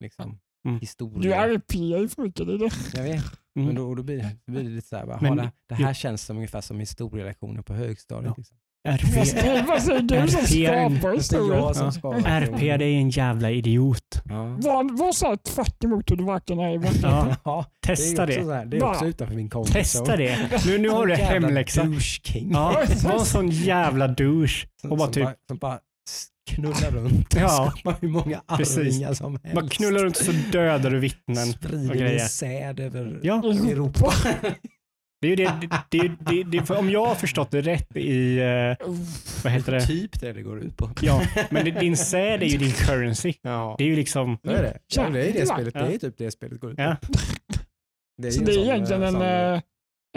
Liksom, 0.00 0.38
Mm. 0.68 0.80
historia. 0.80 1.46
Du 1.48 1.54
RPar 1.54 1.98
ju 2.00 2.08
för 2.08 2.22
mycket. 2.22 2.46
Det 2.46 2.52
är 2.54 2.58
det. 2.58 2.70
Jag 2.94 3.02
vet. 3.02 3.24
Mm. 3.56 3.66
Men 3.66 3.74
då, 3.74 3.94
då, 3.94 4.02
blir, 4.02 4.16
det- 4.16 4.36
då 4.46 4.52
blir 4.52 4.62
det 4.64 4.68
lite 4.70 4.88
såhär, 4.88 5.06
bara, 5.06 5.20
Men- 5.20 5.36
det, 5.36 5.52
det 5.68 5.74
här 5.74 5.94
känns 5.94 6.22
som 6.24 6.36
ungefär 6.36 6.60
som 6.60 6.80
historielektioner 6.80 7.62
på 7.62 7.74
högstadiet. 7.74 8.28
Ja. 8.28 8.34
Liksom. 8.38 8.56
RP, 8.88 9.16
Vad 9.16 9.82
säger- 9.82 10.00
du 10.02 10.28
som 10.28 10.46
skapar 10.46 11.10
det 11.10 11.16
historien? 11.16 12.26
RP 12.42 12.76
det 12.78 12.84
är 12.84 12.96
en 12.96 13.10
jävla 13.10 13.50
idiot. 13.50 14.22
Var, 14.24 14.98
var 14.98 15.12
så 15.12 15.26
här 15.26 15.36
tvärt 15.36 15.84
emot 15.84 16.10
hur 16.10 16.16
du 16.16 16.24
verkar 16.24 16.54
är 16.68 16.74
i 16.74 16.78
verkligheten. 16.78 17.34
Ja, 17.44 17.64
testa 17.86 18.26
det. 18.26 18.34
Är 18.34 18.44
det. 18.44 18.64
det 18.64 18.76
är 18.76 18.84
också 18.84 19.06
utanför 19.06 19.34
min 19.34 19.48
comfort 19.50 19.72
Testa 19.72 20.16
det. 20.16 20.38
Nu, 20.66 20.78
nu 20.78 20.88
har 20.88 21.06
du 21.06 21.14
hemläxa. 21.14 21.86
Ja, 22.52 22.82
var 23.04 23.12
en 23.12 23.24
sån 23.24 23.48
jävla 23.48 24.08
douche. 24.08 24.66
Och 24.88 24.96
bara 24.96 25.08
typ, 25.08 25.28
knullar 26.50 26.90
runt 26.90 27.34
och 27.34 27.40
Ja, 27.40 27.72
skapar 27.76 28.00
hur 28.00 28.08
många 28.08 28.40
precis. 28.56 28.78
arvingar 28.78 29.14
som 29.14 29.38
helst. 29.42 29.54
bara 29.54 29.68
knullar 29.68 30.00
runt 30.04 30.16
så 30.16 30.32
dödar 30.52 30.90
du 30.90 30.98
vittnen. 30.98 31.48
och 31.48 31.54
Sprider 31.54 31.94
grejer. 31.94 32.18
din 32.18 32.28
säd 32.28 32.80
över 32.80 33.20
Ja, 33.22 33.42
Europa. 33.44 34.12
det 35.24 35.28
är 35.28 35.30
ju 35.30 35.36
det, 35.36 35.52
det, 35.60 35.98
det, 35.98 36.12
det, 36.30 36.42
det 36.58 36.66
för 36.66 36.78
om 36.78 36.90
jag 36.90 37.06
har 37.06 37.14
förstått 37.14 37.50
det 37.50 37.60
rätt 37.60 37.96
i, 37.96 38.38
eh, 38.38 38.86
vad 39.44 39.52
heter 39.52 39.72
det? 39.72 39.80
Typ 39.86 40.20
det 40.20 40.32
det 40.32 40.42
går 40.42 40.60
ut 40.60 40.76
på. 40.76 40.90
Ja, 41.00 41.22
men 41.50 41.64
det, 41.64 41.70
din 41.70 41.96
säd 41.96 42.42
är 42.42 42.46
ju 42.46 42.58
din 42.58 42.72
currency. 42.72 43.34
Ja. 43.42 43.74
Det 43.78 43.84
är 43.84 43.88
ju 43.88 43.96
liksom, 43.96 44.38
Det 44.42 44.50
är 44.52 44.62
det. 44.62 44.78
Ja, 44.96 45.08
det 45.10 45.28
är 45.28 45.32
det 45.32 45.46
spelet. 45.46 45.74
Ja. 45.74 45.82
Det 45.82 45.94
är 45.94 45.98
typ 45.98 46.14
det 46.18 46.30
spelet 46.30 46.60
går 46.60 46.70
ut 46.70 46.76
på. 46.76 46.82
ja, 46.82 46.96
Det 48.22 48.28
är 48.28 48.32
Så 48.32 48.40
ju 48.40 48.46
det 48.46 48.52
är 48.54 48.58
egentligen 48.64 49.02
eh, 49.02 49.08
en, 49.08 49.12
sån- 49.14 49.22
eh, 49.22 49.60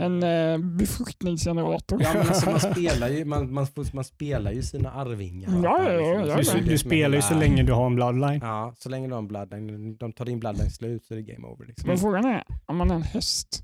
en 0.01 0.23
eh, 0.23 0.57
befruktningsgenerator. 0.77 2.01
Ja, 2.03 2.09
men 2.13 2.27
alltså, 2.27 2.49
man, 2.49 2.59
spelar 2.75 3.07
ju, 3.09 3.25
man, 3.25 3.53
man, 3.53 3.67
man 3.93 4.03
spelar 4.03 4.51
ju 4.51 4.61
sina 4.61 4.91
arvingar. 4.91 5.49
Ja, 5.63 5.83
ja, 5.83 5.99
ja, 5.99 6.27
ja, 6.27 6.53
du, 6.55 6.61
du 6.61 6.77
spelar 6.77 7.15
ju 7.15 7.21
så 7.21 7.33
länge 7.35 7.63
du 7.63 7.73
har 7.73 7.85
en 7.85 7.95
bloodline. 7.95 8.39
Ja, 8.43 8.73
så 8.77 8.89
länge 8.89 9.07
du 9.07 9.13
har 9.13 9.19
en 9.19 9.27
bloodline, 9.27 9.97
de 9.97 10.13
tar 10.13 10.25
din 10.25 10.39
bloodline 10.39 10.69
slut 10.71 11.05
så 11.05 11.13
är 11.13 11.15
det 11.17 11.23
game 11.23 11.47
over. 11.47 11.65
Liksom. 11.65 11.87
Men 11.87 11.97
frågan 11.97 12.25
är, 12.25 12.43
om 12.65 12.77
man 12.77 12.91
är 12.91 12.95
en 12.95 13.01
häst, 13.03 13.63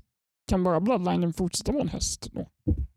kan 0.50 0.64
bara 0.64 0.80
bloodlinen 0.80 1.32
fortsätta 1.32 1.72
vara 1.72 1.82
en 1.82 1.88
häst 1.88 2.28
då? 2.32 2.46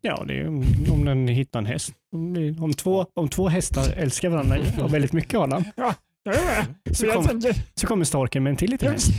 Ja, 0.02 0.24
det 0.28 0.40
är 0.40 0.48
om, 0.48 0.64
om 0.92 1.06
den 1.06 1.28
hittar 1.28 1.60
en 1.60 1.66
häst. 1.66 1.94
Om, 2.16 2.34
det- 2.34 2.60
om, 2.60 2.74
två, 2.74 3.06
om 3.14 3.30
två 3.30 3.48
hästar 3.48 3.94
älskar 3.94 4.30
varandra 4.30 4.58
och 4.84 4.94
väldigt 4.94 5.14
mycket 5.14 5.40
av 5.40 5.50
den, 5.50 5.64
Jag 5.76 6.36
är 6.36 6.66
med. 6.86 6.98
så, 6.98 7.12
kom, 7.12 7.26
tänker, 7.26 7.56
så 7.76 7.88
kommer 7.88 8.06
storken 8.06 8.44
med 8.44 8.52
en 8.52 8.58
till 8.58 8.70
liten 8.72 8.92
häst. 8.92 9.10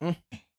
Mm. 0.00 0.14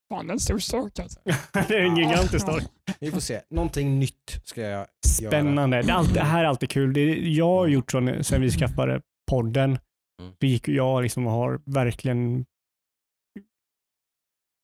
Fan 0.10 0.30
en 0.30 0.40
stor 0.40 0.60
stork 0.60 1.00
alltså. 1.00 1.20
det 1.68 1.76
är 1.76 1.82
en 1.82 1.98
gigantisk 1.98 2.42
stork. 2.42 2.64
Vi 3.00 3.12
får 3.12 3.20
se. 3.20 3.42
Någonting 3.50 4.00
nytt 4.00 4.42
ska 4.44 4.62
jag 4.62 4.72
göra. 4.72 4.86
Spännande. 5.08 5.82
Det, 5.82 6.06
det 6.14 6.20
här 6.20 6.44
är 6.44 6.48
alltid 6.48 6.70
kul. 6.70 6.94
Det 6.94 7.04
jag 7.16 7.46
har 7.50 7.68
gjort 7.68 7.92
så 7.92 8.18
sen 8.22 8.42
vi 8.42 8.52
skaffade 8.52 9.02
podden, 9.32 9.78
Mm. 10.22 10.34
så 10.40 10.46
gick 10.46 10.68
jag 10.68 11.04
liksom 11.04 11.26
har 11.26 11.62
verkligen 11.66 12.46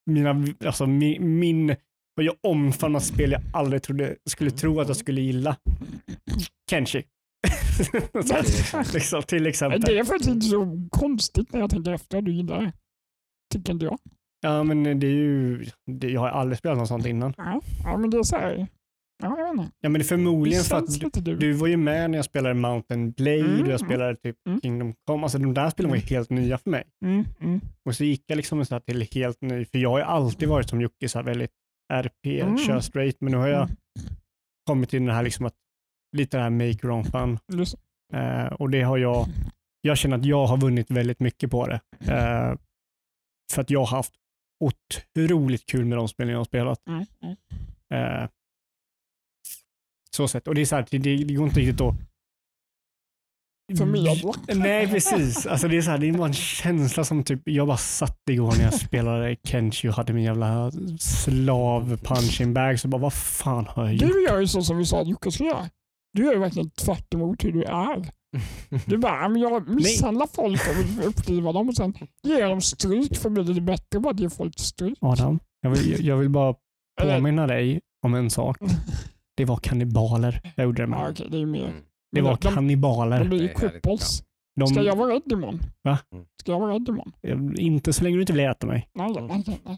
mina, 0.06 0.46
alltså 0.66 0.86
min, 0.86 1.40
min 1.40 1.76
vad 2.20 2.26
jag 2.26 2.36
omfamnat 2.44 3.04
spel 3.04 3.32
jag 3.32 3.42
aldrig 3.54 3.84
trodde, 3.84 4.16
skulle 4.26 4.52
tro 4.52 4.80
att 4.82 4.88
jag 4.88 4.98
skulle 4.98 5.22
gilla. 5.22 5.56
Kenshi. 6.70 7.04
Så 8.24 8.94
liksom, 8.94 9.24
till 9.24 9.48
exempel. 9.48 9.82
Det 9.82 10.00
är 10.00 10.04
faktiskt 10.04 10.30
inte 10.30 10.46
så 10.46 10.88
konstigt 10.92 11.54
när 11.54 11.60
jag 11.60 11.70
tänker 11.70 11.92
efter. 11.92 12.22
Du 12.22 12.34
gillar 12.34 12.62
det. 12.62 12.74
Tycker 13.54 13.74
inte 13.74 13.86
jag. 13.86 13.98
Ja, 14.42 14.64
men 14.64 15.00
det 15.00 15.08
är 15.08 15.12
ju, 15.12 15.66
det, 15.92 16.10
jag 16.10 16.22
har 16.22 16.30
aldrig 16.30 16.58
spelat 16.58 16.78
något 16.78 16.88
sånt 16.88 17.06
innan. 17.06 17.34
Ja, 17.38 17.62
ja 17.84 17.98
men 17.98 18.10
det 18.10 18.18
är 18.18 18.24
så 18.24 18.36
här. 18.36 18.68
Ja, 19.24 19.38
jag 19.38 19.48
vet 19.48 19.62
inte. 19.62 19.72
Ja, 19.82 19.90
men 19.90 19.94
det 19.94 20.06
är 20.06 20.08
förmodligen 20.08 20.60
Det 20.60 20.68
för 20.68 20.78
att 20.78 21.26
du, 21.26 21.36
du. 21.36 21.54
var 21.54 21.68
ju 21.68 21.78
med 21.78 22.12
när 22.12 22.18
jag 22.18 22.26
spelade 22.26 22.56
Mountain 22.56 23.12
Blade 23.12 23.40
Mm, 23.40 23.52
och 23.54 23.60
jag 23.60 23.68
mm. 23.68 23.80
spelade 23.80 24.16
typ 24.16 24.36
Mm. 24.48 24.62
Kingdom 24.62 24.94
Come. 25.08 25.24
Alltså 25.24 25.38
de 25.38 25.54
där 25.54 25.70
spelen 25.70 25.90
var 25.90 25.98
ju 25.98 26.04
helt 26.04 26.30
nya 26.30 26.58
för 26.58 26.70
mig. 26.70 26.84
Mm, 27.06 27.26
mm. 27.42 27.62
Och 27.86 27.96
så 27.96 28.04
gick 28.04 28.24
jag 28.28 28.36
liksom 28.36 28.66
så 28.66 28.76
här 28.76 28.80
till 28.80 29.08
helt 29.12 29.42
ny, 29.42 29.66
för 29.66 29.78
jag 29.78 29.90
har 29.90 29.98
ju 29.98 30.06
alltid 30.06 30.50
varit 30.50 30.70
som 30.70 30.82
Jocke, 30.82 31.10
så 31.10 31.18
här 31.18 31.26
väldigt 31.26 31.52
RP, 31.94 32.42
Mm. 32.42 32.58
kör 32.58 32.80
straight, 32.80 33.22
men 33.22 33.32
nu 33.32 33.38
har 33.38 33.48
jag 33.48 33.64
Mm. 33.64 33.76
kommit 34.68 34.90
till 34.90 35.06
det 35.06 35.14
här 35.14 35.24
liksom 35.24 35.46
att 35.46 35.56
lite 36.18 36.38
det 36.38 36.44
här 36.44 36.50
make 36.50 36.66
your 36.88 36.92
own 36.92 37.04
fun. 37.04 37.40
Eh, 38.14 38.46
och 38.46 38.70
det 38.70 38.82
har 38.82 38.98
jag, 38.98 39.26
jag 39.82 39.98
känner 39.98 40.18
att 40.18 40.26
jag 40.26 40.46
har 40.46 40.58
vunnit 40.58 40.92
väldigt 40.92 41.20
mycket 41.20 41.52
på 41.52 41.68
det. 41.68 41.80
Eh, 42.00 42.56
för 43.54 43.62
att 43.62 43.70
jag 43.70 43.80
har 43.80 43.98
haft 43.98 44.14
otroligt 44.64 45.66
kul 45.66 45.86
med 45.86 45.98
de 45.98 46.08
spelen 46.08 46.32
jag 46.32 46.40
har 46.40 46.46
spelat. 46.46 46.88
Mm, 46.88 47.06
mm. 47.24 47.36
Eh, 48.24 48.30
så 50.16 50.28
sett. 50.28 50.48
Och 50.48 50.56
det 50.56 50.62
är 50.62 50.66
så 50.66 50.76
här, 50.76 50.88
det, 50.92 50.98
det 51.24 51.34
går 51.34 51.48
inte 51.48 51.60
riktigt 51.60 51.82
att 51.82 51.96
Förmedla. 53.78 54.34
Nej, 54.56 54.88
precis. 54.88 55.46
Alltså 55.46 55.68
det 55.68 55.78
är 55.78 55.82
så 55.82 55.92
här, 55.92 55.98
det 55.98 56.10
är 56.10 56.14
bara 56.14 56.28
en 56.28 56.34
känsla 56.34 57.04
som 57.04 57.24
typ, 57.24 57.42
jag 57.46 57.68
bara 57.68 57.78
satt 57.78 58.18
igår 58.30 58.54
när 58.58 58.64
jag 58.64 58.74
spelade 58.74 59.36
Kenshi 59.44 59.90
och 59.90 59.94
hade 59.94 60.14
min 60.14 60.24
jävla 60.24 60.72
slav 61.00 61.98
punching 62.04 62.54
bag. 62.54 62.80
Så 62.80 62.88
bara, 62.88 63.02
vad 63.02 63.14
fan 63.14 63.66
har 63.70 63.86
jag 63.86 63.94
gjort? 63.94 64.12
Du 64.14 64.24
gör 64.24 64.40
ju 64.40 64.48
så 64.48 64.62
som 64.62 64.78
vi 64.78 64.86
sa 64.86 65.02
att 65.02 65.08
Jocke 65.08 65.32
skulle 65.32 65.50
göra. 65.50 65.70
Du 66.14 66.26
gör 66.26 66.34
ju 66.34 66.40
verkligen 66.40 66.70
tvärt 66.70 67.14
emot 67.14 67.44
hur 67.44 67.52
du 67.52 67.64
är. 67.64 68.10
Du 68.86 68.98
bara, 68.98 69.22
"Ja, 69.22 69.30
men 69.30 69.42
jag 69.42 69.70
misshandlar 69.70 70.28
folk 70.34 70.62
och 70.70 70.80
vill 70.80 71.08
uppdriva 71.08 71.52
dem 71.52 71.70
och 71.70 71.76
sen 71.76 71.94
ger 72.24 72.50
dem 72.50 72.62
stryk 72.62 73.18
för 73.18 73.30
blir 73.30 73.44
det 73.44 73.62
bättre 73.62 74.00
bara 74.00 74.14
att 74.14 74.20
ge 74.20 74.30
folk 74.30 74.60
stryk. 74.60 74.98
Adam, 75.02 75.40
jag 75.62 75.70
vill, 75.70 76.06
jag 76.06 76.18
vill 76.18 76.30
bara 76.30 76.56
påminna 77.02 77.48
dig 77.48 77.80
om 78.06 78.14
en 78.14 78.30
sak. 78.30 78.58
Det 79.38 79.46
var 79.46 79.58
kannibaler 79.58 80.42
jag 80.56 80.64
gjorde 80.64 80.86
det 80.86 80.92
Ja, 80.92 81.02
med. 81.04 81.12
okej, 81.12 81.28
det 81.32 81.38
är 81.42 81.46
mer. 81.46 81.74
Mm. 82.18 82.24
Det 82.26 82.30
var 82.30 82.38
de- 82.42 82.54
kannibaler. 82.56 83.20
De 83.20 83.30
blir 83.30 83.42
ju 83.42 83.48
Det 83.48 83.54
cripples. 83.54 84.24
De, 84.60 84.68
Ska 84.68 84.82
jag 84.82 84.96
vara 84.96 85.14
rädd 85.14 85.32
imorgon? 85.32 85.60
Va? 85.84 86.00
Mm. 86.14 86.26
Ska 86.42 86.52
jag 86.52 86.60
vara 86.60 86.74
rädd 86.74 86.90
imorgon? 86.90 87.56
Inte 87.58 87.94
så 87.94 88.04
länge 88.04 88.16
du 88.16 88.22
inte 88.22 88.34
vill 88.34 88.46
äta 88.46 88.68
mig. 88.68 88.90
Nej, 88.94 89.12
nej, 89.14 89.44
nej. 89.48 89.60
nej. 89.66 89.78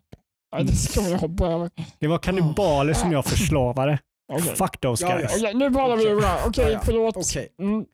Nej, 0.55 0.63
det 0.65 0.71
ska 0.75 1.01
vi 1.01 1.15
hoppa 1.15 1.45
över. 1.47 1.69
Det 1.99 2.07
var 2.07 2.17
kannibaler 2.17 2.93
som 2.93 3.11
jag 3.11 3.25
förslavade. 3.25 3.99
Okej. 4.33 4.55
Fuck 4.55 4.79
those 4.79 5.03
Ja, 5.05 5.09
ja. 5.11 5.17
guys. 5.17 5.35
Okej, 5.37 5.53
nu 5.53 5.69
bara 5.69 5.95
vi 5.95 6.15
bra. 6.15 6.37
Okej, 6.47 6.63
Ja, 6.65 6.71
ja. 6.71 6.79
förlåt. 6.83 7.17
Okej. 7.17 7.47
Mm. 7.59 7.85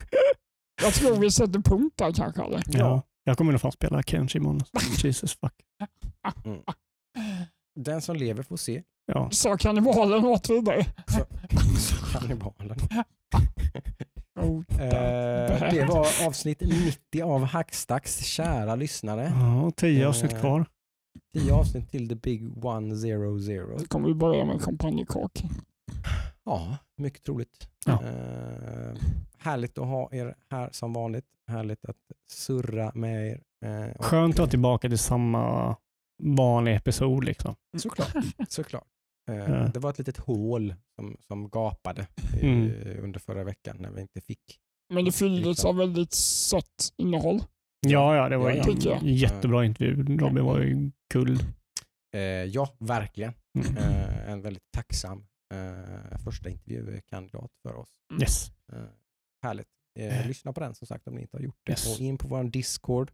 Jag 0.84 0.94
tror 0.94 1.16
vi 1.16 1.32
sätter 1.32 1.60
punkt 1.60 1.94
där 1.98 2.12
kanske. 2.12 2.44
Eller? 2.44 2.62
Ja. 2.68 3.02
Jag 3.24 3.38
kommer 3.38 3.52
nog 3.52 3.62
fan 3.62 3.72
spela 3.72 4.04
Kenshi 4.04 4.38
imorgon. 4.38 4.62
Jesus 5.04 5.38
fuck. 5.40 5.54
Den 7.78 8.02
som 8.02 8.16
lever 8.16 8.44
får 8.44 8.58
se. 8.58 8.84
Ja. 9.06 9.30
Sa 9.32 9.58
kannibalen 9.58 10.26
åt 10.26 10.50
vidare. 10.50 10.86
Kannibalen. 12.14 12.78
Oh, 14.40 14.64
Eh, 14.80 15.70
det 15.72 15.86
var 15.90 16.08
avsnitt 16.28 16.62
90 16.62 17.22
av 17.24 17.44
Hackstacks 17.44 18.18
kära 18.26 18.76
lyssnare. 18.76 19.32
ja, 19.36 19.72
tio 19.76 20.08
avsnitt 20.08 20.34
Eh, 20.34 20.40
kvar. 20.40 20.66
10 21.34 21.54
avsnitt 21.54 21.92
till 21.92 22.10
the 22.10 22.16
big 22.16 22.42
100. 22.44 22.80
Nu 23.80 23.86
kommer 23.88 24.08
vi 24.08 24.14
börja 24.14 24.46
med 24.46 24.62
champagnekak. 24.62 25.44
Ja, 26.46 26.78
mycket 26.98 27.24
troligt. 27.24 27.70
Ja. 27.86 27.94
Eh, 28.04 28.98
härligt 29.40 29.78
att 29.78 29.88
ha 29.88 30.10
er 30.12 30.36
här 30.52 30.70
som 30.72 30.94
vanligt. 30.94 31.26
Härligt 31.48 31.86
att 31.86 31.96
surra 32.32 32.92
med 32.96 33.28
er. 33.32 33.42
Eh, 33.66 33.94
Skönt 34.00 34.34
att 34.36 34.40
vara 34.40 34.50
tillbaka 34.50 34.90
till 34.90 34.98
samma 34.98 35.76
vanliga 36.24 36.76
episod. 36.76 37.24
Liksom. 37.24 37.56
Såklart. 37.78 38.14
såklart. 38.50 38.88
Eh, 39.30 39.36
Ja. 39.38 39.68
Det 39.74 39.80
var 39.80 39.90
ett 39.90 39.98
litet 39.98 40.18
hål 40.18 40.76
som, 40.96 41.18
som 41.28 41.50
gapade 41.50 42.08
i, 42.42 42.46
Mm. 42.48 42.72
under 43.04 43.20
förra 43.20 43.44
veckan 43.44 43.78
när 43.80 43.92
vi 43.92 44.02
inte 44.02 44.22
fick. 44.22 44.60
Men 44.94 45.06
det 45.06 45.12
fylldes 45.12 45.66
av 45.66 45.76
väldigt 45.76 46.14
sött 46.14 46.94
innehåll. 46.98 47.40
Ja, 47.88 48.16
ja, 48.16 48.30
det 48.30 48.38
var 48.38 48.52
Ja, 48.52 48.66
ja. 48.80 48.96
En 48.96 49.16
jättebra 49.16 49.66
intervju. 49.66 50.18
Robin 50.18 50.46
var 50.46 50.60
ju 50.60 50.92
guld. 51.14 51.40
Eh, 52.16 52.22
ja, 52.22 52.76
verkligen. 52.80 53.34
Mm. 53.60 53.78
Eh, 53.78 54.30
en 54.32 54.42
väldigt 54.42 54.72
tacksam 54.72 55.26
eh, 55.54 56.18
första 56.24 56.50
intervjukandidat 56.50 57.52
för 57.62 57.76
oss. 57.76 57.90
Yes. 58.22 58.52
Eh, 58.74 58.80
härligt. 59.44 59.68
Eh, 60.00 60.28
lyssna 60.28 60.54
på 60.54 60.60
den 60.60 60.76
som 60.76 60.88
sagt 60.88 61.08
om 61.08 61.16
ni 61.16 61.22
inte 61.22 61.38
har 61.38 61.42
gjort 61.42 61.60
det. 61.64 61.72
Yes. 61.72 61.96
Och 61.96 62.02
in 62.02 62.18
på 62.18 62.28
vår 62.28 62.44
Discord. 62.44 63.12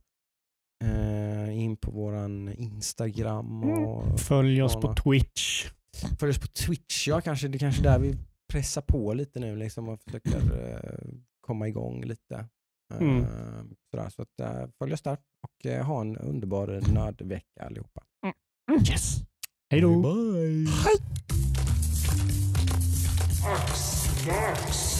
Eh, 0.83 1.59
in 1.63 1.77
på 1.77 1.91
vår 1.91 2.15
Instagram. 2.51 3.63
Mm. 3.63 3.83
Och 3.85 4.19
Följ 4.19 4.61
oss 4.63 4.75
på. 4.75 4.95
Twitch. 4.95 5.65
Följ 6.19 6.29
oss 6.31 6.39
på 6.39 6.47
Twitch. 6.47 7.07
Ja, 7.07 7.21
kanske, 7.21 7.47
det 7.47 7.57
är 7.57 7.59
kanske 7.59 7.81
där 7.83 7.99
vi 7.99 8.15
pressar 8.51 8.81
på 8.81 9.13
lite 9.13 9.39
nu 9.39 9.55
liksom, 9.55 9.89
och 9.89 10.01
försöker 10.01 10.37
eh, 10.37 11.09
komma 11.41 11.67
igång 11.67 12.03
lite. 12.05 12.35
Eh, 12.93 13.01
Mm. 13.01 13.25
sådär, 13.91 14.09
så 14.09 14.21
att, 14.21 14.71
följ 14.79 14.93
oss 14.93 15.01
där 15.01 15.17
och 15.43 15.85
ha 15.85 16.01
en 16.01 16.17
underbar 16.17 16.81
nördvecka 16.93 17.65
allihopa. 17.65 18.03
Yes. 18.89 19.17
Hej 19.71 19.81
då. 19.81 20.01
Bye. 20.01 20.67
Ax, 23.45 24.05
vax. 24.27 24.92